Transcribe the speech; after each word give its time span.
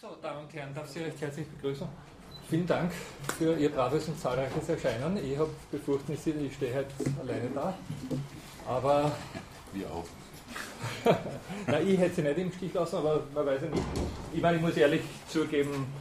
So, 0.00 0.16
Damen 0.22 0.44
und 0.44 0.54
Herren, 0.54 0.72
darf 0.72 0.88
Sie 0.88 1.00
recht 1.00 1.20
herzlich 1.20 1.48
begrüßen. 1.48 1.88
Vielen 2.48 2.68
Dank 2.68 2.92
für 3.36 3.56
Ihr 3.56 3.68
braves 3.68 4.06
und 4.06 4.20
zahlreiches 4.20 4.68
Erscheinen. 4.68 5.16
Ich 5.16 5.36
habe 5.36 5.50
befürchtet, 5.72 6.20
ich 6.40 6.54
stehe 6.54 6.72
heute 6.72 6.86
alleine 7.20 7.50
da. 7.52 7.74
Aber. 8.64 9.10
Wir 9.72 9.90
auch. 9.90 10.04
Nein, 11.66 11.88
ich 11.88 11.98
hätte 11.98 12.14
sie 12.14 12.22
nicht 12.22 12.38
im 12.38 12.52
Stich 12.52 12.72
lassen, 12.74 12.94
aber 12.94 13.24
man 13.34 13.44
weiß 13.44 13.62
ja 13.62 13.70
nicht. 13.70 13.82
Ich 14.32 14.40
meine, 14.40 14.58
ich 14.58 14.62
muss 14.62 14.76
ehrlich 14.76 15.02
zugeben, 15.28 15.92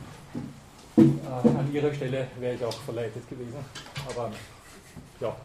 äh, 0.95 1.01
an 1.01 1.73
Ihrer 1.73 1.91
Stelle 1.91 2.27
wäre 2.39 2.53
ich 2.53 2.63
auch 2.63 2.79
verleitet 2.81 3.27
gewesen. 3.27 3.65
Aber 4.07 4.31
ja, 5.19 5.35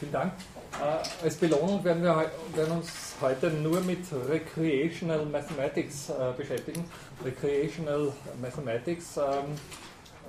vielen 0.00 0.12
Dank. 0.12 0.32
Äh, 0.80 1.24
als 1.24 1.36
Belohnung 1.36 1.84
werden 1.84 2.02
wir 2.02 2.30
werden 2.54 2.72
uns 2.78 3.14
heute 3.20 3.50
nur 3.50 3.80
mit 3.82 4.04
Recreational 4.28 5.26
Mathematics 5.26 6.08
äh, 6.08 6.32
beschäftigen. 6.36 6.84
Recreational 7.22 8.12
Mathematics. 8.40 9.18
Ähm, 9.18 9.56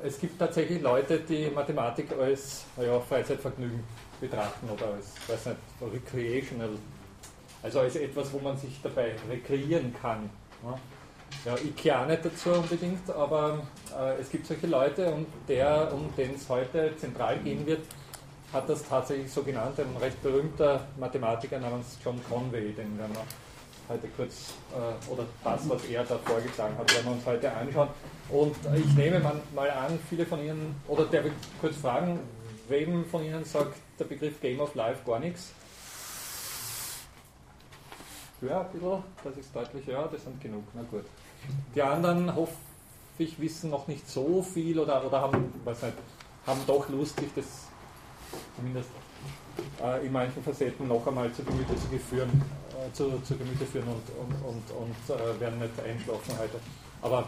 es 0.03 0.19
gibt 0.19 0.37
tatsächlich 0.37 0.81
Leute, 0.81 1.19
die 1.19 1.49
Mathematik 1.51 2.07
als 2.19 2.65
ja, 2.77 2.99
Freizeitvergnügen 2.99 3.83
betrachten 4.19 4.69
oder 4.69 4.93
als, 4.93 5.13
weiß 5.27 5.53
nicht, 5.53 5.57
recreational, 5.93 6.71
also 7.63 7.79
als 7.79 7.95
etwas, 7.95 8.33
wo 8.33 8.39
man 8.39 8.57
sich 8.57 8.79
dabei 8.83 9.13
rekreieren 9.29 9.95
kann. 10.01 10.29
Ja. 10.63 10.77
Ja, 11.45 11.55
ich 11.55 11.75
kehre 11.75 12.05
nicht 12.07 12.25
dazu 12.25 12.51
unbedingt, 12.51 13.09
aber 13.09 13.61
äh, 13.97 14.19
es 14.19 14.29
gibt 14.29 14.45
solche 14.45 14.67
Leute 14.67 15.13
und 15.13 15.27
der, 15.47 15.91
um 15.93 16.13
den 16.15 16.35
es 16.35 16.49
heute 16.49 16.93
zentral 16.97 17.37
gehen 17.39 17.65
wird, 17.65 17.81
hat 18.53 18.69
das 18.69 18.83
tatsächlich 18.83 19.31
so 19.31 19.43
genannt, 19.43 19.79
ein 19.79 19.95
recht 19.99 20.21
berühmter 20.21 20.81
Mathematiker 20.97 21.59
namens 21.59 21.97
John 22.03 22.19
Conway, 22.29 22.73
den 22.73 22.97
werden 22.97 23.13
wir 23.13 23.23
heute 23.89 24.07
kurz, 24.15 24.53
äh, 24.71 25.11
oder 25.11 25.25
das, 25.43 25.69
was 25.69 25.85
er 25.85 26.03
da 26.03 26.17
vorgetragen 26.17 26.77
hat, 26.77 26.93
werden 26.93 27.05
wir 27.05 27.11
uns 27.13 27.25
heute 27.25 27.51
anschauen. 27.51 27.89
Und 28.29 28.55
ich 28.75 28.93
nehme 28.95 29.19
mal 29.55 29.69
an, 29.69 29.99
viele 30.09 30.25
von 30.25 30.39
Ihnen, 30.43 30.75
oder 30.87 31.05
der 31.05 31.23
will 31.25 31.33
kurz 31.59 31.77
fragen, 31.77 32.19
wem 32.67 33.05
von 33.05 33.23
Ihnen 33.23 33.43
sagt 33.43 33.75
der 33.99 34.05
Begriff 34.05 34.39
Game 34.41 34.59
of 34.59 34.75
Life 34.75 35.01
gar 35.05 35.19
nichts? 35.19 35.51
Ja, 38.41 38.61
ein 38.61 38.71
bisschen, 38.71 39.03
das 39.23 39.37
ist 39.37 39.55
deutlich, 39.55 39.85
ja, 39.85 40.07
das 40.07 40.23
sind 40.23 40.41
genug, 40.41 40.63
na 40.73 40.81
gut. 40.89 41.05
Die 41.75 41.81
anderen, 41.81 42.35
hoffe 42.35 42.53
ich, 43.17 43.39
wissen 43.39 43.69
noch 43.69 43.87
nicht 43.87 44.09
so 44.09 44.41
viel 44.41 44.79
oder, 44.79 45.05
oder 45.05 45.21
haben, 45.21 45.53
weiß 45.63 45.83
nicht, 45.83 45.93
haben 46.47 46.61
doch 46.65 46.89
Lust, 46.89 47.19
sich 47.19 47.29
das 47.35 47.70
zumindest 48.55 48.89
äh, 49.81 50.05
in 50.05 50.11
manchen 50.11 50.43
Facetten 50.43 50.87
noch 50.87 51.05
einmal 51.05 51.31
zu 51.33 51.43
Gemüte 51.43 51.75
zu 51.75 51.87
führen, 51.97 52.41
äh, 52.71 52.91
zu, 52.93 53.19
zu 53.21 53.37
Gemüte 53.37 53.65
führen 53.65 53.87
und, 53.87 54.03
und, 54.19 54.33
und, 54.45 54.63
und 54.81 55.15
äh, 55.15 55.39
werden 55.39 55.59
nicht 55.59 55.79
einschlafen 55.79 56.33
heute. 56.39 56.59
Aber 57.01 57.25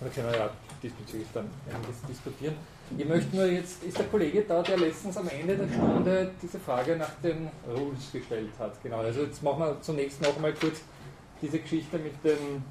da 0.00 0.08
können 0.08 0.30
wir 0.30 0.38
ja 0.38 0.50
diesbezüglich 0.82 1.28
dann 1.32 1.48
einiges 1.72 2.02
diskutieren. 2.08 2.54
Ich 2.96 3.06
möchte 3.06 3.34
nur 3.34 3.46
jetzt, 3.46 3.82
ist 3.82 3.98
der 3.98 4.06
Kollege 4.06 4.42
da, 4.42 4.62
der 4.62 4.76
letztens 4.76 5.16
am 5.16 5.28
Ende 5.28 5.56
der 5.56 5.68
Stunde 5.68 6.30
diese 6.42 6.58
Frage 6.58 6.96
nach 6.96 7.14
den 7.22 7.48
Rules 7.66 8.12
gestellt 8.12 8.50
hat. 8.58 8.82
Genau, 8.82 8.98
also 8.98 9.22
jetzt 9.22 9.42
machen 9.42 9.60
wir 9.60 9.80
zunächst 9.80 10.20
noch 10.20 10.36
einmal 10.36 10.52
kurz 10.52 10.80
diese 11.40 11.58
Geschichte 11.58 11.98
mit 11.98 12.12
den 12.24 12.62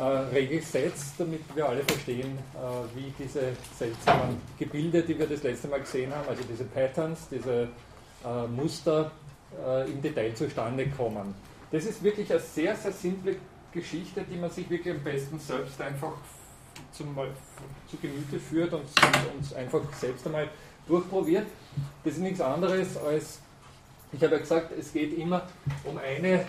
äh, 0.00 0.02
Regelsets, 0.34 1.12
damit 1.18 1.42
wir 1.54 1.68
alle 1.68 1.82
verstehen, 1.82 2.38
äh, 2.54 2.96
wie 2.96 3.12
diese 3.18 3.52
seltsamen 3.78 4.40
Gebilde, 4.58 5.02
die 5.02 5.18
wir 5.18 5.26
das 5.26 5.42
letzte 5.42 5.68
Mal 5.68 5.80
gesehen 5.80 6.10
haben, 6.14 6.26
also 6.26 6.42
diese 6.50 6.64
Patterns, 6.64 7.28
diese 7.30 7.68
äh, 8.24 8.46
Muster 8.48 9.10
im 9.88 10.00
Detail 10.00 10.32
zustande 10.32 10.86
kommen. 10.90 11.34
Das 11.72 11.84
ist 11.84 12.04
wirklich 12.04 12.30
eine 12.30 12.38
sehr, 12.38 12.76
sehr 12.76 12.92
simple 12.92 13.34
Geschichte, 13.72 14.22
die 14.22 14.36
man 14.36 14.48
sich 14.48 14.70
wirklich 14.70 14.94
am 14.94 15.02
besten 15.02 15.40
selbst 15.40 15.80
einfach 15.80 16.12
zum, 16.92 17.18
zu 17.90 17.96
Gemüte 17.96 18.38
führt 18.38 18.72
und, 18.72 18.82
und 18.84 19.56
einfach 19.56 19.80
selbst 19.92 20.24
einmal 20.24 20.48
durchprobiert. 20.86 21.48
Das 22.04 22.12
ist 22.12 22.20
nichts 22.20 22.40
anderes 22.40 22.96
als, 22.96 23.40
ich 24.12 24.22
habe 24.22 24.36
ja 24.36 24.40
gesagt, 24.40 24.70
es 24.78 24.92
geht 24.92 25.18
immer 25.18 25.48
um 25.82 25.98
eine 25.98 26.46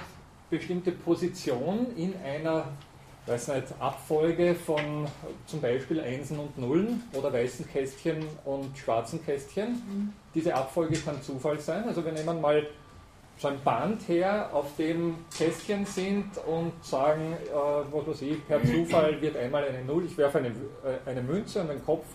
bestimmte 0.51 0.91
Position 0.91 1.87
in 1.97 2.13
einer 2.23 2.67
weiß 3.31 3.47
nicht, 3.49 3.67
Abfolge 3.79 4.53
von 4.55 5.07
zum 5.45 5.61
Beispiel 5.61 6.01
Einsen 6.01 6.37
und 6.37 6.57
Nullen 6.57 7.03
oder 7.13 7.31
weißen 7.31 7.67
Kästchen 7.67 8.25
und 8.45 8.77
schwarzen 8.77 9.23
Kästchen. 9.23 9.69
Mhm. 9.69 10.13
Diese 10.35 10.53
Abfolge 10.53 10.97
kann 10.97 11.21
Zufall 11.21 11.59
sein. 11.59 11.85
Also 11.85 12.03
wir 12.03 12.11
nehmen 12.11 12.41
mal 12.41 12.67
so 13.37 13.47
ein 13.47 13.59
Band 13.63 14.07
her, 14.07 14.49
auf 14.53 14.75
dem 14.77 15.15
Kästchen 15.35 15.85
sind 15.85 16.25
und 16.45 16.73
sagen, 16.83 17.33
äh, 17.33 17.53
was 17.91 18.07
weiß 18.07 18.21
ich, 18.21 18.47
per 18.47 18.63
Zufall 18.63 19.19
wird 19.19 19.35
einmal 19.35 19.63
eine 19.63 19.83
Null, 19.83 20.05
ich 20.05 20.15
werfe 20.17 20.37
eine, 20.37 20.49
äh, 20.49 21.09
eine 21.09 21.23
Münze 21.23 21.61
und 21.61 21.69
wenn 21.69 21.83
Kopf 21.83 22.05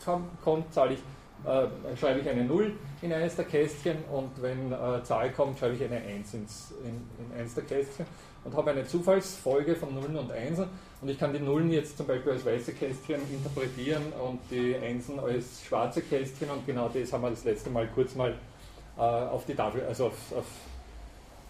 kommt, 0.44 0.72
zahle 0.72 0.94
ich, 0.94 1.00
äh, 1.44 1.97
schreibe 1.97 2.21
ich 2.21 2.28
eine 2.28 2.44
Null 2.44 2.75
in 3.03 3.12
eines 3.12 3.34
der 3.34 3.44
Kästchen 3.44 3.97
und 4.12 4.41
wenn 4.41 4.71
äh, 4.71 5.03
Zahl 5.03 5.33
kommt, 5.33 5.59
schreibe 5.59 5.75
ich 5.75 5.83
eine 5.83 5.97
Eins 5.97 6.33
ins, 6.34 6.72
in, 6.84 6.91
in 7.25 7.41
eines 7.41 7.54
der 7.54 7.65
Kästchen 7.65 8.06
und 8.44 8.56
habe 8.56 8.71
eine 8.71 8.87
Zufallsfolge 8.87 9.75
von 9.75 9.94
Nullen 9.94 10.16
und 10.16 10.31
Einsen 10.31 10.69
und 11.01 11.09
ich 11.09 11.19
kann 11.19 11.33
die 11.33 11.41
Nullen 11.41 11.71
jetzt 11.71 11.97
zum 11.97 12.07
Beispiel 12.07 12.33
als 12.33 12.45
weiße 12.45 12.73
Kästchen 12.73 13.21
interpretieren 13.31 14.12
und 14.25 14.41
die 14.51 14.75
Einsen 14.77 15.19
als 15.19 15.65
schwarze 15.65 16.03
Kästchen 16.03 16.51
und 16.51 16.67
genau 16.67 16.89
das 16.89 17.12
haben 17.12 17.23
wir 17.23 17.31
das 17.31 17.45
letzte 17.45 17.71
Mal 17.71 17.89
kurz 17.95 18.15
mal 18.15 18.34
äh, 18.97 19.01
auf 19.01 19.45
die 19.45 19.55
Tafel, 19.55 19.84
also 19.84 20.07
auf, 20.07 20.33
auf, 20.33 20.47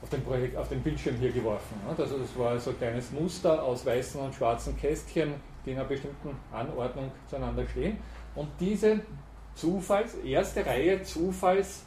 auf, 0.03 0.09
den 0.09 0.23
Projekt, 0.25 0.57
auf 0.57 0.69
den 0.69 0.83
Bildschirm 0.83 1.17
hier 1.17 1.31
geworfen. 1.31 1.77
Also 1.89 2.19
das 2.19 2.37
war 2.37 2.59
so 2.59 2.71
ein 2.71 2.79
kleines 2.79 3.13
Muster 3.13 3.63
aus 3.63 3.87
weißen 3.87 4.21
und 4.21 4.35
schwarzen 4.35 4.77
Kästchen, 4.77 5.35
die 5.65 5.71
in 5.71 5.79
einer 5.79 5.87
bestimmten 5.87 6.31
Anordnung 6.53 7.13
zueinander 7.29 7.67
stehen. 7.69 7.99
Und 8.35 8.49
diese 8.59 9.01
Zufalls, 9.55 10.15
erste 10.17 10.67
Reihe 10.67 11.03
Zufalls 11.03 11.85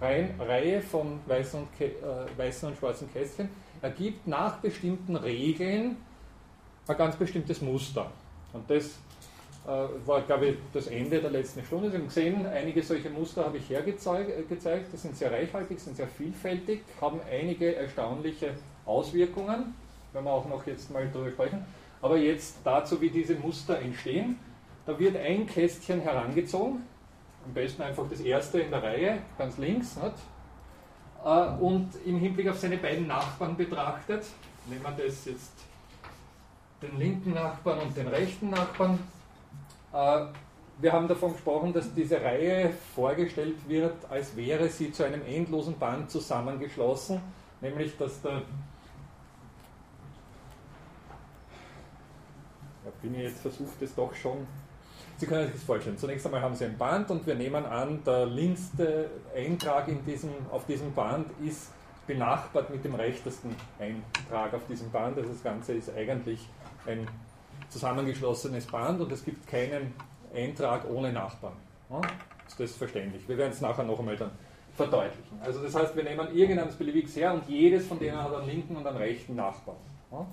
Reihe 0.00 0.80
von 0.80 1.20
weißen 1.26 1.60
und, 1.60 1.80
äh, 1.80 1.90
weißen 2.36 2.68
und 2.68 2.78
schwarzen 2.78 3.12
Kästchen 3.12 3.50
ergibt 3.82 4.26
nach 4.26 4.58
bestimmten 4.58 5.16
Regeln 5.16 5.96
ein 6.90 6.98
ganz 6.98 7.16
bestimmtes 7.16 7.60
Muster. 7.60 8.10
Und 8.52 8.68
das 8.68 8.98
äh, 9.66 10.06
war, 10.06 10.22
glaube 10.22 10.46
ich, 10.46 10.56
das 10.72 10.88
Ende 10.88 11.20
der 11.20 11.30
letzten 11.30 11.64
Stunde. 11.64 11.90
Sie 11.90 11.96
haben 11.96 12.06
gesehen, 12.06 12.46
einige 12.46 12.82
solche 12.82 13.10
Muster 13.10 13.44
habe 13.44 13.58
ich 13.58 13.68
hergezeigt. 13.68 14.30
Äh, 14.30 14.86
die 14.92 14.96
sind 14.96 15.16
sehr 15.16 15.30
reichhaltig, 15.30 15.78
sind 15.78 15.96
sehr 15.96 16.08
vielfältig, 16.08 16.82
haben 17.00 17.20
einige 17.30 17.74
erstaunliche 17.76 18.54
Auswirkungen. 18.86 19.74
Werden 20.12 20.24
wir 20.24 20.32
auch 20.32 20.48
noch 20.48 20.66
jetzt 20.66 20.90
mal 20.90 21.08
darüber 21.12 21.30
sprechen. 21.30 21.64
Aber 22.02 22.16
jetzt 22.16 22.56
dazu, 22.64 23.00
wie 23.00 23.10
diese 23.10 23.34
Muster 23.34 23.78
entstehen. 23.78 24.38
Da 24.86 24.98
wird 24.98 25.16
ein 25.16 25.46
Kästchen 25.46 26.00
herangezogen, 26.00 26.82
am 27.44 27.54
besten 27.54 27.82
einfach 27.82 28.08
das 28.10 28.20
erste 28.20 28.60
in 28.60 28.70
der 28.70 28.82
Reihe, 28.82 29.18
ganz 29.38 29.58
links. 29.58 29.96
Nicht? 29.96 30.14
Äh, 31.24 31.62
und 31.62 31.90
im 32.04 32.18
Hinblick 32.18 32.48
auf 32.48 32.58
seine 32.58 32.78
beiden 32.78 33.06
Nachbarn 33.06 33.56
betrachtet, 33.56 34.24
nehmen 34.66 34.82
wir 34.82 35.04
das 35.04 35.26
jetzt 35.26 35.52
den 36.82 36.98
linken 36.98 37.34
Nachbarn 37.34 37.80
und 37.80 37.96
den 37.96 38.08
rechten 38.08 38.50
Nachbarn. 38.50 38.98
Äh, 39.92 40.26
wir 40.80 40.92
haben 40.92 41.08
davon 41.08 41.32
gesprochen, 41.32 41.72
dass 41.72 41.92
diese 41.94 42.20
Reihe 42.22 42.72
vorgestellt 42.94 43.56
wird, 43.68 43.96
als 44.08 44.34
wäre 44.34 44.68
sie 44.68 44.90
zu 44.92 45.04
einem 45.04 45.24
endlosen 45.26 45.78
Band 45.78 46.10
zusammengeschlossen, 46.10 47.20
nämlich 47.60 47.96
dass 47.98 48.22
der 48.22 48.42
ja, 52.84 52.90
bin 53.02 53.14
ich 53.14 53.24
jetzt 53.24 53.40
versucht, 53.40 53.82
es 53.82 53.94
doch 53.94 54.14
schon 54.14 54.46
Sie 55.20 55.26
können 55.26 55.44
sich 55.44 55.56
das 55.56 55.64
vorstellen. 55.64 55.98
Zunächst 55.98 56.24
einmal 56.24 56.40
haben 56.40 56.54
Sie 56.54 56.64
ein 56.64 56.78
Band 56.78 57.10
und 57.10 57.26
wir 57.26 57.34
nehmen 57.34 57.66
an, 57.66 58.02
der 58.06 58.24
linkste 58.24 59.10
Eintrag 59.36 59.86
in 59.88 60.02
diesem, 60.06 60.30
auf 60.50 60.64
diesem 60.64 60.94
Band 60.94 61.26
ist 61.46 61.68
benachbart 62.06 62.70
mit 62.70 62.82
dem 62.82 62.94
rechtesten 62.94 63.54
Eintrag 63.78 64.54
auf 64.54 64.66
diesem 64.66 64.90
Band. 64.90 65.18
Also 65.18 65.28
das 65.28 65.42
Ganze 65.42 65.74
ist 65.74 65.94
eigentlich 65.94 66.48
ein 66.86 67.06
zusammengeschlossenes 67.68 68.66
Band 68.66 69.00
und 69.00 69.12
es 69.12 69.24
gibt 69.24 69.46
keinen 69.46 69.94
Eintrag 70.34 70.88
ohne 70.88 71.12
Nachbarn. 71.12 71.56
Ja? 71.90 72.00
Ist 72.46 72.58
das 72.58 72.72
verständlich? 72.72 73.28
Wir 73.28 73.36
werden 73.38 73.52
es 73.52 73.60
nachher 73.60 73.84
noch 73.84 73.98
einmal 73.98 74.16
dann 74.16 74.30
verdeutlichen. 74.74 75.40
Also 75.40 75.62
das 75.62 75.74
heißt, 75.74 75.96
wir 75.96 76.04
nehmen 76.04 76.34
irgendeines 76.34 76.74
beliebiges 76.76 77.16
her 77.16 77.34
und 77.34 77.48
jedes 77.48 77.86
von 77.86 77.98
denen 77.98 78.22
hat 78.22 78.34
einen 78.34 78.46
linken 78.46 78.76
und 78.76 78.86
einen 78.86 78.96
rechten 78.96 79.36
Nachbarn. 79.36 79.76
Ja? 80.10 80.26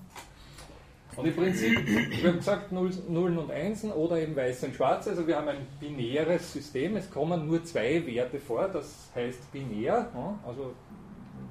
Und 1.16 1.26
im 1.26 1.36
Prinzip, 1.36 1.76
wir 2.22 2.30
haben 2.30 2.38
gesagt, 2.38 2.72
Nullen 2.72 3.40
und 3.40 3.50
Einsen 3.50 3.92
oder 3.92 4.20
eben 4.20 4.36
Weiß 4.36 4.64
und 4.64 4.76
Schwarz. 4.76 5.08
Also 5.08 5.26
wir 5.26 5.36
haben 5.36 5.48
ein 5.48 5.66
binäres 5.80 6.54
System. 6.54 6.96
Es 6.96 7.10
kommen 7.10 7.48
nur 7.48 7.64
zwei 7.64 8.06
Werte 8.06 8.40
vor, 8.40 8.68
das 8.68 9.10
heißt 9.16 9.52
binär, 9.52 10.12
also 10.46 10.74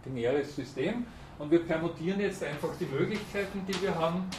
binäres 0.04 0.54
System. 0.54 1.04
Und 1.40 1.50
wir 1.50 1.64
permutieren 1.64 2.20
jetzt 2.20 2.44
einfach 2.44 2.70
die 2.78 2.86
Möglichkeiten, 2.86 3.66
die 3.66 3.82
wir 3.82 3.92
haben, 3.92 4.30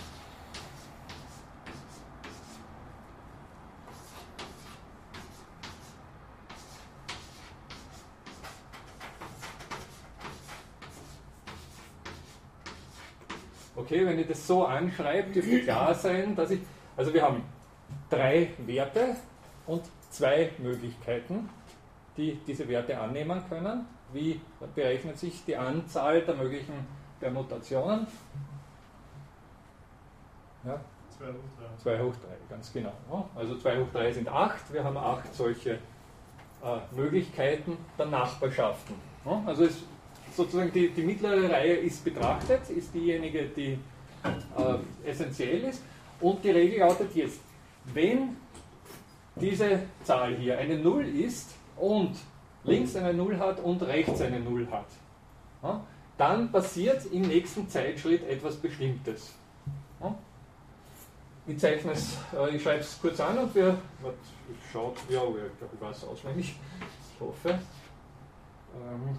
Okay, 13.77 14.05
wenn 14.07 14.17
ich 14.17 14.27
das 14.27 14.45
so 14.45 14.65
anschreibe, 14.65 15.31
dürfte 15.31 15.61
klar 15.63 15.93
sein, 15.93 16.35
dass 16.35 16.51
ich 16.51 16.59
Also 16.97 17.13
wir 17.13 17.21
haben 17.21 17.43
drei 18.09 18.49
Werte 18.65 19.15
und 19.67 19.83
zwei 20.09 20.51
Möglichkeiten, 20.57 21.47
die 22.17 22.39
diese 22.47 22.67
Werte 22.67 22.99
annehmen 22.99 23.41
können. 23.47 23.85
Wie 24.11 24.41
berechnet 24.73 25.19
sich 25.19 25.45
die 25.45 25.55
Anzahl 25.55 26.21
der 26.21 26.35
möglichen 26.35 26.87
Permutationen? 27.19 28.07
Ja? 30.65 30.79
2 31.17 31.25
hoch 31.27 31.33
3. 31.83 31.97
2 31.97 32.03
hoch 32.03 32.13
3, 32.13 32.27
ganz 32.49 32.73
genau. 32.73 32.93
Also 33.35 33.57
2 33.57 33.79
hoch 33.79 33.87
3 33.91 34.11
sind 34.11 34.27
8. 34.27 34.73
Wir 34.73 34.83
haben 34.83 34.97
8 34.97 35.33
solche 35.33 35.71
äh, 35.71 35.77
Möglichkeiten 36.95 37.77
der 37.97 38.07
Nachbarschaften. 38.07 38.95
Also 39.45 39.65
es, 39.65 39.83
sozusagen 40.37 40.71
die, 40.71 40.89
die 40.89 41.01
mittlere 41.01 41.49
Reihe 41.49 41.73
ist 41.73 42.03
betrachtet, 42.03 42.69
ist 42.69 42.93
diejenige, 42.93 43.45
die 43.47 43.77
äh, 44.23 45.09
essentiell 45.09 45.63
ist. 45.63 45.81
Und 46.21 46.43
die 46.43 46.51
Regel 46.51 46.79
lautet 46.79 47.13
jetzt, 47.15 47.41
wenn 47.93 48.37
diese 49.35 49.81
Zahl 50.03 50.35
hier 50.35 50.57
eine 50.57 50.77
0 50.77 51.07
ist 51.07 51.55
und 51.75 52.15
links 52.63 52.95
eine 52.95 53.13
0 53.13 53.37
hat 53.37 53.59
und 53.59 53.81
rechts 53.83 54.21
eine 54.21 54.39
0 54.39 54.67
hat, 54.71 54.87
ja, 55.63 55.81
dann 56.17 56.51
passiert 56.51 57.05
im 57.11 57.21
nächsten 57.21 57.69
Zeitschritt 57.69 58.23
etwas 58.27 58.55
Bestimmtes. 58.55 59.33
Ja. 60.01 60.15
Ich 61.45 61.59
zeichne 61.59 61.93
es, 61.93 62.17
äh, 62.35 62.55
ich 62.55 62.61
schreibe 62.61 62.81
es 62.81 62.99
kurz 63.01 63.19
an 63.19 63.37
und 63.37 63.55
wir, 63.55 63.77
ich 64.49 64.71
schaue, 64.71 64.93
ja, 65.09 65.21
ich 65.21 65.81
weiß 65.81 65.97
es 65.97 66.03
auswendig, 66.03 66.55
ich 67.13 67.21
hoffe. 67.21 67.49
Ähm, 67.49 69.17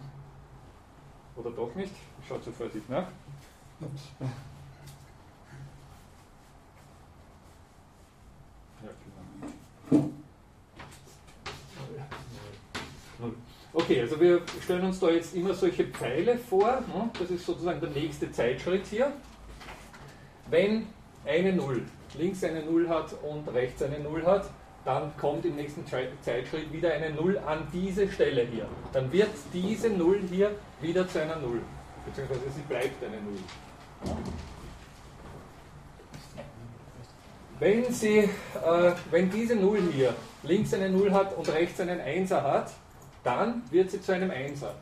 oder 1.38 1.50
doch 1.50 1.75
nicht, 1.75 1.93
ich 2.20 2.29
schaue 2.29 2.43
zur 2.43 2.52
Vorsicht 2.52 2.88
nach. 2.90 3.06
Ups. 3.81 4.02
Okay, 13.73 14.00
also 14.00 14.20
wir 14.20 14.43
stellen 14.62 14.85
uns 14.85 14.99
da 14.99 15.08
jetzt 15.11 15.35
immer 15.35 15.55
solche 15.55 15.85
Pfeile 15.85 16.37
vor. 16.37 16.82
Ne? 16.93 17.11
Das 17.19 17.31
ist 17.31 17.46
sozusagen 17.46 17.81
der 17.81 17.91
nächste 17.91 18.31
Zeitschritt 18.32 18.87
hier. 18.87 19.12
Wenn 20.50 20.87
eine 21.25 21.52
0 21.52 21.82
links 22.19 22.43
eine 22.43 22.64
0 22.64 22.88
hat 22.88 23.14
und 23.23 23.46
rechts 23.49 23.82
eine 23.82 24.00
0 24.00 24.25
hat, 24.25 24.50
dann 24.84 25.12
kommt 25.16 25.44
im 25.44 25.56
nächsten 25.56 25.84
Zeitschritt 25.86 26.72
wieder 26.72 26.92
eine 26.92 27.10
0 27.10 27.38
an 27.38 27.66
diese 27.72 28.10
Stelle 28.10 28.46
hier. 28.50 28.66
Dann 28.92 29.12
wird 29.12 29.30
diese 29.52 29.90
0 29.90 30.22
hier 30.30 30.50
wieder 30.80 31.06
zu 31.08 31.20
einer 31.20 31.36
0. 31.36 31.60
Beziehungsweise 32.06 32.50
sie 32.54 32.62
bleibt 32.62 33.02
eine 33.04 33.20
0. 33.20 33.34
Wenn, 37.58 37.92
sie, 37.92 38.19
äh, 38.19 38.92
wenn 39.10 39.30
diese 39.30 39.56
0 39.56 39.80
hier 39.92 40.14
links 40.44 40.72
eine 40.72 40.88
0 40.88 41.12
hat 41.12 41.36
und 41.36 41.48
rechts 41.52 41.81
einen 41.81 42.00
1er 42.00 42.42
hat, 42.42 42.70
dann 43.24 43.62
wird 43.70 43.90
sie 43.90 44.00
zu 44.00 44.12
einem 44.12 44.31
Einser. 44.31 44.74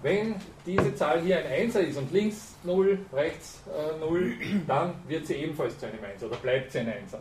Wenn 0.00 0.36
diese 0.64 0.94
Zahl 0.94 1.20
hier 1.22 1.38
ein 1.38 1.46
Einser 1.46 1.80
ist 1.80 1.96
und 1.98 2.12
links 2.12 2.54
0, 2.62 3.00
rechts 3.12 3.62
äh, 3.66 3.98
0, 3.98 4.32
dann 4.66 4.94
wird 5.08 5.26
sie 5.26 5.34
ebenfalls 5.34 5.76
zu 5.76 5.86
einem 5.86 6.04
Einser 6.04 6.26
oder 6.26 6.36
bleibt 6.36 6.70
sie 6.70 6.78
ein 6.78 6.92
Einser. 6.92 7.20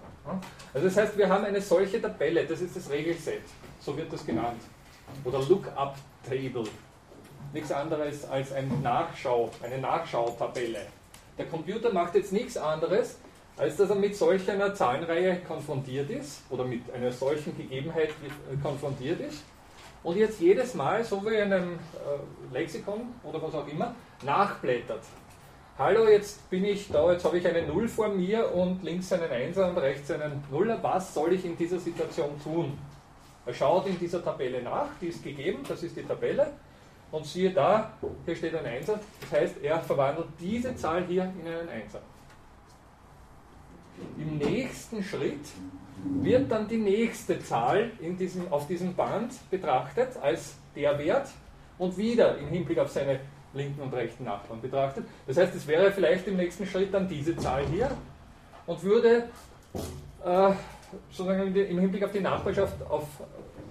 Also 0.74 0.88
das 0.88 0.96
heißt, 0.96 1.18
wir 1.18 1.28
haben 1.28 1.44
eine 1.44 1.60
solche 1.60 2.00
Tabelle, 2.00 2.46
das 2.46 2.62
ist 2.62 2.76
das 2.76 2.90
Regelset, 2.92 3.42
so 3.80 3.98
wird 3.98 4.14
das 4.14 4.24
genannt. 4.24 4.62
Oder 5.24 5.40
Lookup-Table. 5.40 6.66
Nichts 7.52 7.72
anderes 7.72 8.26
als 8.26 8.52
ein 8.52 8.82
Nachschau, 8.84 9.50
eine 9.64 9.80
Nachschautabelle. 9.80 10.86
Der 11.38 11.46
Computer 11.48 11.92
macht 11.92 12.14
jetzt 12.14 12.32
nichts 12.32 12.58
anderes, 12.58 13.18
als 13.58 13.78
dass 13.78 13.90
er 13.90 13.96
mit 13.96 14.16
solch 14.16 14.48
einer 14.52 14.76
Zahlenreihe 14.76 15.38
konfrontiert 15.48 16.12
ist 16.12 16.44
oder 16.52 16.64
mit 16.64 16.92
einer 16.92 17.12
solchen 17.12 17.58
Gegebenheit 17.58 18.10
äh, 18.10 18.58
konfrontiert 18.62 19.20
ist 19.22 19.42
und 20.08 20.16
jetzt 20.16 20.40
jedes 20.40 20.74
Mal, 20.74 21.04
so 21.04 21.22
wie 21.26 21.36
in 21.36 21.52
einem 21.52 21.74
äh, 21.74 22.54
Lexikon 22.54 23.14
oder 23.24 23.42
was 23.42 23.54
auch 23.54 23.68
immer, 23.68 23.94
nachblättert. 24.24 25.02
Hallo, 25.78 26.08
jetzt 26.08 26.50
bin 26.50 26.64
ich 26.64 26.88
da, 26.90 27.12
jetzt 27.12 27.26
habe 27.26 27.38
ich 27.38 27.46
eine 27.46 27.68
Null 27.68 27.90
vor 27.90 28.08
mir 28.08 28.50
und 28.56 28.82
links 28.84 29.12
einen 29.12 29.30
Einser 29.30 29.70
und 29.70 29.78
rechts 29.78 30.10
einen 30.10 30.42
Nuller. 30.50 30.82
Was 30.82 31.14
soll 31.14 31.34
ich 31.34 31.44
in 31.44 31.58
dieser 31.58 31.78
Situation 31.78 32.30
tun? 32.42 32.78
Er 33.46 33.54
schaut 33.54 33.86
in 33.88 34.00
dieser 34.00 34.24
Tabelle 34.24 34.64
nach, 34.64 34.88
die 35.02 35.08
ist 35.08 35.22
gegeben, 35.26 35.60
das 35.68 35.84
ist 35.84 35.98
die 35.98 36.04
Tabelle. 36.04 36.54
Und 37.12 37.26
siehe 37.26 37.52
da, 37.52 37.92
hier 38.24 38.36
steht 38.38 38.56
ein 38.56 38.66
Einser. 38.66 39.02
Das 39.20 39.42
heißt, 39.42 39.56
er 39.62 39.82
verwandelt 39.82 40.28
diese 40.40 40.74
Zahl 40.78 41.04
hier 41.06 41.34
in 41.38 41.46
einen 41.46 41.68
Einser. 41.68 42.00
Im 44.18 44.38
nächsten 44.38 45.04
Schritt 45.04 45.48
wird 46.04 46.52
dann 46.52 46.68
die 46.68 46.78
nächste 46.78 47.40
Zahl 47.40 47.92
in 48.00 48.18
diesem, 48.18 48.52
auf 48.52 48.68
diesem 48.68 48.94
Band 48.96 49.34
betrachtet 49.50 50.10
als 50.22 50.56
der 50.76 50.98
Wert 51.00 51.30
und 51.78 51.98
wieder 51.98 52.38
im 52.38 52.48
Hinblick 52.48 52.80
auf 52.80 52.92
seine 52.92 53.20
linken 53.54 53.82
und 53.82 53.94
rechten 53.94 54.24
Nachbarn 54.24 54.62
betrachtet. 54.62 55.06
Das 55.26 55.38
heißt, 55.38 55.56
es 55.56 55.68
wäre 55.68 55.92
vielleicht 55.92 56.28
im 56.28 56.38
nächsten 56.38 56.66
Schritt 56.66 56.94
dann 56.94 57.08
diese 57.08 57.36
Zahl 57.38 57.66
hier 57.68 57.90
und 58.66 58.84
würde 58.84 59.24
äh, 60.24 60.52
sozusagen 61.12 61.56
im 61.56 61.80
Hinblick 61.80 62.04
auf 62.04 62.12
die 62.12 62.20
Nachbarschaft 62.20 62.82
auf, 62.90 63.08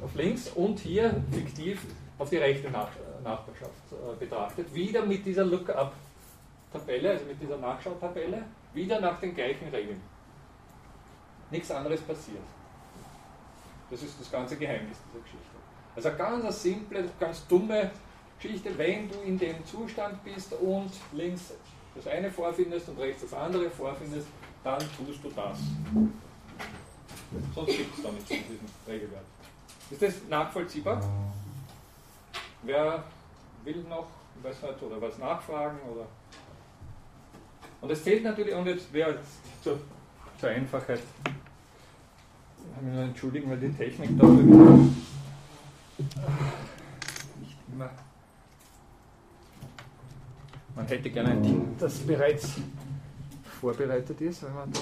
auf 0.02 0.14
links 0.14 0.48
und 0.48 0.78
hier 0.80 1.14
fiktiv 1.32 1.80
auf 2.18 2.30
die 2.30 2.38
rechte 2.38 2.70
Nach 2.70 2.88
Nachbarschaft 3.22 3.72
äh, 3.92 4.18
betrachtet. 4.18 4.72
Wieder 4.72 5.04
mit 5.04 5.26
dieser 5.26 5.44
Lookup-Tabelle, 5.44 7.10
also 7.10 7.24
mit 7.26 7.40
dieser 7.40 7.56
Nachschautabelle, 7.58 8.42
wieder 8.72 9.00
nach 9.00 9.18
den 9.20 9.34
gleichen 9.34 9.68
Regeln. 9.68 10.00
Nichts 11.50 11.70
anderes 11.70 12.00
passiert. 12.00 12.42
Das 13.90 14.02
ist 14.02 14.20
das 14.20 14.30
ganze 14.30 14.56
Geheimnis 14.56 14.98
dieser 15.08 15.22
Geschichte. 15.22 15.46
Also 15.94 16.08
eine 16.08 16.18
ganz 16.18 16.62
simple, 16.62 17.08
ganz 17.18 17.46
dumme 17.46 17.90
Geschichte, 18.40 18.76
wenn 18.76 19.08
du 19.08 19.20
in 19.20 19.38
dem 19.38 19.64
Zustand 19.64 20.22
bist 20.24 20.52
und 20.54 20.90
links 21.12 21.52
das 21.94 22.06
eine 22.08 22.30
vorfindest 22.30 22.88
und 22.90 22.98
rechts 22.98 23.22
das 23.22 23.32
andere 23.32 23.70
vorfindest, 23.70 24.26
dann 24.62 24.78
tust 24.78 25.24
du 25.24 25.30
das. 25.30 25.58
Sonst 27.54 27.76
gibt 27.76 27.96
es 27.96 28.02
da 28.02 28.10
nichts 28.10 28.30
in 28.30 28.42
diesem 28.42 28.68
Regelwerk. 28.86 29.24
Ist 29.90 30.02
das 30.02 30.14
nachvollziehbar? 30.28 31.00
Wer 32.62 33.04
will 33.64 33.84
noch 33.88 34.08
was 34.42 34.62
hat 34.62 34.82
oder 34.82 35.00
was 35.00 35.16
nachfragen? 35.18 35.78
Oder? 35.90 36.06
Und 37.80 37.90
es 37.90 38.02
zählt 38.02 38.24
natürlich, 38.24 38.54
und 38.54 38.66
jetzt 38.66 38.88
wer 38.92 39.16
zur 39.62 39.78
zur 40.38 40.48
Einfachheit. 40.50 41.00
Ich 41.24 41.32
muss 42.74 42.82
mich 42.82 42.94
nur 42.94 43.04
entschuldigen, 43.04 43.50
weil 43.50 43.58
die 43.58 43.70
Technik 43.70 44.18
da 44.18 44.26
nicht 44.26 44.46
immer. 47.72 47.90
Man 50.74 50.86
hätte 50.86 51.10
gerne 51.10 51.30
ein 51.30 51.42
Ding, 51.42 51.74
das 51.78 51.98
bereits 52.00 52.56
vorbereitet 53.60 54.20
ist, 54.20 54.42
wenn 54.42 54.54
man 54.54 54.70
da. 54.72 54.80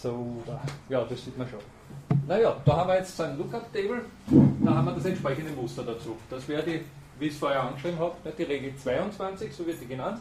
So, 0.00 0.42
ja, 0.88 1.04
das 1.04 1.24
sieht 1.24 1.36
man 1.36 1.48
schon. 1.48 1.58
naja, 2.26 2.56
da 2.64 2.76
haben 2.76 2.88
wir 2.88 2.98
jetzt 2.98 3.16
so 3.16 3.24
ein 3.24 3.36
Lookup-Table, 3.36 4.02
da 4.64 4.74
haben 4.74 4.86
wir 4.86 4.92
das 4.92 5.04
entsprechende 5.06 5.50
Muster 5.52 5.82
dazu. 5.82 6.16
Das 6.30 6.46
wäre 6.46 6.62
die, 6.62 6.84
wie 7.18 7.26
ich 7.26 7.32
es 7.32 7.38
vorher 7.38 7.64
angeschrieben 7.64 7.98
habe, 7.98 8.14
die 8.36 8.42
Regel 8.44 8.76
22, 8.76 9.52
so 9.52 9.66
wird 9.66 9.80
die 9.80 9.86
genannt. 9.86 10.20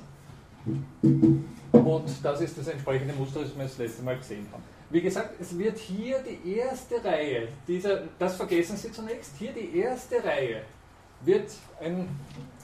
Und 1.88 2.10
das 2.24 2.42
ist 2.42 2.58
das 2.58 2.68
entsprechende 2.68 3.14
Muster, 3.14 3.42
das 3.42 3.56
wir 3.56 3.64
das 3.64 3.78
letzte 3.78 4.04
Mal 4.04 4.18
gesehen 4.18 4.46
haben. 4.52 4.64
Wie 4.90 5.02
gesagt, 5.02 5.40
es 5.40 5.58
wird 5.58 5.78
hier 5.78 6.20
die 6.20 6.58
erste 6.58 7.04
Reihe, 7.04 7.48
dieser, 7.68 8.04
das 8.20 8.36
vergessen 8.36 8.78
Sie 8.78 8.92
zunächst, 8.92 9.36
hier 9.38 9.52
die 9.54 9.78
erste 9.80 10.24
Reihe 10.24 10.62
wird 11.22 11.52
ein, 11.82 12.08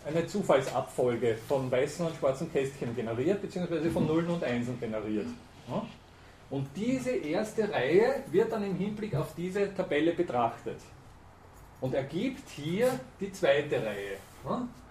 eine 0.06 0.27
Zufallsabfolge 0.27 1.38
von 1.48 1.72
weißen 1.72 2.06
und 2.06 2.15
schwarzen 2.15 2.51
Kästchen 2.51 2.96
generiert, 2.96 3.42
beziehungsweise 3.42 3.89
von 3.92 4.06
Nullen 4.06 4.30
und 4.30 4.44
Einsen 4.44 4.80
generiert. 4.80 5.27
Und 6.50 6.68
diese 6.75 7.12
erste 7.12 7.72
Reihe 7.72 8.24
wird 8.30 8.51
dann 8.51 8.63
im 8.63 8.75
Hinblick 8.75 9.15
auf 9.15 9.34
diese 9.36 9.74
Tabelle 9.74 10.13
betrachtet 10.13 10.77
und 11.82 11.94
ergibt 11.94 12.48
hier 12.50 13.00
die 13.20 13.32
zweite 13.32 13.84
Reihe. 13.84 14.18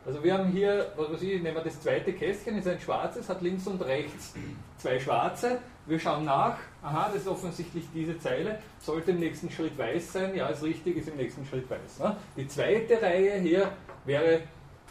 Also 0.04 0.22
wir 0.24 0.36
haben 0.36 0.50
hier, 0.50 0.92
was 0.96 1.12
weiß 1.12 1.22
ich, 1.22 1.40
nehmen 1.40 1.54
wir 1.54 1.62
das 1.62 1.80
zweite 1.80 2.12
Kästchen, 2.12 2.58
ist 2.58 2.66
ein 2.66 2.80
schwarzes, 2.80 3.28
hat 3.28 3.40
links 3.40 3.66
und 3.68 3.80
rechts 3.82 4.34
zwei 4.76 4.98
schwarze. 4.98 5.58
Wir 5.86 5.98
schauen 5.98 6.24
nach, 6.24 6.56
aha, 6.82 7.10
das 7.12 7.22
ist 7.22 7.28
offensichtlich 7.28 7.84
diese 7.94 8.18
Zeile, 8.18 8.58
sollte 8.80 9.12
im 9.12 9.20
nächsten 9.20 9.48
Schritt 9.48 9.78
weiß 9.78 10.12
sein, 10.12 10.34
ja, 10.34 10.48
ist 10.48 10.62
richtig, 10.62 10.96
ist 10.96 11.08
im 11.08 11.16
nächsten 11.16 11.44
Schritt 11.44 11.70
weiß. 11.70 12.00
Die 12.36 12.48
zweite 12.48 13.00
Reihe 13.00 13.38
hier 13.40 13.70
wäre 14.04 14.40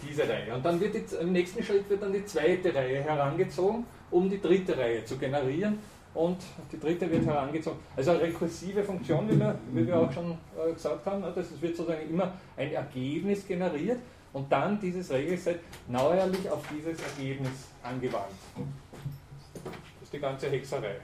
diese 0.02 0.28
Reihe. 0.28 0.54
Und 0.56 0.66
dann 0.66 0.80
wird 0.80 0.96
die, 0.96 1.16
im 1.16 1.34
nächsten 1.34 1.62
Schritt 1.62 1.90
wird 1.90 2.02
dann 2.02 2.14
die 2.14 2.26
zweite 2.26 2.74
Reihe 2.74 3.04
herangezogen, 3.04 3.86
um 4.12 4.30
die 4.30 4.40
dritte 4.40 4.78
Reihe 4.78 5.04
zu 5.04 5.18
generieren. 5.18 5.80
Und 6.14 6.38
die 6.72 6.80
dritte 6.80 7.10
wird 7.10 7.26
herangezogen. 7.26 7.80
Also 7.96 8.12
eine 8.12 8.22
rekursive 8.22 8.84
Funktion, 8.84 9.30
wie 9.30 9.40
wir, 9.40 9.58
wie 9.72 9.88
wir 9.88 9.98
auch 9.98 10.12
schon 10.12 10.32
äh, 10.32 10.74
gesagt 10.74 11.06
haben, 11.06 11.22
das 11.22 11.62
wird 11.62 11.76
sozusagen 11.76 12.10
immer 12.10 12.34
ein 12.58 12.74
Ergebnis 12.74 13.48
generiert 13.48 14.00
und 14.34 14.52
dann 14.52 14.80
dieses 14.80 15.10
Regelset 15.12 15.60
neuerlich 15.88 16.50
auf 16.50 16.64
dieses 16.70 17.00
Ergebnis 17.02 17.68
angewandt. 17.84 18.28
Das 18.56 20.04
ist 20.04 20.14
die 20.14 20.20
ganze 20.20 20.50
Hexerei. 20.50 20.96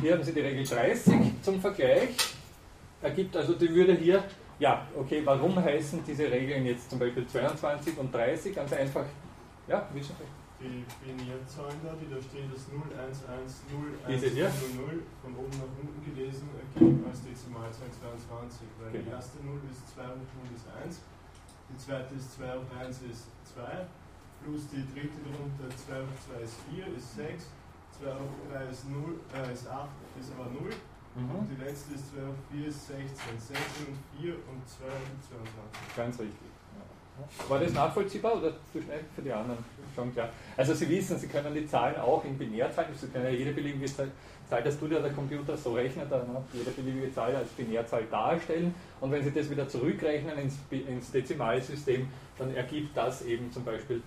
Hier 0.00 0.12
haben 0.12 0.22
Sie 0.22 0.32
die 0.32 0.40
Regel 0.40 0.64
30 0.64 1.42
zum 1.42 1.60
Vergleich. 1.60 2.16
Ergibt 3.00 3.36
also, 3.36 3.54
die 3.54 3.72
würde 3.72 3.94
hier, 3.94 4.24
ja, 4.58 4.86
okay, 4.96 5.22
warum 5.24 5.56
heißen 5.56 6.04
diese 6.04 6.30
Regeln 6.30 6.66
jetzt 6.66 6.90
zum 6.90 6.98
Beispiel 6.98 7.26
22 7.26 7.96
und 7.96 8.12
30? 8.12 8.54
Ganz 8.54 8.72
einfach, 8.72 9.04
ja, 9.68 9.88
wissen 9.94 10.14
Sie 10.18 10.38
die 10.58 10.82
Binärzahlen 11.06 11.78
da, 11.86 11.94
die 11.94 12.10
da 12.10 12.18
stehen, 12.18 12.50
das 12.50 12.66
0, 12.66 12.82
1, 12.90 13.30
1, 13.30 13.62
0, 13.70 13.94
1, 14.02 14.10
Diese 14.10 14.34
hier? 14.34 14.50
0, 14.74 14.90
0, 14.90 15.02
von 15.22 15.32
oben 15.38 15.54
nach 15.54 15.70
unten 15.78 16.02
gelesen, 16.02 16.50
ergeben 16.50 17.06
als 17.06 17.22
Dezimalzahl 17.22 17.86
22, 18.48 18.68
weil 18.80 18.90
die 18.92 18.98
Genau. 19.04 19.16
erste 19.16 19.38
0 19.44 19.60
ist 19.70 19.94
2 19.94 20.02
hoch 20.02 20.32
0 20.40 20.56
ist 20.56 20.66
1, 20.84 21.00
die 21.70 21.76
zweite 21.76 22.14
ist 22.14 22.34
2 22.36 22.44
hoch 22.56 22.70
1 22.80 23.02
ist 23.12 23.28
2, 23.54 23.86
plus 24.42 24.62
die 24.72 24.84
dritte 24.92 25.18
darunter 25.28 25.68
2 25.76 26.00
hoch 26.00 26.18
2 26.32 26.40
ist 26.42 26.56
4, 26.72 26.86
ist 26.96 27.16
6, 27.16 27.44
2 28.00 28.08
hoch 28.12 28.36
3 28.50 28.64
ist 28.72 28.88
0, 28.88 29.20
äh, 29.36 29.52
ist 29.52 29.68
8, 29.68 29.88
ist 30.20 30.32
aber 30.32 30.48
0, 30.50 30.72
und 31.16 31.24
Mhm. 31.28 31.48
die 31.50 31.60
letzte 31.62 31.94
ist 31.94 32.08
2 32.14 32.22
hoch 32.24 32.40
4 32.52 32.68
ist 32.68 32.86
16, 32.88 33.36
16 33.36 33.86
und 33.92 33.98
4 34.16 34.32
und 34.34 34.62
2 34.68 34.84
und 34.88 35.18
22. 35.28 35.96
Ganz 35.96 36.18
richtig. 36.20 36.48
War 37.48 37.58
das 37.58 37.72
nachvollziehbar 37.72 38.36
oder 38.36 38.52
zu 38.72 38.80
schnell 38.80 39.00
für 39.16 39.22
die 39.22 39.32
anderen? 39.32 39.58
Schon 39.92 40.12
klar. 40.14 40.28
Also 40.56 40.72
Sie 40.72 40.88
wissen, 40.88 41.18
Sie 41.18 41.26
können 41.26 41.52
die 41.52 41.66
Zahlen 41.66 41.96
auch 41.96 42.24
in 42.24 42.38
Binärzahlen, 42.38 42.94
Sie 42.94 43.08
können 43.08 43.24
ja 43.24 43.30
jede 43.32 43.50
beliebige 43.52 43.86
Zahl, 43.92 44.12
Das 44.50 44.78
tut 44.78 44.92
ja 44.92 45.00
der 45.00 45.12
Computer 45.12 45.56
so 45.56 45.74
rechnet, 45.74 46.10
dann 46.10 46.32
ne, 46.32 46.42
jede 46.52 46.70
beliebige 46.70 47.12
Zahl 47.12 47.36
als 47.36 47.50
Binärzahl 47.50 48.04
darstellen 48.10 48.74
und 49.00 49.12
wenn 49.12 49.22
Sie 49.22 49.30
das 49.30 49.50
wieder 49.50 49.68
zurückrechnen 49.68 50.38
ins, 50.38 50.56
ins 50.70 51.10
Dezimalsystem, 51.10 52.08
dann 52.38 52.54
ergibt 52.54 52.96
das 52.96 53.22
eben 53.22 53.52
zum 53.52 53.64
Beispiel 53.64 54.02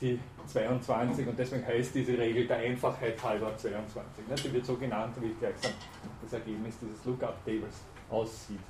die 0.00 0.18
22 0.46 1.26
und 1.26 1.38
deswegen 1.38 1.66
heißt 1.66 1.94
diese 1.94 2.18
Regel 2.18 2.46
der 2.46 2.58
Einfachheit 2.58 3.22
halber 3.22 3.56
22. 3.56 4.28
Ne? 4.28 4.34
Die 4.34 4.52
wird 4.52 4.66
so 4.66 4.76
genannt, 4.76 5.14
wie 5.20 5.28
ich 5.28 5.38
gleich 5.38 5.54
gesagt 5.54 5.74
das 6.22 6.32
Ergebnis 6.34 6.74
dieses 6.80 7.04
Lookup-Tables 7.04 7.82
aussieht. 8.10 8.60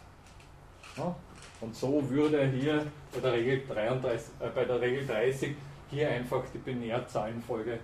Und 1.61 1.75
so 1.75 2.09
würde 2.09 2.47
hier 2.47 2.87
bei 3.13 3.21
der 3.21 3.33
Regel, 3.33 3.63
33, 3.67 4.29
äh, 4.41 4.49
bei 4.55 4.65
der 4.65 4.81
Regel 4.81 5.07
30 5.07 5.57
hier 5.91 6.11
einfach 6.11 6.43
die 6.53 6.59
Binärzahlenfolge 6.59 7.79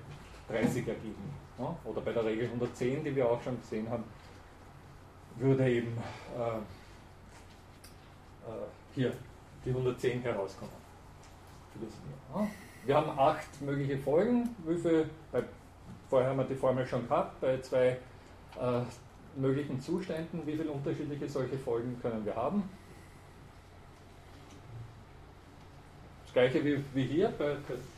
30 0.48 0.86
ergeben. 0.86 1.41
Ja? 1.58 1.76
Oder 1.84 2.00
bei 2.00 2.12
der 2.12 2.24
Regel 2.24 2.46
110, 2.46 3.04
die 3.04 3.14
wir 3.14 3.28
auch 3.28 3.42
schon 3.42 3.60
gesehen 3.60 3.88
haben, 3.90 4.04
würde 5.36 5.70
eben 5.70 5.96
äh, 6.36 6.58
äh, 8.48 8.66
hier 8.94 9.12
die 9.64 9.70
110 9.70 10.22
herauskommen. 10.22 10.74
Ja? 12.34 12.48
Wir 12.84 12.96
haben 12.96 13.18
acht 13.18 13.60
mögliche 13.60 13.98
Folgen. 13.98 14.54
Wie 14.66 14.76
viel, 14.76 15.08
bei, 15.30 15.42
vorher 16.10 16.30
haben 16.30 16.38
wir 16.38 16.44
die 16.44 16.54
Formel 16.54 16.86
schon 16.86 17.08
gehabt, 17.08 17.40
bei 17.40 17.60
zwei 17.60 17.98
äh, 18.60 18.82
möglichen 19.36 19.80
Zuständen, 19.80 20.46
wie 20.46 20.56
viele 20.56 20.70
unterschiedliche 20.70 21.28
solche 21.28 21.56
Folgen 21.58 21.98
können 22.02 22.24
wir 22.24 22.34
haben. 22.34 22.68
Das 26.24 26.32
gleiche 26.32 26.64
wie, 26.64 26.84
wie 26.94 27.04
hier, 27.04 27.32
bei 27.38 27.56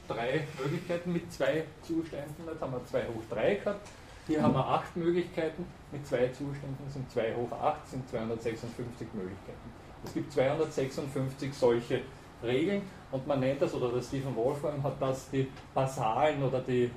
drei 0.08 0.46
Möglichkeiten 0.58 1.12
mit 1.12 1.32
zwei 1.32 1.64
Zuständen. 1.82 2.46
Jetzt 2.46 2.60
haben 2.60 2.72
wir 2.72 2.84
2 2.84 3.00
hoch 3.06 3.22
3 3.30 3.54
gehabt. 3.54 3.88
Hier 4.26 4.42
haben 4.42 4.54
wir 4.54 4.66
acht 4.66 4.96
Möglichkeiten 4.96 5.66
mit 5.92 6.06
zwei 6.06 6.28
Zuständen, 6.28 6.88
sind 6.88 7.10
2 7.10 7.34
hoch 7.34 7.52
8, 7.52 7.86
sind 7.86 8.08
256 8.08 9.08
Möglichkeiten. 9.12 9.70
Es 10.02 10.14
gibt 10.14 10.32
256 10.32 11.52
solche 11.52 12.00
Regeln 12.42 12.82
und 13.10 13.26
man 13.26 13.40
nennt 13.40 13.60
das, 13.60 13.74
oder 13.74 13.92
der 13.92 14.00
Stephen 14.00 14.34
Wolfram 14.34 14.82
hat 14.82 15.00
das 15.00 15.28
die 15.30 15.50
basalen 15.74 16.42
oder 16.42 16.60
die, 16.60 16.90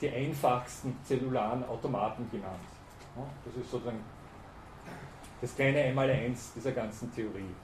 die 0.00 0.08
einfachsten 0.08 0.96
zellularen 1.04 1.64
Automaten 1.64 2.26
genannt. 2.30 2.56
Das 3.44 3.54
ist 3.54 3.70
sozusagen 3.70 4.00
das 5.42 5.54
kleine 5.54 5.82
Einmaleins 5.82 6.52
dieser 6.54 6.72
ganzen 6.72 7.12
Theorie 7.14 7.54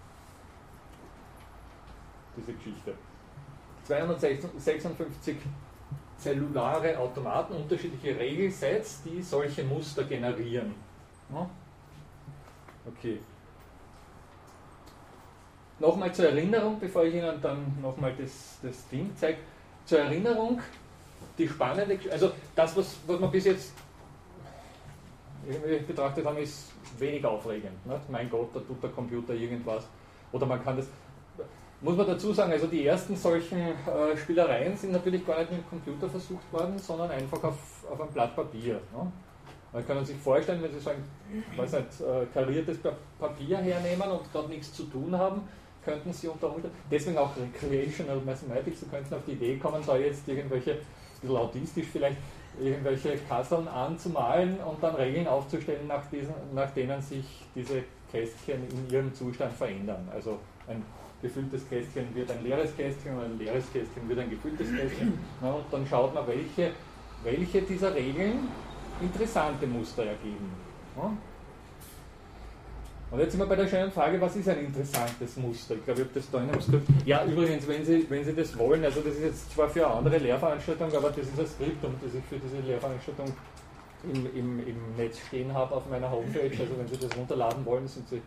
diese 2.37 2.53
Geschichte. 2.53 2.95
256 3.85 5.37
zellulare 6.19 6.99
Automaten, 6.99 7.55
unterschiedliche 7.55 8.19
Regelsets, 8.19 9.03
die 9.03 9.23
solche 9.23 9.65
Muster 9.65 10.05
generieren. 10.05 10.75
Okay. 12.87 13.19
Nochmal 15.79 16.15
zur 16.15 16.27
Erinnerung, 16.27 16.79
bevor 16.79 17.05
ich 17.05 17.15
Ihnen 17.15 17.41
dann 17.41 17.77
nochmal 17.83 18.15
das, 18.19 18.59
das 18.63 18.89
Ding 18.89 19.11
zeige. 19.17 19.39
Zur 19.85 19.99
Erinnerung, 19.99 20.61
die 21.37 21.49
spannende, 21.49 21.99
also 22.11 22.31
das, 22.55 22.77
was, 22.77 22.97
was 23.07 23.21
wir 23.21 23.29
bis 23.29 23.45
jetzt 23.45 23.73
betrachtet 25.87 26.25
haben, 26.25 26.39
ist 26.39 26.73
wenig 26.99 27.25
aufregend. 27.25 27.85
Nicht? 27.87 28.11
Mein 28.11 28.31
Gott, 28.31 28.55
da 28.55 28.61
tut 28.61 28.83
der 28.83 28.91
Computer 28.91 29.35
irgendwas. 29.35 29.85
Oder 30.33 30.47
man 30.47 30.63
kann 30.65 30.77
das, 30.77 30.87
muss 31.81 31.97
man 31.97 32.07
dazu 32.07 32.33
sagen, 32.33 32.53
also 32.53 32.67
die 32.67 32.87
ersten 32.87 33.15
solchen 33.17 33.59
äh, 33.59 34.17
Spielereien 34.17 34.77
sind 34.77 34.93
natürlich 34.93 35.27
gar 35.27 35.39
nicht 35.41 35.51
mit 35.53 35.61
dem 35.61 35.69
Computer 35.69 36.09
versucht 36.09 36.51
worden, 36.53 36.79
sondern 36.79 37.11
einfach 37.11 37.43
auf, 37.45 37.85
auf 37.91 38.01
einem 38.01 38.11
Blatt 38.11 38.35
Papier. 38.35 38.75
Ne? 38.75 39.13
Man 39.73 39.87
kann 39.87 40.05
sich 40.05 40.17
vorstellen, 40.17 40.63
wenn 40.63 40.73
Sie 40.73 40.79
so 40.81 40.91
ein 40.91 41.05
weiß 41.57 41.73
nicht, 41.73 42.01
äh, 42.01 42.27
kariertes 42.33 42.79
Pa- 42.79 42.93
Papier 43.19 43.59
hernehmen 43.59 44.09
und 44.11 44.33
gerade 44.33 44.49
nichts 44.49 44.73
zu 44.73 44.85
tun 44.85 45.17
haben, 45.19 45.43
könnten 45.85 46.13
Sie 46.13 46.29
unter 46.29 46.49
Umständen, 46.51 46.77
deswegen 46.91 47.19
auch 47.19 47.31
Recreational 47.37 48.17
Mathematics, 48.19 48.81
Sie 48.81 48.87
könnten 48.87 49.13
auf 49.13 49.21
die 49.27 49.33
Idee 49.33 49.57
kommen, 49.59 49.83
da 49.87 49.97
jetzt 49.97 50.27
irgendwelche, 50.29 50.73
ein 50.73 50.79
bisschen 51.21 51.37
autistisch 51.37 51.87
vielleicht, 51.93 52.17
irgendwelche 52.59 53.17
Kasseln 53.29 53.67
anzumalen 53.69 54.59
und 54.61 54.81
dann 54.81 54.95
Regeln 54.95 55.27
aufzustellen, 55.27 55.89
nach, 55.89 56.07
diesen, 56.11 56.33
nach 56.55 56.71
denen 56.71 57.03
sich 57.03 57.45
diese 57.55 57.83
Kästchen 58.13 58.63
in 58.71 58.95
ihrem 58.95 59.13
Zustand 59.13 59.53
verändern. 59.53 60.09
Also 60.15 60.39
ein 60.69 60.83
gefülltes 61.25 61.69
Kästchen 61.69 62.15
wird 62.15 62.31
ein 62.31 62.45
leeres 62.45 62.77
Kästchen 62.77 63.17
und 63.17 63.25
ein 63.25 63.39
leeres 63.39 63.65
Kästchen 63.73 64.09
wird 64.09 64.19
ein 64.19 64.31
gefülltes 64.31 64.69
Kästchen. 64.69 65.19
Ja, 65.43 65.53
und 65.53 65.65
dann 65.71 65.87
schaut 65.87 66.15
man, 66.15 66.27
welche, 66.27 66.71
welche 67.23 67.63
dieser 67.63 67.95
Regeln 67.95 68.49
interessante 69.01 69.67
Muster 69.67 70.05
ergeben. 70.05 70.53
Ja? 70.97 71.11
Und 73.11 73.21
jetzt 73.21 73.33
sind 73.33 73.41
wir 73.41 73.47
bei 73.47 73.57
der 73.57 73.69
schönen 73.69 73.93
Frage, 73.93 74.21
was 74.21 74.37
ist 74.37 74.49
ein 74.49 74.67
interessantes 74.67 75.37
Muster? 75.37 75.75
Ich 75.77 75.85
glaube, 75.85 76.01
ich 76.01 76.07
habe 76.07 76.19
das 76.19 76.31
da 76.31 76.43
in 76.43 76.51
einem 76.51 76.61
Skript. 76.61 76.89
Ja, 77.07 77.25
übrigens, 77.25 77.67
wenn 77.69 77.85
Sie, 77.85 78.07
wenn 78.11 78.25
Sie 78.25 78.35
das 78.35 78.59
wollen, 78.59 78.85
also 78.85 79.01
das 79.01 79.15
ist 79.15 79.23
jetzt 79.23 79.53
zwar 79.53 79.69
für 79.69 79.87
eine 79.87 79.95
andere 79.97 80.19
Lehrveranstaltung, 80.19 80.93
aber 80.95 81.09
das 81.11 81.19
ist 81.19 81.39
ein 81.39 81.47
Skriptum, 81.47 81.95
das 82.03 82.15
ich 82.15 82.25
für 82.25 82.39
diese 82.39 82.61
Lehrveranstaltung 82.67 83.33
im, 84.13 84.27
im, 84.37 84.67
im 84.67 84.97
Netz 84.97 85.19
stehen 85.29 85.55
habe 85.55 85.75
auf 85.75 85.89
meiner 85.89 86.11
Homepage. 86.11 86.51
Also 86.51 86.77
wenn 86.77 86.89
Sie 86.89 87.07
das 87.07 87.17
runterladen 87.17 87.65
wollen, 87.65 87.87
sind 87.89 88.09
Sie 88.09 88.21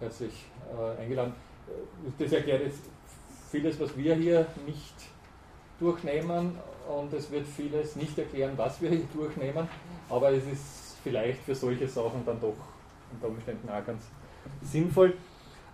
herzlich 0.00 0.46
äh, 0.76 1.02
eingeladen. 1.02 1.32
Äh, 1.68 2.22
Das 2.22 2.32
erklärt 2.32 2.62
jetzt 2.62 2.82
vieles, 3.50 3.78
was 3.80 3.96
wir 3.96 4.14
hier 4.14 4.46
nicht 4.66 4.94
durchnehmen 5.80 6.58
und 6.88 7.12
es 7.12 7.30
wird 7.30 7.46
vieles 7.46 7.96
nicht 7.96 8.18
erklären, 8.18 8.52
was 8.56 8.80
wir 8.80 8.90
hier 8.90 9.06
durchnehmen, 9.14 9.68
aber 10.08 10.32
es 10.32 10.44
ist 10.46 10.96
vielleicht 11.02 11.42
für 11.42 11.54
solche 11.54 11.86
Sachen 11.88 12.24
dann 12.26 12.40
doch 12.40 12.56
unter 13.12 13.28
Umständen 13.28 13.68
auch 13.68 13.84
ganz 13.84 14.02
sinnvoll. 14.62 15.14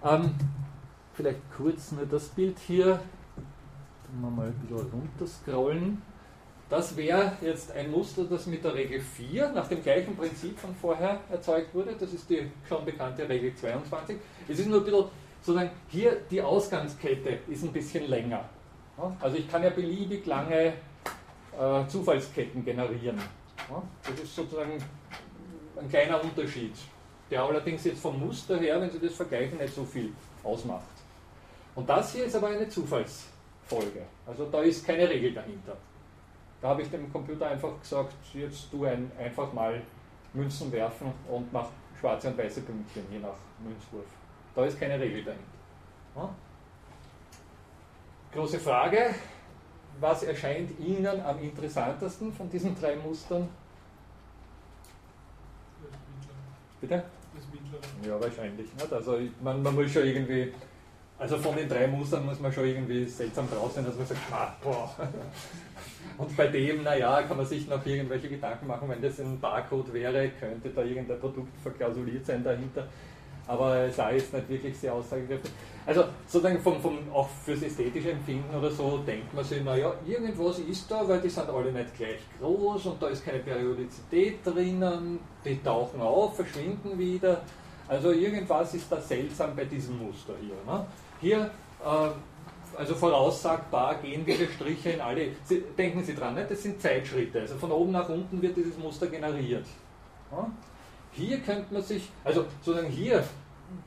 Ähm, 0.05 0.35
vielleicht 1.15 1.41
kurz 1.57 1.93
nur 1.93 2.07
das 2.07 2.29
Bild 2.29 2.59
hier. 2.59 3.01
Dann 4.07 4.21
wir 4.21 4.31
mal 4.31 4.47
ein 4.47 4.55
bisschen 4.55 4.91
runterscrollen. 4.93 6.03
Das 6.69 6.97
wäre 6.97 7.33
jetzt 7.41 7.73
ein 7.73 7.91
Muster, 7.91 8.25
das 8.25 8.47
mit 8.47 8.65
der 8.65 8.75
Regel 8.75 9.01
4 9.01 9.51
nach 9.53 9.69
dem 9.69 9.83
gleichen 9.83 10.17
Prinzip 10.17 10.59
von 10.59 10.75
vorher 10.75 11.21
erzeugt 11.31 11.75
wurde. 11.75 11.95
Das 11.99 12.13
ist 12.13 12.29
die 12.31 12.51
schon 12.69 12.85
bekannte 12.85 13.29
Regel 13.29 13.55
22. 13.55 14.17
Es 14.49 14.59
ist 14.59 14.69
nur 14.69 14.79
ein 14.79 14.85
bisschen, 14.85 15.05
sozusagen, 15.45 15.71
hier 15.89 16.17
die 16.31 16.41
Ausgangskette 16.41 17.39
ist 17.49 17.65
ein 17.65 17.73
bisschen 17.73 18.09
länger. 18.09 18.49
Also 19.21 19.37
ich 19.37 19.51
kann 19.51 19.63
ja 19.63 19.71
beliebig 19.71 20.25
lange 20.25 20.73
äh, 21.59 21.87
Zufallsketten 21.89 22.65
generieren. 22.65 23.21
Das 24.03 24.21
ist 24.21 24.35
sozusagen 24.35 24.83
ein 25.79 25.89
kleiner 25.89 26.23
Unterschied, 26.23 26.75
der 27.31 27.43
allerdings 27.43 27.85
jetzt 27.85 28.01
vom 28.01 28.19
Muster 28.21 28.59
her, 28.59 28.81
wenn 28.81 28.91
Sie 28.91 28.99
das 28.99 29.15
vergleichen, 29.15 29.59
nicht 29.59 29.75
so 29.75 29.85
viel 29.85 30.13
ausmacht. 30.43 30.83
Und 31.75 31.89
das 31.89 32.15
hier 32.15 32.25
ist 32.25 32.37
aber 32.37 32.49
eine 32.49 32.69
Zufallsfolge. 32.69 34.03
Also 34.27 34.47
da 34.47 34.63
ist 34.63 34.87
keine 34.87 35.09
Regel 35.09 35.35
dahinter. 35.35 35.77
Da 36.63 36.69
habe 36.69 36.83
ich 36.83 36.91
dem 36.91 37.13
Computer 37.13 37.49
einfach 37.49 37.79
gesagt, 37.81 38.15
jetzt 38.33 38.69
du 38.73 38.85
ein, 38.85 39.11
einfach 39.19 39.53
mal 39.53 39.83
Münzen 40.33 40.73
werfen 40.73 41.13
und 41.29 41.53
mach 41.53 41.67
schwarze 42.01 42.29
und 42.29 42.39
weiße 42.39 42.63
Pünktchen, 42.63 43.05
je 43.11 43.19
nach 43.19 43.37
Münzwurf. 43.63 44.07
Da 44.54 44.64
ist 44.64 44.78
keine 44.78 44.99
Regel 45.00 45.25
dahinter. 45.25 45.44
Ja? 46.16 46.34
Große 48.32 48.58
Frage, 48.58 49.14
was 50.00 50.23
erscheint 50.23 50.78
Ihnen 50.80 51.20
am 51.20 51.40
interessantesten 51.40 52.32
von 52.32 52.49
diesen 52.50 52.78
drei 52.78 52.96
Mustern? 52.96 53.49
Bitte? 56.80 57.04
Das 57.34 57.44
mittlere. 57.52 57.80
Ja, 58.06 58.20
wahrscheinlich. 58.20 58.73
Nicht? 58.75 58.92
Also 58.92 59.18
man, 59.40 59.62
man 59.62 59.75
muss 59.75 59.92
schon 59.92 60.04
irgendwie 60.04 60.52
also 61.16 61.38
von 61.38 61.54
den 61.54 61.68
drei 61.68 61.87
Mustern 61.87 62.26
muss 62.26 62.40
man 62.40 62.52
schon 62.52 62.66
irgendwie 62.66 63.04
seltsam 63.04 63.49
drauf 63.49 63.73
sein, 63.73 63.84
dass 63.84 63.96
man 63.96 64.06
sagt, 64.06 64.20
ah, 64.32 64.52
boah. 64.62 64.94
Und 66.18 66.37
bei 66.37 66.49
dem, 66.49 66.82
naja, 66.82 67.23
kann 67.23 67.37
man 67.37 67.46
sich 67.46 67.68
noch 67.68 67.84
irgendwelche 67.87 68.28
Gedanken 68.28 68.66
machen, 68.66 68.88
wenn 68.88 69.00
das 69.00 69.20
ein 69.20 69.38
Barcode 69.38 69.92
wäre, 69.92 70.30
könnte 70.30 70.70
da 70.70 70.82
irgendein 70.82 71.20
Produkt 71.20 71.56
verklausuliert 71.62 72.26
sein 72.26 72.42
dahinter. 72.42 72.88
Aber 73.47 73.77
es 73.77 73.97
sei 73.97 74.17
jetzt 74.17 74.33
nicht 74.33 74.49
wirklich 74.49 74.79
sehr 74.79 74.95
aussagekräftig. 74.95 75.51
Also 75.87 76.05
sozusagen 76.27 76.61
vom, 76.61 76.81
vom, 76.81 76.99
auch 77.13 77.29
fürs 77.45 77.63
ästhetische 77.63 78.13
Empfinden 78.13 78.55
oder 78.57 78.71
so 78.71 78.99
denkt 78.99 79.35
man 79.35 79.45
sich, 79.45 79.63
naja, 79.63 79.93
irgendwas 80.07 80.59
ist 80.61 80.91
da, 80.91 81.07
weil 81.07 81.21
die 81.21 81.29
sind 81.29 81.49
alle 81.51 81.71
nicht 81.71 81.95
gleich 81.95 82.21
groß 82.41 82.87
und 82.87 83.03
da 83.03 83.09
ist 83.09 83.25
keine 83.25 83.41
Periodizität 83.41 84.39
drinnen, 84.45 85.21
die 85.45 85.63
tauchen 85.63 86.01
auf, 86.01 86.37
verschwinden 86.37 86.99
wieder. 86.99 87.43
Also 87.87 88.13
irgendwas 88.13 88.73
ist 88.73 88.91
da 88.91 88.99
seltsam 88.99 89.55
bei 89.55 89.67
diesem 89.67 89.99
Muster 89.99 90.33
hier. 90.41 90.55
Ne? 90.67 90.87
Hier, 91.21 91.51
äh, 91.85 92.79
also 92.79 92.95
voraussagbar, 92.95 93.97
gehen 93.97 94.25
diese 94.25 94.47
Striche 94.49 94.91
in 94.91 95.01
alle. 95.03 95.29
Sie, 95.45 95.63
denken 95.77 96.03
Sie 96.03 96.15
dran, 96.15 96.35
ne? 96.35 96.47
das 96.49 96.63
sind 96.63 96.81
Zeitschritte. 96.81 97.41
Also 97.41 97.57
von 97.57 97.71
oben 97.71 97.93
nach 97.93 98.09
unten 98.09 98.41
wird 98.41 98.57
dieses 98.57 98.79
Muster 98.79 99.07
generiert. 99.09 99.67
Ja? 100.33 100.51
Hier 101.14 101.38
könnte 101.38 101.73
man 101.73 101.83
sich, 101.83 102.11
also 102.25 102.47
sozusagen 102.62 102.88
hier 102.88 103.25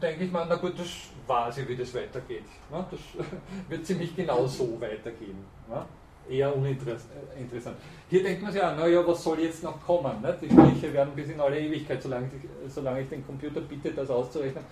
denke 0.01 0.25
ich 0.25 0.31
mal, 0.31 0.45
na 0.47 0.55
gut, 0.55 0.77
das 0.77 0.87
weiß 1.25 1.59
ich, 1.59 1.67
wie 1.67 1.75
das 1.75 1.93
weitergeht. 1.93 2.43
Ja? 2.71 2.87
Das 2.89 2.99
wird 3.69 3.85
ziemlich 3.85 4.15
genau 4.15 4.45
so 4.47 4.79
weitergehen. 4.79 5.37
Ja? 5.69 5.85
Eher 6.29 6.55
uninteressant. 6.55 7.77
Hier 8.09 8.23
denkt 8.23 8.41
man 8.41 8.51
sich 8.51 8.61
ja, 8.61 8.75
naja, 8.75 9.05
was 9.07 9.23
soll 9.23 9.39
jetzt 9.39 9.63
noch 9.63 9.81
kommen? 9.85 10.21
Ne? 10.21 10.37
Die 10.41 10.49
Striche 10.49 10.93
werden 10.93 11.13
bis 11.15 11.29
in 11.29 11.39
alle 11.39 11.57
Ewigkeit, 11.57 12.01
solange 12.01 12.27
ich, 12.27 12.73
solange 12.73 13.01
ich 13.01 13.09
den 13.09 13.25
Computer 13.25 13.61
bitte, 13.61 13.91
das 13.91 14.09
auszurechnen, 14.09 14.63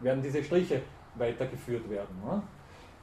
werden 0.00 0.22
diese 0.22 0.42
Striche 0.42 0.82
weitergeführt 1.14 1.88
werden. 1.88 2.20
Ne? 2.24 2.42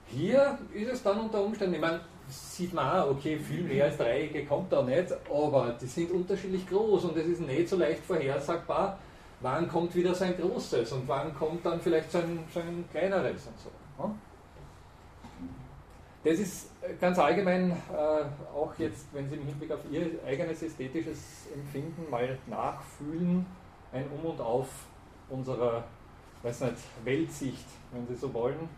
Hier 0.07 0.57
ist 0.73 0.91
es 0.91 1.03
dann 1.03 1.19
unter 1.21 1.41
Umständen, 1.41 1.75
ich 1.75 1.81
meine, 1.81 2.01
sieht 2.31 2.73
man 2.73 2.99
auch, 2.99 3.11
okay, 3.11 3.37
viel 3.37 3.63
mehr 3.63 3.85
als 3.85 3.97
Dreiecke 3.97 4.45
kommt 4.45 4.71
da 4.71 4.81
nicht, 4.81 5.11
aber 5.29 5.75
die 5.79 5.85
sind 5.85 6.11
unterschiedlich 6.11 6.67
groß 6.67 7.05
und 7.05 7.17
es 7.17 7.27
ist 7.27 7.41
nicht 7.41 7.67
so 7.67 7.77
leicht 7.77 8.03
vorhersagbar, 8.05 8.97
wann 9.41 9.67
kommt 9.67 9.93
wieder 9.95 10.15
so 10.15 10.23
ein 10.23 10.37
großes 10.37 10.91
und 10.93 11.07
wann 11.07 11.35
kommt 11.35 11.65
dann 11.65 11.79
vielleicht 11.79 12.11
so 12.11 12.19
ein, 12.19 12.85
kleineres 12.91 13.47
und 13.47 13.59
so. 13.59 14.11
Das 16.23 16.37
ist 16.37 16.69
ganz 16.99 17.17
allgemein 17.17 17.71
äh, 17.71 18.55
auch 18.55 18.73
jetzt, 18.77 19.07
wenn 19.11 19.27
Sie 19.27 19.35
im 19.35 19.45
Hinblick 19.47 19.71
auf 19.71 19.79
Ihr 19.89 20.19
eigenes 20.25 20.61
ästhetisches 20.61 21.47
Empfinden 21.53 22.09
mal 22.11 22.37
nachfühlen, 22.47 23.45
ein 23.91 24.05
Um 24.11 24.29
und 24.29 24.39
Auf 24.39 24.67
unserer 25.29 25.83
weiß 26.43 26.61
nicht, 26.61 26.77
Weltsicht, 27.03 27.65
wenn 27.91 28.07
Sie 28.07 28.15
so 28.15 28.33
wollen, 28.33 28.69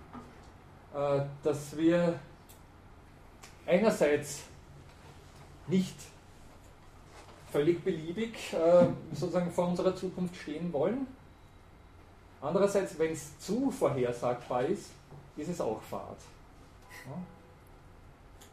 äh, 0.94 1.22
dass 1.44 1.76
wir 1.78 2.20
einerseits 3.66 4.44
nicht 5.68 5.96
völlig 7.52 7.84
beliebig 7.84 8.54
äh, 8.54 8.88
sozusagen 9.14 9.52
vor 9.52 9.68
unserer 9.68 9.96
Zukunft 9.96 10.36
stehen 10.36 10.74
wollen. 10.74 11.08
Andererseits, 12.42 12.98
wenn 13.00 13.12
es 13.14 13.40
zu 13.40 13.72
vorhersagbar 13.72 14.66
ist, 14.66 14.92
ist 15.38 15.50
es 15.50 15.62
auch 15.62 15.82
Fahrt. 15.82 16.20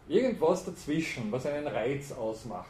Irgendwas 0.09 0.64
dazwischen, 0.64 1.33
was 1.33 1.46
einen 1.46 1.66
Reiz 1.66 2.12
ausmacht, 2.12 2.66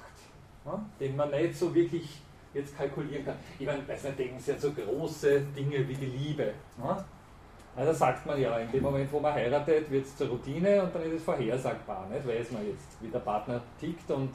den 0.99 1.17
man 1.17 1.31
nicht 1.31 1.59
so 1.59 1.75
wirklich 1.75 2.21
jetzt 2.55 2.77
kalkulieren 2.77 3.25
kann. 3.25 3.37
Ich 3.59 3.67
meine, 3.67 3.87
weiß 3.87 4.05
nicht, 4.05 4.19
denken 4.19 4.41
Sie 4.41 4.53
an 4.53 4.61
so 4.61 4.73
große 4.73 5.41
Dinge 5.57 5.87
wie 5.89 5.95
die 5.95 6.07
Liebe. 6.07 6.55
Ne? 6.79 7.05
Also 7.77 7.93
sagt 7.93 8.27
man 8.27 8.41
ja, 8.41 8.57
in 8.59 8.71
dem 8.71 8.83
Moment, 8.83 9.11
wo 9.13 9.21
man 9.21 9.33
heiratet, 9.33 9.91
wird 9.91 10.05
es 10.05 10.17
zur 10.17 10.29
Routine 10.29 10.83
und 10.83 10.95
dann 10.95 11.03
ist 11.03 11.13
es 11.13 11.23
vorhersagbar. 11.23 12.07
Nicht? 12.11 12.27
Weiß 12.27 12.51
man 12.51 12.67
jetzt, 12.67 13.01
wie 13.01 13.09
der 13.09 13.21
Partner 13.21 13.61
tickt 13.79 14.11
und 14.11 14.31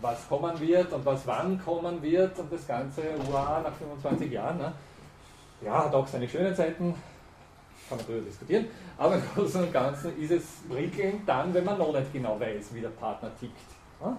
was 0.00 0.28
kommen 0.28 0.58
wird 0.60 0.92
und 0.92 1.04
was 1.04 1.26
wann 1.26 1.62
kommen 1.62 2.02
wird 2.02 2.38
und 2.38 2.52
das 2.52 2.66
Ganze, 2.66 3.02
wow, 3.30 3.62
nach 3.62 3.72
25 3.72 4.30
Jahren. 4.30 4.58
Ne? 4.58 4.72
Ja, 5.64 5.84
hat 5.84 5.94
auch 5.94 6.06
seine 6.06 6.28
schönen 6.28 6.54
Seiten, 6.54 6.94
kann 7.88 7.98
man 7.98 8.06
darüber 8.06 8.26
diskutieren, 8.26 8.66
aber 8.98 9.14
im 9.14 9.22
Großen 9.34 9.62
und 9.62 9.72
Ganzen 9.72 10.18
ist 10.20 10.30
es 10.30 10.44
prickelnd 10.68 11.28
dann, 11.28 11.54
wenn 11.54 11.64
man 11.64 11.78
noch 11.78 11.92
nicht 11.92 12.12
genau 12.12 12.38
weiß, 12.38 12.74
wie 12.74 12.80
der 12.80 12.88
Partner 12.88 13.30
tickt. 13.38 13.52
Ne? 14.00 14.16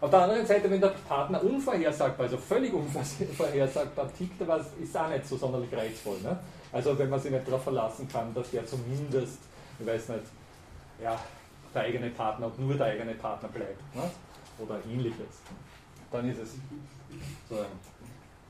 Auf 0.00 0.10
der 0.10 0.20
anderen 0.20 0.46
Seite, 0.46 0.70
wenn 0.70 0.80
der 0.80 0.94
Partner 1.06 1.42
unvorhersagbar, 1.44 2.24
also 2.24 2.38
völlig 2.38 2.72
unvorhersagbar 2.72 4.10
tickt, 4.16 4.40
aber 4.40 4.64
ist 4.82 4.96
auch 4.96 5.08
nicht 5.08 5.26
so 5.26 5.36
sonderlich 5.36 5.70
reizvoll. 5.72 6.18
Ne? 6.22 6.38
Also 6.72 6.98
wenn 6.98 7.10
man 7.10 7.20
sich 7.20 7.30
nicht 7.30 7.46
darauf 7.46 7.64
verlassen 7.64 8.08
kann, 8.08 8.32
dass 8.32 8.50
der 8.50 8.64
zumindest, 8.64 9.38
ich 9.78 9.86
weiß 9.86 10.08
nicht, 10.10 10.24
ja, 11.02 11.20
der 11.74 11.82
eigene 11.82 12.08
Partner 12.10 12.46
und 12.46 12.58
nur 12.58 12.74
der 12.74 12.86
eigene 12.86 13.14
Partner 13.14 13.48
bleibt. 13.48 13.94
Ne? 13.94 14.10
Oder 14.58 14.78
ähnliches. 14.90 15.42
Dann 16.10 16.28
ist 16.30 16.38
es 16.38 16.54
so, 17.48 17.56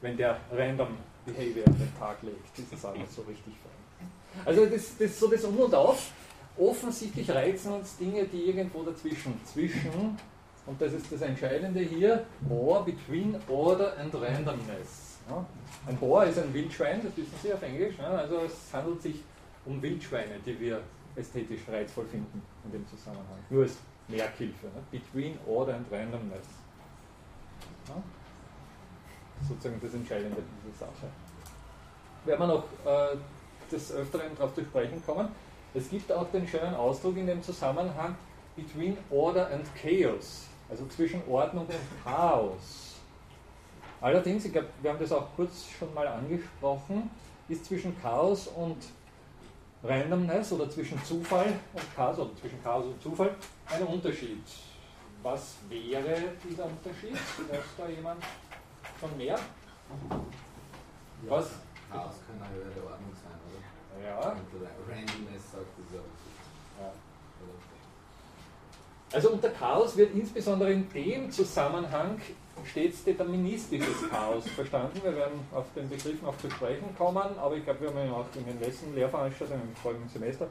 wenn 0.01 0.17
der 0.17 0.39
random 0.53 0.97
Behavior 1.27 1.67
an 1.67 1.79
den 1.79 1.99
Tag 1.99 2.23
legt, 2.23 2.59
ist 2.59 2.73
es 2.73 2.85
auch 2.85 2.95
nicht 2.95 3.13
so 3.13 3.23
richtig 3.23 3.55
fein. 3.63 4.09
Also 4.45 4.67
das, 4.67 4.97
das 4.97 5.19
so 5.19 5.29
das 5.29 5.45
Um 5.45 5.59
und 5.59 5.75
Auf. 5.75 6.13
Offensichtlich 6.57 7.31
reizen 7.31 7.73
uns 7.73 7.97
Dinge, 7.97 8.25
die 8.25 8.47
irgendwo 8.47 8.83
dazwischen, 8.83 9.41
zwischen 9.45 10.19
und 10.71 10.81
das 10.81 10.93
ist 10.93 11.11
das 11.11 11.23
Entscheidende 11.23 11.81
hier, 11.81 12.25
Or 12.49 12.85
between 12.85 13.37
Order 13.49 13.99
and 13.99 14.15
Randomness. 14.15 15.19
Ja. 15.29 15.45
Ein 15.89 15.97
Bohr 15.97 16.25
ist 16.25 16.39
ein 16.39 16.55
Wildschwein, 16.55 17.03
das 17.03 17.17
wissen 17.17 17.35
Sie 17.43 17.53
auf 17.53 17.61
Englisch. 17.61 17.97
Ja. 17.99 18.11
Also 18.11 18.43
es 18.47 18.73
handelt 18.73 19.03
sich 19.03 19.17
um 19.67 19.83
Wildschweine, 19.83 20.39
die 20.47 20.59
wir 20.61 20.81
ästhetisch 21.17 21.63
reizvoll 21.69 22.07
finden 22.07 22.41
in 22.65 22.71
dem 22.71 22.87
Zusammenhang. 22.87 23.41
Nur 23.51 23.65
als 23.65 23.79
Merkhilfe. 24.07 24.67
Ne? 24.67 24.83
Between 24.93 25.37
Order 25.45 25.75
and 25.75 25.91
Randomness. 25.91 26.47
Ja. 27.89 28.01
Sozusagen 29.49 29.81
das 29.83 29.95
Entscheidende 29.95 30.41
dieser 30.65 30.87
Sache. 30.87 31.09
Werden 32.27 32.41
wir 32.41 32.47
noch 32.47 32.65
äh, 32.87 33.17
des 33.73 33.91
Öfteren 33.91 34.37
darauf 34.37 34.55
zu 34.55 34.63
sprechen 34.63 35.05
kommen. 35.05 35.31
Es 35.75 35.91
gibt 35.91 36.13
auch 36.13 36.31
den 36.31 36.47
schönen 36.47 36.77
Ausdruck 36.77 37.17
in 37.17 37.27
dem 37.27 37.43
Zusammenhang 37.43 38.15
between 38.55 38.97
Order 39.11 39.51
and 39.51 39.65
Chaos 39.75 40.50
also 40.71 40.87
zwischen 40.87 41.23
Ordnung 41.29 41.67
und 41.67 42.05
Chaos. 42.05 42.95
Allerdings, 44.01 44.45
ich 44.45 44.53
glaube, 44.53 44.69
wir 44.81 44.91
haben 44.91 44.99
das 44.99 45.13
auch 45.13 45.27
kurz 45.37 45.67
schon 45.79 45.93
mal 45.93 46.07
angesprochen, 46.07 47.11
ist 47.49 47.67
zwischen 47.67 48.01
Chaos 48.01 48.47
und 48.49 48.79
Randomness 49.83 50.53
oder 50.53 50.71
zwischen 50.71 51.03
Zufall 51.05 51.53
und 51.73 51.97
Chaos 51.97 52.19
oder 52.19 52.35
zwischen 52.37 52.63
Chaos 52.63 52.87
und 52.87 53.03
Zufall 53.03 53.35
ein 53.67 53.83
Unterschied. 53.83 54.45
Was 55.23 55.57
wäre 55.69 56.17
dieser 56.49 56.65
Unterschied? 56.65 57.13
Weiß 57.13 57.61
da 57.77 57.89
jemand 57.89 58.23
schon 58.99 59.17
mehr? 59.17 59.39
Was? 61.29 61.51
Chaos 61.91 62.15
kann 62.27 62.41
eine 62.41 62.55
höhere 62.55 62.87
Ordnung 62.87 63.13
sein, 63.13 63.37
oder? 63.45 64.07
Ja. 64.07 64.31
Und 64.31 64.89
Randomness 64.89 65.53
sagt 65.53 65.67
ja. 65.93 66.01
Also 69.13 69.31
unter 69.31 69.51
Chaos 69.51 69.97
wird 69.97 70.15
insbesondere 70.15 70.73
in 70.73 70.89
dem 70.91 71.31
Zusammenhang 71.31 72.21
stets 72.65 73.03
deterministisches 73.03 74.09
Chaos 74.09 74.49
verstanden. 74.51 75.01
Wir 75.03 75.17
werden 75.17 75.41
auf 75.53 75.67
den 75.75 75.89
Begriff 75.89 76.23
noch 76.23 76.37
zu 76.39 76.49
sprechen 76.51 76.95
kommen, 76.97 77.39
aber 77.39 77.57
ich 77.57 77.65
glaube, 77.65 77.81
wir 77.81 77.89
haben 77.89 78.07
ihn 78.07 78.13
auch 78.13 78.27
in 78.37 78.45
den 78.45 78.61
letzten 78.61 78.95
Lehrveranstaltungen 78.95 79.63
im 79.69 79.75
folgenden 79.75 80.09
Semester 80.09 80.47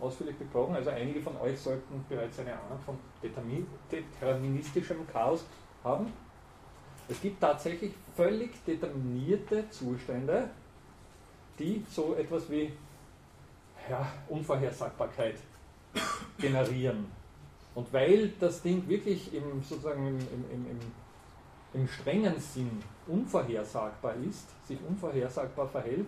ausführlich 0.00 0.36
besprochen. 0.36 0.74
Also 0.74 0.90
einige 0.90 1.20
von 1.22 1.36
euch 1.38 1.58
sollten 1.58 2.04
bereits 2.08 2.38
eine 2.38 2.52
Ahnung 2.52 2.78
von 2.84 2.98
deterministischem 3.22 5.06
Chaos 5.10 5.44
haben. 5.82 6.12
Es 7.08 7.20
gibt 7.20 7.40
tatsächlich 7.40 7.92
völlig 8.16 8.50
determinierte 8.66 9.68
Zustände, 9.70 10.50
die 11.58 11.84
so 11.90 12.14
etwas 12.14 12.50
wie 12.50 12.72
ja, 13.88 14.06
Unvorhersagbarkeit 14.28 15.36
generieren. 16.38 17.23
Und 17.74 17.92
weil 17.92 18.32
das 18.40 18.62
Ding 18.62 18.88
wirklich 18.88 19.34
im, 19.34 19.62
sozusagen 19.62 20.06
im, 20.06 20.18
im, 20.18 20.70
im, 20.70 20.80
im 21.72 21.88
strengen 21.88 22.38
Sinn 22.38 22.70
unvorhersagbar 23.06 24.14
ist, 24.28 24.48
sich 24.66 24.78
unvorhersagbar 24.88 25.66
verhält, 25.66 26.06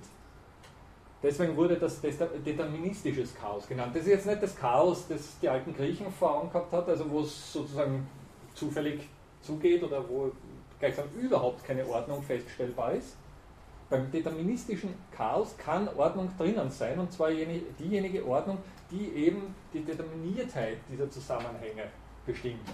deswegen 1.22 1.56
wurde 1.56 1.76
das 1.76 2.00
deterministisches 2.00 3.34
Chaos 3.34 3.66
genannt. 3.66 3.94
Das 3.94 4.02
ist 4.02 4.08
jetzt 4.08 4.26
nicht 4.26 4.42
das 4.42 4.54
Chaos, 4.54 5.08
das 5.08 5.38
die 5.40 5.48
alten 5.48 5.74
Griechen 5.74 6.10
vor 6.12 6.36
Augen 6.36 6.48
gehabt 6.48 6.72
hat, 6.72 6.88
also 6.88 7.10
wo 7.10 7.20
es 7.20 7.52
sozusagen 7.52 8.06
zufällig 8.54 9.08
zugeht 9.42 9.82
oder 9.82 10.08
wo 10.08 10.30
gleichsam 10.78 11.06
überhaupt 11.18 11.64
keine 11.64 11.86
Ordnung 11.86 12.22
feststellbar 12.22 12.92
ist. 12.92 13.16
Beim 13.88 14.10
deterministischen 14.10 14.94
Chaos 15.12 15.56
kann 15.56 15.88
Ordnung 15.96 16.30
drinnen 16.36 16.70
sein, 16.70 16.98
und 16.98 17.12
zwar 17.12 17.30
diejenige 17.30 18.26
Ordnung, 18.26 18.58
die 18.90 19.08
eben 19.26 19.54
die 19.72 19.80
Determiniertheit 19.80 20.78
dieser 20.90 21.10
Zusammenhänge 21.10 21.84
bestimmt. 22.24 22.68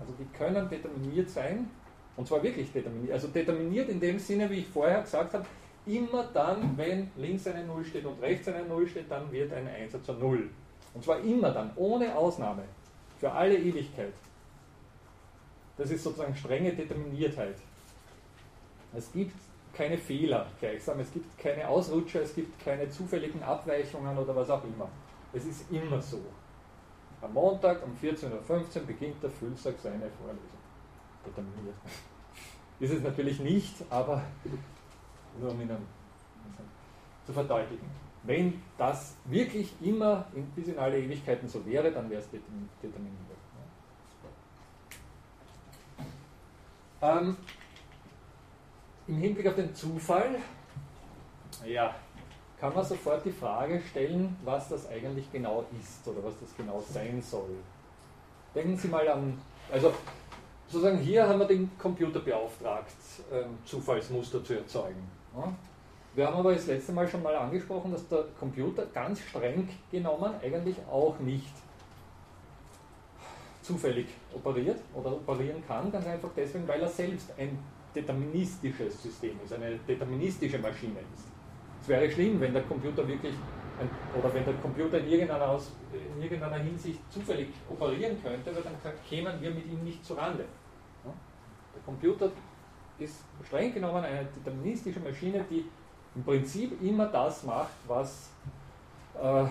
Also 0.00 0.12
die 0.18 0.26
können 0.36 0.68
determiniert 0.68 1.28
sein, 1.30 1.70
und 2.16 2.26
zwar 2.26 2.42
wirklich 2.42 2.72
determiniert. 2.72 3.12
Also 3.12 3.28
determiniert 3.28 3.88
in 3.88 4.00
dem 4.00 4.18
Sinne, 4.18 4.48
wie 4.50 4.60
ich 4.60 4.66
vorher 4.68 5.02
gesagt 5.02 5.34
habe, 5.34 5.44
immer 5.86 6.24
dann, 6.32 6.76
wenn 6.76 7.10
links 7.16 7.46
eine 7.46 7.64
Null 7.64 7.84
steht 7.84 8.04
und 8.04 8.20
rechts 8.20 8.48
eine 8.48 8.64
Null 8.64 8.88
steht, 8.88 9.10
dann 9.10 9.30
wird 9.30 9.52
ein 9.52 9.68
Einser 9.68 10.02
zur 10.02 10.16
Null. 10.16 10.50
Und 10.94 11.04
zwar 11.04 11.20
immer 11.20 11.50
dann, 11.50 11.70
ohne 11.76 12.14
Ausnahme, 12.14 12.62
für 13.18 13.30
alle 13.30 13.56
Ewigkeit. 13.56 14.12
Das 15.76 15.90
ist 15.90 16.02
sozusagen 16.02 16.34
strenge 16.34 16.72
Determiniertheit. 16.72 17.56
Es 18.94 19.12
gibt 19.12 19.34
keine 19.76 19.98
Fehler 19.98 20.46
gleichsam, 20.58 20.98
es 21.00 21.12
gibt 21.12 21.38
keine 21.38 21.68
Ausrutscher, 21.68 22.22
es 22.22 22.34
gibt 22.34 22.58
keine 22.64 22.88
zufälligen 22.88 23.42
Abweichungen 23.42 24.16
oder 24.16 24.34
was 24.34 24.48
auch 24.50 24.64
immer. 24.64 24.88
Es 25.32 25.44
ist 25.44 25.70
immer 25.70 26.00
so. 26.00 26.20
Am 27.20 27.32
Montag 27.32 27.82
um 27.84 27.92
14.15 27.96 28.80
Uhr 28.80 28.86
beginnt 28.86 29.22
der 29.22 29.30
Füllsack 29.30 29.74
seine 29.78 30.08
Vorlesung. 30.10 30.60
Determiniert. 31.26 31.76
Ist 32.78 32.92
es 32.92 33.02
natürlich 33.02 33.40
nicht, 33.40 33.74
aber 33.90 34.22
nur 35.40 35.50
um 35.50 35.60
Ihnen 35.60 35.78
zu 37.26 37.32
verdeutlichen. 37.32 37.88
Wenn 38.22 38.62
das 38.78 39.16
wirklich 39.24 39.72
immer 39.82 40.26
in, 40.34 40.46
bis 40.50 40.68
in 40.68 40.78
alle 40.78 40.98
Ewigkeiten 40.98 41.48
so 41.48 41.64
wäre, 41.66 41.90
dann 41.90 42.08
wäre 42.10 42.20
es 42.20 42.28
determiniert. 42.30 43.16
Ähm, 47.02 47.36
Im 49.08 49.18
Hinblick 49.18 49.46
auf 49.46 49.54
den 49.54 49.72
Zufall, 49.74 50.36
ja, 51.64 51.94
kann 52.58 52.74
man 52.74 52.84
sofort 52.84 53.24
die 53.24 53.30
Frage 53.30 53.80
stellen, 53.90 54.36
was 54.44 54.68
das 54.68 54.88
eigentlich 54.88 55.30
genau 55.30 55.64
ist 55.80 56.06
oder 56.08 56.24
was 56.24 56.34
das 56.40 56.56
genau 56.56 56.82
sein 56.90 57.22
soll. 57.22 57.56
Denken 58.54 58.76
Sie 58.76 58.88
mal 58.88 59.08
an, 59.08 59.38
also 59.70 59.92
sozusagen 60.66 60.98
hier 60.98 61.28
haben 61.28 61.38
wir 61.38 61.46
den 61.46 61.70
Computer 61.78 62.20
beauftragt, 62.20 62.94
ähm, 63.32 63.58
Zufallsmuster 63.64 64.42
zu 64.42 64.54
erzeugen. 64.54 65.08
Wir 66.14 66.26
haben 66.26 66.38
aber 66.38 66.54
das 66.54 66.66
letzte 66.66 66.92
Mal 66.92 67.06
schon 67.06 67.22
mal 67.22 67.36
angesprochen, 67.36 67.92
dass 67.92 68.08
der 68.08 68.24
Computer 68.40 68.86
ganz 68.86 69.20
streng 69.20 69.68
genommen 69.90 70.32
eigentlich 70.42 70.76
auch 70.90 71.18
nicht 71.20 71.52
zufällig 73.62 74.06
operiert 74.32 74.80
oder 74.94 75.12
operieren 75.12 75.62
kann, 75.68 75.92
ganz 75.92 76.06
einfach 76.06 76.30
deswegen, 76.34 76.66
weil 76.66 76.80
er 76.80 76.88
selbst 76.88 77.32
ein 77.36 77.58
deterministisches 77.96 79.02
System 79.02 79.38
ist, 79.44 79.52
eine 79.52 79.76
deterministische 79.88 80.58
Maschine 80.58 81.00
ist. 81.14 81.26
Es 81.82 81.88
wäre 81.88 82.10
schlimm, 82.10 82.40
wenn 82.40 82.52
der 82.52 82.62
Computer 82.62 83.06
wirklich 83.06 83.34
ein, 83.80 83.88
oder 84.18 84.32
wenn 84.32 84.44
der 84.44 84.54
Computer 84.54 84.98
in 84.98 85.08
irgendeiner, 85.08 85.48
Aus, 85.48 85.72
in 86.16 86.22
irgendeiner 86.22 86.58
Hinsicht 86.58 87.00
zufällig 87.10 87.48
operieren 87.68 88.16
könnte, 88.22 88.54
weil 88.54 88.62
dann 88.62 88.74
kämen 89.08 89.40
wir 89.40 89.50
mit 89.50 89.66
ihm 89.66 89.82
nicht 89.84 90.04
zurande. 90.04 90.44
Der 91.04 91.82
Computer 91.84 92.30
ist 92.98 93.16
streng 93.46 93.72
genommen 93.74 94.02
eine 94.04 94.24
deterministische 94.24 95.00
Maschine, 95.00 95.44
die 95.50 95.64
im 96.14 96.24
Prinzip 96.24 96.80
immer 96.82 97.06
das 97.06 97.44
macht, 97.44 97.74
was 97.86 98.30
äh, 99.20 99.44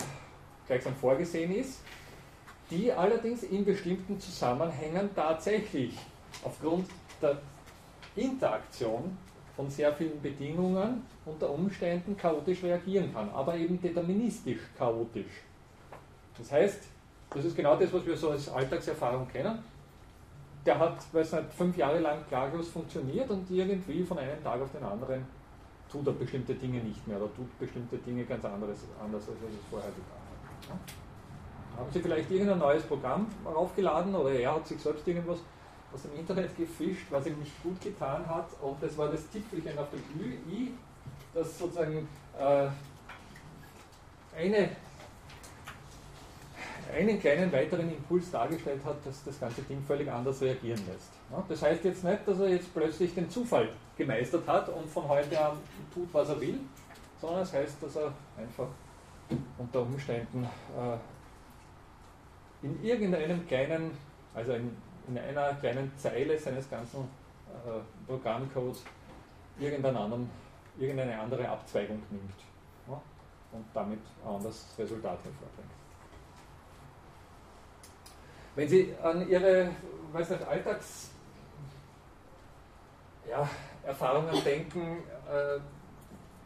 gleichsam 0.66 0.96
vorgesehen 0.96 1.54
ist 1.54 1.82
die 2.70 2.92
allerdings 2.92 3.44
in 3.44 3.64
bestimmten 3.64 4.20
Zusammenhängen 4.20 5.10
tatsächlich 5.16 5.98
aufgrund 6.44 6.88
der 7.22 7.38
Interaktion 8.16 9.18
von 9.56 9.70
sehr 9.70 9.94
vielen 9.94 10.22
Bedingungen 10.22 11.04
unter 11.26 11.50
Umständen 11.50 12.18
chaotisch 12.18 12.64
reagieren 12.64 13.14
kann, 13.14 13.30
aber 13.30 13.56
eben 13.56 13.82
deterministisch 13.82 14.60
chaotisch. 14.78 15.44
Das 16.38 16.52
heißt, 16.52 16.84
das 17.30 17.46
ist 17.46 17.56
genau 17.56 17.76
das, 17.76 17.92
was 17.92 18.06
wir 18.06 18.16
so 18.16 18.32
als 18.32 18.50
Alltagserfahrung 18.50 19.28
kennen. 19.28 19.60
Der 20.66 20.80
hat, 20.80 20.98
weiß 21.14 21.34
nicht, 21.34 21.54
fünf 21.54 21.78
Jahre 21.78 22.00
lang 22.00 22.26
klaglos 22.28 22.70
funktioniert 22.70 23.30
und 23.30 23.50
irgendwie 23.50 24.04
von 24.04 24.18
einem 24.18 24.42
Tag 24.44 24.62
auf 24.62 24.72
den 24.72 24.84
anderen 24.84 25.26
tut 25.92 26.08
er 26.08 26.14
bestimmte 26.14 26.56
Dinge 26.56 26.80
nicht 26.80 27.08
mehr 27.08 27.18
oder 27.18 27.34
tut 27.36 27.60
bestimmte 27.60 27.98
Dinge 27.98 28.26
ganz 28.26 28.44
anderes, 28.44 28.80
anders, 29.02 29.22
als 29.30 29.38
er 29.42 29.50
es 29.50 29.70
vorher 29.70 29.90
getan 29.90 30.76
hat. 30.76 31.80
Haben 31.80 31.92
Sie 31.92 32.00
vielleicht 32.00 32.32
irgendein 32.32 32.60
neues 32.60 32.84
Programm 32.84 33.28
raufgeladen 33.46 34.16
oder 34.16 34.32
er 34.32 34.56
hat 34.56 34.66
sich 34.66 34.80
selbst 34.80 35.08
irgendwas 35.08 35.40
aus 35.96 36.02
dem 36.02 36.20
Internet 36.20 36.56
gefischt, 36.58 37.08
was 37.10 37.26
ihm 37.26 37.40
nicht 37.40 37.64
gut 37.64 37.80
getan 37.82 38.28
hat 38.28 38.50
und 38.62 38.82
das 38.84 38.98
war 38.98 39.10
das 39.10 39.28
Tipfelchen 39.30 39.78
auf 39.78 39.88
dem 39.90 40.04
Ü, 40.22 40.72
das 41.34 41.58
sozusagen 41.58 42.08
äh, 42.38 42.68
eine, 44.38 44.70
einen 46.94 47.20
kleinen 47.20 47.52
weiteren 47.52 47.90
Impuls 47.90 48.30
dargestellt 48.30 48.82
hat, 48.84 48.98
dass 49.06 49.24
das 49.24 49.40
ganze 49.40 49.62
Ding 49.62 49.82
völlig 49.88 50.12
anders 50.12 50.42
reagieren 50.42 50.82
lässt. 50.86 51.12
Das 51.48 51.62
heißt 51.62 51.84
jetzt 51.86 52.04
nicht, 52.04 52.28
dass 52.28 52.40
er 52.40 52.50
jetzt 52.50 52.74
plötzlich 52.74 53.14
den 53.16 53.30
Zufall 53.30 53.70
gemeistert 53.98 54.46
hat 54.48 54.68
und 54.70 54.90
von 54.90 55.08
heute 55.08 55.40
an 55.40 55.58
tut, 55.94 56.10
was 56.12 56.28
er 56.28 56.42
will, 56.42 56.60
sondern 57.22 57.44
es 57.44 57.52
das 57.52 57.62
heißt, 57.62 57.84
dass 57.84 57.96
er 57.96 58.14
einfach 58.38 58.68
unter 59.58 59.82
Umständen 59.82 60.44
äh, 60.44 60.98
in 62.66 62.84
irgendeinem 62.84 63.48
kleinen, 63.48 63.92
also 64.34 64.52
in, 64.54 64.76
in 65.08 65.18
einer 65.18 65.54
kleinen 65.56 65.92
Zeile 65.98 66.38
seines 66.38 66.70
ganzen 66.70 67.02
äh, 67.50 67.80
Programmcodes 68.08 68.84
irgendeinen 69.60 69.98
anderen, 69.98 70.30
irgendeine 70.78 71.20
andere 71.20 71.48
Abzweigung 71.48 72.02
nimmt 72.10 72.34
ja, 72.88 73.02
und 73.52 73.66
damit 73.74 74.00
ein 74.24 74.36
anderes 74.36 74.68
Resultat 74.78 75.20
hervorbringt. 75.24 75.72
Wenn 78.56 78.70
Sie 78.70 78.94
an 79.02 79.28
Ihre 79.30 79.70
weiß 80.12 80.30
nicht, 80.30 80.48
Alltags 80.48 81.12
ja, 83.30 83.48
Erfahrungen 83.84 84.44
denken, 84.44 85.04
äh, 85.30 85.60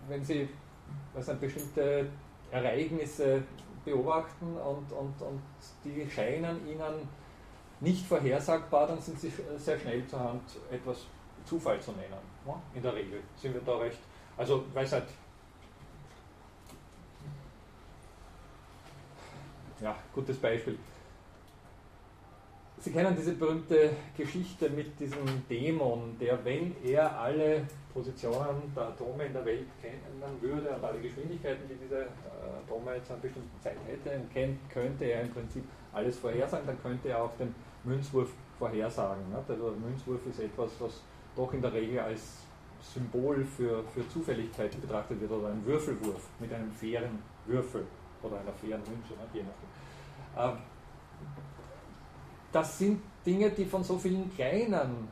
wenn 0.08 0.24
Sie 0.24 0.50
weiß 1.14 1.28
nicht, 1.28 1.42
bestimmte 1.42 2.08
Ereignisse 2.52 3.44
beobachten 3.86 4.58
und, 4.58 4.92
und, 4.92 5.22
und 5.22 5.42
die 5.84 6.10
scheinen 6.10 6.68
ihnen 6.68 7.08
nicht 7.82 8.06
vorhersagbar, 8.06 8.88
dann 8.88 9.02
sind 9.02 9.20
sie 9.20 9.32
sehr 9.58 9.80
schnell 9.80 10.06
zur 10.08 10.20
Hand, 10.20 10.44
etwas 10.72 11.06
Zufall 11.46 11.80
zu 11.80 11.92
nennen. 11.92 12.14
In 12.74 12.82
der 12.82 12.94
Regel 12.94 13.22
sind 13.38 13.54
wir 13.54 13.62
da 13.62 13.78
recht. 13.78 14.00
Also, 14.38 14.66
weiß 14.74 14.92
nicht. 14.94 15.08
Ja, 19.82 19.96
gutes 20.14 20.38
Beispiel. 20.38 20.78
Sie 22.80 22.92
kennen 22.92 23.14
diese 23.16 23.34
berühmte 23.34 23.92
Geschichte 24.16 24.70
mit 24.70 24.98
diesem 25.00 25.46
Dämon, 25.50 26.18
der, 26.20 26.44
wenn 26.46 26.76
er 26.84 27.20
alle 27.20 27.68
Positionen 27.94 28.74
der 28.74 28.84
Atome 28.84 29.26
in 29.26 29.34
der 29.34 29.44
Welt 29.44 29.68
kennen 29.82 30.02
würde 30.40 30.70
und 30.70 30.84
alle 30.84 31.00
Geschwindigkeiten, 31.00 31.68
die 31.68 31.76
diese 31.76 32.04
äh, 32.04 32.08
Atome 32.64 33.04
zu 33.04 33.14
einer 33.14 33.22
bestimmten 33.22 33.62
Zeit 33.62 33.76
hätte, 33.86 34.22
könnte 34.74 35.06
er 35.06 35.22
im 35.24 35.32
Prinzip 35.32 35.64
alles 35.92 36.18
vorhersagen, 36.18 36.68
dann 36.68 36.82
könnte 36.82 37.10
er 37.10 37.24
auch 37.24 37.36
den 37.38 37.54
Münzwurf 37.84 38.30
vorhersagen. 38.58 39.24
Also 39.36 39.76
Münzwurf 39.80 40.26
ist 40.28 40.40
etwas, 40.40 40.72
was 40.80 41.02
doch 41.36 41.54
in 41.54 41.62
der 41.62 41.74
Regel 41.74 42.00
als 42.00 42.40
Symbol 42.82 43.46
für, 43.46 43.84
für 43.94 44.08
Zufälligkeit 44.10 44.80
betrachtet 44.80 45.20
wird 45.20 45.32
oder 45.32 45.50
ein 45.50 45.66
Würfelwurf 45.66 46.28
mit 46.40 46.52
einem 46.54 46.72
fairen 46.72 47.20
Würfel 47.46 47.86
oder 48.24 48.40
einer 48.40 48.54
fairen 48.54 48.82
Münze, 48.82 49.14
je 49.34 49.44
nachdem. 49.44 50.52
Ähm, 50.54 50.62
das 52.52 52.78
sind 52.78 53.02
Dinge, 53.26 53.50
die 53.52 53.66
von 53.66 53.84
so 53.84 53.98
vielen 53.98 54.34
kleinen 54.34 55.08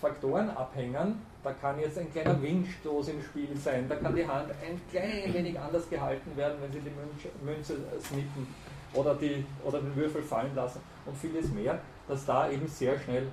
Faktoren 0.00 0.50
abhängen. 0.50 1.22
Da 1.42 1.52
kann 1.52 1.78
jetzt 1.78 1.98
ein 1.98 2.10
kleiner 2.10 2.40
Windstoß 2.42 3.08
im 3.08 3.22
Spiel 3.22 3.56
sein, 3.56 3.88
da 3.88 3.96
kann 3.96 4.14
die 4.14 4.26
Hand 4.26 4.50
ein 4.50 4.80
klein 4.90 5.32
wenig 5.32 5.58
anders 5.58 5.88
gehalten 5.88 6.36
werden, 6.36 6.58
wenn 6.60 6.72
Sie 6.72 6.80
die 6.80 7.44
Münze, 7.44 7.76
snippen 8.00 8.46
oder, 8.92 9.14
die, 9.14 9.44
oder 9.64 9.80
den 9.80 9.94
Würfel 9.96 10.22
fallen 10.22 10.54
lassen 10.54 10.80
und 11.06 11.16
vieles 11.16 11.50
mehr, 11.50 11.80
dass 12.10 12.26
da 12.26 12.50
eben 12.50 12.66
sehr 12.66 12.98
schnell, 12.98 13.28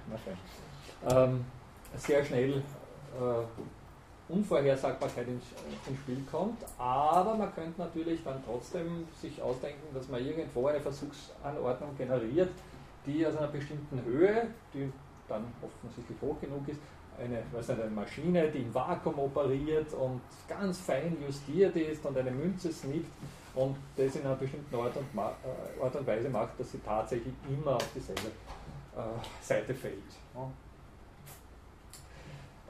ähm, 1.10 1.46
sehr 1.96 2.24
schnell 2.24 2.54
äh, 2.54 4.32
Unvorhersagbarkeit 4.34 5.28
ins, 5.28 5.44
ins, 5.88 6.00
Spiel 6.00 6.22
kommt. 6.30 6.64
Aber 6.78 7.36
man 7.36 7.54
könnte 7.54 7.82
natürlich 7.82 8.24
dann 8.24 8.42
trotzdem 8.46 9.08
sich 9.20 9.42
ausdenken, 9.42 9.94
dass 9.94 10.08
man 10.10 10.26
irgendwo 10.26 10.68
eine 10.68 10.80
Versuchsanordnung 10.80 11.96
generiert, 11.98 12.50
die 13.06 13.26
aus 13.26 13.38
einer 13.38 13.48
bestimmten 13.48 14.04
Höhe, 14.04 14.48
die 14.74 14.92
dann 15.28 15.46
offensichtlich 15.62 16.18
hoch 16.22 16.40
genug 16.42 16.68
ist, 16.68 16.80
eine, 17.20 17.42
was 17.52 17.70
eine 17.70 17.86
Maschine, 17.86 18.50
die 18.50 18.60
im 18.60 18.74
Vakuum 18.74 19.18
operiert 19.20 19.92
und 19.94 20.22
ganz 20.48 20.80
fein 20.80 21.18
justiert 21.26 21.76
ist 21.76 22.06
und 22.06 22.18
eine 22.18 22.32
Münze 22.32 22.72
snippt 22.72 23.12
und 23.56 23.76
das 23.96 24.16
in 24.16 24.22
einer 24.26 24.36
bestimmten 24.36 24.76
Art 24.76 24.96
und, 24.96 25.06
äh, 25.16 25.84
Art 25.84 25.96
und 25.96 26.08
Weise 26.08 26.30
macht, 26.30 26.60
dass 26.60 26.72
sie 26.72 26.80
tatsächlich 26.80 27.34
immer 27.50 27.76
auf 27.76 27.88
dieselbe 27.96 28.28
äh, 28.28 28.57
Seite 29.42 29.74
fällt. 29.74 29.96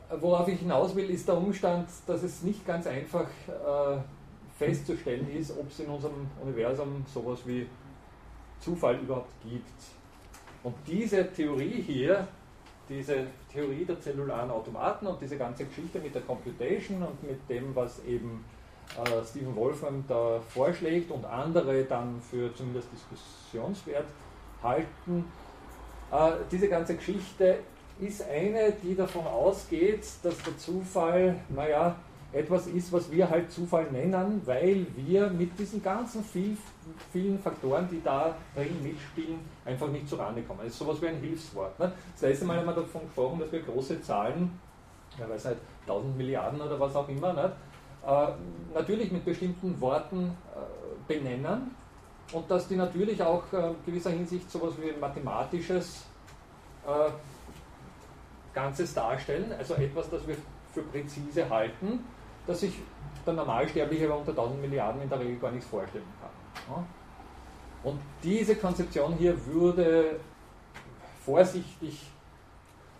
Worauf 0.09 0.47
ich 0.47 0.59
hinaus 0.59 0.95
will, 0.95 1.09
ist 1.09 1.27
der 1.27 1.37
Umstand, 1.37 1.89
dass 2.05 2.23
es 2.23 2.41
nicht 2.41 2.65
ganz 2.65 2.87
einfach 2.87 3.27
äh, 3.47 3.97
festzustellen 4.57 5.29
ist, 5.35 5.51
ob 5.51 5.69
es 5.69 5.79
in 5.79 5.87
unserem 5.87 6.27
Universum 6.41 7.05
sowas 7.13 7.39
wie 7.45 7.67
Zufall 8.59 8.95
überhaupt 8.99 9.33
gibt. 9.43 9.65
Und 10.63 10.75
diese 10.87 11.31
Theorie 11.31 11.81
hier, 11.81 12.27
diese 12.89 13.27
Theorie 13.51 13.83
der 13.83 13.99
zellularen 13.99 14.49
Automaten 14.49 15.07
und 15.07 15.21
diese 15.21 15.37
ganze 15.37 15.65
Geschichte 15.65 15.99
mit 15.99 16.15
der 16.15 16.21
Computation 16.21 17.03
und 17.03 17.21
mit 17.23 17.49
dem, 17.49 17.75
was 17.75 18.03
eben 18.05 18.45
äh, 18.95 19.25
Stephen 19.25 19.55
Wolfram 19.55 20.03
da 20.07 20.39
vorschlägt 20.39 21.11
und 21.11 21.25
andere 21.25 21.83
dann 21.83 22.21
für 22.21 22.53
zumindest 22.55 22.87
diskussionswert 22.93 24.07
halten, 24.63 25.19
äh, 25.19 25.46
diese 26.51 26.69
ganze 26.69 26.95
Geschichte 26.95 27.57
ist 27.99 28.27
eine, 28.29 28.71
die 28.83 28.95
davon 28.95 29.25
ausgeht, 29.25 30.05
dass 30.23 30.37
der 30.43 30.57
Zufall, 30.57 31.35
naja, 31.49 31.95
etwas 32.31 32.67
ist, 32.67 32.91
was 32.91 33.09
wir 33.11 33.29
halt 33.29 33.51
Zufall 33.51 33.89
nennen, 33.91 34.41
weil 34.45 34.85
wir 34.95 35.29
mit 35.29 35.57
diesen 35.57 35.81
ganzen 35.81 36.23
viel, 36.23 36.57
vielen 37.11 37.39
Faktoren, 37.39 37.87
die 37.89 38.01
da 38.03 38.35
drin 38.53 38.83
mitspielen, 38.83 39.39
einfach 39.65 39.87
nicht 39.87 40.09
zurande 40.09 40.41
kommen. 40.43 40.59
Das 40.63 40.73
ist 40.73 40.79
sowas 40.79 41.01
wie 41.01 41.07
ein 41.07 41.17
Hilfswort. 41.17 41.79
Ne? 41.79 41.91
Das 42.13 42.21
letzte 42.21 42.45
Mal 42.45 42.57
haben 42.57 42.65
wir 42.65 42.73
davon 42.73 43.01
gesprochen, 43.03 43.39
dass 43.39 43.51
wir 43.51 43.61
große 43.61 44.01
Zahlen, 44.01 44.59
ja, 45.17 45.27
weiß 45.27 45.45
halt 45.45 45.57
1000 45.87 46.17
Milliarden 46.17 46.61
oder 46.61 46.79
was 46.79 46.95
auch 46.95 47.07
immer, 47.07 47.33
nicht? 47.33 47.51
Äh, 48.05 48.27
natürlich 48.73 49.11
mit 49.11 49.25
bestimmten 49.25 49.79
Worten 49.79 50.35
äh, 50.53 51.13
benennen 51.13 51.71
und 52.33 52.49
dass 52.49 52.67
die 52.67 52.75
natürlich 52.75 53.21
auch 53.21 53.43
äh, 53.53 53.69
in 53.69 53.75
gewisser 53.85 54.11
Hinsicht 54.11 54.49
sowas 54.51 54.73
wie 54.81 54.91
ein 54.91 54.99
mathematisches 54.99 56.05
äh, 56.85 57.09
Ganzes 58.53 58.93
darstellen, 58.93 59.53
also 59.57 59.75
etwas, 59.75 60.09
das 60.09 60.27
wir 60.27 60.35
für 60.73 60.81
präzise 60.81 61.49
halten 61.49 62.03
dass 62.47 62.61
sich 62.61 62.73
der 63.25 63.33
Normalsterbliche 63.33 64.05
aber 64.05 64.17
unter 64.19 64.31
1000 64.31 64.61
Milliarden 64.61 65.01
in 65.01 65.09
der 65.09 65.19
Regel 65.19 65.37
gar 65.37 65.51
nichts 65.51 65.67
vorstellen 65.67 66.05
kann. 66.21 66.85
Und 67.83 67.99
diese 68.23 68.55
Konzeption 68.55 69.13
hier 69.13 69.45
würde 69.45 70.19
vorsichtig 71.23 72.07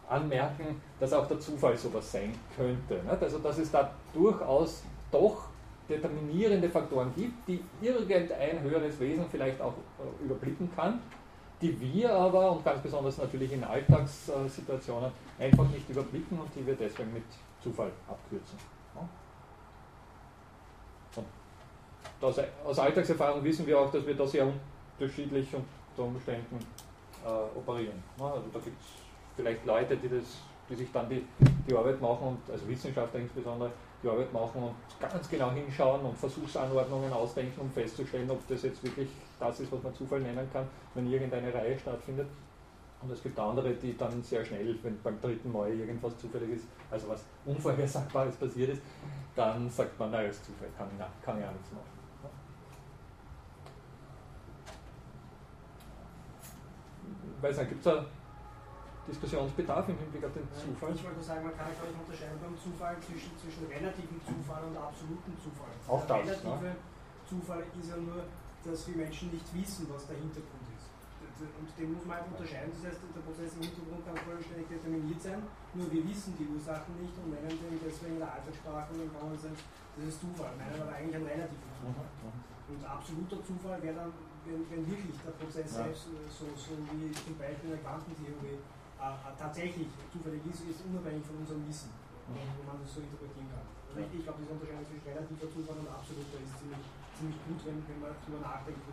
anmerken, 0.10 0.82
dass 1.00 1.14
auch 1.14 1.28
der 1.28 1.40
Zufall 1.40 1.78
sowas 1.78 2.12
sein 2.12 2.34
könnte. 2.56 3.02
Also 3.10 3.40
dass 3.40 3.58
es 3.58 3.72
da 3.72 3.92
durchaus 4.14 4.84
doch 5.12 5.46
determinierende 5.90 6.70
Faktoren 6.70 7.14
gibt, 7.16 7.48
die 7.48 7.64
irgendein 7.82 8.62
höheres 8.62 9.00
Wesen 9.00 9.26
vielleicht 9.30 9.60
auch 9.62 9.74
äh, 9.74 10.26
überblicken 10.26 10.70
kann, 10.76 11.00
die 11.62 11.80
wir 11.80 12.14
aber 12.14 12.52
und 12.52 12.64
ganz 12.64 12.82
besonders 12.82 13.18
natürlich 13.18 13.52
in 13.52 13.64
Alltagssituationen 13.64 15.12
einfach 15.40 15.68
nicht 15.70 15.90
überblicken 15.90 16.40
und 16.40 16.50
die 16.56 16.66
wir 16.66 16.76
deswegen 16.76 17.14
mit 17.14 17.24
Zufall 17.62 17.92
abkürzen. 18.08 18.58
das, 22.20 22.40
aus 22.66 22.80
Alltagserfahrung 22.80 23.44
wissen 23.44 23.66
wir 23.66 23.80
auch, 23.80 23.92
dass 23.92 24.06
wir 24.06 24.16
da 24.16 24.26
sehr 24.26 24.48
unterschiedlich 25.00 25.48
unter 25.54 26.10
Umständen 26.10 26.58
äh, 27.26 27.58
operieren. 27.58 28.04
Also 28.20 28.44
da 28.54 28.60
gibt 28.60 28.80
es 28.80 28.88
vielleicht 29.36 29.66
Leute, 29.66 29.98
die, 29.98 30.10
das, 30.10 30.38
die 30.70 30.76
sich 30.76 30.92
dann 30.92 31.10
die, 31.10 31.24
die 31.68 31.76
Arbeit 31.76 32.02
machen, 32.02 32.28
und, 32.28 32.52
also 32.52 32.68
Wissenschaftler 32.68 33.20
insbesondere, 33.20 33.72
die 34.04 34.10
Arbeit 34.10 34.32
machen 34.32 34.64
und 34.64 34.76
ganz 35.00 35.30
genau 35.30 35.52
hinschauen 35.52 36.02
und 36.02 36.18
Versuchsanordnungen 36.18 37.12
ausdenken, 37.12 37.62
um 37.62 37.72
festzustellen, 37.72 38.30
ob 38.30 38.46
das 38.48 38.64
jetzt 38.64 38.84
wirklich 38.84 39.10
das 39.40 39.60
ist, 39.60 39.72
was 39.72 39.82
man 39.82 39.94
Zufall 39.94 40.22
nennen 40.22 40.48
kann, 40.52 40.68
wenn 40.94 41.12
irgendeine 41.12 41.54
Reihe 41.54 41.78
stattfindet. 41.78 42.28
Und 43.02 43.12
es 43.12 43.22
gibt 43.22 43.38
andere, 43.40 43.74
die 43.74 43.96
dann 43.96 44.24
sehr 44.24 44.44
schnell, 44.44 44.76
wenn 44.82 45.00
beim 45.02 45.22
dritten 45.22 45.52
Mal 45.52 45.72
irgendwas 45.72 46.18
zufällig 46.18 46.50
ist, 46.52 46.66
also 46.90 47.10
was 47.10 47.24
Unvorhersagbares 47.46 48.36
passiert 48.36 48.72
ist, 48.72 48.82
dann 49.36 49.70
sagt 49.70 50.00
man, 50.00 50.12
naja, 50.12 50.30
ist 50.30 50.44
Zufall, 50.44 50.70
kann, 50.78 50.90
kann 51.24 51.40
ich 51.40 51.46
auch 51.46 51.52
nichts 51.52 51.72
machen. 51.72 51.98
weiß 57.42 57.58
nicht, 57.58 57.70
gibt 57.70 57.86
es 57.86 57.94
da 57.94 58.06
Diskussionsbedarf 59.08 59.88
im 59.90 59.98
Hinblick 59.98 60.24
auf 60.28 60.34
den 60.36 60.48
Zufall? 60.52 60.92
Ich 60.92 61.04
wollte 61.04 61.24
sagen, 61.24 61.44
man 61.48 61.56
kann 61.56 61.72
glaube 61.72 61.96
ich 61.96 62.00
unterscheiden 62.04 62.38
beim 62.44 62.56
Zufall 62.60 62.96
zwischen, 63.00 63.32
zwischen 63.40 63.64
relativen 63.72 64.20
Zufall 64.22 64.64
und 64.68 64.76
absoluten 64.76 65.34
Zufall. 65.40 65.74
Auch 65.88 66.04
das. 66.04 66.44
Relative 66.44 66.68
ja. 66.68 66.76
Zufall 67.28 67.64
ist 67.80 67.90
ja 67.90 67.98
nur, 67.98 68.24
dass 68.64 68.80
wir 68.88 68.96
Menschen 69.00 69.32
nicht 69.32 69.48
wissen, 69.56 69.88
was 69.88 70.08
der 70.08 70.20
Hintergrund 70.20 70.68
ist. 70.76 70.88
Und 71.38 71.70
den 71.78 71.94
muss 71.94 72.04
man 72.04 72.18
halt 72.18 72.28
unterscheiden. 72.34 72.74
Das 72.74 72.90
heißt, 72.90 73.00
der 73.14 73.22
Prozess 73.22 73.54
im 73.56 73.62
Hintergrund 73.62 74.02
kann 74.02 74.18
vollständig 74.26 74.68
determiniert 74.74 75.22
sein, 75.22 75.40
nur 75.78 75.86
wir 75.94 76.02
wissen 76.10 76.34
die 76.34 76.50
Ursachen 76.50 76.98
nicht 76.98 77.14
und 77.14 77.30
nennen 77.30 77.54
den 77.54 77.78
deswegen 77.78 78.18
in 78.18 78.24
der 78.26 78.34
Alltagssprache 78.34 78.90
und 78.92 79.06
dann 79.06 79.12
kann 79.14 79.30
man 79.30 79.38
sagen, 79.38 79.54
das 79.54 80.04
ist 80.10 80.18
Zufall. 80.18 80.52
Meinen 80.58 80.82
aber 80.82 80.94
eigentlich 80.98 81.16
einen 81.16 81.30
relativen 81.30 81.72
Zufall. 81.78 82.10
Mhm, 82.26 82.34
mhm. 82.34 82.74
Und 82.74 82.82
absoluter 82.84 83.40
Zufall 83.46 83.78
wäre 83.86 83.96
dann 83.96 84.12
wenn, 84.48 84.64
wenn 84.72 84.84
wirklich 84.88 85.20
der 85.22 85.36
Prozess 85.36 85.76
ja. 85.76 85.84
selbst, 85.84 86.08
äh, 86.08 86.24
so, 86.32 86.48
so 86.56 86.72
wie 86.96 87.12
zum 87.12 87.36
Beispiel 87.36 87.68
in 87.68 87.76
der 87.76 87.84
Quantentheorie, 87.84 88.60
tatsächlich 89.38 89.88
zufällig 90.12 90.42
ist, 90.50 90.68
ist 90.68 90.84
unabhängig 90.88 91.24
von 91.26 91.38
unserem 91.44 91.64
Wissen, 91.68 91.92
mhm. 92.28 92.48
wo 92.58 92.64
man 92.68 92.82
das 92.82 92.90
so 92.94 93.00
interpretieren 93.02 93.50
kann. 93.52 93.66
Also 93.88 94.04
ich, 94.04 94.24
glaube, 94.24 94.40
diese 94.44 94.54
Unterscheidung 94.54 94.86
zwischen 94.86 95.08
relativer 95.08 95.48
Zufall 95.50 95.78
und 95.82 95.90
absoluter 95.90 96.38
ist 96.44 96.54
ziemlich, 96.60 96.84
ziemlich 97.18 97.40
gut, 97.48 97.60
wenn, 97.66 97.78
wenn 97.88 98.00
man 98.04 98.12
darüber 98.14 98.42
nachdenkt. 98.46 98.84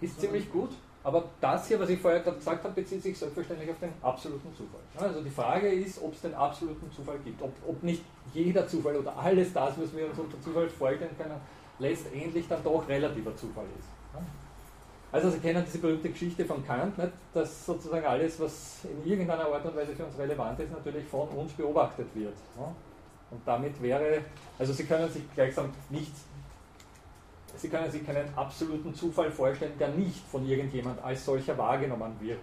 ist 0.00 0.20
ziemlich 0.20 0.46
gut, 0.52 0.72
aber 1.02 1.24
das 1.40 1.66
hier, 1.66 1.80
was 1.80 1.88
ich 1.88 1.98
vorher 1.98 2.20
gerade 2.20 2.36
gesagt 2.36 2.62
habe, 2.62 2.74
bezieht 2.74 3.02
sich 3.02 3.16
selbstverständlich 3.16 3.70
auf 3.70 3.78
den 3.78 3.92
absoluten 4.02 4.54
Zufall. 4.54 4.80
Also 4.96 5.22
die 5.22 5.30
Frage 5.30 5.68
ist, 5.68 6.02
ob 6.02 6.12
es 6.12 6.20
den 6.20 6.34
absoluten 6.34 6.92
Zufall 6.92 7.18
gibt. 7.24 7.40
Ob, 7.40 7.52
ob 7.66 7.82
nicht 7.82 8.04
jeder 8.34 8.68
Zufall 8.68 8.96
oder 8.96 9.16
alles 9.16 9.52
das, 9.52 9.80
was 9.80 9.96
wir 9.96 10.06
uns 10.06 10.18
unter 10.18 10.40
Zufall 10.42 10.68
vorstellen 10.68 11.16
können, 11.16 11.40
letztendlich 11.78 12.46
dann 12.48 12.62
doch 12.62 12.86
relativer 12.86 13.34
Zufall 13.34 13.64
ist. 13.78 13.88
Also 15.12 15.30
Sie 15.30 15.38
kennen 15.38 15.64
diese 15.66 15.78
berühmte 15.78 16.08
Geschichte 16.10 16.44
von 16.44 16.64
Kant, 16.64 16.96
nicht? 16.96 17.12
dass 17.34 17.66
sozusagen 17.66 18.06
alles, 18.06 18.38
was 18.38 18.84
in 18.84 19.10
irgendeiner 19.10 19.46
Art 19.46 19.64
und 19.64 19.76
Weise 19.76 19.94
für 19.94 20.04
uns 20.04 20.16
relevant 20.18 20.60
ist, 20.60 20.70
natürlich 20.70 21.04
von 21.06 21.28
uns 21.30 21.52
beobachtet 21.52 22.06
wird. 22.14 22.34
Und 23.30 23.40
damit 23.44 23.80
wäre, 23.82 24.22
also 24.58 24.72
Sie 24.72 24.84
können 24.84 25.10
sich 25.10 25.22
gleichsam 25.34 25.70
nicht, 25.88 26.12
Sie 27.56 27.68
können 27.68 27.90
sich 27.90 28.06
keinen 28.06 28.26
absoluten 28.36 28.94
Zufall 28.94 29.30
vorstellen, 29.30 29.72
der 29.78 29.88
nicht 29.88 30.24
von 30.28 30.46
irgendjemand 30.46 31.02
als 31.02 31.24
solcher 31.24 31.58
wahrgenommen 31.58 32.12
wird. 32.20 32.38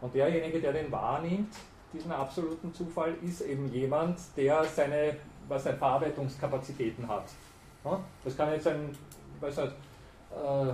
Und 0.00 0.14
derjenige, 0.14 0.60
der 0.60 0.72
den 0.72 0.90
wahrnimmt, 0.90 1.54
diesen 1.92 2.12
absoluten 2.12 2.74
Zufall, 2.74 3.14
ist 3.22 3.40
eben 3.42 3.72
jemand, 3.72 4.18
der 4.36 4.64
seine 4.64 5.16
was 5.48 5.64
seine 5.64 5.76
Verarbeitungskapazitäten 5.76 7.06
hat. 7.08 7.24
Das 8.24 8.36
kann 8.36 8.52
jetzt 8.52 8.66
ein, 8.66 8.96
weiß 9.40 9.56
nicht, 9.58 9.72
äh, 10.32 10.72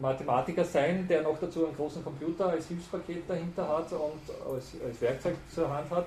Mathematiker 0.00 0.64
sein, 0.64 1.06
der 1.08 1.22
noch 1.22 1.38
dazu 1.38 1.66
einen 1.66 1.76
großen 1.76 2.02
Computer 2.02 2.48
als 2.48 2.68
Hilfspaket 2.68 3.28
dahinter 3.28 3.68
hat 3.68 3.92
und 3.92 4.52
als, 4.52 4.76
als 4.84 5.00
Werkzeug 5.00 5.36
zur 5.52 5.68
Hand 5.68 5.90
hat 5.90 6.06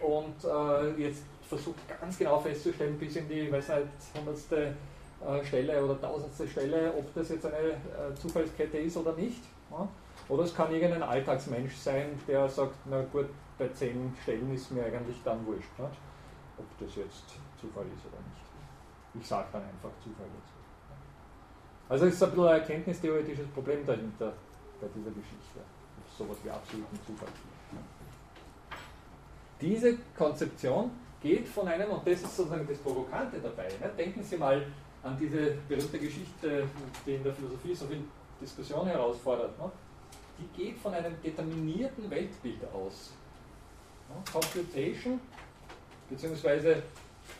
und 0.00 0.44
äh, 0.44 1.02
jetzt 1.02 1.22
versucht 1.48 1.76
ganz 2.00 2.18
genau 2.18 2.38
festzustellen, 2.38 2.98
bis 2.98 3.16
in 3.16 3.28
die, 3.28 3.50
weiß 3.50 3.68
nicht, 3.68 3.88
hundertste 4.16 4.74
äh, 5.26 5.44
Stelle 5.44 5.84
oder 5.84 6.00
tausendste 6.00 6.48
Stelle, 6.48 6.92
ob 6.96 7.14
das 7.14 7.28
jetzt 7.28 7.46
eine 7.46 7.56
äh, 7.56 8.14
Zufallskette 8.14 8.78
ist 8.78 8.96
oder 8.96 9.12
nicht. 9.14 9.42
Ja? 9.70 9.88
Oder 10.28 10.44
es 10.44 10.54
kann 10.54 10.72
irgendein 10.72 11.02
Alltagsmensch 11.02 11.76
sein, 11.76 12.18
der 12.26 12.48
sagt, 12.48 12.76
na 12.86 13.02
gut, 13.12 13.28
bei 13.58 13.68
zehn 13.68 14.14
Stellen 14.22 14.52
ist 14.54 14.70
mir 14.70 14.84
eigentlich 14.84 15.16
dann 15.24 15.44
wurscht, 15.46 15.78
nicht? 15.78 15.98
ob 16.58 16.78
das 16.78 16.96
jetzt 16.96 17.24
Zufall 17.60 17.84
ist 17.94 18.06
oder 18.06 18.22
nicht. 18.22 19.20
Ich 19.20 19.26
sage 19.26 19.48
dann 19.52 19.62
einfach 19.62 19.90
Zufall 20.02 20.26
dazu. 20.26 20.53
Also 21.88 22.06
ist 22.06 22.22
ein 22.22 22.30
bisschen 22.30 22.46
ein 22.46 22.60
erkenntnistheoretisches 22.60 23.46
Problem 23.48 23.84
dahinter 23.86 24.32
bei 24.80 24.86
dieser 24.94 25.10
Geschichte. 25.10 25.60
Sowas 26.16 26.36
wie 26.42 26.50
absoluten 26.50 26.98
Zufall. 27.06 27.28
Diese 29.60 29.96
Konzeption 30.16 30.90
geht 31.20 31.48
von 31.48 31.68
einem, 31.68 31.90
und 31.90 32.06
das 32.06 32.22
ist 32.22 32.36
sozusagen 32.36 32.66
das 32.66 32.78
Provokante 32.78 33.38
dabei, 33.40 33.68
ne? 33.80 33.90
denken 33.96 34.22
Sie 34.22 34.36
mal 34.36 34.64
an 35.02 35.16
diese 35.18 35.56
berühmte 35.68 35.98
Geschichte, 35.98 36.66
die 37.06 37.14
in 37.14 37.22
der 37.22 37.32
Philosophie 37.32 37.74
so 37.74 37.86
viel 37.86 38.04
Diskussion 38.40 38.86
herausfordert. 38.86 39.58
Ne? 39.58 39.70
Die 40.38 40.62
geht 40.62 40.78
von 40.78 40.92
einem 40.94 41.14
determinierten 41.22 42.10
Weltbild 42.10 42.60
aus. 42.72 43.12
Ne? 44.08 44.16
Computation, 44.32 45.20
beziehungsweise 46.08 46.82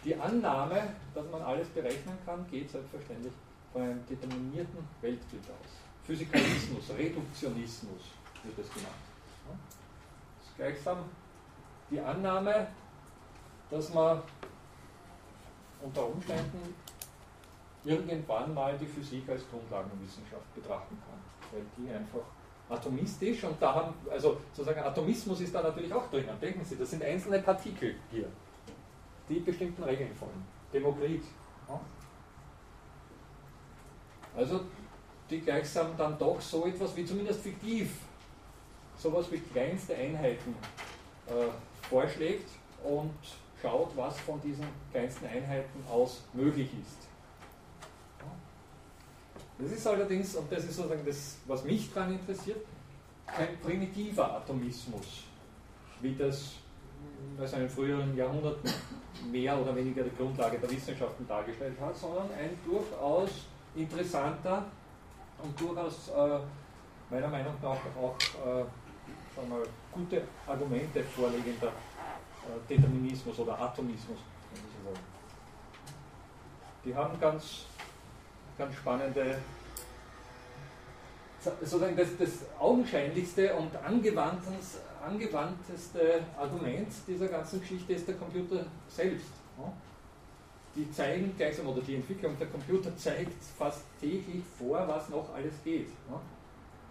die 0.05 0.15
Annahme, 0.15 0.95
dass 1.15 1.25
man 1.31 1.43
alles 1.43 1.69
berechnen 1.69 2.17
kann, 2.25 2.47
geht 2.51 2.71
selbstverständlich 2.71 3.33
einem 3.75 4.07
determinierten 4.07 4.79
Weltbild 5.01 5.45
aus. 5.45 5.71
Physikalismus, 6.05 6.91
Reduktionismus 6.99 8.03
wird 8.43 8.59
das 8.59 8.69
genannt. 8.73 8.95
Das 10.39 10.49
ist 10.49 10.57
gleichsam 10.57 10.99
die 11.91 12.01
Annahme, 12.01 12.69
dass 13.71 13.93
man 13.93 14.23
unter 15.83 16.07
Umständen 16.07 16.75
irgendwann 17.85 18.55
mal 18.55 18.77
die 18.79 18.87
Physik 18.87 19.29
als 19.29 19.43
Grundlagenwissenschaft 19.51 20.55
betrachten 20.55 20.97
kann, 21.07 21.19
weil 21.53 21.65
die 21.77 21.91
einfach 21.93 22.25
atomistisch 22.69 23.45
und 23.45 23.61
da 23.61 23.75
haben, 23.75 23.95
also 24.11 24.39
sozusagen 24.53 24.81
Atomismus 24.81 25.41
ist 25.41 25.55
da 25.55 25.63
natürlich 25.63 25.93
auch 25.93 26.09
drin. 26.11 26.27
Denken 26.41 26.65
Sie, 26.65 26.77
das 26.77 26.91
sind 26.91 27.03
einzelne 27.03 27.41
Partikel 27.41 27.97
hier, 28.11 28.29
die 29.29 29.41
bestimmten 29.41 29.83
Regeln 29.85 30.15
folgen. 30.15 30.45
Demokrit. 30.73 31.23
Also 34.37 34.61
die 35.31 35.41
gleichsam 35.41 35.97
dann 35.97 36.19
doch 36.19 36.41
so 36.41 36.67
etwas 36.67 36.97
wie 36.97 37.05
zumindest 37.05 37.41
fiktiv, 37.41 37.91
sowas 38.97 39.31
wie 39.31 39.39
kleinste 39.39 39.95
Einheiten 39.95 40.55
äh, 41.27 41.89
vorschlägt 41.89 42.49
und 42.83 43.15
schaut, 43.61 43.97
was 43.97 44.19
von 44.21 44.41
diesen 44.41 44.67
kleinsten 44.93 45.27
Einheiten 45.27 45.83
aus 45.91 46.23
möglich 46.33 46.69
ist. 46.83 47.09
Das 49.59 49.71
ist 49.71 49.87
allerdings, 49.87 50.35
und 50.35 50.51
das 50.51 50.65
ist 50.65 50.77
sozusagen 50.77 51.07
das, 51.07 51.37
was 51.47 51.65
mich 51.65 51.93
daran 51.93 52.13
interessiert, 52.13 52.67
kein 53.27 53.57
primitiver 53.61 54.37
Atomismus, 54.37 55.25
wie 56.01 56.15
das 56.17 56.55
in 57.39 57.55
einem 57.55 57.69
früheren 57.69 58.17
Jahrhundert 58.17 58.59
mehr 59.31 59.59
oder 59.61 59.75
weniger 59.77 60.03
die 60.03 60.15
Grundlage 60.17 60.59
der 60.59 60.71
Wissenschaften 60.71 61.27
dargestellt 61.27 61.79
hat, 61.81 61.97
sondern 61.97 62.29
ein 62.33 62.51
durchaus 62.65 63.31
interessanter 63.77 64.65
und 65.43 65.61
durchaus 65.61 66.09
äh, 66.09 66.39
meiner 67.11 67.29
Meinung 67.29 67.53
nach 67.63 67.77
auch 68.01 68.17
äh, 68.17 68.65
sagen 69.35 69.53
gute 69.93 70.23
Argumente 70.47 71.03
vorlegender 71.03 71.69
äh, 71.69 71.73
Determinismus 72.69 73.39
oder 73.39 73.61
Atomismus. 73.61 74.19
Die 76.85 76.95
haben 76.95 77.19
ganz, 77.19 77.65
ganz 78.59 78.75
spannende, 78.75 79.39
sozusagen 81.43 81.97
das, 81.97 82.09
das 82.19 82.31
augenscheinlichste 82.59 83.55
und 83.55 83.75
angewandteste 83.77 86.23
Argument 86.39 86.93
dieser 87.07 87.29
ganzen 87.29 87.61
Geschichte 87.61 87.95
ist 87.95 88.07
der 88.07 88.17
Computer 88.17 88.67
selbst. 88.89 89.31
Die 90.77 90.91
zeigen 90.91 91.33
gleichsam, 91.37 91.69
oder 91.69 91.81
die 91.83 91.95
Entwicklung 91.95 92.37
der 92.39 92.49
Computer 92.49 92.97
zeigt 92.97 93.43
fast 93.57 93.85
täglich 94.01 94.43
vor, 94.59 94.87
was 94.89 95.09
noch 95.09 95.33
alles 95.33 95.55
geht. 95.63 95.89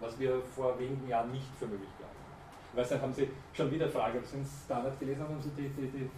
Was 0.00 0.18
wir 0.18 0.40
vor 0.54 0.78
wenigen 0.78 1.06
Jahren 1.06 1.30
nicht 1.30 1.46
für 1.58 1.66
möglich 1.66 1.90
glauben. 1.98 2.14
Ich 2.72 2.78
weiß 2.80 2.90
nicht, 2.90 3.02
haben 3.02 3.12
Sie 3.12 3.28
schon 3.52 3.70
wieder 3.70 3.88
Frage, 3.88 4.18
ob 4.18 4.26
Sie 4.26 4.36
den 4.36 4.46
Standard 4.64 4.98
gelesen 4.98 5.22
haben, 5.22 5.34
haben 5.34 5.42
Sie 5.42 5.50
die, 5.50 5.68
die, 5.68 5.86
die 5.86 6.10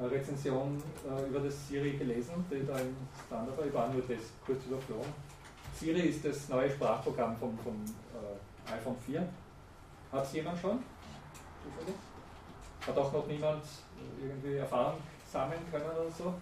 äh, 0.00 0.06
Rezension 0.06 0.82
äh, 1.06 1.28
über 1.28 1.40
das 1.40 1.68
Siri 1.68 1.92
gelesen, 1.92 2.32
die 2.50 2.64
da 2.64 2.78
im 2.78 2.96
Standard 3.26 3.58
war? 3.58 3.66
Ich 3.66 3.74
war 3.74 3.88
nur 3.88 4.02
das 4.02 4.32
kurz 4.46 4.64
überflogen. 4.64 5.12
Siri 5.74 6.00
ist 6.00 6.24
das 6.24 6.48
neue 6.48 6.70
Sprachprogramm 6.70 7.36
vom, 7.36 7.58
vom 7.58 7.84
äh, 8.14 8.72
iPhone 8.72 8.96
4. 9.04 9.28
Hat 10.12 10.24
es 10.24 10.32
jemand 10.32 10.58
schon? 10.58 10.78
Hat 12.86 12.96
auch 12.96 13.12
noch 13.12 13.26
niemand 13.26 13.62
irgendwie 14.22 14.56
Erfahrung 14.56 14.98
sammeln 15.30 15.60
können 15.70 15.84
oder 15.84 16.10
so? 16.10 16.32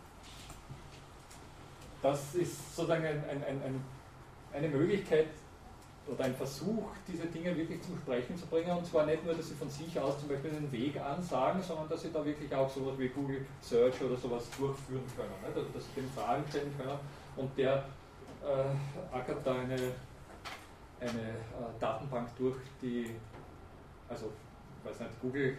Das 2.07 2.37
ist 2.37 2.77
sozusagen 2.77 3.05
ein, 3.05 3.25
ein, 3.29 3.43
ein, 3.43 3.85
eine 4.53 4.69
Möglichkeit, 4.69 5.27
oder 6.07 6.23
ein 6.23 6.35
Versuch, 6.37 6.91
diese 7.09 7.27
Dinge 7.27 7.57
wirklich 7.57 7.83
zum 7.83 7.97
Sprechen 7.99 8.37
zu 8.37 8.47
bringen. 8.47 8.71
Und 8.71 8.87
zwar 8.87 9.07
nicht 9.07 9.25
nur, 9.25 9.35
dass 9.35 9.49
sie 9.49 9.57
von 9.57 9.69
sich 9.69 9.99
aus 9.99 10.21
zum 10.21 10.29
Beispiel 10.29 10.53
einen 10.53 10.71
Weg 10.71 11.01
ansagen, 11.01 11.61
sondern 11.61 11.89
dass 11.89 12.03
sie 12.03 12.13
da 12.13 12.25
wirklich 12.25 12.55
auch 12.55 12.71
sowas 12.71 12.95
wie 12.97 13.09
Google 13.09 13.45
Search 13.61 14.01
oder 14.01 14.17
sowas 14.17 14.49
durchführen 14.57 15.03
können. 15.17 15.35
Nicht? 15.45 15.57
Also, 15.57 15.69
dass 15.75 15.83
sie 15.85 16.01
dem 16.01 16.09
Fragen 16.11 16.45
stellen 16.49 16.73
können 16.79 16.97
und 17.35 17.59
der 17.59 17.85
äh, 18.45 19.17
ackert 19.17 19.45
da 19.45 19.55
eine, 19.55 19.75
eine 21.01 21.11
äh, 21.11 21.81
Datenbank 21.81 22.29
durch, 22.39 22.59
die, 22.81 23.11
also, 24.09 24.31
ich 24.79 24.89
weiß 24.89 25.01
nicht, 25.01 25.21
Google 25.21 25.49
äh, 25.49 25.55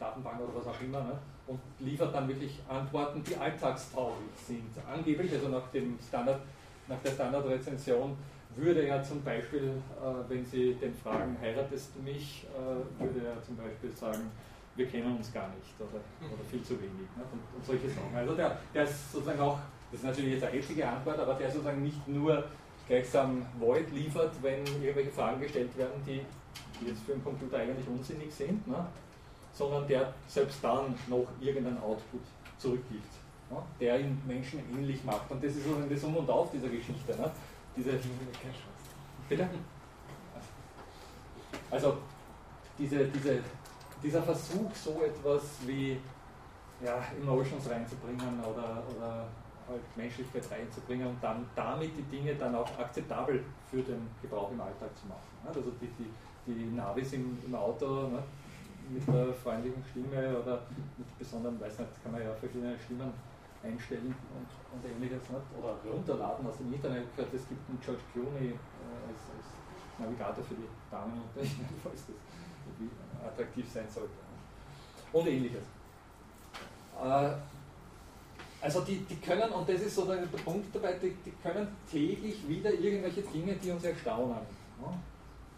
Datenbank 0.00 0.40
oder 0.40 0.56
was 0.56 0.66
auch 0.66 0.80
immer, 0.80 1.00
ne? 1.00 1.16
Und 1.46 1.60
liefert 1.80 2.14
dann 2.14 2.28
wirklich 2.28 2.58
Antworten, 2.68 3.22
die 3.24 3.36
alltagstauglich 3.36 4.30
sind. 4.46 4.70
Angeblich, 4.92 5.32
also 5.32 5.48
nach 5.48 5.68
dem 5.72 5.98
Standard, 6.06 6.40
nach 6.88 6.98
der 6.98 7.10
Standardrezension 7.10 8.16
würde 8.56 8.86
er 8.86 9.02
zum 9.02 9.22
Beispiel, 9.22 9.70
äh, 9.70 10.30
wenn 10.30 10.44
Sie 10.44 10.74
den 10.74 10.94
fragen, 10.94 11.36
heiratest 11.40 11.90
du 11.94 12.02
mich, 12.02 12.46
äh, 12.54 13.02
würde 13.02 13.26
er 13.26 13.42
zum 13.42 13.56
Beispiel 13.56 13.90
sagen, 13.92 14.30
wir 14.76 14.86
kennen 14.86 15.16
uns 15.16 15.32
gar 15.32 15.48
nicht 15.48 15.74
oder, 15.78 16.00
oder 16.32 16.44
viel 16.50 16.62
zu 16.62 16.74
wenig 16.74 17.08
ne? 17.16 17.22
und, 17.30 17.40
und, 17.56 17.64
solche 17.64 17.88
Sachen. 17.88 18.14
Also 18.14 18.34
der, 18.34 18.58
der 18.74 18.84
ist 18.84 19.12
sozusagen 19.12 19.40
auch, 19.40 19.58
das 19.90 20.00
ist 20.00 20.06
natürlich 20.06 20.32
jetzt 20.34 20.44
eine 20.44 20.52
einzige 20.54 20.88
Antwort, 20.88 21.18
aber 21.18 21.34
der 21.34 21.50
sozusagen 21.50 21.82
nicht 21.82 22.08
nur 22.08 22.44
gleichsam 22.88 23.44
Void 23.58 23.90
liefert, 23.92 24.32
wenn 24.42 24.64
irgendwelche 24.82 25.10
Fragen 25.10 25.40
gestellt 25.40 25.76
werden, 25.76 26.02
die 26.06 26.22
jetzt 26.86 27.02
für 27.04 27.12
einen 27.12 27.24
Computer 27.24 27.58
eigentlich 27.58 27.86
unsinnig 27.86 28.32
sind, 28.32 28.66
ne? 28.66 28.86
Sondern 29.52 29.86
der 29.86 30.12
selbst 30.26 30.62
dann 30.62 30.94
noch 31.08 31.26
irgendeinen 31.40 31.78
Output 31.82 32.22
zurückgibt, 32.58 33.12
ne? 33.50 33.58
der 33.80 34.00
ihn 34.00 34.20
Menschen 34.26 34.60
ähnlich 34.72 35.04
macht. 35.04 35.30
Und 35.30 35.42
das 35.42 35.52
ist 35.52 35.64
sozusagen 35.64 35.90
das 35.90 36.04
Um 36.04 36.16
und 36.16 36.30
Auf 36.30 36.50
dieser 36.50 36.68
Geschichte. 36.68 37.16
Ne? 37.16 37.30
diese. 37.76 37.90
Bitte? 39.28 39.48
Also 41.70 41.96
diese, 42.78 43.06
diese, 43.06 43.38
dieser 44.02 44.22
Versuch, 44.22 44.74
so 44.74 45.02
etwas 45.02 45.42
wie 45.66 45.98
ja, 46.84 47.02
Emotions 47.20 47.68
reinzubringen 47.70 48.40
oder, 48.40 48.82
oder 48.94 49.26
halt 49.68 49.96
Menschlichkeit 49.96 50.42
reinzubringen 50.50 51.06
und 51.06 51.22
dann 51.22 51.46
damit 51.54 51.92
die 51.96 52.02
Dinge 52.02 52.34
dann 52.34 52.54
auch 52.54 52.78
akzeptabel 52.78 53.44
für 53.70 53.82
den 53.82 54.08
Gebrauch 54.20 54.50
im 54.50 54.60
Alltag 54.60 54.90
zu 54.96 55.06
machen. 55.06 55.20
Also 55.46 55.60
die, 55.80 55.88
die, 55.98 56.52
die 56.52 56.64
Navis 56.74 57.12
im, 57.12 57.38
im 57.44 57.54
Auto 57.54 58.08
ne, 58.08 58.22
mit 58.90 59.06
der 59.06 59.32
freundlichen 59.34 59.82
Stimme 59.90 60.38
oder 60.38 60.62
mit 60.96 61.18
besonderen, 61.18 61.60
weiß 61.60 61.78
nicht, 61.78 62.02
kann 62.02 62.12
man 62.12 62.22
ja 62.22 62.34
verschiedene 62.34 62.78
Stimmen 62.78 63.12
einstellen 63.62 64.14
und, 64.34 64.48
und 64.74 64.82
ähnliches 64.90 65.22
nicht? 65.30 65.48
oder 65.58 65.76
runterladen 65.90 66.46
aus 66.46 66.58
dem 66.58 66.72
Internet. 66.72 67.04
Gehört, 67.16 67.32
es 67.34 67.48
gibt 67.48 67.68
einen 67.68 67.80
George 67.80 68.02
Clooney 68.12 68.50
äh, 68.50 69.08
als, 69.08 69.22
als, 69.36 69.46
Navigator 69.98 70.42
für 70.42 70.54
die 70.54 70.66
Damen 70.90 71.12
und 71.12 71.36
Herren, 71.36 71.68
falls 71.82 72.06
das 72.06 72.16
irgendwie 72.66 72.94
attraktiv 73.24 73.70
sein 73.70 73.86
sollte. 73.88 74.10
Und 75.12 75.26
ähnliches. 75.26 75.64
Äh, 77.00 77.30
also 78.60 78.80
die, 78.82 78.98
die 79.00 79.16
können, 79.16 79.50
und 79.50 79.68
das 79.68 79.80
ist 79.82 79.94
so 79.94 80.06
der, 80.06 80.22
Punkt 80.44 80.74
dabei, 80.74 80.94
die, 80.94 81.14
die, 81.24 81.32
können 81.42 81.68
täglich 81.90 82.48
wieder 82.48 82.72
irgendwelche 82.72 83.22
Dinge, 83.22 83.54
die 83.56 83.70
uns 83.70 83.84
erstaunen. 83.84 84.38
Ja? 84.80 84.94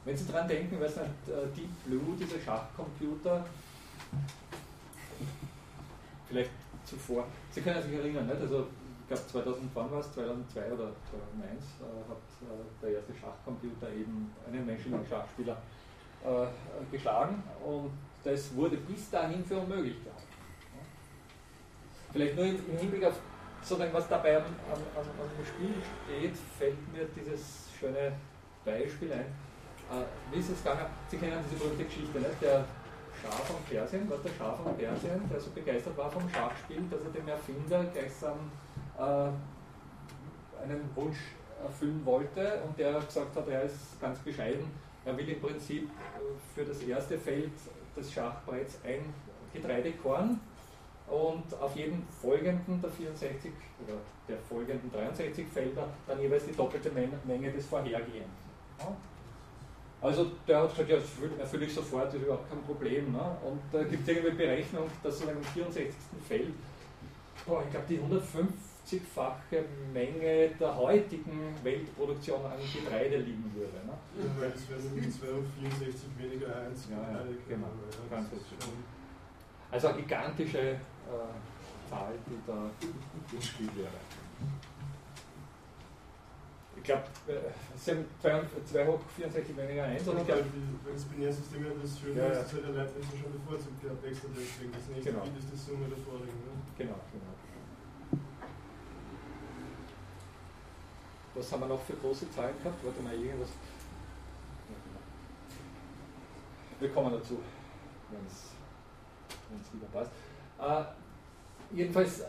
Wenn 0.04 0.16
Sie 0.16 0.30
daran 0.30 0.46
denken, 0.48 0.80
weiß 0.80 0.96
nicht, 0.96 1.28
äh, 1.28 1.46
Deep 1.56 1.70
Blue, 1.86 2.16
dieser 2.18 2.38
Schachcomputer, 2.40 3.44
vielleicht 6.28 6.50
zuvor. 6.84 7.26
Sie 7.50 7.60
können 7.60 7.82
sich 7.82 7.94
erinnern, 7.94 8.26
nicht? 8.26 8.40
also 8.40 8.66
ich 9.00 9.08
glaube 9.08 9.26
2000 9.26 9.70
wann 9.74 9.90
war 9.90 10.00
es, 10.00 10.12
2002 10.12 10.72
oder 10.72 10.92
2001 11.10 11.64
äh, 11.80 12.10
hat 12.10 12.16
äh, 12.42 12.82
der 12.82 12.90
erste 12.90 13.14
Schachcomputer 13.14 13.90
eben 13.90 14.30
einen 14.46 14.66
menschlichen 14.66 15.06
Schachspieler 15.06 15.56
äh, 16.24 16.46
geschlagen 16.90 17.42
und 17.64 17.90
das 18.24 18.54
wurde 18.54 18.76
bis 18.78 19.10
dahin 19.10 19.44
für 19.44 19.58
unmöglich 19.58 20.02
gehalten. 20.02 20.24
Vielleicht 22.12 22.36
nur 22.36 22.46
im, 22.46 22.78
Hinblick 22.78 23.04
auf 23.04 23.20
sozusagen, 23.60 23.92
was 23.92 24.08
dabei 24.08 24.36
am, 24.36 24.44
am, 24.44 24.80
am, 24.96 25.44
Spiel 25.44 25.74
steht, 26.06 26.36
fällt 26.58 26.92
mir 26.92 27.06
dieses 27.16 27.68
schöne 27.78 28.12
Beispiel 28.64 29.12
ein. 29.12 29.26
Äh, 29.90 30.38
gegangen? 30.38 30.86
Sie 31.08 31.16
kennen 31.16 31.44
diese 31.44 31.62
berühmte 31.62 31.84
Geschichte, 31.84 32.18
nicht? 32.18 32.42
der 32.42 32.64
Schar 33.20 33.32
von 33.32 33.56
Persien, 33.68 34.10
war 34.10 34.18
der 34.18 34.30
Schar 34.30 34.56
von 34.56 34.76
Persien, 34.76 35.20
der 35.30 35.40
so 35.40 35.50
begeistert 35.50 35.96
war 35.96 36.10
vom 36.10 36.28
Schachspiel, 36.28 36.82
dass 36.90 37.00
er 37.02 37.10
dem 37.10 37.28
Erfinder 37.28 37.84
gleichsam 37.84 38.50
äh, 38.98 40.62
einen 40.62 40.90
Wunsch 40.94 41.18
erfüllen 41.62 42.00
wollte 42.04 42.62
und 42.66 42.78
der 42.78 43.00
gesagt 43.00 43.36
hat, 43.36 43.48
er 43.48 43.62
ist 43.62 44.00
ganz 44.00 44.18
bescheiden, 44.18 44.70
Er 45.06 45.16
will 45.18 45.28
im 45.28 45.40
Prinzip 45.40 45.90
für 46.54 46.64
das 46.64 46.82
erste 46.82 47.18
Feld 47.18 47.52
des 47.94 48.12
Schachbretts 48.12 48.78
ein 48.84 49.12
Getreidekorn 49.52 50.40
und 51.08 51.60
auf 51.60 51.76
jedem 51.76 52.02
folgenden 52.22 52.80
der 52.80 52.90
64 52.90 53.52
oder 53.84 53.98
der 54.26 54.38
folgenden 54.38 54.90
63 54.90 55.46
Felder 55.46 55.88
dann 56.06 56.20
jeweils 56.20 56.46
die 56.46 56.56
doppelte 56.56 56.90
Menge 56.90 57.52
des 57.52 57.66
vorhergehenden. 57.66 58.30
Also 60.04 60.26
der 60.46 60.60
hat 60.60 60.68
gesagt, 60.68 60.90
ja, 60.90 60.98
erfülle 61.38 61.64
ich 61.64 61.72
sofort, 61.72 62.08
das 62.08 62.16
ist 62.16 62.24
überhaupt 62.24 62.50
kein 62.50 62.62
Problem. 62.62 63.10
Ne? 63.10 63.36
Und 63.42 63.58
da 63.72 63.80
äh, 63.80 63.84
gibt 63.86 64.06
es 64.06 64.14
irgendwie 64.14 64.36
Berechnung, 64.36 64.84
dass 65.02 65.18
so 65.18 65.30
im 65.30 65.42
64. 65.42 65.94
Feld, 66.28 66.52
boah, 67.46 67.64
ich 67.64 67.70
glaube 67.70 67.86
die 67.88 67.98
150-fache 67.98 69.64
Menge 69.94 70.50
der 70.60 70.76
heutigen 70.76 71.54
Weltproduktion 71.62 72.44
an 72.44 72.58
Getreide 72.70 73.16
liegen 73.16 73.50
würde. 73.54 73.80
Ne? 73.86 73.94
Ja, 74.18 74.42
weil 74.42 74.52
es 74.54 74.68
wäre 74.68 74.80
nur 74.82 75.10
264 75.10 76.02
weniger 76.18 76.54
1. 76.54 76.88
Ja, 76.90 76.96
ja, 76.96 77.24
genau. 77.48 77.68
Ganz 78.10 78.28
also 79.70 79.88
eine 79.88 80.02
gigantische 80.02 80.58
äh, 80.58 81.88
Zahl, 81.88 82.12
die 82.26 82.38
da 82.46 82.52
im 83.32 83.42
Spiel 83.42 83.70
wäre. 83.74 83.88
Ich 86.84 86.92
glaube, 86.92 87.04
äh, 87.28 87.40
Sie 87.76 87.92
haben 87.92 88.04
2 88.20 88.86
hoch 88.86 89.00
64 89.16 89.56
weniger 89.56 89.84
1. 89.84 90.06
Und 90.06 90.18
ich 90.18 90.26
glaube, 90.26 90.44
das 90.92 91.04
Binärsystem 91.04 91.64
ja 91.64 91.70
das 91.80 91.98
Schöne 91.98 92.20
ja, 92.20 92.28
ist, 92.28 92.42
dass 92.42 92.52
halt 92.52 92.64
der 92.64 92.72
Leibniz 92.72 93.06
schon 93.08 93.32
bevorzugt 93.32 93.80
gehabt, 93.80 94.04
extra 94.04 94.28
deswegen. 94.36 94.70
Das 94.70 94.86
nächste 94.92 95.10
genau. 95.10 95.24
Bild 95.24 95.38
ist 95.38 95.48
die 95.48 95.56
Summe 95.56 95.88
der 95.88 95.96
vorigen. 95.96 96.28
Ne? 96.44 96.52
Genau, 96.76 97.00
genau. 97.08 98.20
Was 101.34 101.52
haben 101.52 101.60
wir 101.60 101.68
noch 101.68 101.80
für 101.80 101.94
große 101.94 102.30
Zahlen 102.32 102.54
gehabt? 102.62 102.84
Warte 102.84 103.00
mal, 103.00 103.14
irgendwas. 103.14 103.48
Wir 106.80 106.88
kommen 106.90 107.12
dazu, 107.14 107.40
wenn 108.10 108.26
es 108.28 109.72
wieder 109.72 109.86
passt. 109.90 110.10
Äh, 110.60 110.84
jedenfalls, 111.74 112.20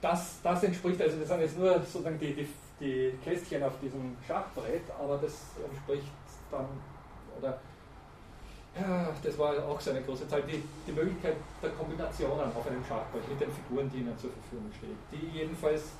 das, 0.00 0.42
das 0.42 0.64
entspricht, 0.64 1.00
also 1.00 1.20
das 1.20 1.28
sind 1.28 1.40
jetzt 1.40 1.56
nur 1.56 1.78
sozusagen 1.78 2.18
die, 2.18 2.34
die 2.34 2.48
die 2.80 3.12
Kästchen 3.22 3.62
auf 3.62 3.78
diesem 3.80 4.16
Schachbrett, 4.26 4.82
aber 4.98 5.18
das 5.18 5.52
entspricht 5.64 6.12
dann, 6.50 6.66
oder 7.38 7.60
ja, 8.78 9.08
das 9.22 9.38
war 9.38 9.52
auch 9.66 9.80
so 9.80 9.90
eine 9.90 10.00
große 10.02 10.28
Zahl, 10.28 10.42
die, 10.42 10.62
die 10.86 10.92
Möglichkeit 10.92 11.36
der 11.62 11.70
Kombinationen 11.70 12.46
auf 12.54 12.66
einem 12.66 12.84
Schachbrett 12.84 13.28
mit 13.28 13.40
den 13.40 13.50
Figuren, 13.50 13.90
die 13.92 13.98
ihnen 13.98 14.16
zur 14.16 14.30
Verfügung 14.30 14.70
stehen, 14.78 14.96
die 15.12 15.38
jedenfalls 15.38 15.90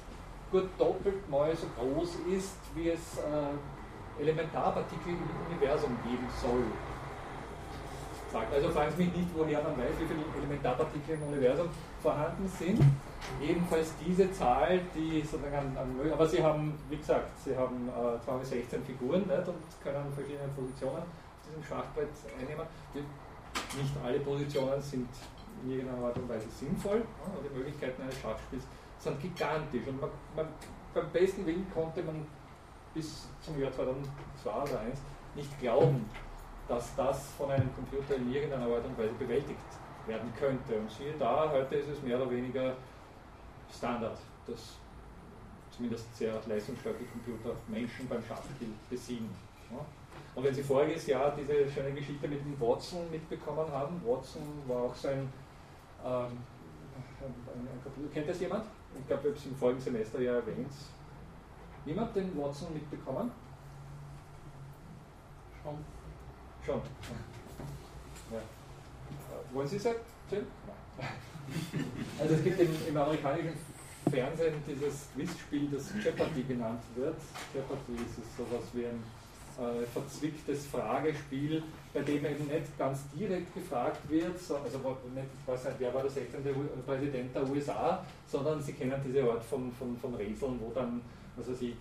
gut 0.51 0.69
doppelt 0.79 1.29
mal 1.29 1.55
so 1.55 1.67
groß 1.79 2.17
ist, 2.33 2.59
wie 2.75 2.91
es 2.91 3.19
äh, 3.19 4.23
Elementarpartikel 4.23 5.13
im 5.13 5.53
Universum 5.53 5.97
geben 6.05 6.27
soll. 6.41 6.65
Also 8.53 8.69
fragen 8.71 8.93
Sie 8.97 9.05
mich 9.05 9.15
nicht, 9.15 9.29
woher 9.35 9.63
man 9.63 9.77
weiß, 9.77 9.91
wie 9.99 10.07
viele 10.07 10.23
Elementarpartikel 10.39 11.17
im 11.17 11.23
Universum 11.35 11.69
vorhanden 12.03 12.49
sind 12.49 12.81
jedenfalls 13.41 13.93
diese 14.05 14.31
Zahl, 14.33 14.81
die 14.95 15.21
sozusagen 15.23 15.55
an, 15.55 15.77
an 15.77 16.13
aber 16.13 16.27
sie 16.27 16.43
haben, 16.43 16.75
wie 16.89 16.97
gesagt, 16.97 17.31
sie 17.45 17.57
haben 17.57 17.89
äh, 17.89 18.21
216 18.25 18.83
Figuren 18.85 19.21
nicht, 19.21 19.49
und 19.49 19.83
können 19.83 20.13
verschiedene 20.13 20.49
Positionen 20.57 21.03
auf 21.03 21.47
diesem 21.47 21.63
Schachbrett 21.63 22.09
einnehmen. 22.39 22.67
Nicht 22.95 23.95
alle 24.03 24.21
Positionen 24.21 24.81
sind 24.81 25.09
in 25.63 25.71
irgendeiner 25.71 26.07
Art 26.07 26.17
und 26.17 26.29
Weise 26.29 26.49
sinnvoll, 26.49 26.99
ja, 26.99 27.49
die 27.49 27.57
Möglichkeiten 27.57 28.03
eines 28.03 28.19
Schachspiels 28.19 28.65
sind 28.99 29.21
gigantisch 29.21 29.87
und 29.87 30.01
man, 30.01 30.11
man, 30.37 30.47
beim 30.95 31.11
besten 31.11 31.47
Willen 31.47 31.67
konnte 31.73 32.03
man 32.03 32.27
bis 32.95 33.29
zum 33.41 33.61
Jahr 33.61 33.73
2002 33.73 34.51
oder 34.51 34.65
2001 34.65 35.01
nicht 35.35 35.61
glauben, 35.61 36.09
dass 36.69 36.95
das 36.97 37.33
von 37.37 37.51
einem 37.51 37.75
Computer 37.75 38.17
in 38.17 38.33
irgendeiner 38.33 38.67
Art 38.67 38.85
und 38.85 38.99
Weise 38.99 39.15
bewältigt 39.19 39.59
werden 40.07 40.33
könnte. 40.39 40.77
Und 40.77 40.91
siehe 40.91 41.15
da, 41.19 41.51
heute 41.51 41.77
ist 41.77 41.89
es 41.89 42.03
mehr 42.03 42.21
oder 42.21 42.31
weniger 42.31 42.75
Standard, 43.73 44.19
dass 44.47 44.77
zumindest 45.71 46.15
sehr 46.17 46.35
leistungsstarke 46.47 47.05
Computer 47.05 47.57
Menschen 47.69 48.09
beim 48.09 48.23
Schachspiel 48.23 48.69
besiegen. 48.89 49.31
Und 50.35 50.45
wenn 50.45 50.55
Sie 50.55 50.63
voriges 50.63 51.07
Jahr 51.07 51.35
diese 51.37 51.71
schöne 51.71 51.93
Geschichte 51.93 52.27
mit 52.29 52.41
dem 52.41 52.61
Watson 52.61 53.11
mitbekommen 53.11 53.71
haben, 53.73 54.01
Watson 54.05 54.43
war 54.67 54.85
auch 54.85 54.95
so 54.95 55.09
ein, 55.09 55.33
ähm, 56.05 56.39
ein, 57.21 57.35
ein 57.57 57.83
Computer, 57.83 58.13
kennt 58.13 58.29
das 58.29 58.41
jemand? 58.41 58.65
Ich 58.99 59.07
glaube, 59.07 59.23
ich 59.23 59.29
habe 59.29 59.39
es 59.39 59.47
im 59.47 59.57
vorigen 59.57 59.81
Semester 59.81 60.21
ja 60.21 60.35
erwähnt. 60.35 60.73
Niemand 61.85 62.15
den 62.15 62.37
Watson 62.37 62.73
mitbekommen? 62.75 63.31
Schon. 65.63 65.77
Schon. 66.65 66.81
Ja. 68.33 68.41
Wollen 69.53 69.69
Sie 69.69 69.77
erzählen? 69.77 70.47
Also 72.21 72.35
es 72.35 72.45
gibt 72.45 72.61
im, 72.61 72.69
im 72.89 72.97
amerikanischen 72.97 73.55
Fernsehen 74.09 74.55
dieses 74.67 75.09
Quizspiel, 75.15 75.69
das 75.73 75.93
Jeopardy 76.05 76.43
genannt 76.43 76.83
wird. 76.95 77.17
Jeopardy 77.53 78.03
ist 78.05 78.37
sowas 78.37 78.65
wie 78.73 78.87
ein 78.87 79.03
äh, 79.59 79.85
verzwicktes 79.87 80.67
Fragespiel, 80.67 81.63
bei 81.93 82.03
dem 82.03 82.25
eben 82.25 82.47
nicht 82.47 82.79
ganz 82.79 83.01
direkt 83.11 83.53
gefragt 83.55 84.09
wird, 84.09 84.39
so, 84.39 84.57
also 84.57 84.79
nicht, 84.79 85.27
ich 85.41 85.49
weiß 85.49 85.65
nicht, 85.65 85.77
wer 85.81 85.95
war 85.95 86.03
der 86.03 86.11
16. 86.11 86.43
Präsident 86.87 87.35
der 87.35 87.49
USA, 87.49 88.05
sondern 88.29 88.63
Sie 88.63 88.73
kennen 88.73 89.01
diese 89.05 89.25
Art 89.25 89.45
von, 89.45 89.73
von, 89.73 89.97
von 89.99 90.15
Rätseln, 90.15 90.61
wo 90.61 90.71
dann, 90.73 91.01
also 91.37 91.53
Sie 91.55 91.77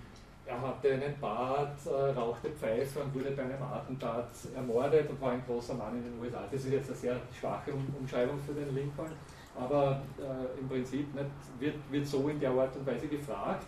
er 0.49 0.61
hatte 0.61 0.93
einen 0.93 1.19
Bart, 1.21 1.77
äh, 1.85 2.19
rauchte 2.19 2.49
Pfeife 2.49 3.01
und 3.01 3.13
wurde 3.13 3.31
bei 3.31 3.43
einem 3.43 3.61
Attentat 3.61 4.29
ermordet 4.55 5.09
und 5.09 5.21
war 5.21 5.31
ein 5.31 5.43
großer 5.45 5.75
Mann 5.75 5.95
in 5.95 6.03
den 6.03 6.19
USA. 6.19 6.43
Das 6.51 6.65
ist 6.65 6.71
jetzt 6.71 6.89
eine 6.89 6.97
sehr 6.97 7.15
schwache 7.39 7.71
Umschreibung 7.73 8.39
für 8.39 8.53
den 8.53 8.73
Lincoln 8.73 9.11
aber 9.59 10.01
äh, 10.17 10.59
im 10.59 10.67
Prinzip 10.67 11.13
nicht, 11.13 11.29
wird, 11.59 11.75
wird 11.91 12.07
so 12.07 12.27
in 12.29 12.39
der 12.39 12.51
Art 12.51 12.75
und 12.75 12.85
Weise 12.85 13.07
gefragt. 13.07 13.65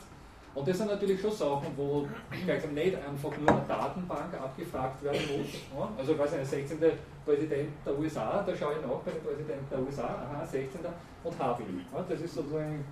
Und 0.53 0.67
das 0.67 0.77
sind 0.77 0.87
natürlich 0.87 1.21
schon 1.21 1.31
Sachen, 1.31 1.67
wo 1.77 2.05
gleich 2.29 2.69
nicht 2.71 2.95
einfach 2.95 3.37
nur 3.37 3.49
eine 3.49 3.65
Datenbank 3.67 4.33
abgefragt 4.33 5.01
werden 5.01 5.21
muss. 5.37 5.87
Also, 5.97 6.17
weiß 6.17 6.31
der 6.31 6.45
16. 6.45 6.77
Präsident 7.23 7.69
der 7.85 7.97
USA, 7.97 8.43
da 8.45 8.53
schaue 8.53 8.73
ich 8.73 8.81
nach 8.81 8.99
bei 8.99 9.11
dem 9.11 9.23
Präsidenten 9.23 9.65
der 9.69 9.79
USA, 9.79 10.03
aha, 10.03 10.45
16. 10.45 10.81
und 11.23 11.39
habe 11.39 11.63
ihn. 11.63 11.85
Ja? 11.93 12.03
Das 12.07 12.19
ist 12.19 12.35
sozusagen, 12.35 12.83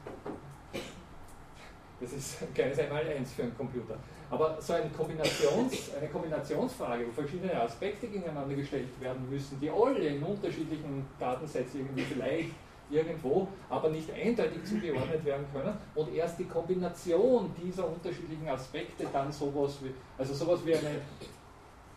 das 2.00 2.14
ist 2.14 2.42
ein 2.42 2.54
kleines 2.54 2.80
Einmaleins 2.80 3.34
für 3.34 3.44
einen 3.44 3.56
Computer. 3.56 3.98
Aber 4.32 4.58
so 4.62 4.74
eine, 4.74 4.90
Kombinations, 4.90 5.92
eine 5.98 6.08
Kombinationsfrage, 6.08 7.08
wo 7.08 7.12
verschiedene 7.12 7.60
Aspekte 7.60 8.08
gegeneinander 8.08 8.56
gestellt 8.56 8.90
werden 9.00 9.28
müssen, 9.30 9.60
die 9.60 9.70
alle 9.70 10.00
in 10.00 10.22
unterschiedlichen 10.24 11.06
Datensätzen 11.20 11.80
irgendwie 11.82 12.04
vielleicht 12.04 12.52
irgendwo, 12.92 13.48
aber 13.70 13.90
nicht 13.90 14.12
eindeutig 14.12 14.64
zugeordnet 14.64 15.24
werden 15.24 15.46
können 15.54 15.74
und 15.96 16.14
erst 16.14 16.40
die 16.40 16.46
Kombination 16.46 17.52
dieser 17.62 17.88
unterschiedlichen 17.88 18.48
Aspekte 18.48 19.06
dann 19.12 19.32
sowas 19.32 19.78
wie, 19.84 19.94
also 20.18 20.34
sowas 20.34 20.66
wie 20.66 20.76
eine, 20.76 21.02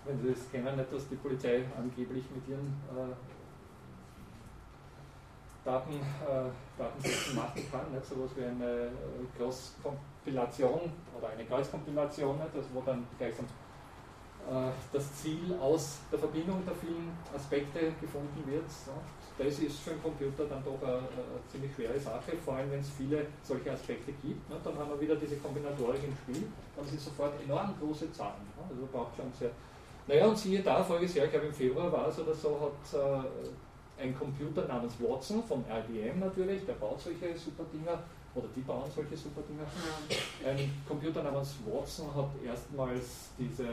wenn 0.05 0.21
Sie 0.21 0.31
das 0.31 0.51
kennen, 0.51 0.77
nicht, 0.77 0.93
dass 0.93 1.09
die 1.09 1.17
Polizei 1.17 1.63
angeblich 1.79 2.25
mit 2.35 2.47
ihren 2.49 2.67
äh, 2.91 3.15
Daten, 5.65 5.95
äh, 5.95 6.79
Datensätzen 6.79 7.37
machen 7.37 7.63
kann, 7.71 7.93
nicht? 7.93 8.05
sowas 8.05 8.31
wie 8.37 8.45
eine 8.45 8.87
äh, 8.87 8.91
Cross-Kompilation 9.39 10.81
oder 11.17 11.29
eine 11.29 11.45
Kreuzkompilation, 11.45 12.37
nicht? 12.37 12.55
Also 12.55 12.69
wo 12.75 12.81
dann 12.81 13.07
gleichsam 13.19 13.47
äh, 14.49 14.71
das 14.93 15.15
Ziel 15.15 15.57
aus 15.61 16.01
der 16.11 16.19
Verbindung 16.19 16.65
der 16.67 16.75
vielen 16.75 17.13
Aspekte 17.35 17.93
gefunden 18.01 18.43
wird. 18.47 18.69
So 18.69 18.93
das 19.39 19.59
ist 19.59 19.81
für 19.81 19.93
einen 19.93 20.03
Computer 20.03 20.45
dann 20.45 20.63
doch 20.65 20.81
eine, 20.83 20.99
eine 20.99 21.41
ziemlich 21.51 21.75
schwere 21.75 21.99
Sache, 21.99 22.33
vor 22.45 22.55
allem 22.55 22.71
wenn 22.71 22.81
es 22.81 22.91
viele 22.91 23.27
solche 23.43 23.73
Aspekte 23.73 24.13
gibt. 24.23 24.49
Ne, 24.51 24.57
dann 24.63 24.77
haben 24.79 24.91
wir 24.91 25.01
wieder 25.01 25.17
diese 25.17 25.37
Kombinatorik 25.37 26.05
im 26.05 26.17
Spiel, 26.17 26.49
dann 26.77 26.87
sind 26.87 27.01
sofort 27.01 27.33
enorm 27.43 27.75
große 27.81 28.13
Zahlen. 28.13 28.45
Ne, 28.57 28.65
also 28.69 28.87
braucht 28.93 29.17
schon 29.17 29.33
sehr. 29.39 29.51
Naja, 30.07 30.27
und 30.27 30.37
siehe 30.37 30.63
da, 30.63 30.83
voriges 30.83 31.15
Jahr, 31.15 31.27
ich 31.27 31.33
glaube 31.33 31.47
im 31.47 31.55
Februar 31.55 31.91
war 31.93 32.09
es 32.09 32.19
oder 32.19 32.35
so, 32.35 32.59
hat 32.61 33.01
äh, 33.01 33.49
ein 34.01 34.17
Computer 34.19 34.67
namens 34.67 34.95
Watson 35.01 35.43
von 35.45 35.65
IBM 35.65 36.21
natürlich, 36.21 36.65
der 36.67 36.75
baut 36.75 37.01
solche 37.01 37.37
super 37.37 37.65
Dinger, 37.73 37.99
oder 38.35 38.49
die 38.55 38.61
bauen 38.61 38.91
solche 38.95 39.17
super 39.17 39.43
Dinger. 39.49 39.67
Ein 40.45 40.71
Computer 40.87 41.23
namens 41.23 41.57
Watson 41.67 42.15
hat 42.15 42.31
erstmals 42.45 43.31
diese, 43.39 43.67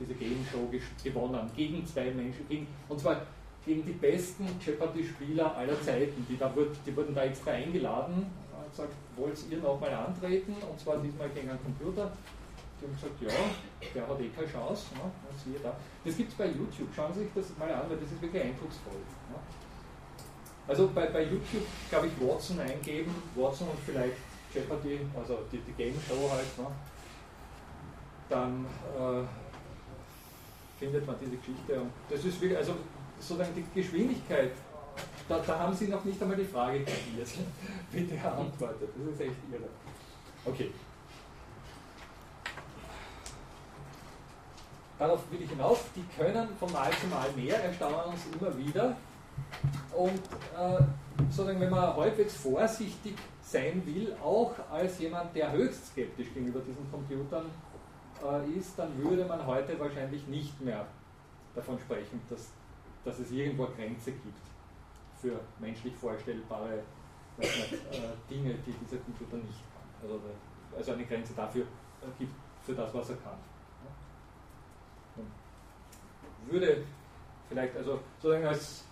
diese 0.00 0.14
Game 0.14 0.44
Show 0.50 0.68
gewonnen, 1.02 1.50
gegen 1.54 1.86
zwei 1.86 2.10
Menschen, 2.10 2.48
gegen, 2.48 2.66
und 2.88 2.98
zwar 2.98 3.22
gegen 3.64 3.84
die 3.84 3.92
besten 3.92 4.46
Jeopardy-Spieler 4.64 5.54
aller 5.56 5.80
Zeiten. 5.82 6.26
Die, 6.28 6.38
da 6.38 6.52
die 6.86 6.96
wurden 6.96 7.14
da 7.14 7.24
extra 7.24 7.50
eingeladen 7.52 8.26
und 8.56 8.70
gesagt, 8.70 8.94
wollt 9.16 9.38
ihr 9.50 9.58
nochmal 9.58 9.92
antreten? 9.92 10.54
Und 10.68 10.80
zwar 10.80 10.96
diesmal 10.98 11.28
gegen 11.30 11.50
einen 11.50 11.62
Computer. 11.62 12.10
Die 12.80 12.86
haben 12.86 12.94
gesagt, 12.94 13.20
ja, 13.20 13.90
der 13.94 14.08
hat 14.08 14.20
eh 14.20 14.28
keine 14.28 14.46
Chance. 14.46 14.94
Ne? 14.94 15.10
Das 16.04 16.16
gibt 16.16 16.30
es 16.30 16.38
bei 16.38 16.46
YouTube. 16.46 16.88
Schauen 16.94 17.12
Sie 17.12 17.20
sich 17.24 17.30
das 17.34 17.46
mal 17.58 17.70
an, 17.70 17.90
weil 17.90 17.98
das 17.98 18.12
ist 18.12 18.22
wirklich 18.22 18.42
eindrucksvoll. 18.42 19.02
Ne? 19.28 19.36
Also 20.68 20.88
bei, 20.94 21.06
bei 21.06 21.22
YouTube, 21.22 21.66
glaube 21.88 22.08
ich, 22.08 22.12
Watson 22.20 22.60
eingeben, 22.60 23.10
Watson 23.34 23.68
und 23.68 23.78
vielleicht 23.86 24.16
Jeopardy, 24.54 25.00
also 25.18 25.38
die, 25.50 25.58
die 25.60 25.72
Game 25.72 25.94
Show 26.06 26.30
halt. 26.30 26.58
Ne? 26.58 26.66
Dann 28.28 28.66
äh, 28.94 29.24
findet 30.78 31.06
man 31.06 31.16
diese 31.18 31.36
Geschichte. 31.38 31.80
Und 31.80 31.90
das 32.10 32.22
ist 32.22 32.38
wirklich, 32.38 32.58
also 32.58 32.74
sozusagen 33.18 33.54
die 33.54 33.80
Geschwindigkeit, 33.80 34.52
da, 35.26 35.38
da 35.38 35.58
haben 35.58 35.74
Sie 35.74 35.88
noch 35.88 36.04
nicht 36.04 36.20
einmal 36.20 36.36
die 36.36 36.44
Frage 36.44 36.80
kapiert. 36.80 37.28
Bitte 37.92 38.14
antwortet. 38.30 38.90
Das 38.94 39.14
ist 39.14 39.20
echt 39.20 39.36
irre. 39.50 39.68
Okay. 40.44 40.70
Darauf 44.98 45.20
will 45.30 45.40
ich 45.40 45.48
hinaus, 45.48 45.78
die 45.94 46.04
können 46.20 46.48
von 46.58 46.72
Mal 46.72 46.90
zu 46.90 47.06
Mal 47.06 47.30
mehr, 47.36 47.62
erstaunen 47.62 48.12
uns 48.12 48.20
immer 48.38 48.58
wieder. 48.58 48.96
Und 49.96 50.20
äh, 50.56 50.82
sozusagen, 51.30 51.60
wenn 51.60 51.70
man 51.70 51.96
halbwegs 51.96 52.36
vorsichtig 52.36 53.14
sein 53.42 53.82
will, 53.86 54.14
auch 54.22 54.52
als 54.70 54.98
jemand, 54.98 55.34
der 55.34 55.52
höchst 55.52 55.88
skeptisch 55.88 56.32
gegenüber 56.32 56.60
diesen 56.60 56.90
Computern 56.90 57.46
äh, 58.22 58.58
ist, 58.58 58.78
dann 58.78 58.96
würde 59.02 59.24
man 59.24 59.44
heute 59.46 59.78
wahrscheinlich 59.78 60.26
nicht 60.28 60.60
mehr 60.60 60.86
davon 61.54 61.78
sprechen, 61.78 62.20
dass, 62.28 62.50
dass 63.04 63.18
es 63.18 63.30
irgendwo 63.30 63.66
eine 63.66 63.74
Grenze 63.74 64.12
gibt 64.12 64.38
für 65.20 65.40
menschlich 65.58 65.94
vorstellbare 65.96 66.80
nicht, 67.38 67.72
äh, 67.72 67.76
Dinge, 68.30 68.54
die 68.66 68.72
dieser 68.72 68.98
Computer 68.98 69.36
nicht 69.36 69.62
kann. 69.72 69.88
Also, 70.02 70.20
also 70.76 70.92
eine 70.92 71.04
Grenze 71.04 71.32
dafür 71.34 71.62
äh, 71.62 72.06
gibt, 72.18 72.34
für 72.62 72.74
das, 72.74 72.92
was 72.92 73.10
er 73.10 73.16
kann. 73.16 73.38
Man 75.16 76.52
würde 76.52 76.84
vielleicht, 77.48 77.76
also 77.76 78.00
sozusagen 78.20 78.46
als 78.46 78.84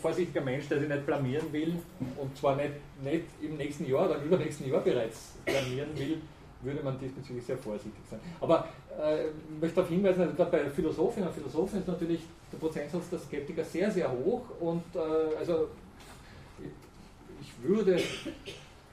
vorsichtiger 0.00 0.42
Mensch, 0.42 0.68
der 0.68 0.80
sich 0.80 0.88
nicht 0.88 1.06
blamieren 1.06 1.52
will 1.52 1.74
und 2.20 2.36
zwar 2.36 2.56
nicht, 2.56 2.72
nicht 3.02 3.24
im 3.40 3.56
nächsten 3.56 3.88
Jahr 3.88 4.06
oder 4.06 4.18
im 4.18 4.24
übernächsten 4.24 4.70
Jahr 4.70 4.80
bereits 4.80 5.32
blamieren 5.44 5.88
will, 5.96 6.20
würde 6.62 6.82
man 6.82 6.98
diesbezüglich 6.98 7.44
sehr 7.44 7.58
vorsichtig 7.58 8.02
sein. 8.10 8.20
Aber 8.40 8.68
äh, 9.00 9.26
ich 9.26 9.60
möchte 9.60 9.76
darauf 9.76 9.90
hinweisen, 9.90 10.22
also 10.22 10.44
bei 10.50 10.70
Philosophinnen 10.70 11.28
und 11.28 11.34
Philosophen 11.34 11.80
ist 11.80 11.88
natürlich 11.88 12.20
der 12.52 12.58
Prozentsatz 12.58 13.10
der 13.10 13.18
Skeptiker 13.18 13.64
sehr, 13.64 13.90
sehr 13.90 14.10
hoch 14.10 14.42
und 14.60 14.84
äh, 14.94 15.36
also 15.38 15.68
ich, 16.58 16.70
ich 17.40 17.68
würde, 17.68 18.00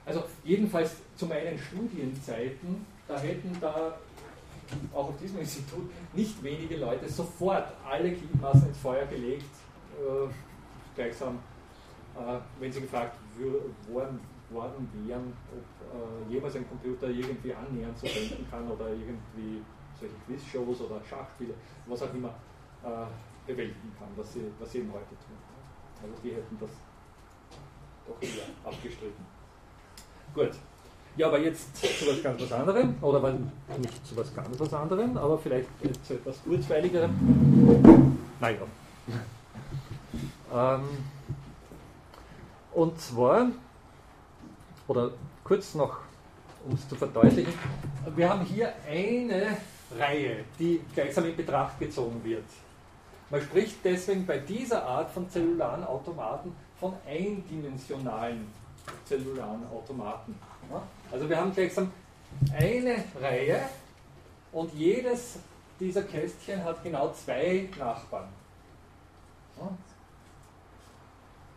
also 0.04 0.24
jedenfalls 0.44 0.96
zu 1.16 1.26
meinen 1.26 1.58
Studienzeiten, 1.58 2.86
da 3.08 3.18
hätten 3.18 3.56
da 3.60 3.98
auch 4.92 5.08
auf 5.08 5.16
diesem 5.18 5.38
Institut 5.40 5.90
nicht 6.12 6.42
wenige 6.42 6.76
Leute 6.76 7.08
sofort 7.08 7.66
alle 7.88 8.12
Gliedmaßen 8.12 8.68
ins 8.68 8.78
Feuer 8.78 9.06
gelegt, 9.06 9.54
äh, 9.98 10.28
gleichsam, 10.94 11.38
äh, 12.16 12.38
wenn 12.60 12.72
sie 12.72 12.80
gefragt 12.80 13.16
worden, 13.88 14.20
worden 14.50 14.88
wären, 15.06 15.32
ob 15.50 16.28
äh, 16.28 16.32
jemals 16.32 16.56
ein 16.56 16.68
Computer 16.68 17.08
irgendwie 17.08 17.54
annähernd 17.54 17.98
so 17.98 18.06
denken 18.06 18.46
kann 18.50 18.70
oder 18.70 18.88
irgendwie 18.88 19.62
solche 19.98 20.14
Quizshows 20.26 20.80
oder 20.82 21.00
Schachspiele, 21.04 21.54
was 21.86 22.02
auch 22.02 22.12
immer, 22.14 22.34
äh, 22.84 23.06
bewältigen 23.46 23.92
kann, 23.98 24.08
was 24.16 24.32
sie, 24.32 24.44
was 24.58 24.70
sie 24.70 24.78
eben 24.78 24.92
heute 24.92 25.08
tun. 25.08 25.36
Also 26.02 26.14
die 26.22 26.30
hätten 26.30 26.58
das 26.60 26.70
doch 28.06 28.20
eher 28.20 28.44
abgestritten. 28.64 29.24
Gut. 30.34 30.52
Ja, 31.16 31.26
aber 31.26 31.40
jetzt 31.40 31.76
zu 31.76 32.06
was 32.06 32.22
ganz 32.22 32.40
was 32.40 32.52
anderem, 32.52 32.94
oder 33.02 33.32
nicht 33.78 34.06
zu 34.06 34.16
was 34.16 34.34
ganz 34.34 34.58
was 34.58 34.72
anderem, 34.72 35.16
aber 35.18 35.38
vielleicht 35.38 35.68
zu 36.06 36.14
etwas 36.14 36.42
kurzweiligerem. 36.42 38.16
Naja. 38.40 38.58
Ähm, 40.54 40.82
und 42.72 42.98
zwar, 43.00 43.48
oder 44.88 45.10
kurz 45.44 45.74
noch, 45.74 45.98
um 46.66 46.74
es 46.74 46.88
zu 46.88 46.96
verdeutlichen, 46.96 47.52
wir 48.16 48.28
haben 48.30 48.44
hier 48.46 48.72
eine 48.88 49.58
Reihe, 49.98 50.44
die 50.58 50.80
gleichsam 50.94 51.26
in 51.26 51.36
Betracht 51.36 51.78
gezogen 51.78 52.22
wird. 52.24 52.44
Man 53.28 53.42
spricht 53.42 53.76
deswegen 53.84 54.24
bei 54.24 54.38
dieser 54.38 54.84
Art 54.86 55.10
von 55.10 55.28
zellularen 55.28 55.84
Automaten 55.84 56.54
von 56.80 56.94
eindimensionalen 57.06 58.46
zellularen 59.04 59.66
Automaten. 59.72 60.34
Also 61.12 61.28
wir 61.28 61.36
haben 61.36 61.52
gleichsam 61.52 61.92
eine 62.58 63.04
Reihe 63.20 63.60
und 64.50 64.72
jedes 64.72 65.38
dieser 65.78 66.02
Kästchen 66.02 66.64
hat 66.64 66.82
genau 66.82 67.12
zwei 67.12 67.68
Nachbarn. 67.78 68.28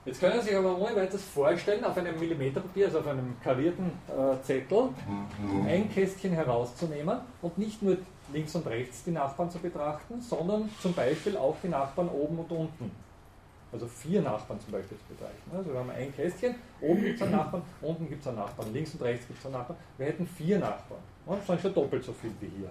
Jetzt 0.03 0.19
können 0.19 0.41
Sie 0.41 0.49
sich 0.49 0.57
aber 0.57 0.77
ohne 0.77 0.95
weiteres 0.95 1.23
vorstellen, 1.23 1.83
auf 1.85 1.97
einem 1.97 2.19
Millimeterpapier, 2.19 2.87
also 2.87 2.99
auf 2.99 3.07
einem 3.07 3.35
karierten 3.41 3.91
äh, 4.07 4.43
Zettel, 4.43 4.89
ein 5.67 5.89
Kästchen 5.91 6.33
herauszunehmen 6.33 7.19
und 7.41 7.57
nicht 7.57 7.81
nur 7.81 7.97
links 8.33 8.53
und 8.55 8.67
rechts 8.67 9.03
die 9.03 9.11
Nachbarn 9.11 9.49
zu 9.49 9.57
betrachten, 9.57 10.21
sondern 10.21 10.69
zum 10.81 10.93
Beispiel 10.93 11.37
auch 11.37 11.55
die 11.63 11.69
Nachbarn 11.69 12.09
oben 12.09 12.39
und 12.39 12.51
unten 12.51 12.91
also 13.75 13.87
vier 13.87 14.21
Nachbarn 14.21 14.59
zum 14.59 14.71
Beispiel 14.71 14.97
zu 14.97 15.03
betrachten. 15.13 15.51
Also 15.55 15.71
wir 15.71 15.79
haben 15.79 15.89
ein 15.89 16.15
Kästchen, 16.15 16.55
oben 16.81 17.03
gibt 17.03 17.15
es 17.17 17.21
einen 17.21 17.31
Nachbarn, 17.31 17.63
unten 17.81 18.09
gibt 18.09 18.21
es 18.21 18.27
einen 18.27 18.37
Nachbarn, 18.37 18.73
links 18.73 18.93
und 18.93 19.01
rechts 19.01 19.27
gibt 19.27 19.39
es 19.39 19.45
einen 19.45 19.55
Nachbarn. 19.55 19.77
Wir 19.97 20.07
hätten 20.07 20.25
vier 20.25 20.59
Nachbarn. 20.59 21.01
Das 21.25 21.45
sind 21.45 21.61
schon 21.61 21.73
doppelt 21.73 22.03
so 22.03 22.13
viel 22.13 22.31
wie 22.39 22.47
hier. 22.57 22.69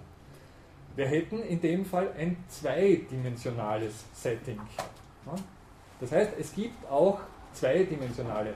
Wir 0.95 1.07
hätten 1.07 1.43
in 1.43 1.61
dem 1.61 1.85
Fall 1.85 2.09
ein 2.17 2.37
zweidimensionales 2.47 4.05
Setting. 4.13 4.59
Das 5.99 6.11
heißt, 6.11 6.31
es 6.39 6.53
gibt 6.53 6.89
auch 6.89 7.19
zweidimensionale 7.53 8.53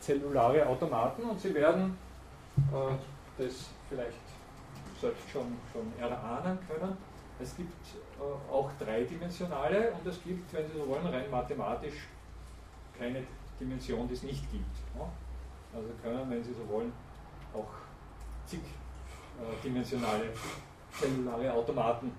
zellulare 0.00 0.66
Automaten 0.66 1.22
und 1.22 1.40
Sie 1.40 1.52
werden 1.54 1.96
äh, 2.72 3.42
das 3.42 3.66
vielleicht 3.88 4.12
selbst 5.00 5.28
schon, 5.32 5.56
schon 5.72 5.92
erahnen 5.98 6.58
können. 6.68 6.96
Es 7.40 7.56
gibt 7.56 7.72
auch 8.50 8.70
dreidimensionale 8.78 9.92
und 9.92 10.06
es 10.06 10.22
gibt, 10.22 10.52
wenn 10.52 10.66
Sie 10.66 10.78
so 10.78 10.86
wollen, 10.86 11.06
rein 11.06 11.30
mathematisch 11.30 12.08
keine 12.98 13.22
Dimension, 13.58 14.06
die 14.08 14.14
es 14.14 14.22
nicht 14.22 14.50
gibt. 14.50 14.76
Also 15.74 15.88
können, 16.02 16.28
wenn 16.30 16.42
Sie 16.42 16.52
so 16.52 16.68
wollen, 16.68 16.92
auch 17.54 17.68
zigdimensionale 18.46 20.30
zellulare 20.92 21.52
Automaten 21.52 22.12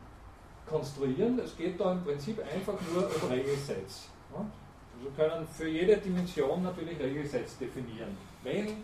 konstruieren. 0.67 1.37
Es 1.39 1.55
geht 1.57 1.79
da 1.79 1.91
im 1.91 2.03
Prinzip 2.03 2.39
einfach 2.39 2.75
nur 2.93 3.03
um 3.03 3.29
Regelsets. 3.29 4.09
Also 4.33 5.11
können 5.15 5.47
für 5.47 5.67
jede 5.67 5.97
Dimension 5.97 6.63
natürlich 6.63 6.99
Regelsets 6.99 7.57
definieren. 7.57 8.17
Wenn 8.43 8.83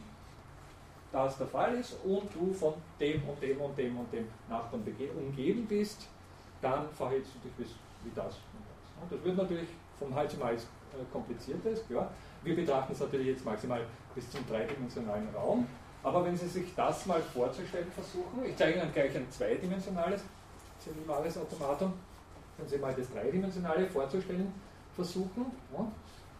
das 1.11 1.37
der 1.37 1.47
Fall 1.47 1.75
ist 1.75 1.95
und 2.03 2.29
du 2.33 2.53
von 2.53 2.73
dem 2.99 3.23
und 3.27 3.41
dem 3.41 3.61
und 3.61 3.77
dem 3.77 3.97
und 3.97 4.11
dem 4.11 4.27
Nachbarn 4.49 4.83
umgeben 5.15 5.65
bist, 5.65 6.07
dann 6.61 6.89
verhältst 6.89 7.31
du 7.35 7.49
dich 7.61 7.75
wie 8.03 8.11
das 8.15 8.35
und 8.35 8.63
das. 9.09 9.09
Das 9.09 9.23
wird 9.23 9.37
natürlich 9.37 9.69
vom 9.99 10.09
Mal 10.11 10.29
zu 10.29 10.37
Mal 10.37 10.53
äh, 10.53 10.57
komplizierter, 11.11 11.69
ist 11.69 11.87
klar. 11.87 12.11
Wir 12.43 12.55
betrachten 12.55 12.93
es 12.93 12.99
natürlich 12.99 13.27
jetzt 13.27 13.45
maximal 13.45 13.81
bis 14.15 14.29
zum 14.29 14.45
dreidimensionalen 14.47 15.27
Raum. 15.35 15.67
Aber 16.03 16.23
wenn 16.23 16.37
Sie 16.37 16.47
sich 16.47 16.73
das 16.75 17.05
mal 17.05 17.21
vorzustellen 17.21 17.91
versuchen, 17.91 18.45
ich 18.45 18.55
zeige 18.55 18.79
Ihnen 18.79 18.93
gleich 18.93 19.15
ein 19.15 19.29
zweidimensionales 19.29 20.21
zellulares 20.79 21.37
Automatum, 21.37 21.93
wenn 22.57 22.67
Sie 22.67 22.77
mal 22.77 22.93
das 22.93 23.11
dreidimensionale 23.11 23.87
vorzustellen 23.87 24.53
versuchen, 24.95 25.45
ja, 25.73 25.91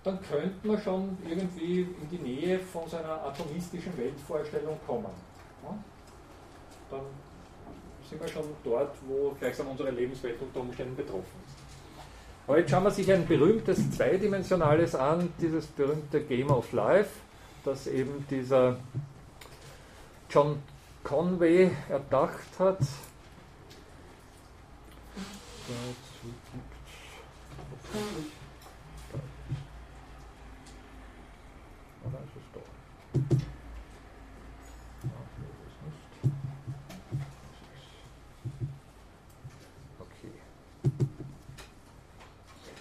dann 0.03 0.21
könnte 0.21 0.67
man 0.67 0.79
schon 0.79 1.17
irgendwie 1.27 1.81
in 1.81 2.09
die 2.09 2.19
Nähe 2.19 2.59
von 2.59 2.87
so 2.87 2.97
einer 2.97 3.25
atomistischen 3.25 3.97
Weltvorstellung 3.97 4.79
kommen. 4.85 5.11
Ja. 5.63 5.77
Dann 6.89 7.01
sind 8.09 8.21
wir 8.21 8.27
schon 8.27 8.45
dort, 8.63 8.95
wo 9.07 9.35
gleichsam 9.39 9.67
unsere 9.67 9.91
Lebenswelt 9.91 10.41
unter 10.41 10.61
Umständen 10.61 10.95
betroffen 10.95 11.41
ist. 11.45 11.55
Aber 12.47 12.59
jetzt 12.59 12.71
schauen 12.71 12.83
wir 12.83 12.91
sich 12.91 13.11
ein 13.11 13.27
berühmtes 13.27 13.91
zweidimensionales 13.91 14.95
an, 14.95 15.33
dieses 15.41 15.67
berühmte 15.67 16.21
Game 16.21 16.49
of 16.49 16.71
Life, 16.71 17.09
das 17.65 17.87
eben 17.87 18.25
dieser 18.29 18.77
John 20.29 20.61
Conway 21.03 21.69
erdacht 21.89 22.59
hat. 22.59 22.79
Oder 32.03 32.19
ist 32.23 32.35
es 32.37 32.43
doch? 32.53 32.61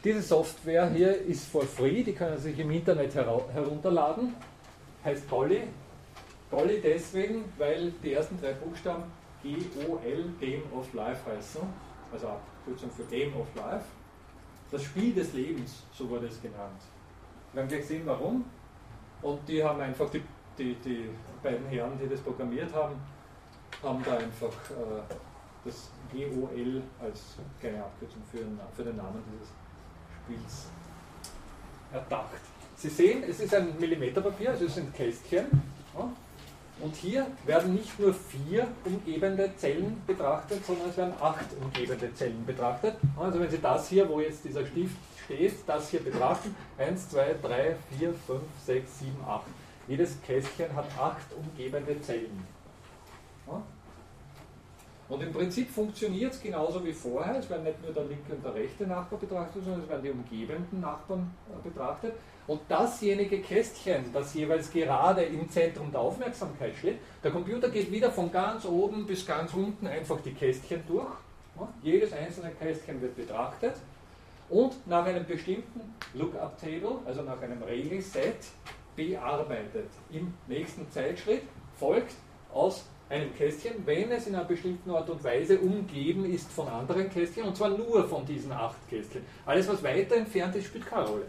Diese 0.07 0.23
Software 0.23 0.89
hier 0.91 1.21
ist 1.23 1.49
for 1.49 1.65
free, 1.65 2.05
die 2.05 2.13
können 2.13 2.39
Sie 2.39 2.51
sich 2.51 2.61
im 2.61 2.71
Internet 2.71 3.13
herunterladen. 3.17 4.37
Heißt 5.05 5.29
Golly. 5.29 5.63
Golly 6.49 6.81
deswegen, 6.81 7.45
weil 7.59 7.91
die 8.05 8.13
ersten 8.13 8.41
drei 8.41 8.53
Buchstaben 8.53 9.03
G-O-L, 9.43 10.27
Game 10.39 10.63
of 10.73 10.95
Life 10.95 11.29
heißen. 11.29 11.61
Also 12.13 12.29
Abkürzung 12.29 12.89
für 12.93 13.03
Game 13.07 13.35
of 13.35 13.49
Life. 13.57 13.85
Das 14.71 14.85
Spiel 14.85 15.13
des 15.13 15.33
Lebens, 15.33 15.83
so 15.93 16.09
wurde 16.09 16.29
es 16.29 16.41
genannt. 16.41 16.83
Wir 17.53 17.63
werden 17.63 17.69
gleich 17.69 17.87
sehen, 17.87 18.03
warum. 18.05 18.45
Und 19.23 19.41
die 19.49 19.65
haben 19.65 19.81
einfach, 19.81 20.09
die, 20.11 20.23
die, 20.57 20.77
die 20.85 21.11
beiden 21.43 21.67
Herren, 21.67 21.99
die 22.01 22.09
das 22.09 22.21
programmiert 22.21 22.73
haben, 22.73 22.95
haben 23.83 24.05
da 24.05 24.19
einfach 24.19 24.55
äh, 24.71 25.15
das 25.65 25.91
GOL 26.13 26.81
als 27.01 27.39
kleine 27.59 27.83
Abkürzung 27.83 28.23
für, 28.31 28.39
für 28.77 28.85
den 28.85 28.99
Namen 28.99 29.21
dieses 29.33 29.51
Spiels 30.27 30.67
erdacht. 31.93 32.41
Sie 32.77 32.89
sehen, 32.89 33.23
es 33.29 33.41
ist 33.41 33.55
ein 33.55 33.79
Millimeterpapier, 33.79 34.51
es 34.51 34.75
sind 34.75 34.95
Kästchen. 34.95 35.47
Ja, 35.97 36.11
und 36.81 36.95
hier 36.95 37.27
werden 37.47 37.75
nicht 37.75 37.99
nur 37.99 38.13
vier 38.13 38.69
umgebende 38.85 39.51
Zellen 39.57 40.03
betrachtet, 40.07 40.65
sondern 40.67 40.91
es 40.91 40.97
werden 40.97 41.15
acht 41.21 41.47
umgebende 41.59 42.13
Zellen 42.15 42.45
betrachtet. 42.45 42.97
Also 43.17 43.41
wenn 43.41 43.51
Sie 43.51 43.59
das 43.59 43.89
hier, 43.89 44.07
wo 44.09 44.21
jetzt 44.21 44.45
dieser 44.45 44.67
Stift 44.67 44.97
steht, 45.25 45.55
das 45.67 45.89
hier 45.89 46.01
betrachten, 46.01 46.55
1, 46.77 47.09
2, 47.09 47.37
3, 47.43 47.77
4, 47.99 48.13
5, 48.27 48.43
6, 48.67 48.99
7, 48.99 49.13
8. 49.27 49.43
Jedes 49.89 50.21
Kästchen 50.27 50.75
hat 50.75 50.87
acht 50.99 51.33
umgebende 51.35 51.99
Zellen. 52.03 52.56
Und 55.09 55.23
im 55.23 55.33
Prinzip 55.33 55.71
funktioniert 55.71 56.33
es 56.33 56.43
genauso 56.43 56.85
wie 56.85 56.93
vorher. 56.93 57.39
Es 57.39 57.49
werden 57.49 57.65
nicht 57.65 57.83
nur 57.83 57.93
der 57.93 58.05
linke 58.05 58.33
und 58.35 58.45
der 58.45 58.55
rechte 58.55 58.87
Nachbar 58.87 59.19
betrachtet, 59.19 59.63
sondern 59.63 59.83
es 59.83 59.89
werden 59.89 60.03
die 60.03 60.11
umgebenden 60.11 60.81
Nachbarn 60.81 61.31
äh, 61.49 61.69
betrachtet. 61.69 62.15
Und 62.47 62.61
dasjenige 62.69 63.41
Kästchen, 63.41 64.13
das 64.13 64.35
jeweils 64.35 64.71
gerade 64.71 65.23
im 65.23 65.49
Zentrum 65.51 65.91
der 65.91 66.01
Aufmerksamkeit 66.01 66.75
steht, 66.77 66.99
der 67.23 67.31
Computer 67.31 67.69
geht 67.69 67.91
wieder 67.91 68.11
von 68.11 68.31
ganz 68.31 68.65
oben 68.65 69.07
bis 69.07 69.27
ganz 69.27 69.53
unten 69.55 69.87
einfach 69.87 70.21
die 70.21 70.33
Kästchen 70.33 70.83
durch. 70.87 71.13
jedes 71.83 72.13
einzelne 72.13 72.51
Kästchen 72.51 73.01
wird 73.01 73.17
betrachtet 73.17 73.75
und 74.49 74.87
nach 74.87 75.05
einem 75.05 75.27
bestimmten 75.27 75.81
Lookup-Table, 76.15 76.99
also 77.05 77.23
nach 77.23 77.41
einem 77.43 77.63
Regelset, 77.63 78.37
bearbeitet. 78.95 79.91
Im 80.11 80.33
nächsten 80.47 80.89
Zeitschritt 80.91 81.43
folgt 81.77 82.15
aus 82.53 82.85
einem 83.09 83.35
Kästchen, 83.35 83.87
wenn 83.87 84.11
es 84.11 84.27
in 84.27 84.35
einer 84.35 84.45
bestimmten 84.45 84.91
Art 84.91 85.09
und 85.09 85.23
Weise 85.23 85.59
umgeben 85.61 86.25
ist 86.25 86.51
von 86.51 86.67
anderen 86.69 87.09
Kästchen, 87.09 87.45
und 87.45 87.57
zwar 87.57 87.71
nur 87.71 88.09
von 88.09 88.27
diesen 88.27 88.51
acht 88.53 88.77
Kästchen. 88.89 89.23
Alles, 89.45 89.69
was 89.69 89.83
weiter 89.83 90.17
entfernt 90.17 90.57
ist, 90.57 90.67
spielt 90.67 90.87
keine 90.87 91.07
Rolle. 91.07 91.27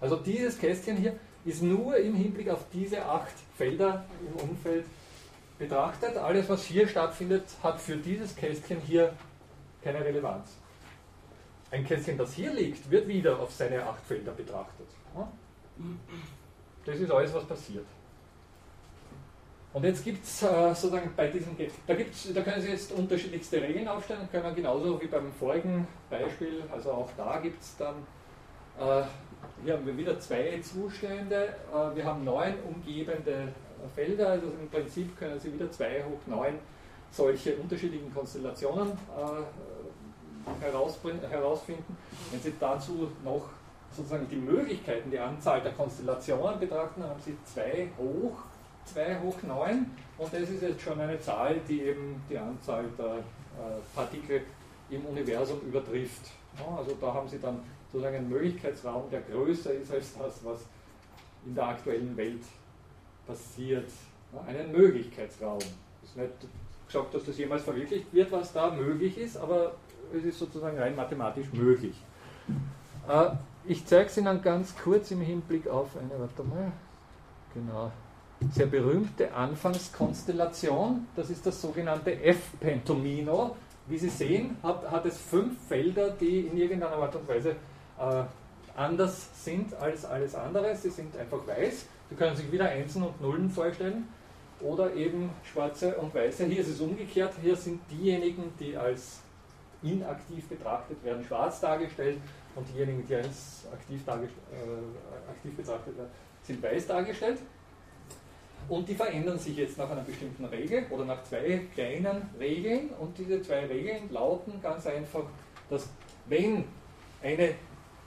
Also 0.00 0.16
dieses 0.16 0.58
Kästchen 0.58 0.96
hier 0.96 1.14
ist 1.44 1.62
nur 1.62 1.96
im 1.96 2.14
Hinblick 2.14 2.48
auf 2.48 2.64
diese 2.72 3.04
acht 3.04 3.34
Felder 3.56 4.04
im 4.26 4.48
Umfeld 4.48 4.86
betrachtet. 5.58 6.16
Alles, 6.16 6.48
was 6.48 6.64
hier 6.64 6.88
stattfindet, 6.88 7.44
hat 7.62 7.80
für 7.80 7.96
dieses 7.96 8.34
Kästchen 8.34 8.80
hier 8.80 9.12
keine 9.82 10.02
Relevanz. 10.02 10.56
Ein 11.70 11.84
Kästchen, 11.84 12.16
das 12.16 12.32
hier 12.32 12.52
liegt, 12.52 12.90
wird 12.90 13.06
wieder 13.08 13.38
auf 13.38 13.52
seine 13.52 13.84
acht 13.84 14.04
Felder 14.06 14.32
betrachtet. 14.32 14.86
Das 16.86 16.98
ist 16.98 17.10
alles, 17.10 17.34
was 17.34 17.44
passiert. 17.44 17.84
Und 19.74 19.84
jetzt 19.84 20.04
gibt 20.04 20.24
es 20.24 20.42
äh, 20.42 20.74
sozusagen 20.74 21.10
bei 21.16 21.26
diesem, 21.26 21.56
da, 21.86 21.94
gibt's, 21.94 22.32
da 22.32 22.40
können 22.40 22.62
Sie 22.62 22.70
jetzt 22.70 22.92
unterschiedlichste 22.92 23.60
Regeln 23.60 23.88
aufstellen, 23.88 24.28
können 24.30 24.44
wir 24.44 24.52
genauso 24.52 25.00
wie 25.02 25.08
beim 25.08 25.30
vorigen 25.32 25.86
Beispiel, 26.08 26.62
also 26.72 26.92
auch 26.92 27.10
da 27.16 27.38
gibt 27.38 27.60
es 27.60 27.76
dann 27.76 27.96
äh, 28.78 29.02
hier 29.62 29.74
haben 29.74 29.86
wir 29.86 29.96
wieder 29.96 30.18
zwei 30.18 30.60
Zustände. 30.60 31.54
Äh, 31.72 31.96
wir 31.96 32.04
haben 32.04 32.24
neun 32.24 32.54
umgebende 32.68 33.52
Felder, 33.94 34.30
also 34.30 34.46
im 34.60 34.68
Prinzip 34.68 35.18
können 35.18 35.38
Sie 35.38 35.52
wieder 35.52 35.70
zwei 35.70 36.02
hoch 36.02 36.20
neun 36.26 36.58
solche 37.10 37.54
unterschiedlichen 37.56 38.12
Konstellationen 38.12 38.92
äh, 38.92 40.64
herausfinden. 40.64 41.96
Wenn 42.30 42.40
Sie 42.40 42.52
dazu 42.58 43.10
noch 43.24 43.48
sozusagen 43.94 44.28
die 44.28 44.36
Möglichkeiten, 44.36 45.10
die 45.10 45.18
Anzahl 45.18 45.60
der 45.60 45.72
Konstellationen 45.72 46.58
betrachten, 46.58 47.02
haben 47.02 47.20
Sie 47.24 47.36
zwei 47.44 47.88
hoch, 47.96 48.38
zwei 48.86 49.18
hoch 49.20 49.42
neun 49.42 49.90
und 50.18 50.32
das 50.32 50.48
ist 50.48 50.62
jetzt 50.62 50.80
schon 50.80 51.00
eine 51.00 51.18
Zahl, 51.20 51.56
die 51.68 51.82
eben 51.82 52.22
die 52.28 52.38
Anzahl 52.38 52.84
der 52.98 53.16
äh, 53.16 53.80
Partikel 53.94 54.42
im 54.90 55.04
Universum 55.06 55.60
übertrifft. 55.60 56.30
also 56.76 56.96
da 57.00 57.14
haben 57.14 57.28
Sie 57.28 57.38
dann 57.38 57.60
sozusagen 57.90 58.16
ein 58.16 58.28
Möglichkeitsraum, 58.28 59.10
der 59.10 59.22
größer 59.22 59.72
ist 59.72 59.92
als 59.92 60.16
das, 60.18 60.44
was 60.44 60.60
in 61.46 61.54
der 61.54 61.68
aktuellen 61.68 62.16
Welt 62.16 62.42
passiert. 63.26 63.88
Einen 64.46 64.72
Möglichkeitsraum. 64.72 65.58
Es 66.02 66.10
ist 66.10 66.16
nicht 66.16 66.32
gesagt, 66.86 67.14
dass 67.14 67.24
das 67.24 67.38
jemals 67.38 67.62
verwirklicht 67.62 68.12
wird, 68.12 68.32
was 68.32 68.52
da 68.52 68.70
möglich 68.70 69.16
ist, 69.18 69.36
aber 69.36 69.74
es 70.12 70.24
ist 70.24 70.38
sozusagen 70.38 70.78
rein 70.78 70.96
mathematisch 70.96 71.46
möglich. 71.52 71.94
Äh, 73.08 73.30
ich 73.66 73.86
zeige 73.86 74.06
es 74.06 74.16
Ihnen 74.16 74.42
ganz 74.42 74.74
kurz 74.76 75.10
im 75.10 75.20
Hinblick 75.20 75.68
auf 75.68 75.96
eine, 75.96 76.18
warte 76.18 76.42
mal, 76.42 76.72
genau, 77.54 77.90
sehr 78.52 78.66
berühmte 78.66 79.32
Anfangskonstellation. 79.32 81.06
Das 81.16 81.30
ist 81.30 81.46
das 81.46 81.60
sogenannte 81.60 82.20
F-Pentomino. 82.22 83.56
Wie 83.86 83.98
Sie 83.98 84.08
sehen, 84.08 84.56
hat, 84.62 84.90
hat 84.90 85.06
es 85.06 85.18
fünf 85.18 85.66
Felder, 85.68 86.10
die 86.10 86.40
in 86.40 86.56
irgendeiner 86.56 86.96
Art 86.96 87.14
und 87.16 87.28
Weise 87.28 87.50
äh, 87.98 88.22
anders 88.76 89.28
sind 89.44 89.74
als 89.74 90.04
alles 90.04 90.34
andere. 90.34 90.74
Sie 90.74 90.90
sind 90.90 91.16
einfach 91.16 91.46
weiß. 91.46 91.86
Sie 92.10 92.14
können 92.16 92.36
sich 92.36 92.50
wieder 92.50 92.68
Einsen 92.68 93.02
und 93.02 93.20
Nullen 93.20 93.50
vorstellen 93.50 94.08
oder 94.60 94.94
eben 94.94 95.30
schwarze 95.52 95.94
und 95.96 96.14
weiße. 96.14 96.46
Hier 96.46 96.60
ist 96.60 96.68
es 96.68 96.80
umgekehrt. 96.80 97.34
Hier 97.42 97.56
sind 97.56 97.80
diejenigen, 97.90 98.52
die 98.58 98.76
als 98.76 99.20
inaktiv 99.82 100.48
betrachtet 100.48 101.02
werden, 101.04 101.24
schwarz 101.24 101.60
dargestellt 101.60 102.18
und 102.54 102.66
diejenigen, 102.74 103.06
die 103.06 103.14
als 103.16 103.66
aktiv, 103.72 104.00
äh, 104.06 105.30
aktiv 105.30 105.56
betrachtet 105.56 105.96
werden, 105.96 106.10
sind 106.42 106.62
weiß 106.62 106.86
dargestellt. 106.86 107.38
Und 108.68 108.88
die 108.88 108.94
verändern 108.94 109.38
sich 109.38 109.56
jetzt 109.56 109.76
nach 109.76 109.90
einer 109.90 110.02
bestimmten 110.02 110.44
Regel 110.46 110.86
oder 110.90 111.04
nach 111.04 111.22
zwei 111.24 111.60
kleinen 111.74 112.30
Regeln. 112.38 112.90
Und 112.98 113.16
diese 113.18 113.42
zwei 113.42 113.66
Regeln 113.66 114.10
lauten 114.10 114.60
ganz 114.62 114.86
einfach, 114.86 115.24
dass 115.68 115.88
wenn 116.26 116.64
eine 117.22 117.54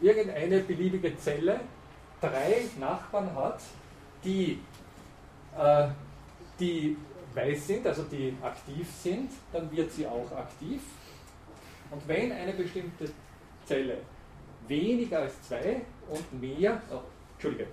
irgendeine 0.02 0.60
beliebige 0.60 1.16
Zelle 1.18 1.60
drei 2.22 2.66
Nachbarn 2.80 3.34
hat, 3.36 3.62
die, 4.24 4.60
äh, 5.58 5.88
die 6.60 6.98
weiß 7.34 7.68
sind, 7.68 7.86
also 7.86 8.04
die 8.04 8.36
aktiv 8.42 8.88
sind, 9.02 9.32
dann 9.52 9.72
wird 9.72 9.92
sie 9.92 10.08
auch 10.08 10.32
aktiv. 10.32 10.82
Und 11.92 12.08
wenn 12.08 12.32
eine 12.32 12.54
bestimmte 12.54 13.10
Zelle 13.66 13.98
weniger 14.68 15.20
als 15.20 15.42
zwei 15.44 15.82
und 16.10 16.42
mehr, 16.42 16.82
oh, 16.92 17.00
Entschuldige, 17.34 17.68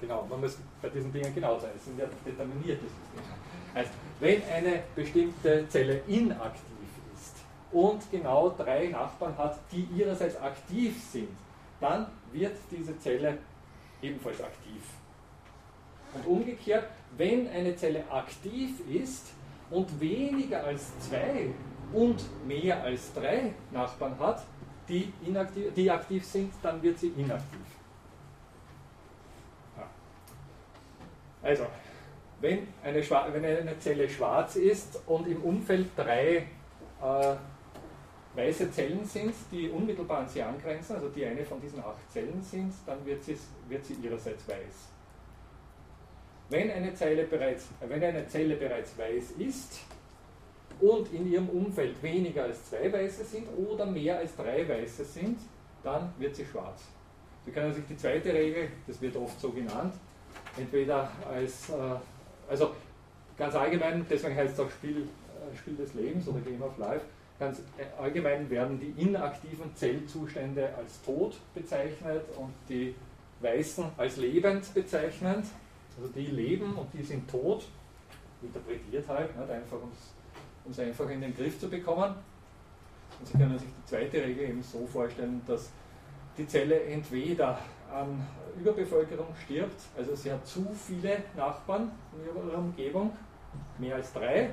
genau, 0.00 0.26
man 0.28 0.40
muss 0.40 0.58
bei 0.80 0.88
diesen 0.88 1.12
Dingen 1.12 1.34
genau 1.34 1.58
sein, 1.58 1.70
es 1.76 1.84
sind 1.84 1.98
ja 1.98 2.06
determinierte 2.24 2.84
Systeme. 2.84 3.36
Heißt, 3.74 3.90
wenn 4.20 4.42
eine 4.44 4.82
bestimmte 4.94 5.68
Zelle 5.68 6.00
inaktiv 6.06 6.62
und 7.72 8.10
genau 8.10 8.50
drei 8.50 8.88
Nachbarn 8.88 9.36
hat, 9.36 9.58
die 9.70 9.86
ihrerseits 9.96 10.36
aktiv 10.40 11.02
sind, 11.12 11.28
dann 11.80 12.06
wird 12.32 12.56
diese 12.70 12.98
Zelle 12.98 13.38
ebenfalls 14.00 14.40
aktiv. 14.40 14.82
Und 16.14 16.26
umgekehrt, 16.26 16.88
wenn 17.16 17.48
eine 17.48 17.76
Zelle 17.76 18.04
aktiv 18.10 18.80
ist 18.88 19.32
und 19.70 20.00
weniger 20.00 20.64
als 20.64 20.98
zwei 21.00 21.50
und 21.92 22.24
mehr 22.46 22.82
als 22.82 23.12
drei 23.12 23.52
Nachbarn 23.70 24.18
hat, 24.18 24.42
die, 24.88 25.12
inaktiv, 25.26 25.74
die 25.74 25.90
aktiv 25.90 26.24
sind, 26.24 26.52
dann 26.62 26.82
wird 26.82 26.98
sie 26.98 27.08
inaktiv. 27.08 27.60
Also, 31.46 31.64
wenn 32.40 32.66
eine, 32.82 33.00
wenn 33.32 33.44
eine, 33.44 33.78
Zelle 33.78 34.08
schwarz 34.08 34.56
ist 34.56 35.00
und 35.06 35.28
im 35.28 35.40
Umfeld 35.42 35.86
drei 35.96 36.38
äh, 37.00 37.36
weiße 38.34 38.72
Zellen 38.72 39.04
sind, 39.04 39.32
die 39.52 39.68
unmittelbar 39.68 40.22
an 40.22 40.28
sie 40.28 40.42
angrenzen, 40.42 40.96
also 40.96 41.08
die 41.08 41.24
eine 41.24 41.44
von 41.44 41.60
diesen 41.60 41.78
acht 41.78 42.10
Zellen 42.10 42.42
sind, 42.42 42.74
dann 42.84 43.06
wird 43.06 43.22
sie, 43.22 43.38
wird 43.68 43.84
sie 43.84 43.94
ihrerseits 43.94 44.48
weiß. 44.48 44.90
Wenn 46.48 46.68
eine, 46.68 46.92
Zelle 46.94 47.24
bereits, 47.24 47.68
wenn 47.80 48.02
eine 48.02 48.26
Zelle 48.26 48.56
bereits 48.56 48.98
weiß 48.98 49.30
ist 49.38 49.82
und 50.80 51.12
in 51.12 51.30
ihrem 51.30 51.48
Umfeld 51.48 52.02
weniger 52.02 52.42
als 52.42 52.70
zwei 52.70 52.92
weiße 52.92 53.24
sind 53.24 53.46
oder 53.56 53.86
mehr 53.86 54.18
als 54.18 54.34
drei 54.34 54.68
weiße 54.68 55.04
sind, 55.04 55.38
dann 55.84 56.12
wird 56.18 56.34
sie 56.34 56.44
schwarz. 56.44 56.82
Sie 57.44 57.52
können 57.52 57.72
sich 57.72 57.84
die 57.86 57.96
zweite 57.96 58.34
Regel, 58.34 58.68
das 58.88 59.00
wird 59.00 59.14
oft 59.14 59.40
so 59.40 59.50
genannt, 59.50 59.94
entweder 60.56 61.10
als, 61.32 61.70
äh, 61.70 61.74
also 62.48 62.72
ganz 63.36 63.54
allgemein, 63.54 64.06
deswegen 64.08 64.36
heißt 64.36 64.54
es 64.54 64.60
auch 64.60 64.70
Spiel, 64.70 65.02
äh, 65.02 65.56
Spiel 65.56 65.76
des 65.76 65.94
Lebens 65.94 66.26
oder 66.28 66.40
Game 66.40 66.62
of 66.62 66.76
Life, 66.78 67.02
Ganz 67.38 67.60
allgemein 67.98 68.48
werden 68.48 68.80
die 68.80 69.02
inaktiven 69.02 69.74
Zellzustände 69.74 70.70
als 70.74 71.02
tot 71.02 71.36
bezeichnet 71.54 72.22
und 72.36 72.52
die 72.68 72.94
weißen 73.40 73.84
als 73.98 74.16
lebend 74.16 74.72
bezeichnet. 74.72 75.44
Also 75.98 76.12
die 76.14 76.26
leben 76.26 76.74
und 76.74 76.88
die 76.94 77.02
sind 77.02 77.30
tot, 77.30 77.66
interpretiert 78.40 79.06
halt, 79.08 79.38
nicht 79.38 79.50
einfach 79.50 79.76
um 79.76 80.70
es 80.70 80.78
einfach 80.78 81.08
in 81.10 81.20
den 81.20 81.34
Griff 81.34 81.60
zu 81.60 81.68
bekommen. 81.68 82.14
Und 83.18 83.26
Sie 83.26 83.36
können 83.36 83.58
sich 83.58 83.68
die 83.68 83.88
zweite 83.88 84.22
Regel 84.22 84.50
eben 84.50 84.62
so 84.62 84.86
vorstellen, 84.86 85.42
dass 85.46 85.70
die 86.38 86.46
Zelle 86.46 86.84
entweder 86.84 87.58
an 87.92 88.26
Überbevölkerung 88.58 89.28
stirbt, 89.44 89.80
also 89.96 90.14
sie 90.14 90.32
hat 90.32 90.46
zu 90.46 90.66
viele 90.74 91.22
Nachbarn 91.36 91.90
in 92.12 92.26
ihrer 92.26 92.58
Umgebung, 92.58 93.12
mehr 93.78 93.96
als 93.96 94.12
drei, 94.12 94.50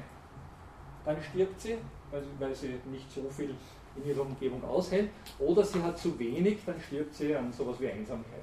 dann 1.06 1.18
stirbt 1.22 1.60
sie, 1.60 1.78
weil, 2.12 2.24
weil 2.40 2.56
sie 2.56 2.80
nicht 2.92 3.12
so 3.12 3.30
viel 3.30 3.56
in 3.96 4.08
ihrer 4.08 4.22
Umgebung 4.22 4.64
aushält, 4.64 5.10
oder 5.40 5.64
sie 5.64 5.82
hat 5.82 5.98
zu 5.98 6.18
wenig, 6.18 6.60
dann 6.66 6.80
stirbt 6.80 7.14
sie 7.14 7.36
an 7.36 7.52
sowas 7.52 7.80
wie 7.80 7.90
Einsamkeit. 7.90 8.42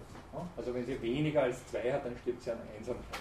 Also 0.56 0.72
wenn 0.74 0.86
sie 0.86 1.00
weniger 1.02 1.42
als 1.42 1.66
zwei 1.66 1.92
hat, 1.92 2.04
dann 2.04 2.16
stirbt 2.16 2.42
sie 2.42 2.52
an 2.52 2.58
Einsamkeit. 2.76 3.20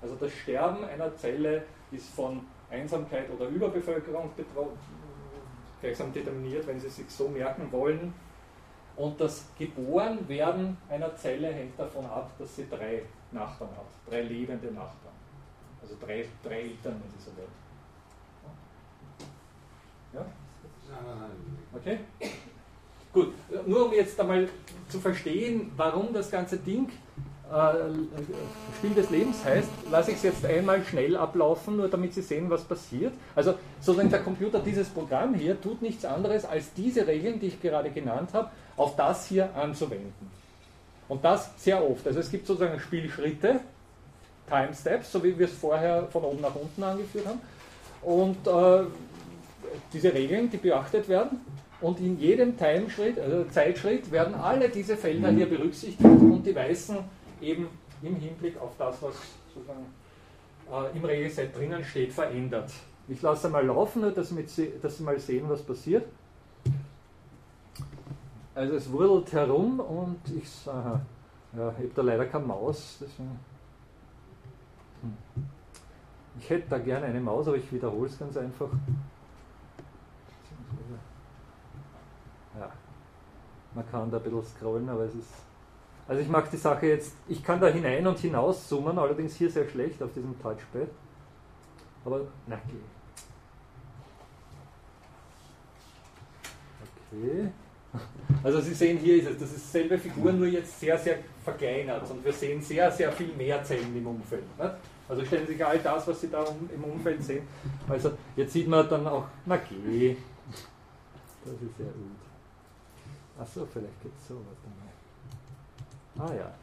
Also 0.00 0.16
das 0.16 0.32
Sterben 0.32 0.84
einer 0.84 1.14
Zelle 1.16 1.64
ist 1.90 2.08
von 2.10 2.40
Einsamkeit 2.70 3.30
oder 3.30 3.48
Überbevölkerung 3.48 4.30
gleichsam 5.80 6.12
determiniert, 6.12 6.66
wenn 6.66 6.80
Sie 6.80 6.88
sich 6.88 7.08
so 7.08 7.28
merken 7.28 7.70
wollen. 7.70 8.14
Und 8.96 9.20
das 9.20 9.44
Geborenwerden 9.58 10.76
einer 10.88 11.16
Zelle 11.16 11.48
hängt 11.52 11.78
davon 11.78 12.06
ab, 12.06 12.30
dass 12.38 12.54
sie 12.54 12.68
drei 12.68 13.02
Nachbarn 13.32 13.70
hat, 13.70 13.86
drei 14.08 14.22
lebende 14.22 14.68
Nachbarn. 14.68 15.14
Also 15.82 15.96
drei, 16.00 16.24
drei 16.42 16.60
Eltern, 16.60 17.02
Sie 17.16 17.24
so 17.24 17.30
wollen. 17.36 17.48
Ja? 20.14 20.24
Okay? 21.74 21.98
Gut, 23.12 23.32
nur 23.66 23.86
um 23.86 23.92
jetzt 23.92 24.18
einmal 24.18 24.48
zu 24.88 24.98
verstehen, 24.98 25.72
warum 25.76 26.12
das 26.12 26.30
ganze 26.30 26.56
Ding 26.56 26.88
äh, 27.52 27.74
Spiel 28.78 28.94
des 28.94 29.10
Lebens 29.10 29.44
heißt, 29.44 29.68
lasse 29.90 30.12
ich 30.12 30.16
es 30.16 30.22
jetzt 30.22 30.46
einmal 30.46 30.82
schnell 30.84 31.16
ablaufen, 31.16 31.76
nur 31.76 31.88
damit 31.88 32.14
Sie 32.14 32.22
sehen, 32.22 32.48
was 32.48 32.64
passiert. 32.64 33.12
Also 33.34 33.54
sozusagen 33.80 34.10
der 34.10 34.22
Computer, 34.22 34.60
dieses 34.60 34.88
Programm 34.88 35.34
hier, 35.34 35.60
tut 35.60 35.82
nichts 35.82 36.04
anderes, 36.04 36.44
als 36.44 36.72
diese 36.72 37.06
Regeln, 37.06 37.38
die 37.38 37.48
ich 37.48 37.60
gerade 37.60 37.90
genannt 37.90 38.30
habe, 38.32 38.50
auf 38.76 38.96
das 38.96 39.26
hier 39.26 39.54
anzuwenden. 39.54 40.30
Und 41.08 41.24
das 41.24 41.50
sehr 41.56 41.82
oft. 41.88 42.06
Also 42.06 42.20
es 42.20 42.30
gibt 42.30 42.46
sozusagen 42.46 42.78
Spielschritte, 42.80 43.60
Time 44.48 44.74
Steps, 44.74 45.12
so 45.12 45.22
wie 45.22 45.38
wir 45.38 45.46
es 45.46 45.52
vorher 45.52 46.06
von 46.08 46.24
oben 46.24 46.40
nach 46.40 46.54
unten 46.54 46.82
angeführt 46.82 47.26
haben. 47.26 47.40
Und 48.02 48.46
äh, 48.46 48.86
diese 49.92 50.12
Regeln, 50.12 50.50
die 50.50 50.56
beachtet 50.56 51.08
werden. 51.08 51.40
Und 51.80 52.00
in 52.00 52.18
jedem 52.18 52.56
Time-Schritt, 52.56 53.18
also 53.18 53.44
Zeitschritt, 53.44 54.10
werden 54.10 54.34
alle 54.34 54.68
diese 54.68 54.96
Felder 54.96 55.30
hier 55.30 55.46
berücksichtigt 55.46 56.00
und 56.02 56.42
die 56.42 56.54
weißen 56.54 56.96
eben 57.42 57.68
im 58.02 58.16
Hinblick 58.16 58.58
auf 58.60 58.72
das, 58.78 59.02
was 59.02 59.14
sozusagen 59.52 59.86
äh, 60.72 60.96
im 60.96 61.04
Regelset 61.04 61.54
drinnen 61.54 61.84
steht, 61.84 62.12
verändert. 62.12 62.70
Ich 63.08 63.20
lasse 63.20 63.50
mal 63.50 63.66
laufen, 63.66 64.02
nur 64.02 64.12
dass, 64.12 64.30
Sie, 64.30 64.72
dass 64.80 64.96
Sie 64.96 65.02
mal 65.02 65.18
sehen, 65.18 65.44
was 65.48 65.62
passiert. 65.62 66.06
Also 68.54 68.74
es 68.74 68.90
wurdelt 68.90 69.32
herum 69.32 69.80
und 69.80 70.20
ich 70.34 70.68
aha, 70.68 71.00
ja, 71.56 71.64
habe 71.64 71.90
da 71.94 72.02
leider 72.02 72.26
keine 72.26 72.46
Maus. 72.46 72.98
Deswegen, 73.00 73.38
hm. 75.02 75.16
Ich 76.38 76.50
hätte 76.50 76.68
da 76.68 76.78
gerne 76.78 77.06
eine 77.06 77.20
Maus, 77.20 77.46
aber 77.46 77.56
ich 77.56 77.72
wiederhole 77.72 78.08
es 78.08 78.18
ganz 78.18 78.36
einfach. 78.36 78.68
Ja, 82.58 82.70
man 83.74 83.90
kann 83.90 84.10
da 84.10 84.16
ein 84.18 84.22
bisschen 84.22 84.44
scrollen, 84.44 84.88
aber 84.88 85.04
es 85.04 85.14
ist 85.14 85.44
also 86.06 86.20
ich 86.20 86.28
mag 86.28 86.50
die 86.50 86.58
Sache 86.58 86.86
jetzt, 86.86 87.16
ich 87.28 87.42
kann 87.42 87.60
da 87.60 87.68
hinein 87.68 88.06
und 88.06 88.18
hinaus 88.18 88.68
zoomen, 88.68 88.98
allerdings 88.98 89.36
hier 89.36 89.50
sehr 89.50 89.66
schlecht 89.66 90.02
auf 90.02 90.12
diesem 90.12 90.38
Touchpad. 90.38 90.88
Aber, 92.04 92.20
na 92.46 92.56
okay. 92.56 92.76
Okay. 97.10 97.52
Also 98.42 98.60
Sie 98.60 98.74
sehen, 98.74 98.98
hier 98.98 99.16
ist 99.16 99.30
es, 99.30 99.38
das 99.38 99.52
ist 99.52 99.72
selbe 99.72 99.98
Figur, 99.98 100.32
nur 100.32 100.46
jetzt 100.46 100.78
sehr, 100.80 100.98
sehr 100.98 101.18
verkleinert 101.42 102.10
und 102.10 102.24
wir 102.24 102.32
sehen 102.32 102.60
sehr, 102.60 102.90
sehr 102.90 103.10
viel 103.12 103.34
mehr 103.34 103.62
Zellen 103.64 103.96
im 103.96 104.06
Umfeld. 104.06 104.44
Nicht? 104.58 104.74
Also 105.08 105.24
stellen 105.24 105.46
Sie 105.46 105.52
sich 105.54 105.64
all 105.64 105.78
das, 105.78 106.06
was 106.06 106.20
Sie 106.20 106.28
da 106.28 106.44
im 106.74 106.84
Umfeld 106.84 107.22
sehen. 107.22 107.46
Also 107.88 108.12
jetzt 108.36 108.52
sieht 108.52 108.68
man 108.68 108.88
dann 108.88 109.06
auch, 109.06 109.26
na 109.46 109.56
geh. 109.56 110.16
Das 111.44 111.54
ist 111.54 111.76
sehr 111.76 111.86
gut. 111.86 112.20
Achso, 113.38 113.66
vielleicht 113.72 114.02
geht 114.02 114.12
es 114.16 114.28
so. 114.28 114.34
Warte 114.34 116.26
mal. 116.26 116.32
Ah 116.32 116.34
ja. 116.34 116.54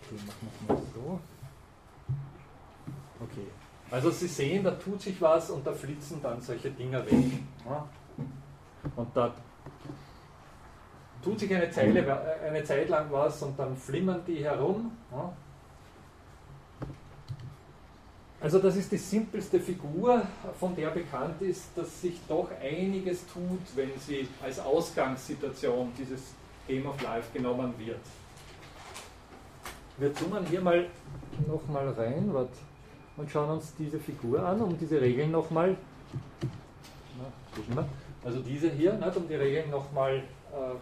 Okay, 0.00 0.16
machen 0.26 0.48
wir 0.66 0.74
es 0.74 0.80
mal 0.80 0.86
so. 0.94 1.20
Okay. 3.20 3.46
Also 3.90 4.10
Sie 4.10 4.26
sehen, 4.26 4.64
da 4.64 4.70
tut 4.72 5.00
sich 5.00 5.20
was 5.20 5.50
und 5.50 5.66
da 5.66 5.72
flitzen 5.72 6.20
dann 6.22 6.40
solche 6.40 6.70
Dinger 6.70 7.04
weg. 7.04 7.14
Und 8.96 9.16
da 9.16 9.34
tut 11.22 11.40
sich 11.40 11.54
eine, 11.54 11.70
Zeile, 11.70 12.40
eine 12.46 12.64
Zeit 12.64 12.88
lang 12.88 13.06
was 13.10 13.42
und 13.42 13.58
dann 13.58 13.76
flimmern 13.76 14.20
die 14.26 14.44
herum. 14.44 14.92
Ja? 15.10 15.32
Also 18.40 18.58
das 18.58 18.74
ist 18.74 18.90
die 18.90 18.96
simpelste 18.96 19.60
Figur, 19.60 20.22
von 20.58 20.74
der 20.74 20.90
bekannt 20.90 21.40
ist, 21.42 21.70
dass 21.76 22.00
sich 22.00 22.18
doch 22.28 22.50
einiges 22.60 23.24
tut, 23.28 23.60
wenn 23.76 23.90
sie 24.00 24.28
als 24.42 24.58
Ausgangssituation 24.58 25.92
dieses 25.96 26.34
Game 26.66 26.84
of 26.86 27.00
Life 27.02 27.32
genommen 27.32 27.72
wird. 27.78 28.00
Wir 29.96 30.12
zoomen 30.12 30.44
hier 30.46 30.60
mal 30.60 30.86
nochmal 31.46 31.88
rein 31.90 32.34
wat, 32.34 32.48
und 33.16 33.30
schauen 33.30 33.50
uns 33.50 33.74
diese 33.78 34.00
Figur 34.00 34.44
an, 34.44 34.60
um 34.60 34.76
diese 34.76 35.00
Regeln 35.00 35.30
nochmal, 35.30 35.76
also 38.24 38.40
diese 38.40 38.70
hier, 38.70 38.94
nicht, 38.94 39.16
um 39.16 39.28
die 39.28 39.34
Regeln 39.36 39.70
nochmal 39.70 40.16
äh, 40.16 40.74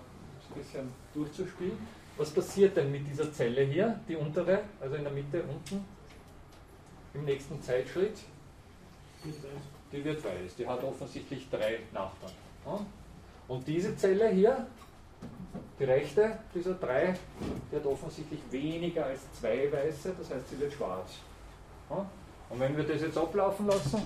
ein 0.50 0.62
bisschen 0.62 0.88
durchzuspielen. 1.14 1.78
Was 2.16 2.30
passiert 2.30 2.76
denn 2.76 2.90
mit 2.90 3.06
dieser 3.06 3.32
Zelle 3.32 3.62
hier, 3.62 3.98
die 4.08 4.16
untere, 4.16 4.60
also 4.80 4.96
in 4.96 5.04
der 5.04 5.12
Mitte 5.12 5.42
unten, 5.42 5.84
im 7.14 7.24
nächsten 7.24 7.62
Zeitschritt? 7.62 8.18
Die 9.92 10.04
wird 10.04 10.24
weiß, 10.24 10.56
die 10.58 10.66
hat 10.66 10.82
offensichtlich 10.84 11.48
drei 11.50 11.78
Nachbarn. 11.92 12.32
Und 13.48 13.66
diese 13.66 13.96
Zelle 13.96 14.28
hier, 14.28 14.66
die 15.78 15.84
rechte 15.84 16.38
dieser 16.54 16.74
drei, 16.74 17.14
die 17.70 17.76
hat 17.76 17.86
offensichtlich 17.86 18.40
weniger 18.50 19.06
als 19.06 19.20
zwei 19.38 19.70
weiße, 19.72 20.14
das 20.18 20.30
heißt, 20.30 20.50
sie 20.50 20.60
wird 20.60 20.72
schwarz. 20.72 21.12
Und 21.88 22.60
wenn 22.60 22.76
wir 22.76 22.84
das 22.84 23.00
jetzt 23.02 23.16
ablaufen 23.16 23.66
lassen, 23.66 24.02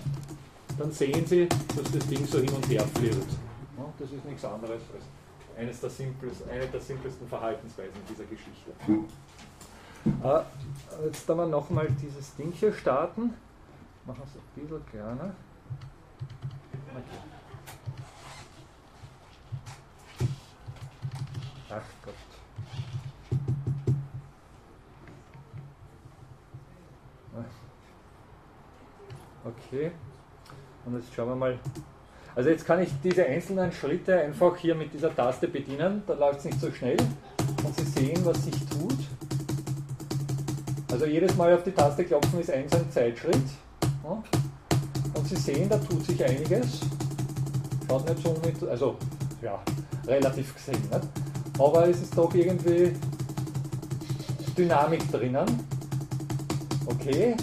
dann 0.79 0.91
sehen 0.91 1.27
Sie, 1.27 1.49
dass 1.49 1.93
das 1.93 2.07
Ding 2.09 2.25
so 2.27 2.39
hin 2.39 2.51
und 2.51 2.69
her 2.69 2.85
flirrt. 2.95 3.29
Das 3.99 4.11
ist 4.11 4.25
nichts 4.25 4.45
anderes 4.45 4.81
als 4.95 5.05
eines 5.57 5.81
der 5.81 5.91
simpelsten, 5.91 6.51
eine 6.51 6.67
der 6.67 6.81
simpelsten 6.81 7.29
Verhaltensweisen 7.29 8.01
dieser 8.09 8.25
Geschichte. 8.25 8.73
Äh, 10.23 11.07
jetzt 11.07 11.27
wir 11.39 11.47
nochmal 11.47 11.89
dieses 12.01 12.35
Ding 12.37 12.53
hier 12.53 12.73
starten. 12.73 13.35
Machen 14.07 14.19
wir 14.19 14.25
es 14.25 14.35
ein 14.37 14.69
bisschen 14.69 14.87
kleiner. 14.87 15.35
Okay. 16.95 17.21
Ach 21.71 21.83
Gott. 22.05 22.15
Okay. 29.45 29.93
Und 30.87 30.95
jetzt 30.97 31.13
schauen 31.15 31.29
wir 31.29 31.37
mal. 31.37 31.59
Also 32.35 32.51
jetzt 32.51 32.67
kann 32.67 32.83
ich 32.83 32.89
diese 33.03 33.25
einzelnen 33.25 33.71
Schritte 33.73 34.19
einfach 34.19 34.57
hier 34.57 34.75
mit 34.75 34.93
dieser 34.93 35.15
Taste 35.15 35.49
bedienen. 35.49 36.03
Da 36.07 36.15
läuft 36.15 36.41
es 36.41 36.45
nicht 36.47 36.61
so 36.61 36.71
schnell. 36.73 36.97
Und 37.65 37.77
Sie 37.79 37.85
sehen, 37.85 38.21
was 38.25 38.45
sich 38.45 38.57
tut. 38.67 38.99
Also 40.91 41.07
jedes 41.07 41.37
Mal 41.37 41.55
auf 41.55 41.63
die 41.63 41.73
Taste 41.73 42.05
klopfen 42.05 42.41
ist 42.41 42.51
ein 42.51 42.67
Zeitschritt. 42.91 43.43
Und 44.03 45.29
Sie 45.29 45.37
sehen, 45.37 45.69
da 45.69 45.79
tut 45.79 46.05
sich 46.05 46.25
einiges. 46.25 46.81
Schaut 47.89 48.09
nicht 48.09 48.23
so 48.23 48.37
mit, 48.45 48.69
also 48.69 48.97
ja, 49.43 49.63
relativ 50.07 50.55
gesehen. 50.55 50.81
Nicht? 50.91 51.09
aber 51.59 51.89
es 51.89 52.03
ist 52.03 52.17
doch 52.17 52.35
irgendwie 52.35 52.93
Dynamik 54.57 55.11
drinnen. 55.11 55.47
Okay, 56.87 57.37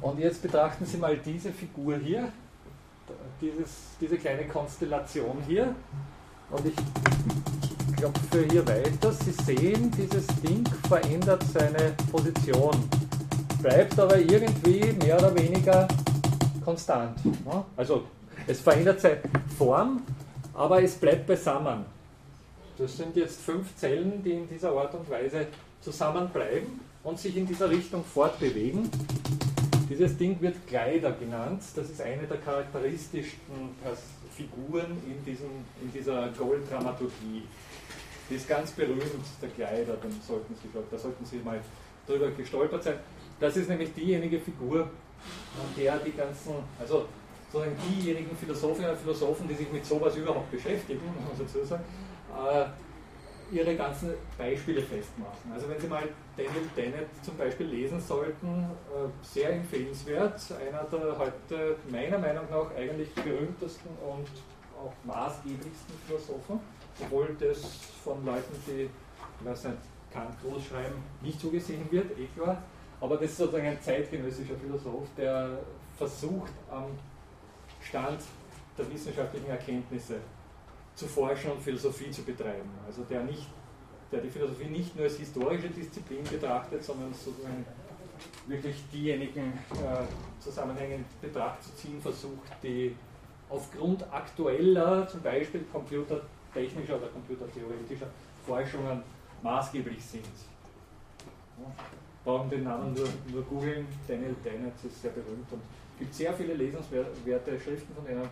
und 0.00 0.18
jetzt 0.18 0.42
betrachten 0.42 0.84
Sie 0.84 0.96
mal 0.96 1.16
diese 1.16 1.52
Figur 1.52 1.96
hier, 1.98 2.32
dieses, 3.40 3.70
diese 4.00 4.16
kleine 4.16 4.46
Konstellation 4.46 5.38
hier. 5.46 5.74
Und 6.50 6.66
ich 6.66 6.74
klopfe 7.96 8.46
hier 8.50 8.66
weiter. 8.66 9.12
Sie 9.12 9.32
sehen, 9.32 9.90
dieses 9.90 10.26
Ding 10.42 10.64
verändert 10.88 11.42
seine 11.52 11.94
Position, 12.10 12.88
bleibt 13.62 13.98
aber 13.98 14.18
irgendwie 14.18 14.92
mehr 15.04 15.16
oder 15.18 15.34
weniger 15.34 15.88
konstant. 16.64 17.18
Also 17.76 18.04
es 18.46 18.60
verändert 18.60 19.00
seine 19.00 19.20
Form, 19.56 20.02
aber 20.52 20.82
es 20.82 20.94
bleibt 20.94 21.26
beisammen. 21.26 21.84
Das 22.76 22.96
sind 22.96 23.16
jetzt 23.16 23.40
fünf 23.40 23.76
Zellen, 23.76 24.22
die 24.22 24.32
in 24.32 24.48
dieser 24.48 24.72
Art 24.72 24.94
und 24.94 25.08
Weise 25.08 25.46
zusammenbleiben 25.80 26.80
und 27.04 27.18
sich 27.18 27.36
in 27.36 27.46
dieser 27.46 27.70
Richtung 27.70 28.04
fortbewegen. 28.04 28.90
Dieses 29.88 30.16
Ding 30.16 30.40
wird 30.40 30.66
Kleider 30.66 31.12
genannt. 31.12 31.62
Das 31.76 31.90
ist 31.90 32.00
eine 32.00 32.26
der 32.26 32.38
charakteristischsten 32.38 33.70
Figuren 34.34 34.96
in, 35.06 35.24
diesem, 35.24 35.50
in 35.82 35.92
dieser 35.92 36.28
Gold-Dramaturgie. 36.30 37.42
Die 38.30 38.34
ist 38.34 38.48
ganz 38.48 38.72
berühmt, 38.72 39.02
der 39.42 39.48
Kleider, 39.50 39.96
dann 40.00 40.12
sollten 40.26 40.54
Sie, 40.54 40.68
da 40.90 40.98
sollten 40.98 41.24
Sie 41.24 41.36
mal 41.38 41.60
drüber 42.06 42.30
gestolpert 42.30 42.82
sein. 42.82 42.96
Das 43.38 43.56
ist 43.56 43.68
nämlich 43.68 43.92
diejenige 43.92 44.40
Figur, 44.40 44.82
an 44.82 45.68
der 45.76 45.98
die 45.98 46.12
ganzen, 46.12 46.54
also 46.80 47.06
sozusagen 47.52 47.76
diejenigen 47.88 48.34
Philosophinnen 48.36 48.90
und 48.90 48.98
Philosophen, 48.98 49.46
die 49.48 49.54
sich 49.54 49.70
mit 49.70 49.84
sowas 49.84 50.16
überhaupt 50.16 50.50
beschäftigen, 50.50 51.00
muss 51.04 51.38
man 51.38 51.46
dazu 51.46 51.64
sagen, 51.64 51.84
äh, 52.32 52.64
ihre 53.50 53.76
ganzen 53.76 54.14
Beispiele 54.36 54.82
festmachen. 54.82 55.52
Also 55.52 55.68
wenn 55.68 55.80
Sie 55.80 55.86
mal 55.86 56.08
Daniel 56.36 56.68
Dennett 56.76 57.08
zum 57.22 57.36
Beispiel 57.36 57.66
lesen 57.66 58.00
sollten, 58.00 58.64
äh, 58.64 59.24
sehr 59.24 59.52
empfehlenswert, 59.52 60.40
einer 60.52 60.84
der 60.84 61.18
heute 61.18 61.76
meiner 61.90 62.18
Meinung 62.18 62.44
nach 62.50 62.74
eigentlich 62.76 63.12
berühmtesten 63.14 63.90
und 64.02 64.28
auch 64.78 64.92
maßgeblichsten 65.04 65.94
Philosophen, 66.06 66.60
obwohl 67.00 67.36
das 67.38 67.60
von 68.02 68.24
Leuten, 68.24 68.54
die, 68.66 68.88
ich 69.40 69.46
weiß 69.46 69.64
nicht, 69.64 69.78
Kant 70.12 70.34
groß 70.42 70.66
schreiben, 70.66 71.02
nicht 71.22 71.40
zugesehen 71.40 71.90
wird, 71.90 72.16
eh 72.18 72.26
klar, 72.36 72.62
aber 73.00 73.16
das 73.16 73.30
ist 73.30 73.38
sozusagen 73.38 73.66
ein 73.66 73.80
zeitgenössischer 73.80 74.54
Philosoph, 74.56 75.08
der 75.16 75.58
versucht 75.96 76.52
am 76.70 76.86
Stand 77.80 78.20
der 78.78 78.92
wissenschaftlichen 78.92 79.48
Erkenntnisse 79.50 80.16
zu 80.94 81.06
forschen 81.06 81.52
und 81.52 81.60
Philosophie 81.60 82.10
zu 82.10 82.22
betreiben. 82.22 82.70
Also 82.86 83.02
der, 83.04 83.24
nicht, 83.24 83.46
der 84.12 84.20
die 84.20 84.30
Philosophie 84.30 84.66
nicht 84.66 84.94
nur 84.94 85.04
als 85.04 85.16
historische 85.16 85.68
Disziplin 85.68 86.22
betrachtet, 86.24 86.84
sondern 86.84 87.12
sozusagen 87.12 87.64
wirklich 88.46 88.76
diejenigen 88.92 89.52
äh, 89.72 90.42
Zusammenhänge 90.42 90.96
in 90.96 91.04
Betracht 91.20 91.62
zu 91.62 91.74
ziehen 91.74 92.00
versucht, 92.00 92.52
die 92.62 92.94
aufgrund 93.48 94.04
aktueller, 94.12 95.06
zum 95.08 95.20
Beispiel 95.22 95.64
computertechnischer 95.72 96.96
oder 96.96 97.08
computertheoretischer 97.08 98.06
Forschungen 98.46 99.02
maßgeblich 99.42 100.04
sind. 100.04 100.24
Ja, 101.58 101.72
brauchen 102.24 102.50
den 102.50 102.64
Namen 102.64 102.94
nur, 102.94 103.08
nur 103.30 103.42
googeln, 103.42 103.86
Daniel 104.08 104.34
Dennett 104.44 104.72
ist 104.84 105.02
sehr 105.02 105.10
berühmt 105.10 105.50
und 105.50 105.60
gibt 105.98 106.14
sehr 106.14 106.32
viele 106.32 106.54
lesenswerte 106.54 107.60
Schriften 107.60 107.94
von 107.94 108.04
denen 108.04 108.28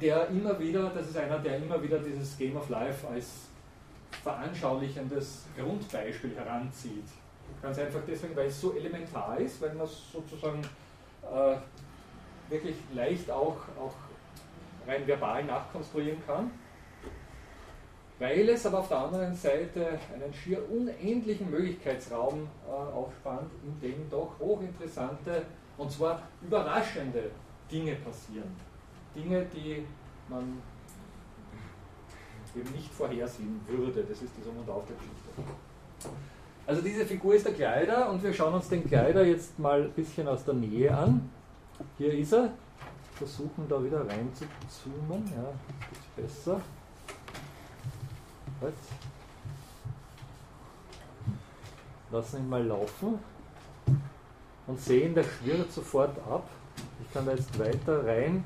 der 0.00 0.28
immer 0.28 0.58
wieder, 0.58 0.90
das 0.90 1.08
ist 1.08 1.16
einer, 1.16 1.38
der 1.38 1.58
immer 1.58 1.82
wieder 1.82 1.98
dieses 1.98 2.36
Game 2.38 2.56
of 2.56 2.68
Life 2.68 3.06
als 3.06 3.48
veranschaulichendes 4.22 5.46
Grundbeispiel 5.56 6.34
heranzieht. 6.34 7.06
Ganz 7.62 7.78
einfach 7.78 8.00
deswegen, 8.06 8.34
weil 8.36 8.46
es 8.46 8.60
so 8.60 8.74
elementar 8.74 9.38
ist, 9.38 9.60
weil 9.60 9.74
man 9.74 9.84
es 9.84 10.12
sozusagen 10.12 10.62
äh, 11.22 11.56
wirklich 12.50 12.76
leicht 12.94 13.30
auch, 13.30 13.56
auch 13.78 13.94
rein 14.86 15.06
verbal 15.06 15.44
nachkonstruieren 15.44 16.18
kann. 16.26 16.50
Weil 18.18 18.48
es 18.48 18.66
aber 18.66 18.80
auf 18.80 18.88
der 18.88 18.98
anderen 18.98 19.34
Seite 19.34 19.98
einen 20.12 20.32
schier 20.34 20.60
unendlichen 20.70 21.50
Möglichkeitsraum 21.50 22.48
äh, 22.66 22.70
aufspannt, 22.70 23.50
in 23.64 23.80
dem 23.80 24.10
doch 24.10 24.38
hochinteressante 24.40 25.44
und 25.76 25.90
zwar 25.90 26.22
überraschende 26.42 27.30
Dinge 27.70 27.94
passieren. 27.96 28.67
Dinge, 29.18 29.44
die 29.54 29.84
man 30.28 30.62
eben 32.56 32.70
nicht 32.72 32.92
vorhersehen 32.92 33.60
würde. 33.66 34.02
Das 34.02 34.22
ist 34.22 34.32
die 34.36 34.48
Um- 34.48 34.58
und 34.58 34.68
Aufgabengeschichte. 34.68 35.28
Also 36.66 36.82
diese 36.82 37.06
Figur 37.06 37.34
ist 37.34 37.46
der 37.46 37.54
Kleider 37.54 38.10
und 38.10 38.22
wir 38.22 38.32
schauen 38.32 38.54
uns 38.54 38.68
den 38.68 38.86
Kleider 38.86 39.24
jetzt 39.24 39.58
mal 39.58 39.84
ein 39.84 39.92
bisschen 39.92 40.28
aus 40.28 40.44
der 40.44 40.54
Nähe 40.54 40.96
an. 40.96 41.30
Hier 41.96 42.12
ist 42.12 42.32
er. 42.32 42.52
Versuchen 43.14 43.66
da 43.68 43.82
wieder 43.82 44.00
rein 44.08 44.30
zu 44.32 44.44
zoomen. 44.68 45.24
Ja, 45.34 45.52
das 46.16 46.28
ist 46.28 46.44
besser. 46.44 46.60
Halt. 48.60 48.74
Lassen 52.10 52.38
ihn 52.38 52.48
mal 52.48 52.64
laufen 52.64 53.18
und 54.66 54.80
sehen, 54.80 55.14
der 55.14 55.24
schwirrt 55.24 55.72
sofort 55.72 56.16
ab. 56.30 56.48
Ich 57.02 57.12
kann 57.12 57.26
da 57.26 57.32
jetzt 57.32 57.58
weiter 57.58 58.06
rein 58.06 58.44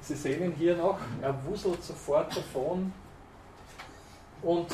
Sie 0.00 0.14
sehen 0.14 0.42
ihn 0.44 0.52
hier 0.52 0.76
noch, 0.76 0.98
er 1.20 1.34
wuselt 1.44 1.82
sofort 1.82 2.36
davon 2.36 2.92
und 4.42 4.66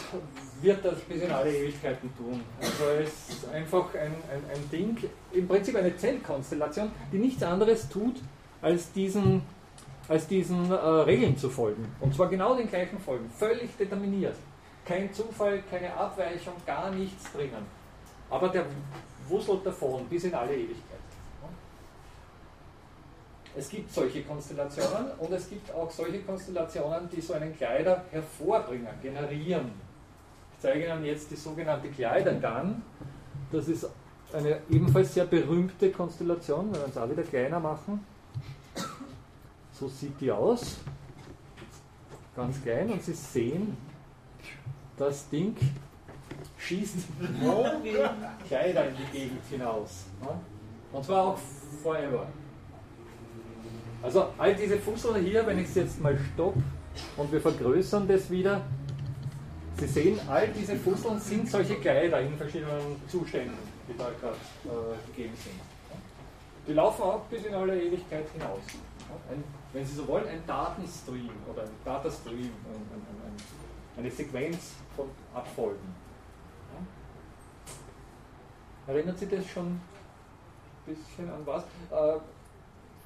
wird 0.61 0.85
das 0.85 1.01
bis 1.01 1.23
in 1.23 1.31
alle 1.31 1.51
Ewigkeiten 1.51 2.15
tun. 2.17 2.43
Also 2.61 2.85
es 3.03 3.29
ist 3.31 3.49
einfach 3.49 3.95
ein, 3.95 4.13
ein, 4.13 4.45
ein 4.55 4.71
Ding, 4.71 4.97
im 5.33 5.49
Prinzip 5.49 5.77
eine 5.77 5.97
Zellkonstellation, 5.97 6.91
die 7.13 7.19
nichts 7.19 7.43
anderes 7.43 7.89
tut, 7.89 8.17
als 8.61 8.93
diesen, 8.93 9.43
als 10.09 10.27
diesen 10.27 10.71
äh, 10.71 10.75
Regeln 10.75 11.37
zu 11.37 11.49
folgen. 11.49 11.87
Und 12.01 12.15
zwar 12.15 12.29
genau 12.29 12.55
den 12.55 12.69
gleichen 12.69 12.99
Folgen, 12.99 13.29
völlig 13.31 13.77
determiniert. 13.77 14.37
Kein 14.85 15.13
Zufall, 15.13 15.63
keine 15.71 15.95
Abweichung, 15.95 16.55
gar 16.67 16.91
nichts 16.91 17.33
drinnen. 17.33 17.65
Aber 18.29 18.49
der 18.49 18.67
wuselt 19.29 19.65
davon 19.65 20.05
bis 20.07 20.25
in 20.25 20.35
alle 20.35 20.55
Ewigkeit. 20.55 20.94
Es 23.57 23.69
gibt 23.69 23.93
solche 23.93 24.23
Konstellationen 24.23 25.13
und 25.19 25.33
es 25.33 25.49
gibt 25.49 25.73
auch 25.73 25.91
solche 25.91 26.21
Konstellationen, 26.23 27.09
die 27.09 27.21
so 27.21 27.35
einen 27.35 27.57
Kleider 27.57 28.05
hervorbringen, 28.11 28.89
generieren. 29.01 29.71
Ich 30.55 30.61
zeige 30.61 30.87
Ihnen 30.87 31.05
jetzt 31.05 31.31
die 31.31 31.37
sogenannte 31.37 31.89
Kleidergang. 31.89 32.83
Das 33.53 33.69
ist 33.69 33.89
eine 34.33 34.61
ebenfalls 34.69 35.15
sehr 35.15 35.27
berühmte 35.27 35.93
Konstellation, 35.93 36.73
wenn 36.73 36.81
wir 36.81 36.87
uns 36.87 36.97
auch 36.97 37.09
wieder 37.09 37.23
kleiner 37.23 37.61
machen. 37.61 38.05
So 39.73 39.89
sieht 39.89 40.21
die 40.21 40.33
aus. 40.33 40.79
Ganz 42.35 42.61
klein 42.61 42.91
und 42.91 43.03
Sie 43.03 43.13
sehen, 43.13 43.77
das 44.97 45.29
Ding 45.29 45.57
schießt 46.59 46.97
Kleider 48.49 48.89
in 48.89 48.97
die 48.97 49.19
Gegend 49.19 49.45
hinaus. 49.49 50.07
Und 50.93 51.05
zwar 51.05 51.27
auch 51.27 51.39
forever. 51.83 52.27
Also 54.05 54.29
all 54.37 54.55
diese 54.55 54.77
Fusseln 54.79 55.25
hier, 55.25 55.47
wenn 55.47 55.59
ich 55.59 55.69
es 55.69 55.77
jetzt 55.77 56.01
mal 56.03 56.15
stopp 56.35 56.55
und 57.17 57.33
wir 57.33 57.41
vergrößern 57.41 58.07
das 58.07 58.31
wieder, 58.31 58.61
Sie 59.79 59.87
sehen, 59.87 60.21
all 60.29 60.49
diese 60.49 60.77
Fusseln 60.77 61.19
sind 61.19 61.51
solche 61.51 61.77
Kleider 61.77 62.21
in 62.21 62.37
verschiedenen 62.37 63.01
Zuständen, 63.09 63.57
die 63.89 63.97
da 63.97 64.11
gerade 64.21 64.37
äh, 64.67 65.11
gegeben 65.11 65.35
sind. 65.35 65.59
Die 66.69 66.75
laufen 66.75 67.03
auch 67.03 67.21
bis 67.23 67.47
in 67.47 67.55
alle 67.55 67.83
Ewigkeit 67.83 68.27
hinaus. 68.35 68.61
Ein, 69.31 69.43
wenn 69.73 69.87
Sie 69.87 69.95
so 69.95 70.07
wollen, 70.07 70.29
ein 70.29 70.43
Datenstream 70.47 71.31
oder 71.51 71.63
ein 71.63 71.71
Datastream, 71.83 72.37
ein, 72.37 72.47
ein, 72.47 73.99
eine 73.99 74.11
Sequenz 74.11 74.75
von 74.95 75.07
Abfolgen. 75.35 75.95
Erinnert 78.87 79.19
Sie 79.19 79.29
das 79.29 79.47
schon 79.49 79.67
ein 79.67 79.81
bisschen 80.87 81.31
an 81.31 81.41
was? 81.47 81.65
Äh, 81.91 82.19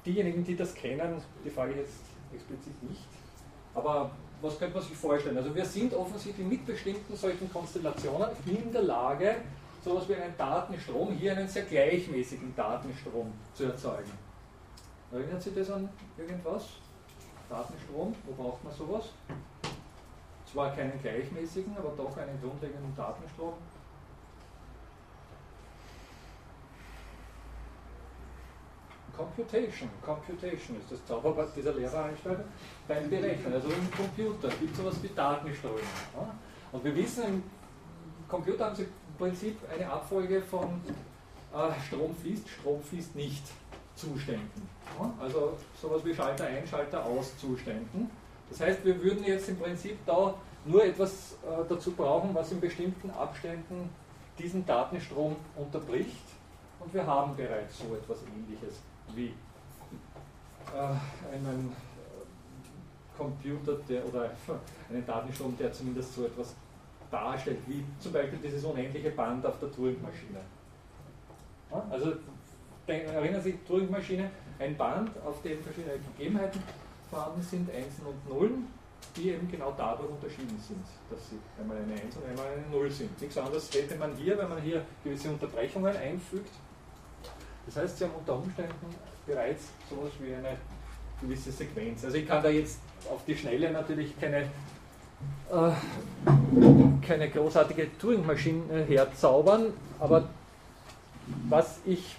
diejenigen, 0.05 0.43
die 0.43 0.55
das 0.55 0.73
kennen, 0.73 1.21
die 1.43 1.49
frage 1.49 1.71
ich 1.71 1.77
jetzt 1.77 2.01
explizit 2.33 2.83
nicht. 2.83 3.07
Aber 3.73 4.11
was 4.41 4.57
könnte 4.57 4.75
man 4.75 4.83
sich 4.83 4.95
vorstellen? 4.95 5.37
Also 5.37 5.53
wir 5.53 5.65
sind 5.65 5.93
offensichtlich 5.93 6.47
mit 6.47 6.65
bestimmten 6.65 7.15
solchen 7.15 7.51
Konstellationen 7.51 8.29
in 8.45 8.71
der 8.71 8.83
Lage, 8.83 9.35
so 9.83 9.91
etwas 9.91 10.09
wie 10.09 10.15
einen 10.15 10.37
Datenstrom, 10.37 11.13
hier 11.13 11.35
einen 11.35 11.47
sehr 11.47 11.63
gleichmäßigen 11.63 12.55
Datenstrom 12.55 13.31
zu 13.53 13.65
erzeugen. 13.65 14.11
Erinnert 15.11 15.41
sich 15.41 15.53
das 15.55 15.71
an 15.71 15.89
irgendwas? 16.17 16.65
Datenstrom, 17.49 18.13
wo 18.25 18.43
braucht 18.43 18.63
man 18.63 18.73
sowas? 18.73 19.05
Zwar 20.51 20.75
keinen 20.75 21.01
gleichmäßigen, 21.01 21.75
aber 21.77 21.93
doch 21.95 22.15
einen 22.17 22.39
grundlegenden 22.41 22.95
Datenstrom. 22.95 23.53
Computation. 29.15 29.89
Computation 30.05 30.77
ist 30.77 30.91
das 30.91 31.05
Zauberwort 31.05 31.55
dieser 31.55 31.73
Lehreranstalt 31.73 32.39
beim 32.87 33.09
Berechnen. 33.09 33.53
Also 33.53 33.67
im 33.67 33.91
Computer 33.91 34.49
gibt 34.59 34.71
es 34.71 34.77
sowas 34.77 34.95
wie 35.01 35.09
Datenströme. 35.09 35.79
Ja? 36.15 36.35
Und 36.71 36.83
wir 36.83 36.95
wissen, 36.95 37.23
im 37.25 38.27
Computer 38.27 38.65
haben 38.65 38.75
sie 38.75 38.83
im 38.83 39.15
Prinzip 39.17 39.57
eine 39.73 39.89
Abfolge 39.89 40.41
von 40.41 40.81
äh, 41.53 41.81
Strom 41.87 42.15
fließt, 42.15 42.47
Strom 42.47 42.81
fließt 42.81 43.15
nicht 43.15 43.43
Zuständen. 43.95 44.69
Ja? 44.99 45.11
Also 45.19 45.57
sowas 45.81 46.03
wie 46.05 46.13
Schalter 46.13 46.45
ein, 46.45 46.65
Schalter 46.67 47.03
aus 47.05 47.37
Zuständen. 47.37 48.09
Das 48.49 48.61
heißt, 48.61 48.83
wir 48.83 49.01
würden 49.03 49.23
jetzt 49.23 49.49
im 49.49 49.57
Prinzip 49.57 49.97
da 50.05 50.33
nur 50.65 50.83
etwas 50.83 51.33
äh, 51.43 51.63
dazu 51.67 51.91
brauchen, 51.91 52.33
was 52.33 52.51
in 52.51 52.59
bestimmten 52.59 53.09
Abständen 53.11 53.89
diesen 54.37 54.65
Datenstrom 54.65 55.35
unterbricht. 55.55 56.23
Und 56.79 56.93
wir 56.93 57.05
haben 57.05 57.35
bereits 57.35 57.77
so 57.79 57.93
etwas 57.95 58.19
ähnliches 58.23 58.79
wie 59.15 59.33
äh, 60.75 61.35
einen 61.35 61.71
äh, 61.71 63.17
Computer 63.17 63.77
der, 63.87 64.05
oder 64.05 64.31
einen 64.89 65.05
Datenstrom, 65.05 65.57
der 65.57 65.71
zumindest 65.71 66.13
so 66.15 66.25
etwas 66.25 66.55
darstellt, 67.11 67.59
wie 67.67 67.83
zum 67.99 68.13
Beispiel 68.13 68.39
dieses 68.43 68.63
unendliche 68.63 69.11
Band 69.11 69.45
auf 69.45 69.59
der 69.59 69.71
Turing-Maschine. 69.71 70.39
Ja, 71.71 71.85
also 71.89 72.13
erinnern 72.87 73.41
Sie, 73.41 73.57
Turing-Maschine, 73.67 74.29
ein 74.59 74.75
Band, 74.75 75.11
auf 75.25 75.41
dem 75.41 75.61
verschiedene 75.63 75.95
Gegebenheiten 76.17 76.61
vorhanden 77.09 77.41
sind, 77.41 77.69
Einsen 77.71 78.05
und 78.05 78.29
Nullen, 78.29 78.67
die 79.15 79.29
eben 79.29 79.49
genau 79.49 79.73
dadurch 79.77 80.09
unterschieden 80.09 80.59
sind, 80.59 80.85
dass 81.09 81.29
sie 81.29 81.39
einmal 81.59 81.77
eine 81.77 81.93
1 81.93 82.15
und 82.17 82.25
einmal 82.25 82.45
eine 82.47 82.67
0 82.69 82.91
sind. 82.91 83.21
Nichts 83.21 83.37
anderes 83.37 83.73
hätte 83.73 83.95
man 83.95 84.15
hier, 84.15 84.37
wenn 84.37 84.49
man 84.49 84.61
hier 84.61 84.85
gewisse 85.03 85.29
Unterbrechungen 85.29 85.95
einfügt, 85.95 86.51
das 87.69 87.83
heißt, 87.83 87.99
Sie 87.99 88.05
haben 88.05 88.13
unter 88.17 88.35
Umständen 88.35 88.73
bereits 89.27 89.65
so 89.89 89.97
etwas 89.97 90.11
wie 90.21 90.33
eine 90.33 90.57
gewisse 91.21 91.51
Sequenz. 91.51 92.03
Also 92.03 92.17
ich 92.17 92.27
kann 92.27 92.41
da 92.41 92.49
jetzt 92.49 92.79
auf 93.11 93.23
die 93.25 93.37
Schnelle 93.37 93.71
natürlich 93.71 94.19
keine, 94.19 94.37
äh, 95.51 95.71
keine 97.05 97.29
großartige 97.29 97.95
Turing-Maschine 97.99 98.85
herzaubern, 98.87 99.73
aber 99.99 100.29
was 101.47 101.79
ich 101.85 102.15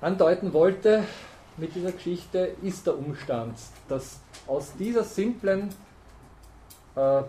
andeuten 0.00 0.52
wollte 0.52 1.04
mit 1.56 1.72
dieser 1.76 1.92
Geschichte 1.92 2.56
ist 2.62 2.88
der 2.88 2.98
Umstand, 2.98 3.56
dass 3.88 4.18
aus 4.48 4.72
dieser 4.76 5.04
simplen 5.04 5.72
äh, 6.96 7.22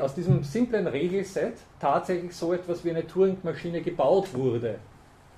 aus 0.00 0.14
diesem 0.14 0.42
simplen 0.42 0.88
Regelset 0.88 1.54
tatsächlich 1.80 2.34
so 2.34 2.52
etwas 2.52 2.84
wie 2.84 2.90
eine 2.90 3.06
Turing-Maschine 3.06 3.82
gebaut 3.82 4.34
wurde. 4.34 4.80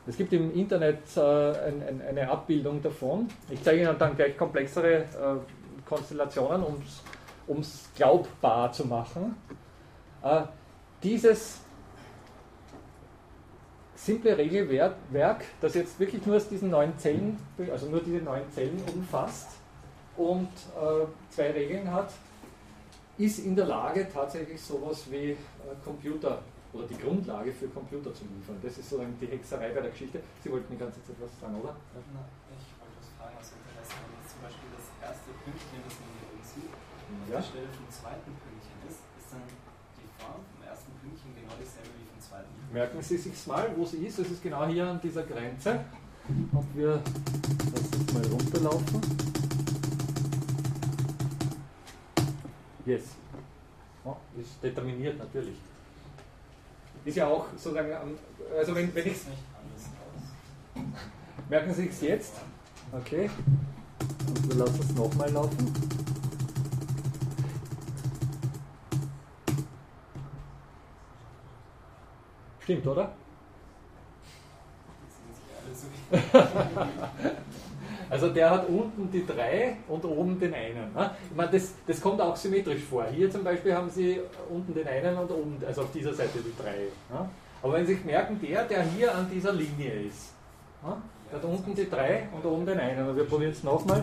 Es 0.08 0.16
gibt 0.16 0.32
im 0.32 0.54
Internet 0.54 1.00
äh, 1.16 1.20
ein, 1.20 1.82
ein, 1.86 2.02
eine 2.08 2.30
Abbildung 2.30 2.80
davon. 2.80 3.28
Ich 3.50 3.62
zeige 3.62 3.82
Ihnen 3.82 3.98
dann 3.98 4.16
gleich 4.16 4.38
komplexere 4.38 5.02
äh, 5.02 5.04
Konstellationen, 5.86 6.64
um 7.46 7.58
es 7.58 7.90
glaubbar 7.94 8.72
zu 8.72 8.86
machen. 8.86 9.36
Äh, 10.22 10.42
dieses 11.02 11.60
simple 13.94 14.38
Regelwerk, 14.38 15.44
das 15.60 15.74
jetzt 15.74 16.00
wirklich 16.00 16.24
nur 16.24 16.36
aus 16.36 16.48
diesen 16.48 16.70
neun 16.70 16.96
Zellen, 16.98 17.38
also 17.70 17.86
nur 17.88 18.00
diese 18.00 18.24
neun 18.24 18.50
Zellen 18.50 18.82
umfasst 18.94 19.50
und 20.16 20.48
äh, 20.48 21.04
zwei 21.28 21.50
Regeln 21.50 21.92
hat, 21.92 22.12
ist 23.18 23.40
in 23.40 23.54
der 23.54 23.66
Lage, 23.66 24.08
tatsächlich 24.10 24.60
sowas 24.60 25.04
wie 25.10 25.32
äh, 25.32 25.36
Computer 25.84 26.40
oder 26.78 26.86
die 26.86 26.98
Grundlage 26.98 27.50
für 27.50 27.66
Computer 27.68 28.14
zu 28.14 28.22
liefern. 28.30 28.54
Das 28.62 28.78
ist 28.78 28.88
sozusagen 28.88 29.18
die 29.18 29.26
Hexerei 29.26 29.74
bei 29.74 29.82
der 29.82 29.90
Geschichte. 29.90 30.22
Sie 30.42 30.50
wollten 30.50 30.70
die 30.70 30.78
ganze 30.78 31.02
Zeit 31.02 31.18
was 31.18 31.34
sagen, 31.42 31.58
oder? 31.58 31.74
Na, 32.14 32.22
ich 32.54 32.70
wollte 32.78 32.94
was 33.02 33.10
fragen 33.18 33.34
aus 33.34 33.50
Interesse, 33.50 33.98
wenn 33.98 34.14
jetzt 34.22 34.30
zum 34.30 34.40
Beispiel 34.46 34.70
das 34.78 34.86
erste 35.02 35.30
Pünktchen, 35.42 35.78
das 35.82 35.94
man 35.98 36.08
hier 36.14 36.26
oben 36.30 36.44
sieht, 36.46 36.70
ja. 36.70 37.42
die 37.42 37.46
Stelle 37.50 37.70
vom 37.74 37.88
zweiten 37.90 38.30
Pünktchen 38.30 38.78
ist, 38.86 39.02
ist 39.18 39.28
dann 39.34 39.42
die 39.42 40.10
Form 40.22 40.38
vom 40.38 40.60
ersten 40.62 40.92
Pünktchen 41.02 41.30
genau 41.34 41.54
dieselbe 41.58 41.90
wie 41.98 42.06
vom 42.06 42.20
zweiten. 42.22 42.54
Merken 42.70 43.02
Sie 43.02 43.18
sich 43.18 43.34
mal, 43.50 43.66
wo 43.74 43.82
sie 43.82 44.06
ist. 44.06 44.22
Es 44.22 44.30
ist 44.30 44.42
genau 44.42 44.62
hier 44.70 44.86
an 44.86 45.02
dieser 45.02 45.26
Grenze. 45.26 45.82
Und 46.30 46.68
wir 46.78 47.02
lassen 47.74 47.98
es 48.06 48.14
mal 48.14 48.26
runterlaufen. 48.30 49.00
Yes. 52.86 53.16
Oh, 54.04 54.16
ist 54.38 54.62
determiniert 54.62 55.18
natürlich. 55.18 55.56
Ist 57.08 57.16
ja 57.16 57.26
auch 57.26 57.46
sozusagen, 57.56 57.90
also 58.54 58.74
wenn, 58.74 58.94
wenn 58.94 59.06
ich 59.06 59.16
Merken 61.48 61.72
Sie 61.72 61.88
es 61.88 62.02
jetzt? 62.02 62.34
Okay. 62.92 63.30
Und 64.26 64.48
wir 64.50 64.56
lassen 64.56 64.78
es 64.78 64.94
nochmal 64.94 65.30
laufen. 65.30 65.72
Stimmt, 72.60 72.86
oder? 72.86 73.14
Also 78.10 78.30
der 78.30 78.50
hat 78.50 78.68
unten 78.68 79.10
die 79.10 79.26
drei 79.26 79.76
und 79.86 80.04
oben 80.04 80.38
den 80.40 80.54
einen. 80.54 80.92
Ne? 80.94 81.10
Ich 81.30 81.36
meine, 81.36 81.50
das, 81.50 81.74
das 81.86 82.00
kommt 82.00 82.20
auch 82.20 82.36
symmetrisch 82.36 82.82
vor. 82.82 83.04
Hier 83.06 83.30
zum 83.30 83.44
Beispiel 83.44 83.74
haben 83.74 83.90
Sie 83.90 84.20
unten 84.50 84.74
den 84.74 84.86
einen 84.86 85.16
und 85.16 85.30
oben, 85.30 85.62
also 85.66 85.82
auf 85.82 85.92
dieser 85.92 86.14
Seite 86.14 86.38
die 86.38 86.54
drei. 86.60 86.86
Ne? 87.10 87.28
Aber 87.62 87.72
wenn 87.74 87.86
Sie 87.86 87.94
sich 87.94 88.04
merken, 88.04 88.40
der, 88.40 88.64
der 88.64 88.82
hier 88.82 89.14
an 89.14 89.28
dieser 89.30 89.52
Linie 89.52 89.92
ist, 90.06 90.32
ne? 90.82 90.96
der 91.30 91.38
hat 91.38 91.44
unten 91.44 91.74
die 91.74 91.88
drei 91.88 92.28
und 92.34 92.48
oben 92.48 92.64
den 92.64 92.80
einen. 92.80 93.08
Und 93.08 93.16
wir 93.16 93.24
probieren 93.24 93.52
es 93.52 93.62
nochmal. 93.62 94.02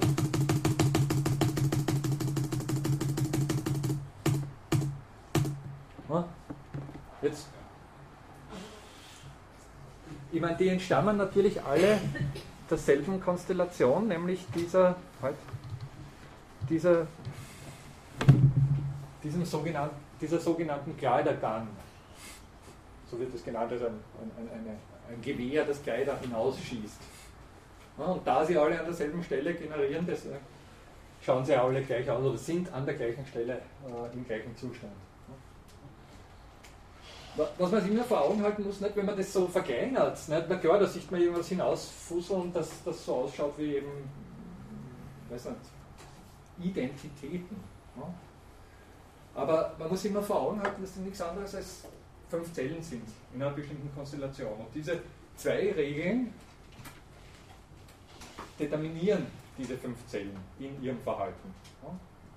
Jetzt. 7.26 7.48
Ich 10.32 10.40
meine, 10.40 10.56
die 10.58 10.68
entstammen 10.68 11.18
natürlich 11.18 11.64
alle 11.64 12.00
derselben 12.70 13.22
Konstellation, 13.22 14.08
nämlich 14.08 14.46
dieser, 14.54 14.96
halt, 15.22 15.36
dieser, 16.70 17.08
diesem 19.24 19.46
sogenannten, 19.46 19.96
dieser 20.20 20.40
sogenannten 20.40 20.98
Kleidergang. 20.98 21.68
So 23.10 23.20
wird 23.20 23.34
das 23.34 23.44
genannt, 23.44 23.72
also 23.72 23.86
ein, 23.86 23.94
ein, 24.38 24.50
eine, 24.52 24.78
ein 25.10 25.22
Gewehr, 25.22 25.66
das 25.66 25.82
Kleider 25.84 26.20
hinausschießt. 26.20 27.00
Und 27.98 28.28
da 28.28 28.44
sie 28.44 28.58
alle 28.58 28.80
an 28.80 28.86
derselben 28.86 29.24
Stelle 29.24 29.54
generieren, 29.54 30.06
das, 30.06 30.26
äh, 30.26 30.36
schauen 31.22 31.46
sie 31.46 31.56
alle 31.56 31.82
gleich 31.82 32.10
aus 32.10 32.24
oder 32.24 32.38
sind 32.38 32.72
an 32.74 32.86
der 32.86 32.96
gleichen 32.96 33.26
Stelle 33.26 33.54
äh, 33.54 34.14
im 34.14 34.26
gleichen 34.26 34.56
Zustand 34.58 34.92
was 37.36 37.72
man 37.72 37.82
sich 37.82 37.92
immer 37.92 38.04
vor 38.04 38.22
Augen 38.22 38.42
halten 38.42 38.64
muss, 38.64 38.80
nicht, 38.80 38.96
wenn 38.96 39.06
man 39.06 39.18
das 39.18 39.32
so 39.32 39.48
verkleinert, 39.48 40.18
nicht, 40.30 40.46
na 40.50 40.56
klar, 40.56 40.80
da 40.80 40.88
sieht 40.88 41.12
man 41.12 41.22
irgendwas 41.22 41.48
hinausfusseln, 41.48 42.54
dass 42.54 42.84
das 42.84 43.06
so 43.06 43.16
ausschaut 43.16 43.54
wie 43.58 43.76
eben, 43.76 44.10
weiß 45.30 45.46
nicht, 45.46 45.58
Identitäten. 46.62 47.58
Ja. 47.98 48.14
Aber 49.36 49.76
man 49.78 49.90
muss 49.90 50.06
immer 50.06 50.22
vor 50.22 50.42
Augen 50.42 50.62
halten, 50.62 50.82
dass 50.82 50.94
das 50.94 51.04
nichts 51.04 51.22
anderes 51.22 51.56
als 51.56 51.84
fünf 52.30 52.54
Zellen 52.54 52.82
sind 52.82 53.04
in 53.34 53.42
einer 53.42 53.52
bestimmten 53.52 53.94
Konstellation. 53.94 54.54
Und 54.54 54.74
diese 54.74 55.02
zwei 55.36 55.74
Regeln 55.74 56.34
determinieren 58.58 59.28
diese 59.58 59.78
fünf 59.78 60.06
Zellen 60.08 60.38
in 60.60 60.82
ihrem 60.82 61.00
Verhalten 61.02 61.54
ja. 61.84 61.90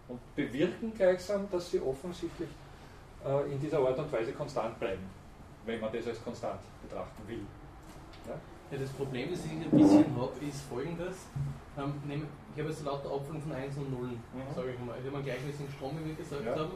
und 0.09 0.37
bewirken 0.37 0.93
gleichsam, 0.95 1.49
dass 1.51 1.71
sie 1.71 1.81
offensichtlich 1.81 2.49
äh, 3.25 3.53
in 3.53 3.61
dieser 3.61 3.79
Art 3.79 3.99
und 3.99 4.13
Weise 4.13 4.33
konstant 4.33 4.79
bleiben, 4.79 5.03
wenn 5.67 5.81
man 5.81 5.93
das 5.93 6.07
als 6.07 6.23
konstant 6.23 6.61
betrachten 6.83 7.23
will. 7.27 7.41
Ja? 8.27 8.35
Ja, 8.71 8.79
das 8.79 8.91
Problem, 8.91 9.31
das 9.31 9.45
ich 9.47 9.53
ein 9.53 9.71
bisschen 9.71 10.17
habe, 10.17 10.33
ist 10.45 10.61
folgendes. 10.69 11.27
Ähm, 11.79 11.95
ich 12.55 12.61
habe 12.61 12.71
jetzt 12.71 12.85
lauter 12.85 13.11
Abfolgen 13.11 13.41
von 13.41 13.53
1 13.53 13.77
und 13.79 13.91
0, 13.91 14.09
mhm. 14.09 14.19
sage 14.55 14.73
ich 14.73 14.79
mal. 14.85 14.93
Also, 14.93 15.11
wir 15.11 15.17
haben 15.17 15.25
gleichmäßigen 15.25 15.73
Strom, 15.73 15.97
wie 15.99 16.09
wir 16.09 16.15
gesagt 16.15 16.45
ja. 16.45 16.57
haben. 16.57 16.73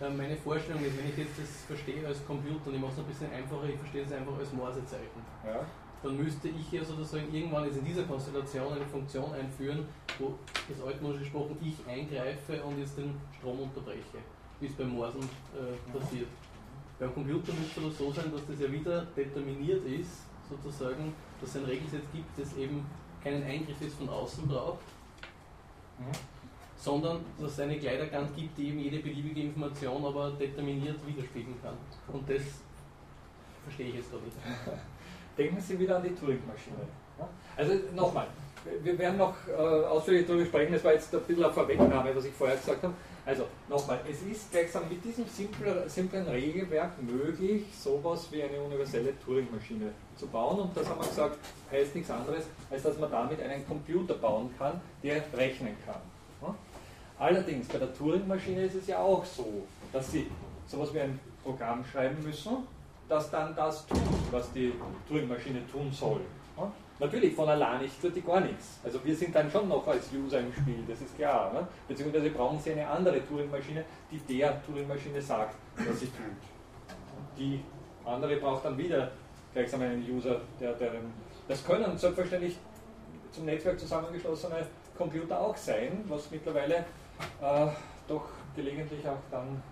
Ähm, 0.00 0.16
meine 0.16 0.36
Vorstellung 0.36 0.84
ist, 0.84 0.96
wenn 0.98 1.08
ich 1.08 1.16
jetzt 1.16 1.38
das 1.38 1.64
verstehe 1.66 2.06
als 2.06 2.24
Computer 2.26 2.68
und 2.68 2.74
ich 2.74 2.80
mache 2.80 2.92
es 2.92 2.98
ein 2.98 3.04
bisschen 3.04 3.32
einfacher, 3.32 3.64
ich 3.68 3.76
verstehe 3.76 4.04
es 4.04 4.12
einfach 4.12 4.36
als 4.38 4.52
Morsezeichen. 4.52 5.20
Ja. 5.44 5.60
Dann 6.02 6.16
müsste 6.16 6.48
ich 6.48 6.70
ja 6.72 6.84
sozusagen 6.84 7.32
irgendwann 7.32 7.64
jetzt 7.64 7.78
in 7.78 7.84
dieser 7.84 8.04
Konstellation 8.04 8.72
eine 8.72 8.84
Funktion 8.84 9.32
einführen, 9.32 9.88
wo 10.18 10.34
das 10.68 10.86
altmodisch 10.86 11.20
gesprochen 11.20 11.56
ich 11.60 11.76
eingreife 11.88 12.62
und 12.62 12.78
jetzt 12.78 12.96
den 12.98 13.16
Strom 13.38 13.60
unterbreche 13.60 14.20
wie 14.60 14.66
es 14.66 14.72
beim 14.72 14.90
Morsen 14.90 15.22
äh, 15.22 15.98
passiert. 15.98 16.28
Beim 16.98 17.12
Computer 17.12 17.52
müsste 17.52 17.86
es 17.86 17.98
so 17.98 18.10
sein, 18.12 18.32
dass 18.32 18.46
das 18.46 18.60
ja 18.60 18.72
wieder 18.72 19.06
determiniert 19.16 19.84
ist, 19.86 20.22
sozusagen, 20.48 21.12
dass 21.40 21.50
es 21.50 21.56
ein 21.56 21.64
Regelset 21.64 22.02
gibt, 22.12 22.38
das 22.38 22.56
eben 22.56 22.86
keinen 23.22 23.42
Eingriff 23.44 23.76
jetzt 23.80 23.96
von 23.96 24.08
außen 24.08 24.46
braucht, 24.46 24.80
mhm. 25.98 26.12
sondern 26.76 27.20
dass 27.38 27.52
es 27.52 27.60
eine 27.60 27.78
Kleidergang 27.78 28.28
gibt, 28.34 28.56
die 28.56 28.68
eben 28.68 28.78
jede 28.78 28.98
beliebige 29.00 29.42
Information 29.42 30.04
aber 30.04 30.30
determiniert 30.30 30.96
widerspiegeln 31.06 31.56
kann. 31.62 31.74
Und 32.12 32.28
das 32.30 32.42
verstehe 33.64 33.88
ich 33.88 33.96
jetzt 33.96 34.12
da 34.12 34.16
nicht. 34.16 34.36
Denken 35.36 35.60
Sie 35.60 35.78
wieder 35.78 35.96
an 35.96 36.02
die 36.02 36.14
Turing-Maschine. 36.14 36.76
Also 37.56 37.74
nochmal, 37.94 38.28
wir 38.82 38.98
werden 38.98 39.18
noch 39.18 39.34
äh, 39.48 39.52
ausführlich 39.52 40.26
darüber 40.26 40.46
sprechen, 40.46 40.72
das 40.72 40.84
war 40.84 40.92
jetzt 40.92 41.14
ein 41.14 41.20
bisschen 41.22 41.44
eine 41.44 41.52
Vorwegnahme, 41.52 42.14
was 42.14 42.24
ich 42.24 42.32
vorher 42.32 42.56
gesagt 42.56 42.82
habe. 42.82 42.94
Also 43.26 43.44
nochmal, 43.68 43.98
es 44.08 44.22
ist 44.22 44.52
gleichsam 44.52 44.88
mit 44.88 45.04
diesem 45.04 45.24
simplen, 45.26 46.28
Regelwerk 46.28 47.02
möglich, 47.02 47.64
sowas 47.76 48.28
wie 48.30 48.40
eine 48.40 48.60
universelle 48.60 49.18
Turing-Maschine 49.18 49.90
zu 50.16 50.28
bauen. 50.28 50.60
Und 50.60 50.76
das 50.76 50.88
haben 50.88 51.00
wir 51.00 51.08
gesagt, 51.08 51.38
heißt 51.72 51.96
nichts 51.96 52.08
anderes, 52.08 52.44
als 52.70 52.84
dass 52.84 52.96
man 52.98 53.10
damit 53.10 53.42
einen 53.42 53.66
Computer 53.66 54.14
bauen 54.14 54.48
kann, 54.56 54.80
der 55.02 55.24
rechnen 55.34 55.76
kann. 55.84 56.00
Allerdings 57.18 57.66
bei 57.66 57.78
der 57.78 57.92
Turing-Maschine 57.92 58.66
ist 58.66 58.76
es 58.76 58.86
ja 58.86 58.98
auch 58.98 59.24
so, 59.24 59.66
dass 59.92 60.12
Sie 60.12 60.30
sowas 60.68 60.94
wie 60.94 61.00
ein 61.00 61.18
Programm 61.42 61.84
schreiben 61.84 62.22
müssen, 62.22 62.58
das 63.08 63.28
dann 63.30 63.56
das 63.56 63.86
tut, 63.88 63.98
was 64.30 64.52
die 64.52 64.72
Turing-Maschine 65.08 65.66
tun 65.72 65.90
soll. 65.90 66.20
Natürlich, 66.98 67.34
von 67.34 67.48
allein 67.48 67.80
tut 68.00 68.16
die 68.16 68.22
gar 68.22 68.40
nichts. 68.40 68.80
Also 68.82 69.04
wir 69.04 69.14
sind 69.14 69.34
dann 69.34 69.50
schon 69.50 69.68
noch 69.68 69.86
als 69.86 70.08
User 70.12 70.40
im 70.40 70.52
Spiel, 70.52 70.82
das 70.88 71.02
ist 71.02 71.14
klar. 71.16 71.52
Ne? 71.52 71.66
Beziehungsweise 71.86 72.30
brauchen 72.30 72.58
Sie 72.58 72.72
eine 72.72 72.88
andere 72.88 73.26
Turing-Maschine, 73.26 73.84
die 74.10 74.18
der 74.18 74.62
Turing-Maschine 74.64 75.20
sagt, 75.20 75.56
was 75.76 76.00
sie 76.00 76.06
tut. 76.06 77.36
Die 77.36 77.60
andere 78.04 78.36
braucht 78.36 78.64
dann 78.64 78.78
wieder 78.78 79.10
gleichsam 79.52 79.82
einen 79.82 80.02
User, 80.10 80.40
der, 80.58 80.72
der 80.72 80.92
das 81.48 81.64
können 81.64 81.96
selbstverständlich 81.96 82.56
zum 83.30 83.44
Netzwerk 83.44 83.78
zusammengeschlossene 83.78 84.66
Computer 84.96 85.38
auch 85.38 85.56
sein, 85.56 86.02
was 86.08 86.30
mittlerweile 86.30 86.76
äh, 86.76 87.66
doch 88.08 88.24
gelegentlich 88.54 89.06
auch 89.06 89.18
dann 89.30 89.62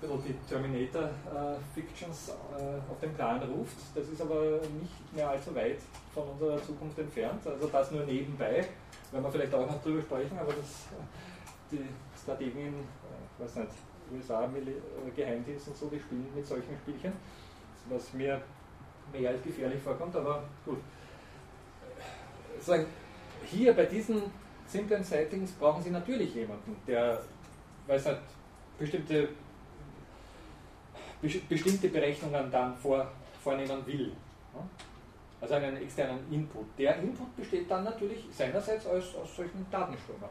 bisschen 0.00 0.22
die 0.24 0.34
Terminator-Fictions 0.48 2.28
äh, 2.28 2.90
auf 2.90 2.98
den 3.00 3.14
Plan 3.14 3.42
ruft. 3.42 3.76
Das 3.94 4.08
ist 4.08 4.20
aber 4.20 4.60
nicht 4.80 5.14
mehr 5.14 5.30
allzu 5.30 5.54
weit 5.54 5.78
von 6.14 6.28
unserer 6.28 6.62
Zukunft 6.62 6.98
entfernt. 6.98 7.46
Also 7.46 7.66
das 7.66 7.90
nur 7.90 8.04
nebenbei, 8.04 8.64
werden 9.10 9.24
wir 9.24 9.30
vielleicht 9.30 9.54
auch 9.54 9.66
noch 9.66 9.82
drüber 9.82 10.02
sprechen, 10.02 10.38
aber 10.38 10.52
das, 10.52 10.86
die 11.70 11.84
Strategien, 12.20 12.74
äh, 12.74 13.42
weiß 13.42 13.56
nicht, 13.56 13.72
USA, 14.12 14.44
äh, 14.44 15.10
Geheimdienst 15.14 15.68
und 15.68 15.76
so, 15.76 15.86
die 15.88 15.98
spielen 15.98 16.26
mit 16.34 16.46
solchen 16.46 16.76
Spielchen, 16.78 17.12
was 17.88 18.12
mir 18.14 18.40
mehr 19.12 19.30
als 19.30 19.42
gefährlich 19.42 19.80
vorkommt, 19.82 20.14
aber 20.16 20.44
gut. 20.64 20.78
hier 23.44 23.72
bei 23.74 23.86
diesen 23.86 24.22
simplen 24.66 25.02
Settings 25.02 25.52
brauchen 25.52 25.82
Sie 25.82 25.90
natürlich 25.90 26.34
jemanden, 26.34 26.76
der, 26.86 27.22
weiß 27.86 28.06
nicht, 28.06 28.20
bestimmte, 28.78 29.28
bestimmte 31.20 31.88
Berechnungen 31.88 32.50
dann 32.50 32.76
vor, 32.76 33.10
vornehmen 33.42 33.86
will. 33.86 34.12
Also 35.40 35.54
einen 35.54 35.76
externen 35.76 36.18
Input. 36.30 36.66
Der 36.76 36.96
Input 36.98 37.36
besteht 37.36 37.70
dann 37.70 37.84
natürlich 37.84 38.24
seinerseits 38.32 38.86
aus, 38.86 39.14
aus 39.14 39.36
solchen 39.36 39.66
Datenströmen. 39.70 40.28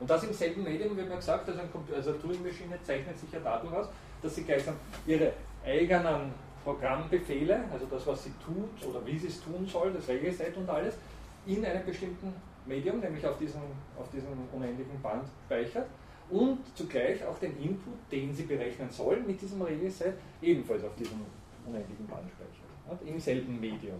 Und 0.00 0.10
das 0.10 0.24
im 0.24 0.32
selben 0.32 0.64
Medium, 0.64 0.96
wie 0.96 1.02
man 1.02 1.16
gesagt, 1.16 1.48
also, 1.48 1.60
also 1.94 2.10
eine 2.10 2.20
Turing-Maschine 2.20 2.78
zeichnet 2.82 3.16
sich 3.16 3.30
ja 3.30 3.38
dadurch 3.42 3.72
aus, 3.72 3.86
dass 4.20 4.34
sie 4.34 4.42
gleichsam 4.42 4.74
ihre 5.06 5.32
eigenen 5.64 6.32
Programmbefehle, 6.64 7.64
also 7.72 7.86
das, 7.86 8.06
was 8.06 8.24
sie 8.24 8.32
tut 8.44 8.88
oder 8.88 9.06
wie 9.06 9.18
sie 9.18 9.28
es 9.28 9.40
tun 9.40 9.66
soll, 9.66 9.92
das 9.92 10.08
Regelset 10.08 10.56
und 10.56 10.68
alles, 10.68 10.96
in 11.46 11.64
einem 11.64 11.84
bestimmten 11.84 12.34
Medium, 12.66 13.00
nämlich 13.00 13.24
auf 13.26 13.38
diesem, 13.38 13.60
auf 13.98 14.08
diesem 14.10 14.30
unendlichen 14.52 15.00
Band 15.00 15.24
speichert 15.46 15.86
und 16.30 16.58
zugleich 16.74 17.24
auch 17.24 17.38
den 17.38 17.56
Input, 17.62 17.94
den 18.10 18.32
sie 18.34 18.44
berechnen 18.44 18.90
soll, 18.90 19.20
mit 19.20 19.40
diesem 19.40 19.62
Regelset 19.62 20.14
ebenfalls 20.42 20.84
auf 20.84 20.94
diesem 20.96 21.20
unendlichen 21.66 22.06
Band 22.06 22.30
speichert. 22.30 23.06
Im 23.06 23.18
selben 23.18 23.60
Medium. 23.60 23.98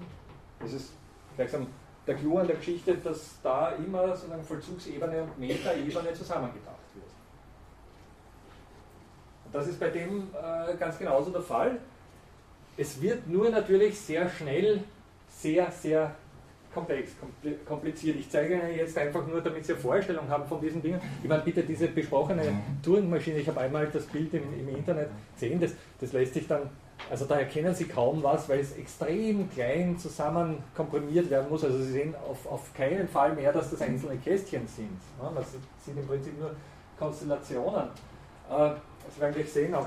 Das 0.58 0.72
ist 0.72 0.92
gleichsam 1.36 1.66
der 2.06 2.16
Clou 2.16 2.38
an 2.38 2.46
der 2.46 2.56
Geschichte, 2.56 2.94
dass 2.96 3.40
da 3.42 3.70
immer 3.72 4.14
sozusagen 4.14 4.44
Vollzugsebene 4.44 5.22
und 5.22 5.38
Metaebene 5.38 6.12
zusammengedacht 6.12 6.94
wird. 6.94 7.06
Und 9.46 9.54
das 9.54 9.68
ist 9.68 9.80
bei 9.80 9.88
dem 9.88 10.28
äh, 10.34 10.76
ganz 10.76 10.98
genauso 10.98 11.30
der 11.30 11.40
Fall. 11.40 11.78
Es 12.76 13.00
wird 13.00 13.26
nur 13.26 13.48
natürlich 13.50 13.98
sehr 13.98 14.28
schnell 14.28 14.84
sehr, 15.28 15.70
sehr 15.70 16.14
komplex, 16.74 17.12
kompliziert. 17.64 18.16
Ich 18.18 18.28
zeige 18.28 18.54
Ihnen 18.54 18.76
jetzt 18.76 18.98
einfach 18.98 19.26
nur, 19.26 19.40
damit 19.40 19.64
Sie 19.64 19.72
eine 19.72 19.80
Vorstellung 19.80 20.28
haben 20.28 20.46
von 20.46 20.60
diesen 20.60 20.82
Dingen. 20.82 21.00
Ich 21.22 21.28
meine, 21.28 21.42
bitte 21.42 21.62
diese 21.62 21.88
besprochene 21.88 22.42
Turing-Maschine, 22.82 23.38
ich 23.38 23.48
habe 23.48 23.60
einmal 23.60 23.86
das 23.86 24.04
Bild 24.06 24.34
im, 24.34 24.42
im 24.58 24.76
Internet 24.76 25.08
gesehen, 25.34 25.60
das, 25.60 25.72
das 26.00 26.12
lässt 26.12 26.34
sich 26.34 26.46
dann 26.46 26.68
also 27.10 27.26
da 27.26 27.38
erkennen 27.38 27.74
Sie 27.74 27.84
kaum 27.84 28.22
was, 28.22 28.48
weil 28.48 28.60
es 28.60 28.72
extrem 28.76 29.50
klein 29.50 29.98
zusammen 29.98 30.62
komprimiert 30.74 31.28
werden 31.28 31.50
muss. 31.50 31.64
Also 31.64 31.78
Sie 31.78 31.92
sehen 31.92 32.14
auf, 32.14 32.46
auf 32.46 32.72
keinen 32.72 33.08
Fall 33.08 33.34
mehr, 33.34 33.52
dass 33.52 33.70
das 33.70 33.82
einzelne 33.82 34.16
Kästchen 34.16 34.66
sind. 34.66 34.98
Man 35.20 35.44
sieht 35.84 35.96
im 35.96 36.06
Prinzip 36.06 36.38
nur 36.38 36.52
Konstellationen. 36.98 37.88
Äh, 38.50 38.70
Sie 39.14 39.20
werden 39.20 39.34
gleich 39.34 39.52
sehen, 39.52 39.74
auch 39.74 39.86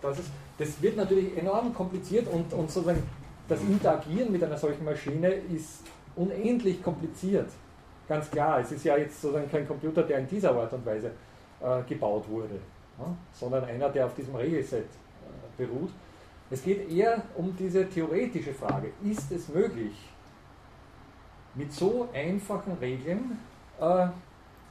das, 0.00 0.18
ist, 0.18 0.28
das 0.58 0.80
wird 0.80 0.96
natürlich 0.96 1.36
enorm 1.36 1.74
kompliziert 1.74 2.28
und, 2.28 2.52
und 2.52 2.70
sozusagen 2.70 3.02
das 3.48 3.60
Interagieren 3.60 4.30
mit 4.30 4.42
einer 4.42 4.56
solchen 4.56 4.84
Maschine 4.84 5.28
ist 5.28 5.80
unendlich 6.16 6.82
kompliziert. 6.82 7.48
Ganz 8.08 8.30
klar, 8.30 8.60
es 8.60 8.72
ist 8.72 8.84
ja 8.84 8.96
jetzt 8.96 9.20
sozusagen 9.20 9.50
kein 9.50 9.66
Computer, 9.66 10.02
der 10.02 10.18
in 10.18 10.26
dieser 10.26 10.54
Art 10.54 10.72
und 10.72 10.84
Weise 10.84 11.12
äh, 11.60 11.82
gebaut 11.88 12.28
wurde, 12.28 12.58
sondern 13.32 13.64
einer, 13.64 13.88
der 13.88 14.06
auf 14.06 14.14
diesem 14.14 14.34
Regelset 14.34 14.84
äh, 14.84 14.86
beruht. 15.56 15.90
Es 16.50 16.62
geht 16.62 16.90
eher 16.90 17.22
um 17.34 17.56
diese 17.56 17.88
theoretische 17.88 18.52
Frage, 18.52 18.90
ist 19.02 19.30
es 19.32 19.48
möglich, 19.48 19.94
mit 21.54 21.72
so 21.72 22.08
einfachen 22.12 22.74
Regeln 22.80 23.38
äh, 23.80 24.06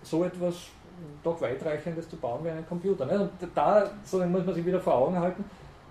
so 0.03 0.23
etwas 0.23 0.67
doch 1.23 1.41
weitreichendes 1.41 2.09
zu 2.09 2.17
bauen 2.17 2.43
wie 2.43 2.49
einen 2.49 2.67
Computer. 2.67 3.05
Ne? 3.05 3.21
Und 3.21 3.31
da 3.55 3.89
muss 4.03 4.45
man 4.45 4.53
sich 4.53 4.65
wieder 4.65 4.79
vor 4.79 4.95
Augen 4.95 5.19
halten, 5.19 5.43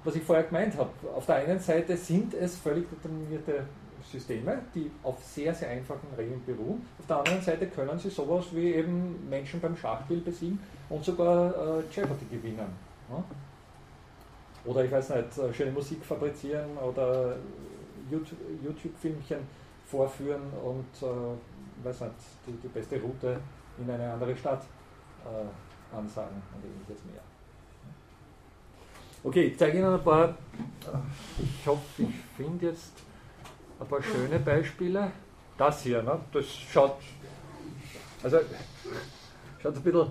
was 0.05 0.15
ich 0.15 0.23
vorher 0.23 0.45
gemeint 0.45 0.77
habe. 0.77 0.91
Auf 1.15 1.27
der 1.27 1.37
einen 1.37 1.59
Seite 1.59 1.97
sind 1.97 2.35
es 2.35 2.57
völlig 2.57 2.89
determinierte 2.91 3.65
Systeme, 4.05 4.63
die 4.75 4.91
auf 5.03 5.23
sehr, 5.23 5.55
sehr 5.55 5.71
einfachen 5.71 6.09
Regeln 6.17 6.43
beruhen. 6.45 6.87
Auf 6.99 7.07
der 7.07 7.19
anderen 7.19 7.43
Seite 7.43 7.67
können 7.67 7.99
sie 7.99 8.11
sowas 8.11 8.47
wie 8.53 8.75
eben 8.75 9.29
Menschen 9.29 9.61
beim 9.61 9.77
Schachspiel 9.77 10.21
besiegen 10.21 10.59
und 10.89 11.05
sogar 11.05 11.79
äh, 11.79 11.83
Jeopardy 11.91 12.27
gewinnen. 12.31 12.67
Ne? 13.09 13.25
Oder 14.65 14.85
ich 14.85 14.93
weiß 14.93 15.11
nicht, 15.11 15.39
äh, 15.39 15.55
schöne 15.55 15.73
Musik 15.73 16.05
fabrizieren 16.05 16.77
oder 16.77 17.37
YouTube-Filmchen 18.11 19.39
vorführen 19.87 20.43
und 20.63 21.07
äh, 21.07 21.85
weiß 21.85 22.01
nicht, 22.03 22.15
die, 22.47 22.53
die, 22.53 22.69
beste 22.69 23.01
Route 23.01 23.41
in 23.79 23.91
eine 23.91 24.13
andere 24.13 24.37
Stadt 24.37 24.63
äh, 25.25 25.97
ansagen 25.97 26.43
und 26.55 26.65
ähnliches 26.65 27.05
mehr. 27.05 27.21
Okay, 29.23 29.45
ich 29.45 29.59
zeige 29.59 29.79
Ihnen 29.79 29.93
ein 29.93 30.03
paar, 30.03 30.35
ich 31.39 31.67
hoffe, 31.67 32.03
ich 32.03 32.15
finde 32.37 32.67
jetzt 32.67 32.93
ein 33.81 33.87
paar 33.87 34.03
schöne 34.03 34.39
Beispiele. 34.39 35.11
Das 35.57 35.83
hier, 35.83 36.03
ne? 36.03 36.19
das 36.33 36.47
schaut, 36.47 36.97
also 38.23 38.39
schaut 39.63 39.77
ein 39.77 39.83
bisschen, 39.83 40.07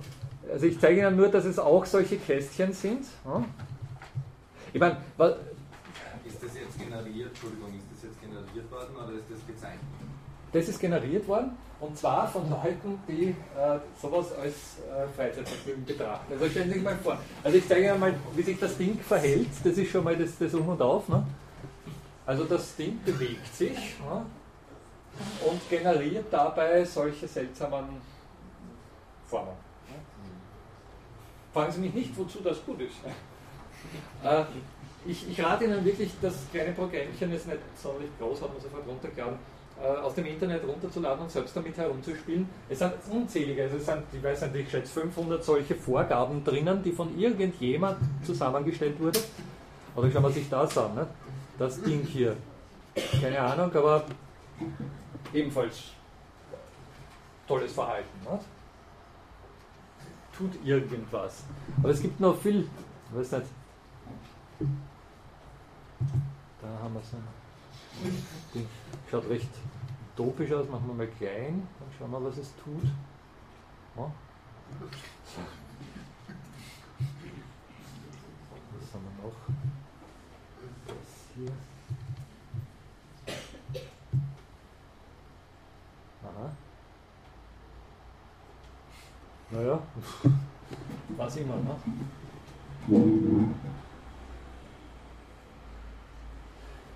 also 0.52 0.66
ich 0.66 0.80
zeige 0.80 1.02
Ihnen 1.02 1.16
nur, 1.16 1.28
dass 1.30 1.46
es 1.46 1.58
auch 1.58 1.86
solche 1.86 2.18
Kästchen 2.18 2.72
sind. 2.72 3.06
Ne? 3.26 3.46
Ich 4.74 4.80
meine, 4.80 4.98
was. 5.18 5.36
Ist 6.26 6.44
das 6.44 6.56
jetzt 6.56 6.78
generiert, 6.78 7.30
Entschuldigung, 7.30 7.70
ist 7.74 7.86
das 7.92 8.04
jetzt 8.04 8.22
generiert 8.22 8.72
worden 8.72 8.96
oder 8.96 9.18
ist 9.18 9.26
das 9.32 9.48
gezeichnet? 9.48 9.82
Das 10.52 10.68
ist 10.68 10.80
generiert 10.80 11.28
worden 11.28 11.58
und 11.80 11.98
zwar 11.98 12.28
von 12.28 12.50
Leuten, 12.50 13.00
die 13.08 13.30
äh, 13.30 13.80
sowas 14.00 14.34
als 14.34 14.54
äh, 14.54 15.08
Freizeitvergnügen 15.16 15.86
betrachten. 15.86 16.34
Also 16.34 16.50
stellen 16.50 16.68
Sie 16.68 16.74
sich 16.76 16.84
mal 16.84 16.98
vor. 16.98 17.18
Also 17.44 17.58
ich 17.58 17.68
zeige 17.68 17.88
Ihnen 17.88 18.00
mal, 18.00 18.14
wie 18.36 18.42
sich 18.44 18.60
das 18.60 18.78
Ding 18.78 19.00
verhält. 19.00 19.48
Das 19.64 19.78
ist 19.78 19.90
schon 19.90 20.04
mal 20.04 20.16
das, 20.16 20.38
das 20.38 20.54
Um 20.54 20.70
und 20.70 20.82
Auf. 20.82 21.08
Ne? 21.10 21.24
Also 22.30 22.44
das 22.44 22.76
Ding 22.76 23.00
bewegt 23.04 23.56
sich 23.56 23.96
ne? 24.00 24.24
und 25.50 25.68
generiert 25.68 26.26
dabei 26.30 26.86
solche 26.86 27.28
seltsamen 27.28 27.86
Formen. 29.26 29.56
Fragen 31.52 31.72
Sie 31.72 31.80
mich 31.80 31.94
nicht, 31.96 32.16
wozu 32.16 32.42
das 32.42 32.64
gut 32.64 32.82
ist. 32.82 32.98
Äh, 34.24 34.44
ich, 35.08 35.30
ich, 35.30 35.42
rate 35.42 35.64
Ihnen 35.64 35.84
wirklich, 35.86 36.12
das 36.22 36.36
kleine 36.52 36.74
Programmchen 36.74 37.32
ist 37.32 37.48
nicht 37.48 37.60
sonderlich 37.82 38.10
groß, 38.20 38.42
hat 38.42 38.52
man 38.52 38.62
sofort 38.62 38.86
runtergeladen, 38.86 39.40
äh, 39.82 39.88
aus 39.88 40.14
dem 40.14 40.26
Internet 40.26 40.68
runterzuladen 40.68 41.24
und 41.24 41.32
selbst 41.32 41.56
damit 41.56 41.78
herumzuspielen. 41.78 42.48
Es 42.68 42.80
sind 42.80 42.94
unzählige, 43.10 43.64
also 43.64 43.78
es 43.78 43.86
sind, 43.86 44.04
ich 44.12 44.22
weiß 44.22 44.42
nicht, 44.42 44.56
ich 44.56 44.70
schätze 44.70 44.92
500 45.00 45.42
solche 45.42 45.76
Vorgaben 45.76 46.44
drinnen, 46.44 46.84
die 46.84 46.92
von 46.92 47.18
irgendjemand 47.18 47.98
zusammengestellt 48.26 49.00
wurden. 49.00 49.22
Oder 49.96 50.12
schauen 50.12 50.24
wir 50.24 50.32
sich 50.32 50.50
das 50.50 50.78
an, 50.78 50.94
ne? 50.96 51.08
Das 51.60 51.82
Ding 51.82 52.04
hier. 52.04 52.36
Keine 53.22 53.40
Ahnung, 53.40 53.76
aber 53.76 54.06
ebenfalls 55.34 55.92
tolles 57.48 57.74
Verhalten. 57.74 58.24
Ne? 58.24 58.40
Tut 60.36 60.66
irgendwas. 60.66 61.44
Aber 61.78 61.90
es 61.90 62.02
gibt 62.02 62.20
noch 62.20 62.38
viel, 62.40 62.68
weiß 63.12 63.32
nicht, 63.34 63.46
da 66.62 66.68
haben 66.82 66.94
wir 66.94 67.02
es. 67.02 67.12
Ding. 68.54 68.68
Schaut 69.12 69.30
recht 69.30 69.50
topisch 70.16 70.52
aus, 70.54 70.70
machen 70.70 70.88
wir 70.88 70.94
mal 70.94 71.08
klein, 71.08 71.68
dann 71.80 71.90
schauen 71.98 72.12
wir, 72.12 72.24
was 72.24 72.38
es 72.38 72.54
tut. 72.64 72.84
Ja. 73.98 74.12
Was 78.80 78.94
haben 78.94 79.04
wir 79.04 79.26
noch? 79.26 79.69
Hier. 81.40 81.52
Aha. 86.24 86.52
Naja, 89.52 89.82
was 91.16 91.38
immer, 91.38 91.56
ne? 91.56 91.76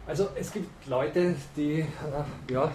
Also 0.05 0.27
es 0.35 0.51
gibt 0.51 0.87
Leute, 0.87 1.35
die 1.55 1.79
äh, 1.79 1.87
ja, 2.51 2.69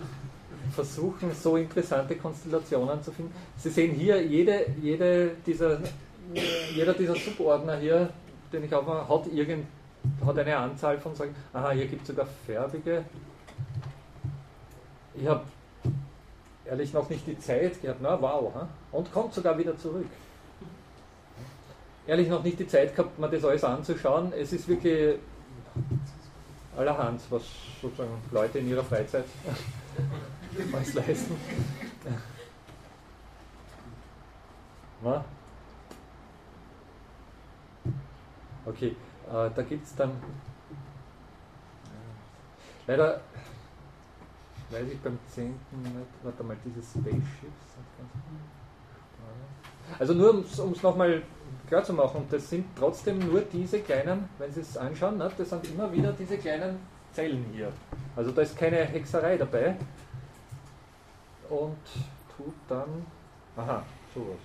versuchen, 0.74 1.32
so 1.34 1.56
interessante 1.56 2.16
Konstellationen 2.16 3.02
zu 3.02 3.10
finden. 3.10 3.32
Sie 3.56 3.70
sehen 3.70 3.94
hier, 3.94 4.22
jede, 4.22 4.66
jede 4.82 5.30
dieser, 5.46 5.80
jeder 6.74 6.92
dieser 6.92 7.16
Subordner 7.16 7.78
hier, 7.78 8.10
den 8.52 8.64
ich 8.64 8.74
aufmache, 8.74 9.08
hat, 9.08 9.26
irgend, 9.32 9.66
hat 10.24 10.38
eine 10.38 10.56
Anzahl 10.56 10.98
von 10.98 11.14
sagen, 11.14 11.34
aha, 11.52 11.70
hier 11.70 11.86
gibt 11.86 12.02
es 12.02 12.08
sogar 12.08 12.26
färbige. 12.46 13.04
Ich 15.14 15.26
habe 15.26 15.44
ehrlich 16.64 16.92
noch 16.92 17.08
nicht 17.10 17.26
die 17.26 17.38
Zeit 17.38 17.80
gehabt, 17.82 18.00
na 18.00 18.20
wow, 18.20 18.52
und 18.92 19.12
kommt 19.12 19.34
sogar 19.34 19.58
wieder 19.58 19.76
zurück. 19.76 20.06
ehrlich 22.06 22.28
noch 22.28 22.42
nicht 22.42 22.58
die 22.58 22.66
Zeit 22.66 22.94
gehabt, 22.94 23.18
mir 23.18 23.28
das 23.28 23.44
alles 23.44 23.64
anzuschauen. 23.64 24.32
Es 24.32 24.52
ist 24.52 24.66
wirklich 24.68 25.18
allerhand, 26.76 27.20
was 27.30 27.42
sozusagen 27.80 28.10
Leute 28.30 28.58
in 28.58 28.68
ihrer 28.68 28.84
Freizeit 28.84 29.24
was 30.72 30.94
leisten. 30.94 31.36
Okay, 38.66 38.94
äh, 39.30 39.50
da 39.54 39.62
gibt 39.62 39.86
es 39.86 39.94
dann 39.94 40.12
leider 42.86 43.20
weiß 44.70 44.86
ich 44.92 45.00
beim 45.00 45.18
10. 45.26 45.46
nicht, 45.46 45.94
warte 46.22 46.42
mal, 46.44 46.56
dieses 46.64 46.90
Spaceships. 46.90 47.70
Also 49.98 50.14
nur 50.14 50.30
um 50.30 50.72
es 50.72 50.82
nochmal 50.82 51.22
klar 51.66 51.82
zu 51.82 51.92
machen, 51.92 52.26
das 52.30 52.48
sind 52.48 52.66
trotzdem 52.76 53.18
nur 53.18 53.40
diese 53.40 53.80
kleinen, 53.80 54.28
wenn 54.38 54.52
Sie 54.52 54.60
es 54.60 54.76
anschauen, 54.76 55.18
ne, 55.18 55.30
das 55.36 55.50
sind 55.50 55.68
immer 55.70 55.92
wieder 55.92 56.12
diese 56.12 56.38
kleinen 56.38 56.78
Zellen 57.12 57.44
hier. 57.52 57.72
Also 58.14 58.30
da 58.30 58.42
ist 58.42 58.56
keine 58.56 58.84
Hexerei 58.84 59.36
dabei. 59.36 59.76
Und 61.48 61.78
tut 62.36 62.54
dann, 62.68 63.04
aha, 63.56 63.82
sowas. 64.14 64.38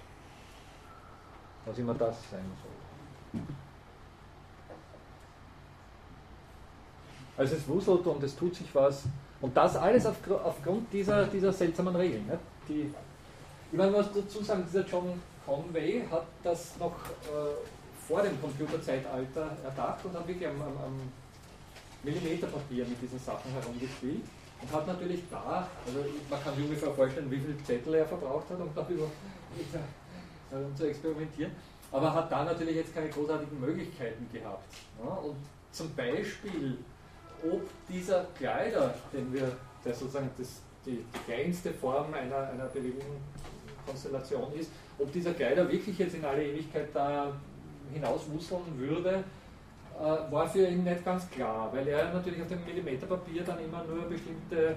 Was 1.65 1.77
immer 1.77 1.93
das 1.93 2.17
sein 2.31 2.45
soll. 2.61 3.41
Also 7.37 7.55
es 7.55 7.67
wuselt 7.67 8.05
und 8.07 8.23
es 8.23 8.35
tut 8.35 8.55
sich 8.55 8.67
was. 8.73 9.03
Und 9.41 9.55
das 9.55 9.75
alles 9.75 10.05
auf, 10.05 10.15
aufgrund 10.43 10.91
dieser, 10.91 11.25
dieser 11.27 11.51
seltsamen 11.51 11.95
Regeln. 11.95 12.25
Ne? 12.27 12.39
Die, 12.67 12.91
ich 13.71 13.77
meine, 13.77 13.93
was 13.93 14.07
dazu 14.13 14.43
sagen, 14.43 14.63
dieser 14.67 14.85
John 14.85 15.21
Conway 15.45 16.03
hat 16.09 16.25
das 16.43 16.77
noch 16.79 16.93
äh, 16.93 18.07
vor 18.07 18.21
dem 18.21 18.39
Computerzeitalter 18.41 19.51
erdacht 19.63 20.05
und 20.05 20.13
hat 20.13 20.27
wirklich 20.27 20.47
am, 20.47 20.61
am, 20.61 20.77
am 20.85 21.01
Millimeterpapier 22.03 22.85
mit 22.85 23.01
diesen 23.01 23.19
Sachen 23.19 23.51
herumgespielt 23.51 24.23
und 24.61 24.71
hat 24.71 24.87
natürlich 24.87 25.23
da, 25.29 25.67
also 25.85 25.99
man 26.29 26.43
kann 26.43 26.55
sich 26.55 26.65
ungefähr 26.65 26.91
vorstellen, 26.91 27.29
wie 27.29 27.39
viele 27.39 27.57
Zettel 27.63 27.95
er 27.95 28.05
verbraucht 28.05 28.49
hat, 28.49 28.59
um 28.59 28.69
darüber 28.73 29.05
herum 30.51 30.75
zu 30.75 30.87
experimentieren, 30.87 31.51
aber 31.91 32.13
hat 32.13 32.31
da 32.31 32.43
natürlich 32.43 32.75
jetzt 32.75 32.93
keine 32.93 33.09
großartigen 33.09 33.59
Möglichkeiten 33.59 34.27
gehabt. 34.31 34.73
Ja? 35.03 35.11
Und 35.15 35.35
zum 35.71 35.93
Beispiel, 35.95 36.77
ob 37.51 37.61
dieser 37.87 38.25
Kleider, 38.37 38.93
den 39.13 39.33
wir, 39.33 39.51
der 39.83 39.93
sozusagen 39.93 40.29
das, 40.37 40.61
die, 40.85 41.03
die 41.13 41.19
kleinste 41.25 41.71
Form 41.71 42.13
einer, 42.13 42.49
einer 42.49 42.65
beliebigen 42.65 43.17
Konstellation 43.85 44.53
ist, 44.53 44.71
ob 44.97 45.11
dieser 45.11 45.33
Kleider 45.33 45.69
wirklich 45.71 45.97
jetzt 45.97 46.15
in 46.15 46.25
alle 46.25 46.43
Ewigkeit 46.43 46.89
da 46.93 47.31
hinauswuseln 47.93 48.77
würde, 48.77 49.23
äh, 49.99 50.31
war 50.31 50.47
für 50.47 50.67
ihn 50.67 50.83
nicht 50.83 51.05
ganz 51.05 51.29
klar, 51.29 51.69
weil 51.73 51.87
er 51.87 52.13
natürlich 52.13 52.41
auf 52.41 52.47
dem 52.47 52.63
Millimeterpapier 52.65 53.43
dann 53.43 53.59
immer 53.63 53.83
nur 53.83 54.09
bestimmte 54.09 54.75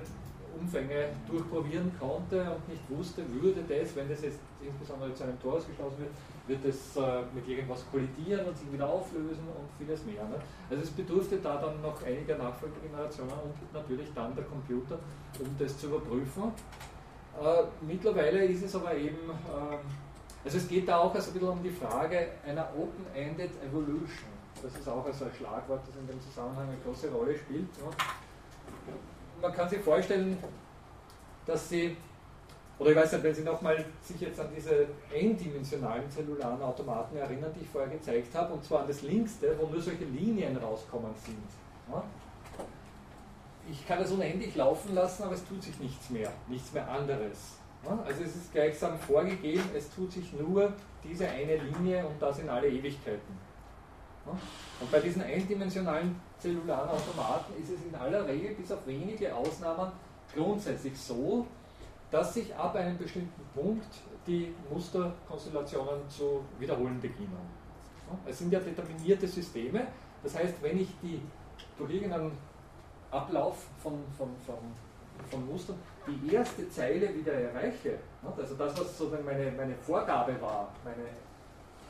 Umfänge 0.59 1.09
durchprobieren 1.29 1.91
konnte 1.99 2.51
und 2.51 2.69
nicht 2.69 2.83
wusste, 2.89 3.23
würde 3.41 3.63
das, 3.69 3.95
wenn 3.97 4.09
das 4.09 4.23
jetzt 4.23 4.39
insbesondere 4.61 5.15
zu 5.15 5.25
einem 5.25 5.41
Tor 5.41 5.55
ausgeschlossen 5.55 5.99
wird, 5.99 6.11
wird 6.49 6.65
es 6.65 6.97
äh, 6.97 7.23
mit 7.35 7.47
irgendwas 7.47 7.85
kollidieren 7.91 8.47
und 8.47 8.57
sich 8.57 8.73
wieder 8.73 8.89
auflösen 8.89 9.47
und 9.47 9.69
vieles 9.79 10.05
mehr. 10.05 10.25
Ne? 10.25 10.37
Also 10.71 10.83
es 10.83 10.91
bedurfte 10.91 11.37
da 11.37 11.59
dann 11.59 11.81
noch 11.83 12.03
einiger 12.03 12.37
Nachfolgegenerationen 12.39 13.35
und 13.45 13.73
natürlich 13.73 14.09
dann 14.15 14.35
der 14.35 14.45
Computer, 14.45 14.99
um 15.39 15.55
das 15.59 15.79
zu 15.79 15.87
überprüfen. 15.89 16.45
Äh, 17.41 17.63
mittlerweile 17.83 18.45
ist 18.47 18.65
es 18.65 18.75
aber 18.75 18.95
eben, 18.95 19.31
äh, 19.31 19.77
also 20.45 20.59
es 20.59 20.67
geht 20.67 20.89
da 20.89 20.99
auch 20.99 21.15
also 21.15 21.31
ein 21.31 21.35
bisschen 21.35 21.49
um 21.49 21.63
die 21.63 21.71
Frage 21.71 22.29
einer 22.47 22.69
Open-Ended 22.77 23.51
Evolution. 23.63 24.39
Das 24.63 24.75
ist 24.75 24.89
auch 24.89 25.05
also 25.05 25.27
ein 25.27 25.31
Schlagwort, 25.37 25.83
das 25.87 25.97
in 25.97 26.07
dem 26.07 26.21
Zusammenhang 26.21 26.69
eine 26.69 26.79
große 26.85 27.11
Rolle 27.11 27.37
spielt. 27.37 27.69
Ja. 27.77 28.05
Man 29.41 29.53
kann 29.53 29.69
sich 29.69 29.81
vorstellen, 29.81 30.37
dass 31.47 31.69
Sie, 31.69 31.97
oder 32.79 32.91
ich 32.91 32.97
weiß 32.97 33.13
nicht, 33.13 33.25
wenn 33.25 33.35
Sie 33.35 33.43
nochmal 33.43 33.85
sich 34.03 34.21
jetzt 34.21 34.39
an 34.39 34.49
diese 34.55 34.87
n-dimensionalen 35.13 36.11
zellularen 36.11 36.63
Automaten 36.63 37.17
erinnern, 37.17 37.53
die 37.57 37.65
ich 37.65 37.69
vorher 37.69 37.91
gezeigt 37.91 38.35
habe, 38.35 38.55
und 38.55 38.65
zwar 38.65 38.83
an 38.83 38.89
das 38.89 39.03
linkste, 39.03 39.57
wo 39.59 39.67
nur 39.67 39.81
solche 39.81 40.05
Linien 40.05 40.57
rauskommen 40.57 41.13
sind. 41.25 41.37
Ja 41.93 42.05
ich 43.71 43.87
kann 43.87 43.99
das 43.99 44.11
unendlich 44.11 44.55
laufen 44.57 44.95
lassen, 44.95 45.25
aber 45.25 45.35
es 45.35 45.45
tut 45.45 45.63
sich 45.63 45.79
nichts 45.79 46.11
mehr, 46.11 46.33
nichts 46.49 46.73
mehr 46.73 46.89
anderes. 46.91 47.59
Also 48.05 48.23
es 48.25 48.35
ist 48.35 48.53
gleichsam 48.53 48.99
vorgegeben, 48.99 49.65
es 49.77 49.89
tut 49.91 50.13
sich 50.13 50.33
nur 50.33 50.73
diese 51.05 51.29
eine 51.29 51.57
Linie 51.57 52.07
und 52.07 52.21
das 52.21 52.39
in 52.39 52.49
alle 52.49 52.69
Ewigkeiten. 52.69 53.49
Und 54.81 54.91
bei 54.91 55.01
diesen 55.01 55.23
eindimensionalen 55.23 56.21
zellularen 56.39 56.91
Automaten 56.91 57.53
ist 57.61 57.71
es 57.71 57.85
in 57.89 57.95
aller 57.95 58.27
Regel, 58.27 58.55
bis 58.55 58.71
auf 58.73 58.87
wenige 58.87 59.35
Ausnahmen, 59.35 59.93
grundsätzlich 60.35 60.99
so, 60.99 61.47
dass 62.11 62.35
sich 62.35 62.55
ab 62.55 62.75
einem 62.75 62.97
bestimmten 62.97 63.43
Punkt 63.55 63.89
die 64.27 64.55
Musterkonstellationen 64.71 66.09
zu 66.09 66.45
wiederholen 66.59 67.01
beginnen. 67.01 67.59
Es 68.27 68.39
sind 68.39 68.53
ja 68.53 68.61
determinierte 68.61 69.29
Systeme, 69.29 69.87
das 70.23 70.37
heißt, 70.37 70.63
wenn 70.63 70.79
ich 70.81 70.89
die 71.03 71.21
durch 71.77 71.93
irgendeinen 71.93 72.33
Ablauf 73.11 73.67
von, 73.83 74.03
von, 74.17 74.29
von, 74.47 74.57
von 75.31 75.47
Mustern 75.47 75.77
die 76.07 76.35
erste 76.35 76.69
Zeile 76.71 77.15
wieder 77.15 77.33
erreiche, 77.33 77.99
also 78.25 78.55
das, 78.55 78.79
was 78.79 78.99
sozusagen 78.99 79.25
meine, 79.25 79.53
meine 79.53 79.75
Vorgabe 79.75 80.41
war, 80.41 80.73
meine 80.85 81.07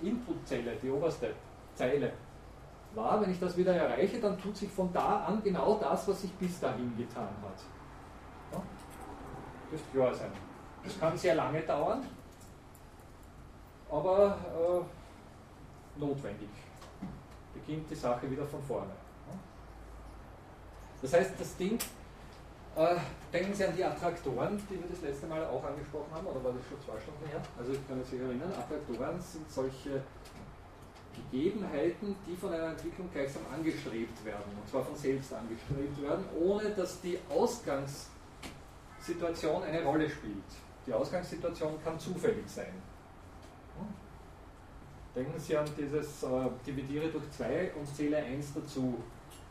Inputzelle, 0.02 0.76
die 0.82 0.90
oberste 0.90 1.32
Zeile 1.74 2.12
war, 2.94 3.20
wenn 3.20 3.30
ich 3.30 3.38
das 3.38 3.56
wieder 3.56 3.74
erreiche, 3.74 4.20
dann 4.20 4.38
tut 4.40 4.56
sich 4.56 4.70
von 4.70 4.92
da 4.92 5.24
an 5.26 5.42
genau 5.42 5.78
das, 5.78 6.08
was 6.08 6.22
sich 6.22 6.32
bis 6.32 6.58
dahin 6.58 6.96
getan 6.96 7.28
hat. 7.42 7.77
Das 9.70 9.80
klar 9.92 10.14
sein. 10.14 10.32
Das 10.84 10.98
kann 10.98 11.18
sehr 11.18 11.34
lange 11.34 11.60
dauern, 11.62 12.02
aber 13.90 14.38
äh, 14.56 16.00
notwendig. 16.00 16.48
Beginnt 17.52 17.90
die 17.90 17.94
Sache 17.94 18.30
wieder 18.30 18.46
von 18.46 18.62
vorne. 18.62 18.92
Das 21.02 21.12
heißt, 21.12 21.32
das 21.38 21.56
Ding, 21.56 21.78
äh, 22.76 22.96
denken 23.32 23.54
Sie 23.54 23.64
an 23.64 23.76
die 23.76 23.84
Attraktoren, 23.84 24.56
die 24.70 24.74
wir 24.74 24.88
das 24.88 25.00
letzte 25.02 25.26
Mal 25.26 25.44
auch 25.44 25.62
angesprochen 25.64 26.12
haben, 26.12 26.26
oder 26.26 26.42
war 26.42 26.52
das 26.52 26.62
schon 26.68 26.80
zwei 26.80 27.00
Stunden 27.00 27.26
her? 27.26 27.40
Also 27.58 27.72
ich 27.72 27.88
kann 27.88 27.98
mich 27.98 28.08
sicher 28.08 28.24
erinnern, 28.24 28.52
Attraktoren 28.52 29.20
sind 29.20 29.50
solche 29.50 30.02
Gegebenheiten, 31.14 32.16
die 32.26 32.36
von 32.36 32.52
einer 32.52 32.68
Entwicklung 32.68 33.10
gleichsam 33.12 33.42
angestrebt 33.52 34.24
werden, 34.24 34.56
und 34.60 34.68
zwar 34.68 34.84
von 34.84 34.96
selbst 34.96 35.32
angestrebt 35.32 36.00
werden, 36.02 36.24
ohne 36.40 36.70
dass 36.70 37.00
die 37.00 37.18
Ausgangssituation 39.08 39.62
eine 39.62 39.82
Rolle 39.84 40.08
spielt. 40.08 40.44
Die 40.86 40.92
Ausgangssituation 40.92 41.82
kann 41.82 41.98
zufällig 41.98 42.46
sein. 42.46 42.72
Denken 45.14 45.38
Sie 45.40 45.56
an 45.56 45.66
dieses 45.76 46.22
äh, 46.22 46.28
Dividiere 46.66 47.08
durch 47.08 47.28
2 47.30 47.72
und 47.74 47.86
zähle 47.94 48.18
1 48.18 48.54
dazu 48.54 48.98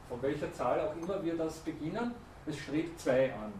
von 0.07 0.21
welcher 0.21 0.53
Zahl 0.53 0.79
auch 0.79 0.95
immer 0.95 1.21
wir 1.23 1.35
das 1.35 1.57
beginnen, 1.59 2.13
es 2.45 2.57
strebt 2.57 2.99
2 2.99 3.33
an. 3.33 3.51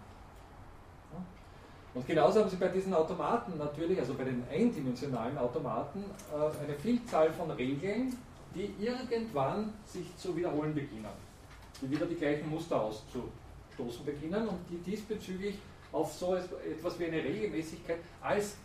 Und 1.94 2.06
genauso 2.06 2.42
haben 2.42 2.50
Sie 2.50 2.58
bei 2.58 2.68
diesen 2.68 2.94
Automaten 2.94 3.58
natürlich, 3.58 4.00
also 4.00 4.14
bei 4.14 4.24
den 4.24 4.44
eindimensionalen 4.50 5.38
Automaten, 5.38 6.06
äh, 6.32 6.64
eine 6.64 6.76
Vielzahl 6.76 7.34
von 7.34 7.50
Regeln, 7.52 8.16
die 8.54 8.74
irgendwann 8.80 9.74
sich 9.86 10.16
zu 10.16 10.36
wiederholen 10.38 10.74
beginnen, 10.74 11.06
die 11.82 11.90
wieder 11.90 12.06
die 12.06 12.16
gleichen 12.16 12.50
Muster 12.50 12.80
auszustoßen 12.80 14.06
beginnen 14.06 14.48
und 14.48 14.60
die 14.70 14.78
diesbezüglich 14.78 15.58
auf 15.92 16.14
so 16.14 16.36
etwas 16.36 17.00
wie 17.00 17.06
eine 17.06 17.24
Regelmäßigkeit 17.24 18.00
als 18.22 18.56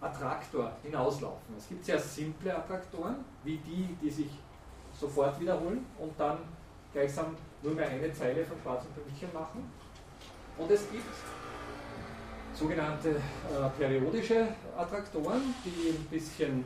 Attraktor 0.00 0.72
hinauslaufen. 0.82 1.54
Es 1.56 1.68
gibt 1.68 1.84
sehr 1.84 1.98
simple 1.98 2.54
Attraktoren, 2.54 3.16
wie 3.42 3.56
die, 3.58 3.96
die 4.02 4.10
sich 4.10 4.30
sofort 4.92 5.40
wiederholen 5.40 5.86
und 5.98 6.12
dann 6.18 6.38
gleichsam 6.92 7.36
nur 7.62 7.74
mehr 7.74 7.88
eine 7.88 8.12
Zeile 8.12 8.44
von 8.44 8.56
schwarzen 8.62 8.88
Pünktchen 8.92 9.32
machen. 9.32 9.70
Und 10.56 10.70
es 10.70 10.90
gibt 10.90 11.04
sogenannte 12.54 13.10
äh, 13.10 13.68
periodische 13.76 14.48
Attraktoren, 14.76 15.54
die 15.64 15.90
ein 15.90 16.04
bisschen, 16.10 16.64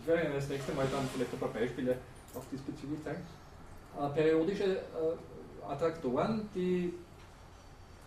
ich 0.00 0.06
werde 0.06 0.24
Ihnen 0.24 0.34
das 0.34 0.48
nächste 0.48 0.72
Mal 0.72 0.86
dann 0.90 1.08
vielleicht 1.14 1.32
ein 1.32 1.38
paar 1.38 1.50
Beispiele 1.50 1.96
auch 2.34 2.42
diesbezüglich 2.50 3.02
zeigen, 3.04 3.22
äh, 3.96 4.08
periodische 4.08 4.78
äh, 4.78 5.68
Attraktoren, 5.68 6.48
die, 6.54 6.92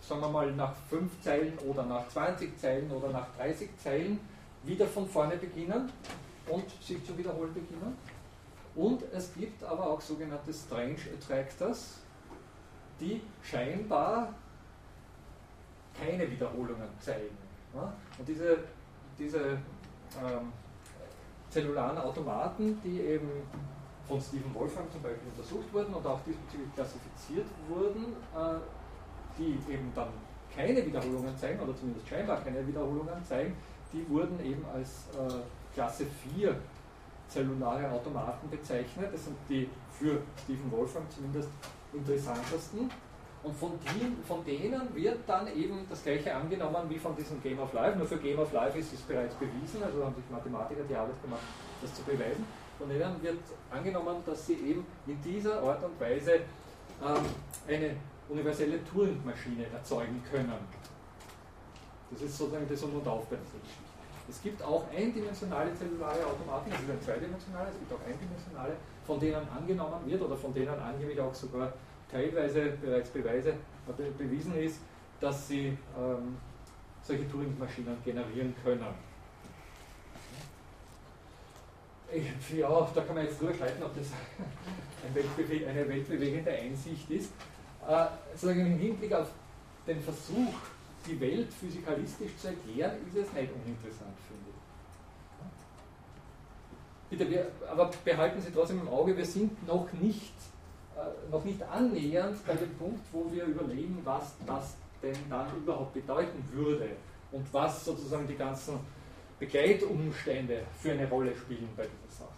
sagen 0.08 0.22
wir 0.22 0.30
mal, 0.30 0.52
nach 0.54 0.74
5 0.90 1.22
Zeilen 1.22 1.58
oder 1.60 1.84
nach 1.84 2.08
20 2.08 2.58
Zeilen 2.58 2.90
oder 2.92 3.10
nach 3.10 3.28
30 3.38 3.70
Zeilen 3.78 4.20
wieder 4.64 4.88
von 4.88 5.08
vorne 5.08 5.36
beginnen 5.36 5.92
und 6.48 6.64
sich 6.82 7.04
zu 7.06 7.18
wiederholen 7.18 7.54
beginnen. 7.54 7.98
Und 8.76 9.04
es 9.12 9.34
gibt 9.34 9.64
aber 9.64 9.88
auch 9.88 10.00
sogenannte 10.00 10.54
Strange 10.54 10.98
Attractors, 11.18 11.98
die 13.00 13.22
scheinbar 13.44 14.34
keine 16.00 16.30
Wiederholungen 16.30 16.90
zeigen. 17.00 17.38
Und 17.74 18.28
diese, 18.28 18.60
diese 19.18 19.40
ähm, 19.40 20.54
zellularen 21.50 21.98
Automaten, 21.98 22.80
die 22.84 23.02
eben 23.02 23.30
von 24.08 24.22
Stephen 24.22 24.54
Wolfram 24.54 24.90
zum 24.92 25.02
Beispiel 25.02 25.28
untersucht 25.36 25.74
wurden 25.74 25.94
und 25.94 26.06
auch 26.06 26.20
diesbezüglich 26.26 26.74
klassifiziert 26.74 27.48
wurden, 27.68 28.16
äh, 28.36 28.60
die 29.38 29.58
eben 29.72 29.92
dann 29.96 30.10
keine 30.56 30.86
Wiederholungen 30.86 31.38
zeigen, 31.38 31.60
oder 31.60 31.76
zumindest 31.76 32.08
scheinbar 32.08 32.44
keine 32.44 32.66
Wiederholungen 32.68 33.24
zeigen, 33.24 33.56
die 33.94 34.08
wurden 34.10 34.44
eben 34.44 34.66
als 34.74 35.06
äh, 35.18 35.34
Klasse 35.74 36.06
4 36.36 36.56
zellulare 37.28 37.92
Automaten 37.92 38.50
bezeichnet. 38.50 39.10
Das 39.14 39.26
sind 39.26 39.38
die 39.50 39.70
für 39.92 40.22
Stephen 40.44 40.72
Wolfram 40.72 41.04
zumindest 41.10 41.50
interessantesten. 41.94 42.90
Und 43.44 43.56
von, 43.56 43.72
die, 43.80 44.28
von 44.28 44.44
denen 44.44 44.94
wird 44.96 45.20
dann 45.28 45.48
eben 45.56 45.86
das 45.90 46.04
gleiche 46.04 46.36
angenommen 46.36 46.90
wie 46.90 46.98
von 46.98 47.16
diesem 47.16 47.42
Game 47.42 47.60
of 47.60 47.72
Life. 47.74 47.98
Nur 47.98 48.08
für 48.08 48.18
Game 48.18 48.40
of 48.40 48.52
Life 48.52 48.78
ist 48.78 48.94
es 48.94 49.02
bereits 49.02 49.36
bewiesen, 49.36 49.84
also 49.84 50.04
haben 50.04 50.16
sich 50.16 50.30
Mathematiker 50.30 50.82
die 50.90 50.96
Arbeit 50.96 51.22
gemacht, 51.22 51.42
das 51.82 51.94
zu 51.94 52.02
beweisen. 52.04 52.46
Von 52.78 52.90
denen 52.90 53.22
wird 53.22 53.40
angenommen, 53.72 54.18
dass 54.26 54.46
sie 54.46 54.54
eben 54.54 54.86
in 55.06 55.22
dieser 55.22 55.62
Art 55.62 55.84
und 55.84 56.00
Weise 56.00 56.34
ähm, 56.34 57.26
eine 57.68 57.96
universelle 58.30 58.84
Turing-Maschine 58.86 59.66
erzeugen 59.74 60.22
können. 60.30 60.54
Das 62.12 62.22
ist 62.22 62.38
sozusagen 62.38 62.68
das 62.70 62.84
Um 62.84 62.96
und 62.96 63.08
Auf 63.08 63.28
bei 63.28 63.36
dieser 63.36 63.60
Geschichte. 63.60 63.88
Es 64.30 64.42
gibt 64.42 64.62
auch 64.62 64.86
eindimensionale 64.92 65.74
zellulare 65.74 66.26
Automaten, 66.26 66.72
es 66.72 66.86
gibt 66.86 67.04
zweidimensionale, 67.04 67.70
es 67.72 67.80
gibt 67.80 67.94
auch 67.94 68.06
eindimensionale, 68.06 68.74
von 69.06 69.20
denen 69.20 69.48
angenommen 69.50 70.06
wird 70.06 70.22
oder 70.22 70.36
von 70.36 70.54
denen 70.54 70.78
angeblich 70.80 71.20
auch 71.20 71.34
sogar 71.34 71.74
teilweise 72.12 72.72
bereits 72.82 73.10
Beweise 73.10 73.52
äh, 73.52 74.12
bewiesen 74.18 74.56
ist, 74.58 74.80
dass 75.22 75.48
sie 75.48 75.78
ähm, 75.98 76.38
solche 77.02 77.28
Turing-Maschinen 77.30 77.98
generieren 78.04 78.54
können. 78.64 78.86
Ja, 82.56 82.90
da 82.96 83.02
kann 83.02 83.16
man 83.16 83.26
jetzt 83.26 83.40
drüber 83.40 83.54
streiten, 83.54 83.84
ob 83.84 83.96
das 83.96 84.08
eine 85.68 85.88
weltbewegende 85.90 86.52
Einsicht 86.52 87.10
ist. 87.10 87.32
Äh, 87.88 88.08
sozusagen 88.34 88.66
im 88.66 88.78
Hinblick 88.78 89.14
auf 89.14 89.30
den 89.88 90.02
Versuch, 90.02 90.54
die 91.08 91.20
Welt 91.22 91.54
physikalistisch 91.54 92.36
zu 92.38 92.48
erklären, 92.48 92.98
ist 93.08 93.16
es 93.16 93.32
nicht 93.32 93.50
uninteressant, 93.54 94.14
finde 94.28 94.50
ich. 94.50 94.58
Bitte, 97.10 97.30
wir, 97.32 97.48
aber 97.72 97.90
behalten 98.04 98.42
Sie 98.42 98.52
trotzdem 98.52 98.82
im 98.82 98.90
Auge, 98.90 99.16
wir 99.16 99.26
sind 99.26 99.66
noch 99.66 99.88
nicht, 99.94 100.34
äh, 100.98 101.32
noch 101.32 101.46
nicht 101.46 101.64
annähernd 101.64 102.46
bei 102.46 102.56
dem 102.56 102.74
Punkt, 102.76 103.06
wo 103.14 103.32
wir 103.32 103.46
überlegen, 103.46 104.02
was 104.04 104.34
das 104.46 104.76
denn 105.02 105.16
dann 105.30 105.48
überhaupt 105.56 105.94
bedeuten 105.94 106.44
würde 106.52 106.90
und 107.32 107.48
was 107.54 107.86
sozusagen 107.86 108.28
die 108.28 108.36
ganzen 108.36 108.80
Begleitumstände 109.40 110.64
für 110.82 110.92
eine 110.92 111.08
Rolle 111.08 111.34
spielen 111.38 111.70
bei 111.78 111.84
dieser 111.84 112.26
Sache. 112.26 112.32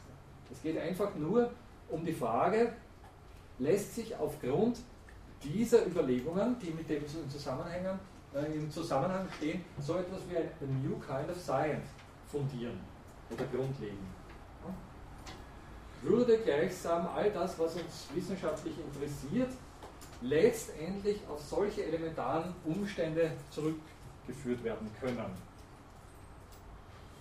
Es 0.52 0.62
geht 0.62 0.78
einfach 0.78 1.16
nur 1.16 1.50
um 1.90 2.06
die 2.06 2.14
Frage, 2.14 2.74
lässt 3.58 3.96
sich 3.96 4.16
aufgrund 4.16 4.78
dieser 5.44 5.86
Überlegungen, 5.86 6.57
die 6.60 6.72
mit 6.72 6.90
dem 6.90 7.03
Zusammenhängen, 7.30 7.99
äh, 8.34 8.53
im 8.53 8.70
Zusammenhang 8.70 9.28
stehen, 9.38 9.64
so 9.80 9.95
etwas 9.95 10.22
wie 10.30 10.38
ein 10.38 10.84
New 10.84 10.99
Kind 10.99 11.30
of 11.30 11.41
Science 11.41 11.88
fundieren 12.32 12.80
oder 13.32 13.45
grundlegen. 13.45 14.20
Würde 16.02 16.38
gleichsam 16.38 17.07
all 17.07 17.30
das, 17.32 17.60
was 17.60 17.76
uns 17.76 18.07
wissenschaftlich 18.14 18.74
interessiert, 18.80 19.49
letztendlich 20.22 21.20
auf 21.30 21.41
solche 21.41 21.84
elementaren 21.84 22.53
Umstände 22.66 23.32
zurückgeführt 23.49 24.64
werden 24.64 24.90
können. 24.99 25.49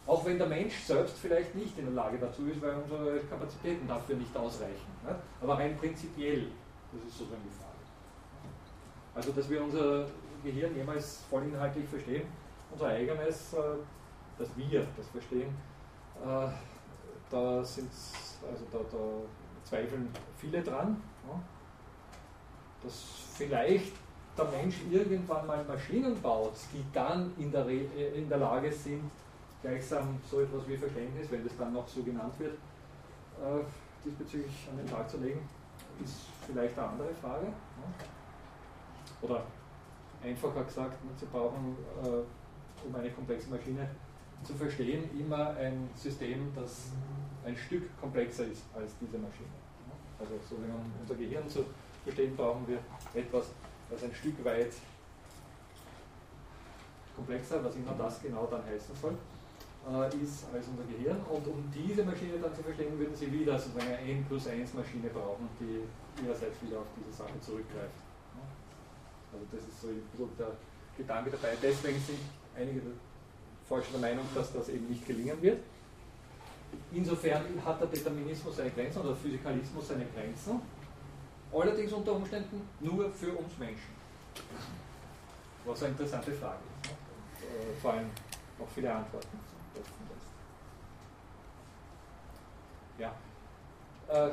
Auch 0.06 0.24
wenn 0.24 0.38
der 0.38 0.46
Mensch 0.46 0.78
selbst 0.84 1.18
vielleicht 1.18 1.54
nicht 1.54 1.76
in 1.76 1.86
der 1.86 1.94
Lage 1.94 2.18
dazu 2.18 2.46
ist, 2.46 2.62
weil 2.62 2.76
unsere 2.76 3.18
Kapazitäten 3.20 3.86
dafür 3.86 4.16
nicht 4.16 4.34
ausreichen. 4.36 4.86
Aber 5.40 5.58
rein 5.58 5.76
prinzipiell, 5.76 6.46
das 6.92 7.02
ist 7.08 7.18
sozusagen 7.18 7.42
die 7.44 7.58
Frage. 7.58 7.67
Also, 9.18 9.32
dass 9.32 9.50
wir 9.50 9.64
unser 9.64 10.06
Gehirn 10.44 10.76
jemals 10.76 11.22
vollinhaltlich 11.28 11.88
verstehen, 11.88 12.22
unser 12.70 12.86
eigenes, 12.86 13.52
äh, 13.52 13.56
dass 14.38 14.48
wir 14.56 14.86
das 14.96 15.08
verstehen, 15.08 15.48
äh, 16.22 16.48
da 17.28 17.64
sind 17.64 17.90
also 18.48 18.64
da, 18.70 18.78
da, 18.78 18.98
zweifeln 19.64 20.08
viele 20.38 20.62
dran, 20.62 21.02
dass 22.80 22.94
vielleicht 23.34 23.92
der 24.36 24.44
Mensch 24.44 24.76
irgendwann 24.88 25.48
mal 25.48 25.64
Maschinen 25.64 26.22
baut, 26.22 26.54
die 26.72 26.84
dann 26.92 27.32
in 27.38 27.50
der, 27.50 27.66
äh, 27.66 28.16
in 28.16 28.28
der 28.28 28.38
Lage 28.38 28.70
sind, 28.70 29.10
gleichsam 29.62 30.20
so 30.30 30.42
etwas 30.42 30.68
wie 30.68 30.76
Verständnis, 30.76 31.26
wenn 31.28 31.42
das 31.42 31.56
dann 31.58 31.72
noch 31.72 31.88
so 31.88 32.04
genannt 32.04 32.34
wird, 32.38 32.56
diesbezüglich 34.04 34.68
an 34.70 34.76
den 34.76 34.86
Tag 34.86 35.10
zu 35.10 35.16
legen, 35.16 35.40
ist 36.04 36.20
vielleicht 36.46 36.78
eine 36.78 36.88
andere 36.90 37.12
Frage. 37.20 37.48
Oder 39.22 39.44
einfacher 40.22 40.64
gesagt, 40.64 40.98
sie 41.18 41.26
brauchen, 41.26 41.76
äh, 42.02 42.86
um 42.86 42.94
eine 42.94 43.10
komplexe 43.10 43.50
Maschine 43.50 43.88
zu 44.42 44.54
verstehen, 44.54 45.08
immer 45.18 45.56
ein 45.56 45.88
System, 45.94 46.52
das 46.54 46.92
ein 47.44 47.56
Stück 47.56 47.84
komplexer 48.00 48.44
ist 48.44 48.64
als 48.74 48.92
diese 49.00 49.18
Maschine. 49.18 49.48
Also 50.18 50.34
so 50.48 50.60
wenn 50.62 50.68
man 50.68 50.92
unser 51.00 51.14
Gehirn 51.14 51.48
zu 51.48 51.64
verstehen, 52.04 52.36
brauchen 52.36 52.66
wir 52.66 52.78
etwas, 53.14 53.50
das 53.90 54.04
ein 54.04 54.14
Stück 54.14 54.44
weit 54.44 54.72
komplexer, 57.16 57.64
was 57.64 57.74
immer 57.74 57.94
das 57.98 58.22
genau 58.22 58.46
dann 58.46 58.64
heißen 58.64 58.94
soll, 58.94 59.16
äh, 59.90 60.22
ist 60.22 60.46
als 60.52 60.66
unser 60.68 60.84
Gehirn. 60.84 61.20
Und 61.28 61.46
um 61.46 61.64
diese 61.74 62.04
Maschine 62.04 62.38
dann 62.40 62.54
zu 62.54 62.62
verstehen, 62.62 62.98
würden 62.98 63.14
Sie 63.14 63.32
wieder 63.32 63.58
sozusagen 63.58 63.92
eine 63.92 63.98
N 63.98 64.24
plus 64.24 64.46
1 64.46 64.74
Maschine 64.74 65.08
brauchen, 65.08 65.48
die 65.58 65.82
ihrerseits 66.22 66.62
wieder 66.62 66.78
auf 66.78 66.86
diese 66.96 67.16
Sache 67.16 67.40
zurückgreift. 67.40 68.07
Also 69.38 69.56
das 69.56 69.68
ist 69.68 69.80
so 69.80 70.28
der 70.36 70.52
Gedanke 70.96 71.30
dabei. 71.30 71.56
Deswegen 71.62 72.00
sind 72.00 72.18
einige 72.56 72.80
Forscher 73.68 73.92
der 73.92 74.00
Meinung, 74.00 74.26
dass 74.34 74.52
das 74.52 74.68
eben 74.68 74.88
nicht 74.88 75.06
gelingen 75.06 75.40
wird. 75.40 75.60
Insofern 76.92 77.44
hat 77.64 77.80
der 77.80 77.88
Determinismus 77.88 78.56
seine 78.56 78.70
Grenzen 78.70 78.98
oder 79.00 79.10
der 79.10 79.16
Physikalismus 79.16 79.88
seine 79.88 80.06
Grenzen. 80.06 80.60
Allerdings 81.52 81.92
unter 81.92 82.12
Umständen 82.12 82.68
nur 82.80 83.10
für 83.10 83.32
uns 83.32 83.56
Menschen. 83.58 83.96
Was 85.64 85.82
eine 85.82 85.92
interessante 85.92 86.32
Frage 86.32 86.58
ist. 86.82 86.90
Und, 86.90 87.48
äh, 87.48 87.80
vor 87.80 87.92
allem 87.92 88.10
auch 88.58 88.68
viele 88.74 88.92
Antworten 88.92 89.38
Ja. 92.98 93.14
Äh, 94.08 94.30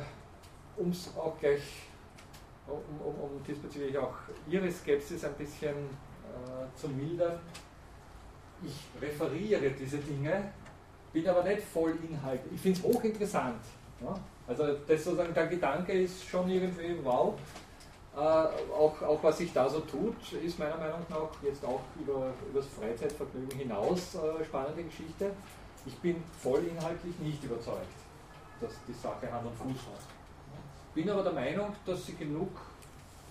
um 0.77 0.89
es 0.89 1.09
auch 1.15 1.37
gleich 1.39 1.61
um, 2.67 3.07
um, 3.07 3.15
um 3.15 3.43
diesbezüglich 3.43 3.97
auch 3.97 4.13
Ihre 4.49 4.71
Skepsis 4.71 5.23
ein 5.23 5.33
bisschen 5.33 5.75
äh, 5.75 6.79
zu 6.79 6.89
mildern. 6.89 7.39
Ich 8.63 9.01
referiere 9.01 9.69
diese 9.71 9.97
Dinge, 9.97 10.51
bin 11.13 11.27
aber 11.27 11.43
nicht 11.43 11.61
voll 11.61 11.97
Inhalt. 12.09 12.41
Ich 12.53 12.61
finde 12.61 12.79
es 12.79 12.85
hochinteressant. 12.85 13.61
Ja? 14.01 14.15
Also 14.47 14.65
das 14.87 15.03
sozusagen 15.03 15.33
der 15.33 15.47
Gedanke 15.47 15.93
ist 15.93 16.23
schon 16.25 16.49
irgendwie 16.49 16.97
wow. 17.03 17.35
Äh, 18.15 18.19
auch, 18.19 19.01
auch 19.01 19.21
was 19.23 19.37
sich 19.39 19.51
da 19.51 19.67
so 19.67 19.81
tut, 19.81 20.15
ist 20.33 20.57
meiner 20.57 20.77
Meinung 20.77 21.05
nach 21.09 21.29
jetzt 21.43 21.65
auch 21.65 21.81
über, 21.99 22.33
über 22.49 22.61
das 22.61 22.67
Freizeitvergnügen 22.67 23.59
hinaus 23.59 24.15
äh, 24.15 24.43
spannende 24.45 24.83
Geschichte. 24.83 25.31
Ich 25.85 25.95
bin 25.99 26.23
voll 26.41 26.63
inhaltlich 26.63 27.19
nicht 27.19 27.43
überzeugt, 27.43 27.93
dass 28.61 28.71
die 28.87 28.93
Sache 28.93 29.31
Hand 29.31 29.45
und 29.45 29.55
Fuß 29.55 29.87
hat. 29.87 30.14
Bin 30.95 31.09
aber 31.09 31.23
der 31.23 31.33
Meinung, 31.33 31.75
dass 31.85 32.05
sie 32.05 32.15
genug, 32.15 32.49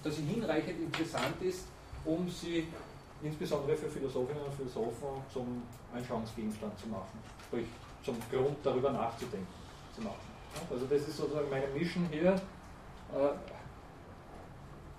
dass 0.02 0.16
sie 0.16 0.22
hinreichend 0.22 0.80
interessant 0.80 1.40
ist, 1.40 1.64
um 2.04 2.28
sie 2.28 2.66
insbesondere 3.22 3.74
für 3.74 3.88
Philosophinnen 3.88 4.44
und 4.44 4.54
Philosophen 4.54 5.08
zum 5.32 5.62
Anschauungsgegenstand 5.94 6.78
zu 6.78 6.88
machen, 6.88 7.18
sprich 7.46 7.64
zum 8.04 8.16
Grund 8.30 8.58
darüber 8.62 8.92
nachzudenken 8.92 9.46
zu 9.94 10.02
machen. 10.02 10.34
Also 10.70 10.84
das 10.84 11.08
ist 11.08 11.16
sozusagen 11.16 11.48
meine 11.48 11.66
Mission 11.68 12.06
hier, 12.10 12.32
äh, 12.32 13.16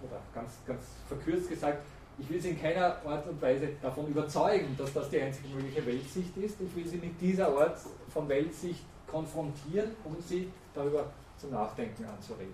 oder 0.01 0.19
ganz, 0.33 0.51
ganz 0.65 0.81
verkürzt 1.07 1.49
gesagt, 1.49 1.83
ich 2.17 2.29
will 2.29 2.41
Sie 2.41 2.49
in 2.49 2.61
keiner 2.61 2.95
Art 3.05 3.27
und 3.27 3.41
Weise 3.41 3.69
davon 3.81 4.07
überzeugen, 4.07 4.75
dass 4.77 4.93
das 4.93 5.09
die 5.09 5.21
einzige 5.21 5.49
mögliche 5.49 5.85
Weltsicht 5.85 6.35
ist. 6.37 6.59
Ich 6.61 6.75
will 6.75 6.87
Sie 6.87 6.97
mit 6.97 7.19
dieser 7.21 7.49
Art 7.49 7.77
von 8.09 8.27
Weltsicht 8.27 8.85
konfrontieren, 9.07 9.91
um 10.03 10.15
Sie 10.19 10.49
darüber 10.73 11.05
zum 11.37 11.51
Nachdenken 11.51 12.05
anzuregen. 12.05 12.53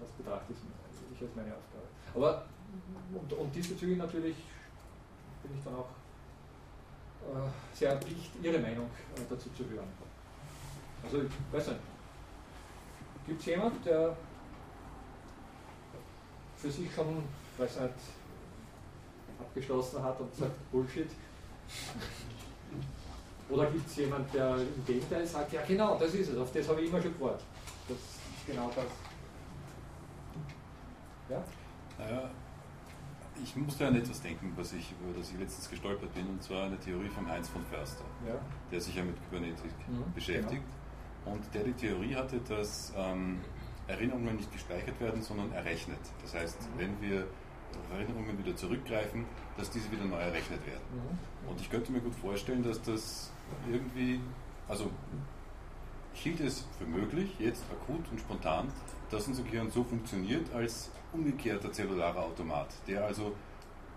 Das 0.00 0.10
betrachte 0.10 0.52
ich 0.52 1.22
als 1.22 1.34
meine 1.34 1.52
Aufgabe. 1.52 1.86
Aber 2.14 2.46
und, 3.12 3.32
und 3.32 3.54
diesbezüglich 3.54 3.98
natürlich 3.98 4.36
bin 5.42 5.56
ich 5.56 5.64
dann 5.64 5.74
auch 5.74 5.88
äh, 7.22 7.76
sehr 7.76 7.90
erpicht, 7.90 8.30
Ihre 8.42 8.58
Meinung 8.58 8.86
äh, 9.16 9.20
dazu 9.28 9.50
zu 9.50 9.68
hören. 9.68 9.88
Also 11.02 11.22
ich 11.22 11.30
weiß 11.52 11.68
nicht, 11.68 11.80
gibt 13.26 13.40
es 13.40 13.46
jemand, 13.46 13.84
der 13.84 14.16
für 16.56 16.70
sich 16.70 16.92
schon, 16.92 17.22
weiß 17.56 17.80
nicht, 17.80 17.94
abgeschlossen 19.40 20.02
hat 20.02 20.20
und 20.20 20.34
sagt 20.34 20.70
Bullshit? 20.72 21.10
Oder 23.50 23.66
gibt 23.66 23.86
es 23.86 23.96
jemand, 23.96 24.32
der 24.34 24.56
im 24.56 24.84
Gegenteil 24.86 25.26
sagt, 25.26 25.52
ja 25.52 25.62
genau, 25.66 25.98
das 25.98 26.12
ist 26.14 26.30
es, 26.30 26.38
auf 26.38 26.52
das 26.52 26.68
habe 26.68 26.82
ich 26.82 26.90
immer 26.90 27.00
schon 27.00 27.14
gewartet. 27.14 27.46
Das 27.88 27.96
ist 27.96 28.46
genau 28.46 28.70
das. 28.74 28.84
Ja? 31.30 31.44
Naja, 31.98 32.30
ich 33.42 33.56
musste 33.56 33.86
an 33.86 33.96
etwas 33.96 34.20
denken, 34.20 34.52
was 34.56 34.72
ich, 34.72 34.92
über 35.00 35.18
das 35.18 35.30
ich 35.30 35.38
letztens 35.38 35.70
gestolpert 35.70 36.12
bin, 36.14 36.26
und 36.28 36.42
zwar 36.42 36.64
eine 36.64 36.78
Theorie 36.78 37.08
von 37.08 37.28
Heinz 37.28 37.48
von 37.48 37.64
Förster, 37.66 38.04
ja. 38.26 38.34
der 38.70 38.80
sich 38.80 38.94
ja 38.94 39.04
mit 39.04 39.16
Kybernetik 39.24 39.72
mhm, 39.88 40.12
beschäftigt. 40.14 40.62
Genau. 41.24 41.36
Und 41.36 41.42
der 41.54 41.64
die 41.64 41.72
Theorie 41.72 42.14
hatte, 42.14 42.38
dass 42.48 42.92
ähm, 42.96 43.40
Erinnerungen 43.86 44.36
nicht 44.36 44.52
gespeichert 44.52 45.00
werden, 45.00 45.22
sondern 45.22 45.52
errechnet. 45.52 45.98
Das 46.22 46.34
heißt, 46.34 46.60
mhm. 46.60 46.78
wenn 46.78 47.00
wir 47.00 47.26
Erinnerungen 47.92 48.38
wieder 48.38 48.56
zurückgreifen, 48.56 49.24
dass 49.56 49.70
diese 49.70 49.90
wieder 49.90 50.04
neu 50.04 50.18
errechnet 50.18 50.64
werden. 50.66 50.82
Mhm. 50.92 51.50
Und 51.50 51.60
ich 51.60 51.70
könnte 51.70 51.92
mir 51.92 52.00
gut 52.00 52.14
vorstellen, 52.14 52.62
dass 52.62 52.80
das 52.82 53.30
irgendwie, 53.70 54.20
also 54.68 54.90
ich 56.14 56.22
hielt 56.22 56.40
es 56.40 56.66
für 56.78 56.84
möglich, 56.84 57.30
jetzt 57.38 57.64
akut 57.70 58.10
und 58.10 58.18
spontan, 58.18 58.68
dass 59.10 59.26
unser 59.28 59.42
Gehirn 59.42 59.70
so 59.70 59.84
funktioniert 59.84 60.52
als 60.52 60.90
umgekehrter 61.12 61.72
zellularer 61.72 62.24
Automat, 62.24 62.68
der 62.86 63.04
also 63.04 63.34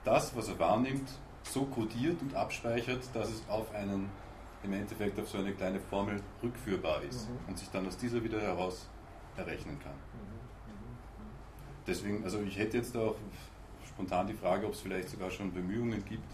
das, 0.04 0.36
was 0.36 0.48
er 0.50 0.60
wahrnimmt, 0.60 1.10
so 1.44 1.66
kodiert 1.66 2.22
und 2.22 2.36
abspeichert, 2.36 3.04
dass 3.14 3.30
es 3.30 3.44
auf 3.50 3.74
einen, 3.74 4.10
im 4.64 4.74
Endeffekt 4.74 5.20
auf 5.20 5.30
so 5.30 5.40
eine 5.40 5.54
kleine 5.54 5.80
Formel 5.80 6.22
rückführbar 6.42 7.02
ist 7.04 7.30
mhm. 7.30 7.50
und 7.50 7.60
sich 7.60 7.70
dann 7.70 7.88
aus 7.88 7.98
dieser 7.98 8.24
wieder 8.24 8.40
heraus 8.40 8.88
errechnen 9.36 9.80
kann. 9.80 9.96
Deswegen, 11.88 12.24
also 12.24 12.42
ich 12.42 12.58
hätte 12.58 12.78
jetzt 12.78 12.96
auch 12.96 13.16
spontan 13.88 14.28
die 14.28 14.34
Frage, 14.34 14.68
ob 14.68 14.74
es 14.74 14.82
vielleicht 14.82 15.10
sogar 15.10 15.32
schon 15.32 15.52
Bemühungen 15.52 16.06
gibt, 16.06 16.30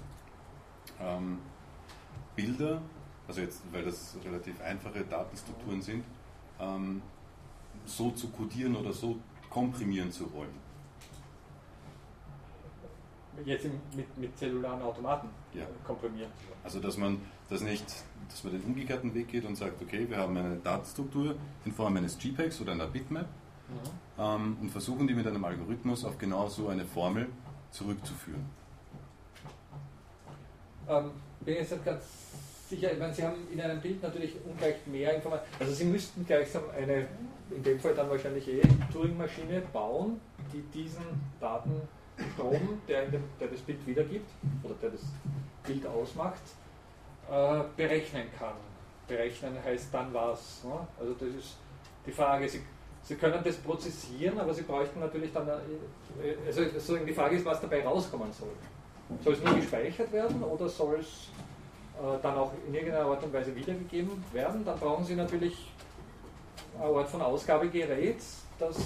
ähm, 0.99 1.39
Bilder, 2.35 2.81
also 3.27 3.41
jetzt, 3.41 3.61
weil 3.71 3.83
das 3.83 4.15
relativ 4.23 4.61
einfache 4.61 5.03
Datenstrukturen 5.03 5.81
sind, 5.81 6.03
ähm, 6.59 7.01
so 7.85 8.11
zu 8.11 8.29
codieren 8.29 8.75
oder 8.75 8.93
so 8.93 9.17
komprimieren 9.49 10.11
zu 10.11 10.31
wollen. 10.33 10.67
Jetzt 13.45 13.67
mit, 13.95 14.17
mit 14.17 14.35
zellularen 14.37 14.81
Automaten 14.81 15.29
ja. 15.53 15.65
komprimieren. 15.85 16.31
Also 16.63 16.79
dass 16.79 16.97
man 16.97 17.21
das 17.49 17.61
nicht, 17.61 17.85
dass 18.29 18.43
man 18.43 18.53
den 18.53 18.63
umgekehrten 18.63 19.13
Weg 19.13 19.27
geht 19.27 19.45
und 19.45 19.55
sagt, 19.55 19.81
okay, 19.81 20.09
wir 20.09 20.17
haben 20.17 20.35
eine 20.35 20.57
Datenstruktur 20.57 21.35
in 21.63 21.71
Form 21.71 21.95
eines 21.97 22.21
JPEGs 22.21 22.61
oder 22.61 22.71
einer 22.71 22.87
Bitmap 22.87 23.27
mhm. 23.27 24.21
ähm, 24.21 24.57
und 24.61 24.69
versuchen 24.69 25.07
die 25.07 25.13
mit 25.13 25.27
einem 25.27 25.43
Algorithmus 25.45 26.03
auf 26.03 26.17
genau 26.17 26.47
so 26.47 26.67
eine 26.69 26.85
Formel 26.85 27.27
zurückzuführen. 27.69 28.43
Ähm, 30.89 31.11
bin 31.41 31.55
jetzt 31.55 31.85
ganz 31.85 32.03
sicher, 32.69 32.91
ich 32.91 32.99
meine, 32.99 33.13
Sie 33.13 33.23
haben 33.23 33.47
in 33.51 33.61
einem 33.61 33.81
Bild 33.81 34.01
natürlich 34.01 34.33
ungleich 34.45 34.75
mehr 34.85 35.15
Informationen. 35.15 35.55
Also 35.59 35.73
Sie 35.73 35.85
müssten 35.85 36.25
gleichsam 36.25 36.63
eine, 36.75 37.07
in 37.49 37.63
dem 37.63 37.79
Fall 37.79 37.93
dann 37.93 38.09
wahrscheinlich 38.09 38.47
eh 38.47 38.61
Turing-Maschine 38.91 39.61
bauen, 39.71 40.19
die 40.53 40.61
diesen 40.73 41.03
Datenstrom, 41.39 42.81
der, 42.87 43.05
dem, 43.07 43.23
der 43.39 43.47
das 43.47 43.61
Bild 43.61 43.85
wiedergibt 43.85 44.29
oder 44.63 44.75
der 44.81 44.91
das 44.91 45.01
Bild 45.65 45.85
ausmacht, 45.87 46.41
äh, 47.29 47.61
berechnen 47.75 48.27
kann. 48.37 48.55
Berechnen 49.07 49.57
heißt 49.63 49.93
dann 49.93 50.13
was. 50.13 50.63
Ne? 50.63 50.87
Also 50.99 51.13
das 51.13 51.29
ist 51.29 51.57
die 52.05 52.11
Frage. 52.11 52.47
Sie, 52.49 52.61
Sie 53.03 53.15
können 53.15 53.41
das 53.41 53.55
prozessieren, 53.55 54.37
aber 54.37 54.53
Sie 54.53 54.63
bräuchten 54.63 54.99
natürlich 54.99 55.31
dann, 55.31 55.47
äh, 55.47 56.35
also 56.45 56.63
sozusagen 56.63 57.05
die 57.05 57.13
Frage 57.13 57.37
ist, 57.37 57.45
was 57.45 57.61
dabei 57.61 57.85
rauskommen 57.85 58.31
soll. 58.33 58.49
Soll 59.23 59.33
es 59.33 59.41
nur 59.41 59.55
gespeichert 59.55 60.11
werden 60.11 60.43
oder 60.43 60.67
soll 60.67 60.99
es 60.99 61.07
äh, 61.07 61.46
dann 62.21 62.37
auch 62.37 62.51
in 62.67 62.73
irgendeiner 62.73 63.05
Art 63.05 63.23
und 63.23 63.33
Weise 63.33 63.55
wiedergegeben 63.55 64.23
werden? 64.31 64.63
Dann 64.63 64.79
brauchen 64.79 65.03
Sie 65.03 65.15
natürlich 65.15 65.71
eine 66.79 66.97
Art 66.97 67.09
von 67.09 67.21
Ausgabegerät, 67.21 68.21
das 68.59 68.77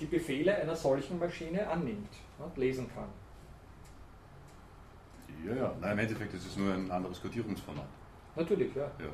die 0.00 0.06
Befehle 0.06 0.54
einer 0.54 0.76
solchen 0.76 1.18
Maschine 1.18 1.66
annimmt, 1.68 2.12
ne, 2.38 2.50
lesen 2.56 2.88
kann. 2.94 3.08
Ja, 5.46 5.54
ja. 5.54 5.72
Nein, 5.80 5.92
im 5.92 5.98
Endeffekt 6.00 6.34
ist 6.34 6.46
es 6.46 6.56
nur 6.56 6.72
ein 6.72 6.90
anderes 6.90 7.20
Codierungsformat. 7.20 7.86
Natürlich, 8.34 8.74
ja. 8.74 8.82
ja. 8.82 9.08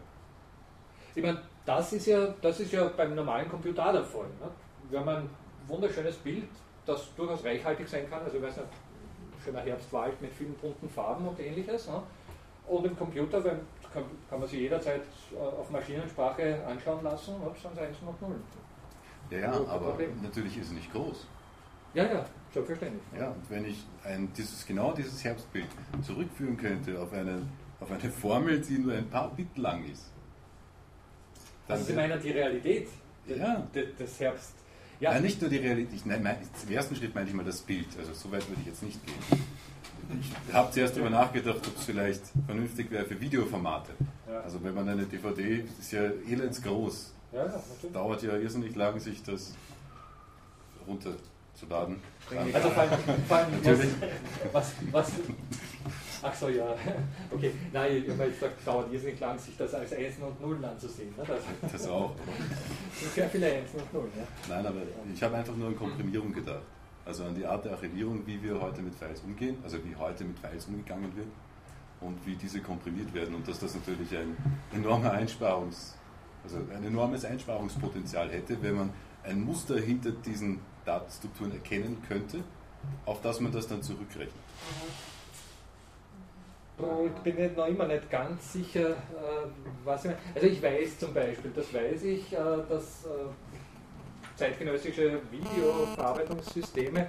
Ich 1.15 1.23
meine, 1.23 1.41
das 1.65 1.93
ist 1.93 2.07
ja, 2.07 2.35
das 2.41 2.61
ist 2.61 2.73
ja 2.73 2.89
beim 2.89 3.15
normalen 3.15 3.49
Computer 3.49 3.93
der 3.93 4.05
Fall. 4.05 4.27
Ne? 4.41 4.51
Wir 4.91 5.01
haben 5.01 5.09
ein 5.09 5.31
wunderschönes 5.67 6.17
Bild, 6.17 6.49
das 6.87 7.15
durchaus 7.15 7.45
reichhaltig 7.45 7.89
sein 7.89 8.09
kann. 8.09 8.23
Also, 8.23 8.39
ich 8.39 8.43
weiß 8.43 8.57
nicht, 8.57 8.69
schöner 9.45 9.61
Herbstwald 9.61 10.21
mit 10.21 10.33
vielen 10.33 10.55
bunten 10.55 10.89
Farben 10.89 11.27
und 11.27 11.39
ähnliches. 11.39 11.89
Ne? 11.89 12.03
Und 12.67 12.87
im 12.87 12.97
Computer 12.97 13.43
kann, 13.43 14.05
kann, 14.31 14.41
man 14.41 14.49
sich 14.49 14.61
jederzeit 14.61 15.03
äh, 15.33 15.37
auf 15.37 15.71
Maschinensprache 15.71 16.65
anschauen 16.67 17.03
lassen, 17.05 17.35
sind 17.61 17.73
es 17.75 17.79
1 17.79 17.97
und 18.07 18.23
0. 18.23 18.41
Ja, 19.31 19.39
ja, 19.39 19.53
aber 19.53 19.91
Problem. 19.91 20.11
natürlich 20.23 20.59
ist 20.59 20.67
es 20.67 20.73
nicht 20.73 20.93
groß. 20.93 21.27
Ja, 21.95 22.05
ja, 22.05 22.25
selbstverständlich. 22.53 23.03
Ja, 23.19 23.31
und 23.31 23.51
wenn 23.51 23.65
ich 23.67 23.85
ein, 24.05 24.33
dieses, 24.37 24.67
genau 24.67 24.93
dieses 24.93 25.23
Herbstbild 25.25 25.67
zurückführen 26.03 26.57
könnte 26.57 27.01
auf 27.01 27.13
eine, 27.13 27.43
auf 27.81 27.91
eine 27.91 28.11
Formel, 28.11 28.61
die 28.61 28.79
nur 28.79 28.95
ein 28.95 29.09
paar 29.09 29.35
Bit 29.35 29.57
lang 29.59 29.85
ist. 29.85 30.11
Dann 31.69 31.79
also 31.79 31.89
Sie 31.89 31.93
meinen 31.95 32.21
die 32.21 32.31
Realität 32.31 32.89
ja. 33.27 33.67
des 33.75 34.21
Herbst. 34.21 34.55
Ja. 35.01 35.13
Nein, 35.13 35.23
nicht 35.23 35.41
nur 35.41 35.51
die 35.51 35.59
Realität. 35.59 36.07
Nein, 36.07 36.23
mein, 36.23 36.37
im 36.67 36.75
ersten 36.75 36.97
Schritt 36.97 37.15
meine 37.15 37.29
ich 37.29 37.35
mal 37.35 37.45
das 37.45 37.61
Bild. 37.61 37.89
Also 37.99 38.15
so 38.15 38.31
weit 38.31 38.49
würde 38.49 38.61
ich 38.61 38.69
jetzt 38.69 38.83
nicht 38.83 39.05
gehen. 39.05 39.43
Ich 40.49 40.55
habe 40.55 40.71
zuerst 40.71 40.95
darüber 40.97 41.11
nachgedacht, 41.11 41.57
ob 41.57 41.77
es 41.77 41.85
vielleicht 41.85 42.23
vernünftig 42.47 42.91
wäre 42.91 43.05
für 43.05 43.21
Videoformate. 43.21 43.93
Ja. 44.29 44.41
Also 44.41 44.63
wenn 44.63 44.75
man 44.75 44.89
eine 44.89 45.05
DVD, 45.05 45.63
das 45.63 45.79
ist 45.79 45.93
ja 45.93 46.03
elendsgroß. 46.29 47.13
Ja, 47.33 47.47
ja, 47.47 47.63
Dauert 47.93 48.23
ja 48.23 48.37
irrsinnig 48.37 48.77
lang, 48.77 48.99
sich 49.01 49.23
das 49.23 49.55
runterzuladen. 50.87 51.97
Also 52.53 52.71
vor 52.71 52.83
allem, 52.83 52.93
vor 53.27 53.37
allem 53.37 53.49
was, 54.53 54.73
was, 54.91 55.13
ach 56.23 56.35
so, 56.35 56.49
ja, 56.49 56.75
okay. 57.31 57.53
Nein, 57.73 58.05
ich 58.05 58.11
habe 58.11 58.25
jetzt 58.25 58.41
gesagt, 58.41 58.67
dauert 58.67 58.93
irrsinnig 58.93 59.19
lang, 59.21 59.39
sich 59.39 59.57
das 59.57 59.75
als 59.75 59.93
Einsen 59.93 60.23
und 60.23 60.41
Nullen 60.41 60.65
anzusehen. 60.65 61.15
Ne? 61.17 61.25
Das, 61.27 61.73
das 61.73 61.89
auch. 61.89 62.15
Sehr 63.15 63.29
viele 63.29 63.47
Einsen 63.47 63.81
und 63.81 63.93
Nullen. 63.95 64.13
Ja. 64.17 64.55
Nein, 64.55 64.67
aber 64.67 64.81
ich 65.13 65.23
habe 65.23 65.37
einfach 65.37 65.57
nur 65.57 65.69
an 65.69 65.77
Komprimierung 65.77 66.33
gedacht. 66.33 66.63
Also 67.05 67.25
an 67.25 67.35
die 67.35 67.45
Art 67.45 67.65
der 67.65 67.73
Archivierung, 67.73 68.27
wie 68.27 68.43
wir 68.43 68.61
heute 68.61 68.81
mit 68.81 68.95
Files 68.95 69.21
umgehen, 69.23 69.57
also 69.65 69.79
wie 69.85 69.97
heute 69.97 70.25
mit 70.25 70.39
Files 70.39 70.67
umgegangen 70.67 71.15
wird 71.17 71.27
und 72.01 72.25
wie 72.27 72.37
diese 72.37 72.61
komprimiert 72.61 73.13
werden 73.13 73.35
und 73.35 73.47
dass 73.47 73.59
das 73.59 73.75
natürlich 73.75 74.17
ein 74.17 74.37
enormer 74.73 75.13
Einsparungs, 75.13 75.97
also 76.45 76.59
ein 76.59 76.85
enormes 76.85 77.25
Einsparungspotenzial 77.25 78.31
hätte, 78.31 78.63
wenn 78.63 78.77
man 78.77 78.91
ein 79.25 79.45
Muster 79.45 79.79
hinter 79.79 80.11
diesen 80.11 80.61
Datenstrukturen 80.85 81.53
erkennen 81.53 82.03
könnte, 82.09 82.39
auf 83.07 83.21
das 83.21 83.41
man 83.41 83.53
das 83.53 83.67
dann 83.69 83.83
zurückrechnet. 83.83 84.33
Ich 86.79 87.23
bin 87.23 87.55
noch 87.55 87.67
immer 87.67 87.87
nicht 87.87 88.11
ganz 88.11 88.53
sicher, 88.55 88.91
äh, 88.91 88.95
was 89.85 90.05
ich 90.05 90.11
meine. 90.11 90.21
Also 90.35 90.47
ich 90.49 90.63
weiß 90.63 90.99
zum 90.99 91.15
Beispiel, 91.15 91.53
das 91.55 91.73
weiß 91.73 92.03
ich, 92.05 92.33
äh, 92.33 92.37
dass 92.69 93.05
äh, 93.05 93.09
zeitgenössische 94.37 95.21
Videoverarbeitungssysteme 95.31 97.07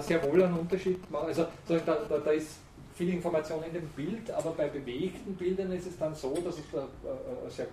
sehr 0.00 0.22
wohl 0.22 0.42
einen 0.42 0.58
Unterschied 0.58 1.10
machen. 1.10 1.28
Also 1.28 1.46
da, 1.66 1.78
da, 1.78 2.18
da 2.18 2.30
ist 2.30 2.58
viel 2.94 3.10
Information 3.10 3.62
in 3.64 3.72
dem 3.72 3.88
Bild, 3.88 4.30
aber 4.30 4.50
bei 4.50 4.68
bewegten 4.68 5.34
Bildern 5.34 5.72
ist 5.72 5.86
es 5.86 5.98
dann 5.98 6.14
so, 6.14 6.34
dass 6.34 6.54
es 6.54 6.64
ein 6.74 7.50
sehr 7.50 7.66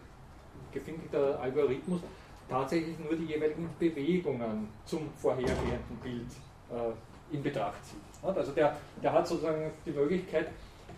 gefinkelter 0.72 1.40
Algorithmus 1.40 2.02
tatsächlich 2.50 2.98
nur 3.00 3.16
die 3.16 3.26
jeweiligen 3.26 3.70
Bewegungen 3.80 4.70
zum 4.86 5.10
vorhergehenden 5.18 5.98
Bild 6.04 6.28
äh, 6.70 7.36
in 7.36 7.42
Betracht 7.42 7.84
zieht. 7.86 8.00
Also 8.24 8.52
der, 8.52 8.78
der 9.02 9.14
hat 9.14 9.28
sozusagen 9.28 9.72
die 9.86 9.92
Möglichkeit, 9.92 10.50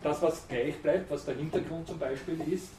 das, 0.04 0.22
was 0.22 0.48
gleich 0.48 0.76
bleibt, 0.82 1.10
was 1.10 1.26
der 1.26 1.36
Hintergrund 1.36 1.88
zum 1.88 1.98
Beispiel 2.00 2.40
ist, 2.52 2.70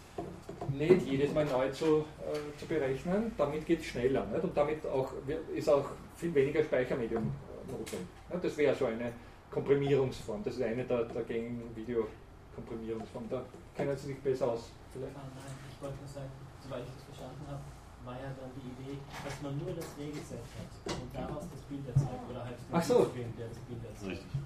nicht 0.70 1.06
jedes 1.06 1.32
Mal 1.32 1.44
neu 1.46 1.70
zu, 1.70 2.04
äh, 2.20 2.58
zu 2.58 2.66
berechnen. 2.66 3.32
Damit 3.36 3.66
geht 3.66 3.80
es 3.80 3.86
schneller. 3.86 4.24
Nicht? 4.26 4.44
Und 4.44 4.56
damit 4.56 4.86
auch, 4.86 5.12
ist 5.54 5.68
auch 5.68 5.90
viel 6.16 6.34
weniger 6.34 6.62
Speichermedium 6.62 7.30
notwendig. 7.66 8.08
Nicht? 8.30 8.44
Das 8.44 8.56
wäre 8.56 8.74
so 8.74 8.86
eine 8.86 9.12
Komprimierungsform. 9.50 10.42
Das 10.44 10.54
ist 10.54 10.62
eine 10.62 10.84
der, 10.84 11.04
der 11.04 11.22
gängigen 11.22 11.74
Videokomprimierungsformen. 11.74 13.30
Da 13.30 13.42
kennen 13.74 13.96
Sie 13.96 14.08
sich 14.08 14.20
besser 14.20 14.52
aus. 14.52 14.70
Vielleicht? 14.92 15.16
Ah, 15.16 15.28
nein, 15.34 15.54
ich 15.70 15.82
wollte 15.82 15.96
nur 15.98 16.08
sagen, 16.08 16.30
soweit 16.62 16.82
ich 16.82 16.94
das 16.94 17.04
verstanden 17.04 17.44
habe, 17.46 17.60
war 18.04 18.14
ja 18.14 18.32
dann 18.40 18.50
die 18.56 18.72
Idee, 18.72 18.98
dass 19.24 19.42
man 19.42 19.58
nur 19.58 19.74
das 19.74 19.86
Regelset 19.98 20.40
hat 20.40 20.96
und 20.96 21.12
daraus 21.12 21.44
das 21.50 21.60
Bild 21.68 21.86
erzeugt 21.86 22.24
oder 22.30 22.44
halt 22.44 22.56
Ach 22.72 22.82
so. 22.82 23.04
Film, 23.04 23.32
der 23.36 23.48
das 23.48 23.58
Bild 23.68 23.84
erzeugt. 23.84 24.12
Richtig. 24.12 24.40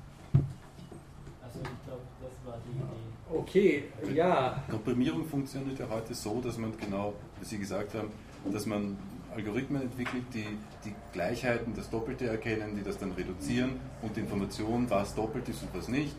Also 1.55 1.65
ich 1.65 1.87
glaube, 1.87 2.03
das 2.21 2.47
war 2.47 2.59
die 2.65 2.71
Idee. 2.71 3.39
Okay, 3.39 3.85
ja. 4.15 4.63
Komprimierung 4.71 5.25
funktioniert 5.27 5.79
ja 5.79 5.87
heute 5.91 6.15
so, 6.15 6.41
dass 6.41 6.59
man 6.59 6.73
genau, 6.79 7.15
wie 7.41 7.45
Sie 7.45 7.59
gesagt 7.59 7.95
haben, 7.95 8.11
dass 8.51 8.67
man 8.67 8.97
Algorithmen 9.35 9.83
entwickelt, 9.83 10.25
die 10.35 10.47
die 10.85 10.95
Gleichheiten, 11.13 11.75
das 11.75 11.89
Doppelte 11.89 12.27
erkennen, 12.27 12.77
die 12.77 12.83
das 12.83 12.99
dann 12.99 13.13
reduzieren 13.13 13.81
und 14.03 14.17
die 14.17 14.21
Information, 14.21 14.89
was 14.91 15.15
doppelt 15.15 15.49
ist 15.49 15.63
und 15.63 15.75
was 15.75 15.89
nicht, 15.89 16.15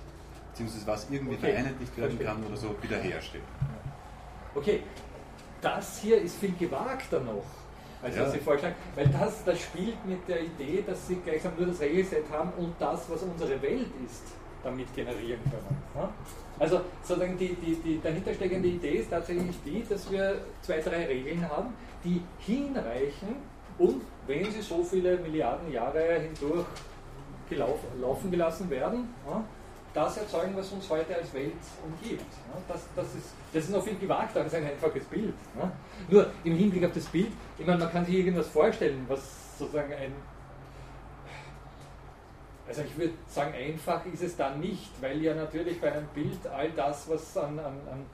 beziehungsweise 0.52 0.88
was 0.88 1.08
irgendwie 1.12 1.36
okay. 1.36 1.52
vereinheitlicht 1.52 1.98
werden 1.98 2.20
kann 2.20 2.44
oder 2.44 2.58
so, 2.58 2.76
wiederherstellen. 2.82 3.46
Okay, 4.56 4.82
das 5.62 6.00
hier 6.00 6.22
ist 6.22 6.38
viel 6.38 6.54
gewagter 6.54 7.20
noch, 7.20 7.46
als 8.02 8.16
ja. 8.16 8.24
was 8.24 8.34
Sie 8.34 8.40
vorschlagen, 8.40 8.76
weil 8.96 9.08
das, 9.08 9.44
das 9.44 9.62
spielt 9.62 10.04
mit 10.06 10.28
der 10.28 10.42
Idee, 10.42 10.84
dass 10.86 11.08
Sie 11.08 11.16
gleichsam 11.16 11.54
nur 11.58 11.68
das 11.68 11.80
Regelset 11.80 12.26
haben 12.32 12.52
und 12.58 12.74
das, 12.80 13.10
was 13.10 13.22
unsere 13.24 13.62
Welt 13.62 13.90
ist, 14.06 14.24
damit 14.64 14.94
generieren 14.96 15.42
können. 15.44 16.10
Also 16.60 16.82
sozusagen 17.04 17.38
die, 17.38 17.56
die, 17.56 17.76
die 17.76 18.02
dahintersteckende 18.02 18.68
Idee 18.68 18.98
ist 18.98 19.10
tatsächlich 19.10 19.56
die, 19.66 19.84
dass 19.88 20.10
wir 20.12 20.42
zwei, 20.62 20.80
drei 20.80 21.06
Regeln 21.06 21.48
haben, 21.50 21.74
die 22.04 22.22
hinreichen 22.40 23.36
und 23.78 24.02
wenn 24.28 24.52
sie 24.52 24.62
so 24.62 24.84
viele 24.84 25.18
Milliarden 25.18 25.72
Jahre 25.72 26.20
hindurch 26.20 26.66
laufen 28.00 28.32
gelassen 28.32 28.70
werden, 28.70 29.10
das 29.94 30.18
erzeugen, 30.18 30.56
was 30.56 30.72
uns 30.72 30.90
heute 30.90 31.16
als 31.16 31.32
Welt 31.34 31.54
umgibt. 31.86 32.26
Das, 32.68 32.82
das, 32.96 33.06
ist, 33.16 33.34
das 33.54 33.64
ist 33.66 33.70
noch 33.72 33.84
viel 33.84 33.96
gewagter 33.98 34.42
als 34.42 34.54
ein 34.54 34.66
einfaches 34.66 35.04
Bild. 35.06 35.34
Nur 36.10 36.28
im 36.44 36.56
Hinblick 36.56 36.86
auf 36.86 36.94
das 36.94 37.06
Bild, 37.06 37.32
ich 37.58 37.66
meine, 37.66 37.80
man 37.80 37.92
kann 37.92 38.06
sich 38.06 38.16
irgendwas 38.16 38.48
vorstellen, 38.48 39.06
was 39.08 39.58
sozusagen 39.60 39.94
ein. 39.94 40.14
Also 42.68 42.82
ich 42.82 42.98
würde 42.98 43.14
sagen, 43.28 43.54
einfach 43.54 44.06
ist 44.06 44.24
es 44.24 44.38
dann 44.38 44.60
nicht, 44.60 44.90
weil 45.02 45.22
ja 45.22 45.36
natürlich 45.36 45.80
bei 45.82 45.92
einem 45.92 46.08
Bild 46.08 46.48
all 46.48 46.72
das, 46.72 47.10
was 47.10 47.38
an, 47.38 47.60
an, 47.60 47.80
an 47.92 48.06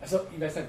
also 0.00 0.20
ich 0.34 0.40
weiß 0.40 0.56
nicht, 0.56 0.68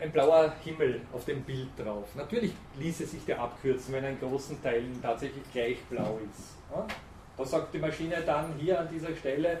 ein 0.00 0.10
blauer 0.10 0.52
Himmel 0.64 1.02
auf 1.12 1.24
dem 1.26 1.42
Bild 1.42 1.68
drauf. 1.76 2.08
Natürlich 2.14 2.52
ließe 2.78 3.04
sich 3.06 3.24
der 3.26 3.40
abkürzen, 3.40 3.94
wenn 3.94 4.04
ein 4.04 4.18
großen 4.18 4.62
Teilen 4.62 4.98
tatsächlich 5.02 5.44
gleich 5.52 5.78
blau 5.90 6.18
ist. 6.30 6.56
Ja? 6.74 6.86
Da 7.36 7.44
sagt 7.44 7.74
die 7.74 7.78
Maschine 7.78 8.22
dann 8.24 8.54
hier 8.58 8.80
an 8.80 8.88
dieser 8.90 9.14
Stelle 9.14 9.60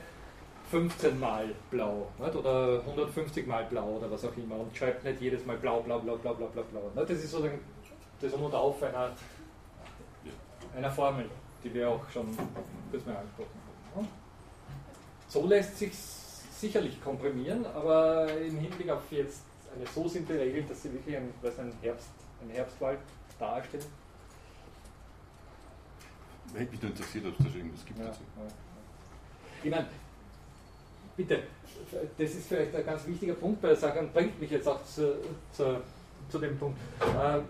15 0.70 1.18
mal 1.18 1.46
blau 1.70 2.08
nicht? 2.18 2.34
oder 2.34 2.80
150 2.80 3.46
mal 3.46 3.64
blau 3.64 3.96
oder 3.96 4.10
was 4.10 4.24
auch 4.24 4.36
immer 4.36 4.56
und 4.56 4.74
schreibt 4.76 5.04
nicht 5.04 5.20
jedes 5.20 5.44
Mal 5.44 5.56
blau, 5.56 5.80
blau, 5.80 5.98
blau, 5.98 6.16
blau, 6.16 6.34
blau, 6.34 6.46
blau, 6.48 6.62
blau. 6.62 6.90
Das 6.94 7.10
ist 7.10 7.30
sozusagen 7.30 7.58
das 8.20 8.32
Um 8.32 8.44
und 8.44 8.54
Auf 8.54 8.82
einer, 8.82 9.12
einer 10.76 10.90
Formel, 10.90 11.28
die 11.64 11.72
wir 11.72 11.88
auch 11.88 12.08
schon 12.10 12.26
kurz 12.90 13.06
mal 13.06 13.16
angesprochen 13.16 13.60
haben. 13.94 14.08
So 15.28 15.46
lässt 15.46 15.78
sich 15.78 15.92
sicherlich 15.94 17.02
komprimieren, 17.02 17.64
aber 17.66 18.30
im 18.36 18.58
Hinblick 18.58 18.90
auf 18.90 19.10
jetzt 19.10 19.42
eine 19.74 19.86
so 19.86 20.08
simple 20.08 20.38
Regel, 20.38 20.64
dass 20.64 20.82
sie 20.82 20.92
wirklich 20.92 21.16
ein, 21.16 21.32
was 21.42 21.58
ein, 21.58 21.72
Herbst, 21.80 22.08
ein 22.42 22.50
Herbstwald 22.50 22.98
darstellen. 23.38 23.84
Hätte 26.54 26.72
mich 26.72 26.82
nur 26.82 26.90
interessiert, 26.90 27.26
ob 27.26 27.32
es 27.32 27.38
da 27.38 27.44
schon 27.44 27.60
irgendwas 27.60 27.84
gibt 27.86 27.98
ja, 28.00 28.06
dazu. 28.06 28.20
Ja. 28.36 28.52
Ich 29.62 29.70
meine, 29.70 29.86
bitte, 31.16 31.42
das 32.18 32.30
ist 32.30 32.48
vielleicht 32.48 32.74
ein 32.74 32.84
ganz 32.84 33.06
wichtiger 33.06 33.34
Punkt 33.34 33.62
bei 33.62 33.68
der 33.68 33.76
Sache 33.76 34.00
und 34.00 34.12
bringt 34.12 34.40
mich 34.40 34.50
jetzt 34.50 34.66
auch 34.66 34.84
zu, 34.84 35.16
zu, 35.52 35.80
zu 36.28 36.38
dem 36.38 36.58
Punkt. 36.58 36.78
Äh, 37.00 37.40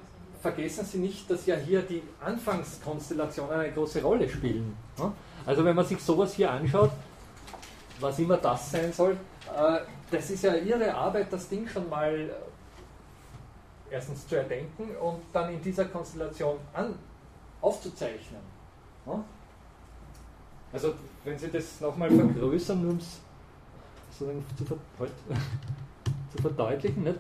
vergessen 0.40 0.84
Sie 0.84 0.98
nicht, 0.98 1.30
dass 1.30 1.46
ja 1.46 1.56
hier 1.56 1.82
die 1.82 2.02
Anfangskonstellationen 2.20 3.60
eine 3.60 3.72
große 3.72 4.02
Rolle 4.02 4.28
spielen. 4.28 4.76
Ne? 4.98 5.12
Also 5.46 5.64
wenn 5.64 5.76
man 5.76 5.84
sich 5.84 6.00
sowas 6.00 6.34
hier 6.34 6.50
anschaut, 6.50 6.90
was 8.00 8.18
immer 8.18 8.36
das 8.38 8.70
sein 8.70 8.92
soll, 8.92 9.16
äh, 9.54 9.80
das 10.10 10.30
ist 10.30 10.44
ja 10.44 10.54
Ihre 10.54 10.94
Arbeit, 10.94 11.32
das 11.32 11.48
Ding 11.48 11.68
schon 11.68 11.88
mal 11.88 12.14
äh, 12.14 13.94
erstens 13.94 14.26
zu 14.26 14.36
erdenken 14.36 14.96
und 14.96 15.20
dann 15.32 15.52
in 15.52 15.62
dieser 15.62 15.84
Konstellation 15.86 16.56
an, 16.72 16.94
aufzuzeichnen. 17.60 18.40
Also 20.72 20.94
wenn 21.24 21.38
Sie 21.38 21.50
das 21.50 21.80
nochmal 21.80 22.10
vergrößern, 22.10 22.88
um 22.88 22.96
es 22.96 23.20
ver 24.16 25.06
zu 26.32 26.42
verdeutlichen, 26.42 27.02
nicht? 27.02 27.18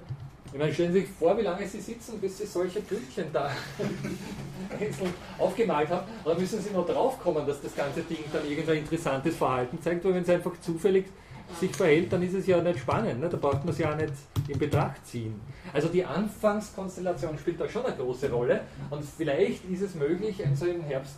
Ich 0.52 0.58
meine, 0.58 0.74
stellen 0.74 0.92
Sie 0.92 1.00
sich 1.00 1.08
vor, 1.10 1.38
wie 1.38 1.42
lange 1.42 1.66
Sie 1.66 1.80
sitzen, 1.80 2.18
bis 2.20 2.38
Sie 2.38 2.46
solche 2.46 2.80
Pünktchen 2.80 3.26
da 3.32 3.50
aufgemalt 5.38 5.88
haben. 5.90 6.06
Oder 6.24 6.38
müssen 6.38 6.60
Sie 6.60 6.70
noch 6.70 6.86
draufkommen, 6.86 7.46
dass 7.46 7.62
das 7.62 7.74
ganze 7.74 8.02
Ding 8.02 8.24
dann 8.32 8.44
irgendein 8.48 8.78
interessantes 8.78 9.36
Verhalten 9.36 9.80
zeigt, 9.80 10.04
weil 10.04 10.14
wenn 10.14 10.22
es 10.22 10.28
einfach 10.28 10.58
zufällig 10.60 11.06
sich 11.58 11.74
verhält, 11.74 12.12
dann 12.12 12.22
ist 12.22 12.34
es 12.34 12.46
ja 12.46 12.60
nicht 12.60 12.80
spannend. 12.80 13.20
Ne? 13.20 13.28
Da 13.28 13.36
braucht 13.36 13.64
man 13.64 13.68
es 13.68 13.78
ja 13.78 13.92
auch 13.92 13.96
nicht 13.96 14.12
in 14.48 14.58
Betracht 14.58 15.06
ziehen. 15.06 15.40
Also 15.72 15.88
die 15.88 16.04
Anfangskonstellation 16.04 17.38
spielt 17.38 17.60
da 17.60 17.68
schon 17.68 17.86
eine 17.86 17.96
große 17.96 18.30
Rolle. 18.30 18.62
Und 18.90 19.04
vielleicht 19.04 19.64
ist 19.70 19.82
es 19.82 19.94
möglich, 19.94 20.44
ein 20.44 20.56
so 20.56 20.64
ein 20.64 20.80
Herbst, 20.82 21.16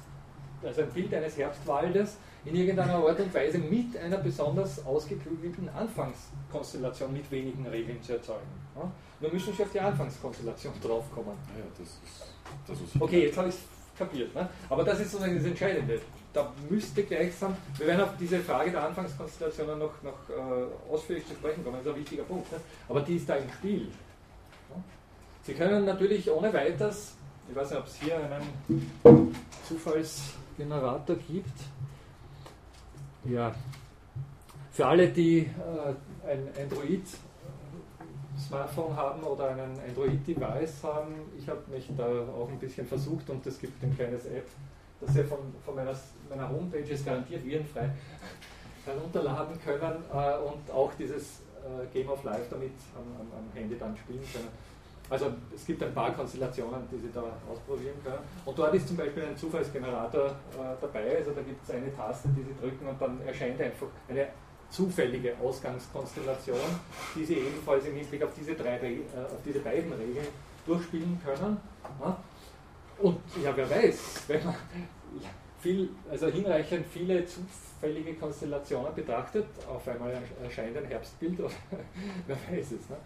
also 0.63 0.83
ein 0.83 0.91
Bild 0.91 1.13
eines 1.15 1.39
Herbstwaldes 1.39 2.17
in 2.45 2.55
irgendeiner 2.55 2.95
Art 2.95 3.21
und 3.21 3.33
Weise 3.33 3.59
mit 3.59 3.97
einer 3.97 4.19
besonders 4.19 4.85
ausgeklügelten 4.85 5.69
Anfangskonstellation 5.71 7.13
mit 7.13 7.31
wenigen 7.31 7.67
Regeln 7.67 8.03
zu 8.03 8.15
erzeugen. 8.15 8.41
Ja? 8.77 8.91
Nur 9.23 9.33
müssen 9.33 9.55
Sie 9.55 9.63
auf 9.63 9.73
die 9.73 9.81
Anfangskonstellation 9.81 10.75
draufkommen. 10.83 11.39
Ja, 11.57 11.65
das 11.79 11.89
ist, 11.89 12.35
das 12.67 12.81
ist 12.81 13.01
okay, 13.01 13.27
jetzt 13.27 13.39
habe 13.39 13.49
ich 13.49 13.55
es 13.55 13.63
kapiert. 13.97 14.35
Ne? 14.35 14.49
Aber 14.69 14.85
das 14.85 15.01
ist 15.01 15.13
sozusagen 15.13 15.37
das 15.37 15.47
Entscheidende 15.47 16.01
da 16.33 16.53
müsste 16.69 17.03
gleichsam, 17.03 17.57
wir 17.77 17.87
werden 17.87 18.01
auf 18.03 18.17
diese 18.19 18.41
Frage 18.41 18.71
der 18.71 18.85
Anfangskonstellationen 18.85 19.79
noch, 19.79 20.03
noch 20.03 20.29
äh, 20.31 20.93
ausführlich 20.93 21.27
zu 21.27 21.35
sprechen 21.35 21.63
kommen, 21.63 21.77
das 21.79 21.87
ist 21.87 21.93
ein 21.93 22.01
wichtiger 22.01 22.23
Punkt, 22.23 22.51
ne? 22.53 22.59
aber 22.89 23.01
die 23.03 23.17
ist 23.17 23.29
da 23.29 23.37
im 23.37 23.51
Spiel. 23.51 23.89
Sie 25.43 25.55
können 25.55 25.85
natürlich 25.85 26.31
ohne 26.31 26.53
weiteres, 26.53 27.15
ich 27.49 27.57
weiß 27.57 27.71
nicht, 27.71 27.81
ob 27.81 27.87
es 27.87 27.97
hier 27.97 28.17
einen 28.17 29.37
Zufallsgenerator 29.69 31.17
gibt, 31.17 31.59
ja, 33.25 33.55
für 34.71 34.87
alle, 34.87 35.09
die 35.09 35.41
äh, 35.41 36.31
ein 36.31 36.49
Android 36.59 37.03
Smartphone 38.39 38.97
haben 38.97 39.23
oder 39.23 39.51
einen 39.51 39.79
Android-Device 39.89 40.85
haben, 40.85 41.15
ich 41.39 41.49
habe 41.49 41.61
mich 41.71 41.89
da 41.97 42.05
auch 42.07 42.49
ein 42.49 42.59
bisschen 42.59 42.87
versucht 42.87 43.29
und 43.31 43.47
es 43.47 43.59
gibt 43.59 43.83
ein 43.83 43.95
kleines 43.95 44.27
App, 44.27 44.47
das 45.01 45.17
ihr 45.17 45.25
von, 45.25 45.39
von 45.65 45.75
meiner, 45.75 45.95
meiner 46.29 46.49
Homepage 46.49 46.81
ist 46.81 47.05
garantiert 47.05 47.45
virenfrei 47.45 47.91
herunterladen 48.85 49.61
können 49.61 50.05
äh, 50.13 50.39
und 50.39 50.71
auch 50.73 50.93
dieses 50.99 51.41
äh, 51.63 51.87
Game 51.93 52.09
of 52.09 52.23
Life 52.25 52.47
damit 52.51 52.73
am, 52.95 53.03
am, 53.21 53.27
am, 53.39 53.53
Handy 53.55 53.77
dann 53.79 53.97
spielen 53.97 54.23
können. 54.33 54.49
Also 55.11 55.27
es 55.55 55.67
gibt 55.67 55.83
ein 55.83 55.93
paar 55.93 56.13
Konstellationen, 56.13 56.89
die 56.91 56.97
Sie 56.99 57.11
da 57.13 57.23
ausprobieren 57.51 57.97
können. 58.03 58.21
Und 58.47 58.59
dort 58.59 58.75
ist 58.75 58.89
zum 58.89 58.97
Beispiel 58.97 59.25
ein 59.25 59.37
Zufallsgenerator 59.37 60.27
äh, 60.27 60.75
dabei. 60.81 61.19
Also 61.19 61.33
da 61.33 61.43
gibt 61.43 61.63
es 61.63 61.71
eine 61.71 61.95
Taste, 61.95 62.29
die 62.29 62.43
Sie 62.43 62.55
drücken 62.59 62.87
und 62.87 63.01
dann 63.01 63.21
erscheint 63.27 63.61
einfach 63.61 63.89
eine 64.09 64.29
zufällige 64.73 65.37
Ausgangskonstellation, 65.39 66.59
die 67.15 67.25
Sie 67.25 67.35
ebenfalls 67.35 67.85
im 67.85 67.95
Hinblick 67.95 68.23
auf 68.25 68.31
diese, 68.35 68.55
drei, 68.55 68.77
äh, 68.77 69.01
auf 69.25 69.41
diese 69.45 69.61
beiden 69.61 69.93
Regeln 69.93 70.27
durchspielen 70.67 71.21
können. 71.23 71.59
Und 72.99 73.21
ja, 73.43 73.55
wer 73.55 73.69
weiß, 73.69 74.23
wenn 74.29 74.45
man 74.45 74.55
viel, 75.61 75.91
also 76.11 76.29
hinreichend 76.29 76.87
viele 76.87 77.25
zufällige 77.27 78.15
Konstellationen 78.15 78.95
betrachtet, 78.95 79.47
auf 79.69 79.87
einmal 79.87 80.17
erscheint 80.43 80.77
ein 80.77 80.87
Herbstbild, 80.87 81.39
oder 81.39 81.51
wer 82.27 82.37
weiß 82.37 82.73
es. 82.73 82.89
Ne? 82.89 82.97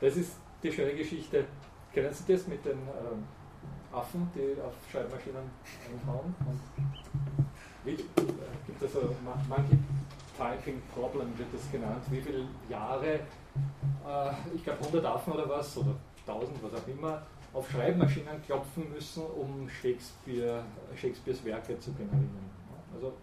Das 0.00 0.16
ist 0.16 0.32
die 0.62 0.70
schöne 0.70 0.94
Geschichte. 0.94 1.44
Kennen 1.92 2.12
Sie 2.12 2.32
das 2.32 2.46
mit 2.46 2.64
den 2.64 2.72
ähm, 2.72 3.24
Affen, 3.92 4.30
die 4.34 4.60
auf 4.60 4.74
Schreibmaschinen 4.92 5.50
einhauen? 5.90 6.34
Und 6.40 6.60
wie, 7.84 7.92
äh, 7.92 7.96
gibt 8.66 8.82
also 8.82 9.16
Monkey 9.48 9.78
Typing 10.38 10.80
Problem 10.94 11.36
wird 11.36 11.48
das 11.52 11.70
genannt, 11.72 12.04
wie 12.10 12.20
viele 12.20 12.44
Jahre, 12.70 13.14
äh, 13.14 14.32
ich 14.54 14.62
glaube 14.62 14.78
100 14.78 15.04
Affen 15.04 15.32
oder 15.32 15.48
was, 15.48 15.76
oder 15.76 15.94
1000, 16.26 16.62
was 16.62 16.80
auch 16.80 16.86
immer, 16.86 17.22
auf 17.52 17.68
Schreibmaschinen 17.70 18.40
klopfen 18.46 18.92
müssen, 18.92 19.24
um 19.24 19.68
Shakespeare, 19.68 20.62
Shakespeares 20.94 21.44
Werke 21.44 21.78
zu 21.80 21.92
generieren. 21.92 22.30
Also, 22.94 23.14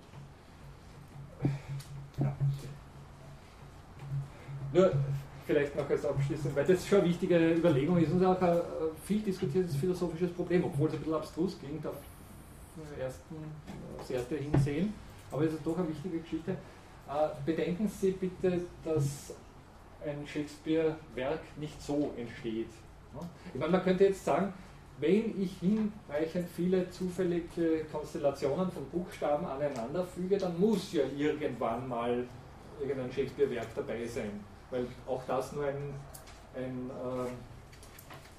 ja. 2.19 2.35
Nur 4.73 4.91
vielleicht 5.45 5.75
noch 5.75 5.89
als 5.89 6.05
abschließend, 6.05 6.53
weil 6.53 6.65
das 6.65 6.85
schon 6.85 6.99
eine 6.99 7.07
wichtige 7.07 7.53
Überlegung 7.53 7.97
ist 7.97 8.11
und 8.11 8.25
auch 8.25 8.41
ein 8.41 8.59
viel 9.05 9.21
diskutiertes 9.21 9.75
philosophisches 9.77 10.31
Problem, 10.31 10.65
obwohl 10.65 10.89
es 10.89 10.95
ein 10.95 10.99
bisschen 10.99 11.13
abstrus 11.13 11.57
klingt 11.59 11.85
auf 11.87 11.95
ersten, 12.99 13.35
das 13.97 14.09
erste 14.09 14.35
Hinsehen, 14.35 14.93
aber 15.31 15.43
es 15.43 15.53
ist 15.53 15.65
doch 15.65 15.77
eine 15.77 15.87
wichtige 15.87 16.19
Geschichte. 16.19 16.57
Äh, 17.07 17.27
bedenken 17.45 17.87
Sie 17.87 18.11
bitte, 18.11 18.61
dass 18.83 19.33
ein 20.03 20.25
Shakespeare-Werk 20.27 21.41
nicht 21.57 21.81
so 21.81 22.13
entsteht. 22.17 22.69
Ich 23.53 23.59
meine, 23.59 23.71
man 23.71 23.83
könnte 23.83 24.05
jetzt 24.05 24.25
sagen, 24.25 24.53
wenn 24.99 25.41
ich 25.41 25.57
hinreichend 25.59 26.47
viele 26.55 26.89
zufällige 26.89 27.85
Konstellationen 27.91 28.71
von 28.71 28.85
Buchstaben 28.89 29.45
aneinander 29.45 30.05
füge, 30.05 30.37
dann 30.37 30.59
muss 30.59 30.93
ja 30.93 31.03
irgendwann 31.15 31.87
mal 31.87 32.25
irgendein 32.81 33.11
Shakespeare-Werk 33.11 33.67
dabei 33.75 34.05
sein, 34.05 34.43
weil 34.69 34.87
auch 35.07 35.23
das 35.27 35.51
nur 35.53 35.65
ein, 35.65 35.93
ein 36.55 36.89
äh, 36.89 37.29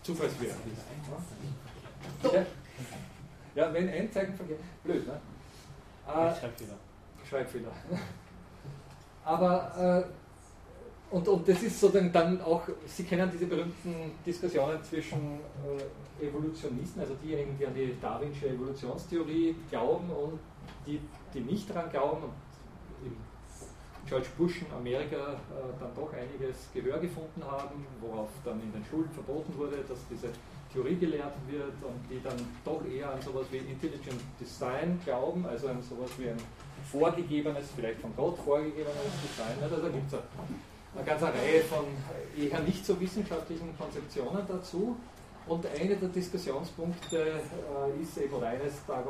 Zufallswerk 0.02 0.56
ist. 0.72 2.32
Ja? 2.32 2.47
ja, 3.55 3.72
wenn 3.72 3.88
ein 3.88 4.10
Zeichen 4.10 4.34
vergeht, 4.34 4.59
blöd, 4.82 5.06
ne? 5.06 5.20
Äh, 6.06 6.34
Schreibfehler. 6.40 6.74
Schreibfehler. 7.28 7.72
Aber 9.26 10.04
äh, 10.06 11.14
und, 11.14 11.26
und 11.28 11.48
das 11.48 11.62
ist 11.62 11.80
sozusagen 11.80 12.12
dann 12.12 12.40
auch, 12.40 12.62
Sie 12.86 13.04
kennen 13.04 13.30
diese 13.32 13.46
berühmten 13.46 14.12
Diskussionen 14.24 14.82
zwischen 14.82 15.40
äh, 16.20 16.26
Evolutionisten, 16.26 17.00
also 17.00 17.14
diejenigen, 17.22 17.56
die 17.58 17.66
an 17.66 17.74
die 17.74 17.96
Darwinsche 18.00 18.48
Evolutionstheorie 18.48 19.54
glauben 19.68 20.08
und 20.10 20.38
die, 20.86 21.00
die 21.34 21.40
nicht 21.40 21.68
daran 21.70 21.90
glauben. 21.90 22.24
Und 22.24 22.32
George 24.08 24.28
Bush 24.38 24.62
in 24.62 24.72
Amerika 24.72 25.16
äh, 25.16 25.80
dann 25.80 25.94
doch 25.94 26.12
einiges 26.12 26.68
Gehör 26.72 26.98
gefunden 26.98 27.42
haben, 27.44 27.84
worauf 28.00 28.28
dann 28.44 28.60
in 28.60 28.72
den 28.72 28.84
Schulen 28.84 29.10
verboten 29.10 29.52
wurde, 29.56 29.78
dass 29.88 29.98
diese 30.08 30.28
Theorie 30.72 30.96
gelehrt 30.96 31.34
wird 31.48 31.74
und 31.82 32.00
die 32.08 32.20
dann 32.22 32.36
doch 32.64 32.84
eher 32.86 33.12
an 33.12 33.20
sowas 33.20 33.46
wie 33.50 33.58
Intelligent 33.58 34.20
Design 34.40 35.00
glauben, 35.04 35.44
also 35.46 35.68
an 35.68 35.82
sowas 35.82 36.10
wie 36.18 36.28
ein 36.30 36.36
vorgegebenes, 36.90 37.66
vielleicht 37.74 38.00
von 38.00 38.14
Gott 38.16 38.38
vorgegebenes 38.38 38.94
Design. 39.22 39.62
Also 39.62 39.76
da 39.76 39.88
gibt 39.88 40.12
es 40.12 40.18
eine 40.94 41.04
ganze 41.04 41.26
Reihe 41.26 41.62
von 41.62 41.84
eher 42.36 42.60
nicht 42.60 42.84
so 42.84 42.98
wissenschaftlichen 43.00 43.76
Konzeptionen 43.76 44.42
dazu. 44.46 44.96
Und 45.46 45.64
einer 45.66 45.94
der 45.94 46.08
Diskussionspunkte 46.08 47.18
äh, 47.18 48.02
ist 48.02 48.18
eben, 48.18 48.34
oder 48.34 48.48
eines 48.48 48.84
der 48.86 49.04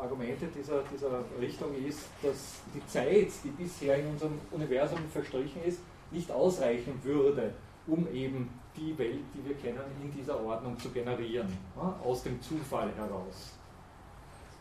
Argumente 0.00 0.46
dieser, 0.46 0.82
dieser 0.92 1.24
Richtung 1.40 1.74
ist, 1.74 2.00
dass 2.22 2.60
die 2.74 2.86
Zeit, 2.86 3.28
die 3.42 3.50
bisher 3.50 3.98
in 3.98 4.08
unserem 4.08 4.38
Universum 4.50 4.98
verstrichen 5.10 5.62
ist, 5.64 5.80
nicht 6.10 6.30
ausreichen 6.30 7.00
würde, 7.02 7.54
um 7.86 8.06
eben 8.12 8.50
die 8.76 8.96
Welt, 8.98 9.20
die 9.34 9.48
wir 9.48 9.56
kennen, 9.56 9.80
in 10.02 10.12
dieser 10.12 10.42
Ordnung 10.44 10.78
zu 10.78 10.90
generieren, 10.90 11.48
ja, 11.76 11.98
aus 12.04 12.22
dem 12.22 12.40
Zufall 12.42 12.90
heraus. 12.96 13.57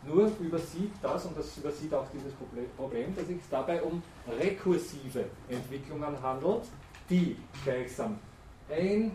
Nur 0.08 0.32
übersieht 0.40 0.92
das, 1.02 1.26
und 1.26 1.38
das 1.38 1.58
übersieht 1.58 1.94
auch 1.94 2.06
dieses 2.14 2.34
Problem, 2.78 3.14
dass 3.16 3.26
es 3.26 3.50
dabei 3.50 3.82
um 3.82 4.02
rekursive 4.40 5.26
Entwicklungen 5.50 6.22
handelt, 6.22 6.64
die 7.10 7.36
gleichsam 7.64 8.18
ein, 8.70 9.12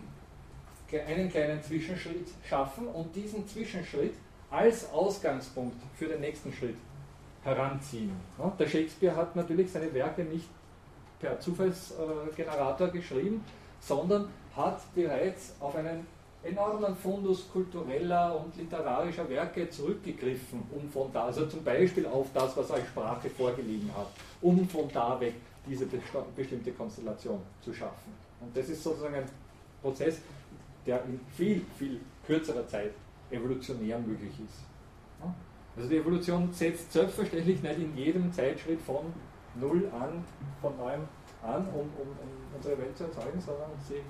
einen 1.06 1.30
kleinen 1.30 1.62
Zwischenschritt 1.62 2.28
schaffen 2.46 2.86
und 2.88 3.14
diesen 3.16 3.48
Zwischenschritt 3.48 4.14
als 4.50 4.90
Ausgangspunkt 4.92 5.76
für 5.96 6.06
den 6.06 6.20
nächsten 6.20 6.52
Schritt 6.52 6.76
heranziehen. 7.42 8.12
Der 8.58 8.68
Shakespeare 8.68 9.16
hat 9.16 9.34
natürlich 9.34 9.72
seine 9.72 9.92
Werke 9.94 10.22
nicht 10.24 10.48
per 11.18 11.40
Zufallsgenerator 11.40 12.88
geschrieben, 12.88 13.42
sondern 13.80 14.28
hat 14.54 14.80
bereits 14.94 15.54
auf 15.58 15.74
einen 15.74 16.06
enormen 16.42 16.96
Fundus 16.96 17.48
kultureller 17.52 18.40
und 18.40 18.56
literarischer 18.56 19.28
Werke 19.28 19.68
zurückgegriffen, 19.70 20.62
um 20.72 20.88
von 20.90 21.12
da, 21.12 21.26
also 21.26 21.46
zum 21.46 21.62
Beispiel 21.62 22.06
auf 22.06 22.26
das, 22.34 22.56
was 22.56 22.70
als 22.70 22.86
Sprache 22.88 23.30
vorgelegen 23.30 23.90
hat, 23.96 24.08
um 24.40 24.68
von 24.68 24.88
da 24.92 25.18
weg 25.20 25.34
diese 25.66 25.86
bestimmte 26.36 26.72
Konstellation 26.72 27.40
zu 27.60 27.72
schaffen. 27.72 28.12
Und 28.40 28.56
das 28.56 28.68
ist 28.68 28.82
sozusagen 28.82 29.14
ein 29.14 29.28
Prozess, 29.80 30.18
der 30.84 31.04
in 31.04 31.20
viel, 31.36 31.64
viel 31.78 32.00
kürzerer 32.26 32.66
Zeit 32.66 32.92
evolutionär 33.30 33.98
möglich 33.98 34.32
ist. 34.46 34.64
Also 35.76 35.88
die 35.88 35.96
Evolution 35.96 36.52
setzt 36.52 36.92
selbstverständlich 36.92 37.62
nicht 37.62 37.78
in 37.78 37.96
jedem 37.96 38.32
Zeitschritt 38.32 38.80
von 38.82 39.12
Null 39.54 39.88
an, 39.98 40.24
von 40.60 40.76
neuem 40.76 41.02
an, 41.42 41.66
um, 41.68 41.80
um, 41.80 42.08
um 42.08 42.56
unsere 42.56 42.76
Welt 42.78 42.96
zu 42.96 43.04
erzeugen, 43.04 43.40
sondern 43.40 43.70
sie 43.88 44.02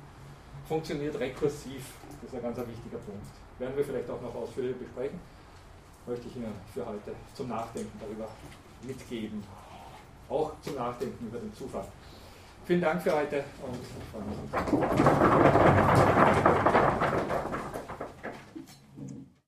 funktioniert 0.68 1.18
rekursiv. 1.18 1.84
Das 2.22 2.32
ist 2.32 2.36
ein 2.36 2.43
ganz 2.43 2.56
wichtiger 2.59 2.98
Punkt. 2.98 3.26
Werden 3.59 3.76
wir 3.76 3.84
vielleicht 3.84 4.10
auch 4.10 4.20
noch 4.20 4.34
ausführlicher 4.34 4.78
besprechen. 4.78 5.20
Möchte 6.06 6.28
ich 6.28 6.36
Ihnen 6.36 6.52
für 6.72 6.84
heute 6.86 7.12
zum 7.34 7.48
Nachdenken 7.48 7.98
darüber 8.01 8.28
mitgeben. 8.82 9.44
Auch 10.28 10.52
zum 10.62 10.74
Nachdenken 10.74 11.26
über 11.26 11.39
den 11.39 11.55
Zufall. 11.55 11.86
Vielen 12.64 12.80
Dank 12.80 13.02
für 13.02 13.12
heute 13.14 13.44
und 13.62 13.74
ich 13.74 13.89
freue 14.10 14.22
mich. 17.72 17.81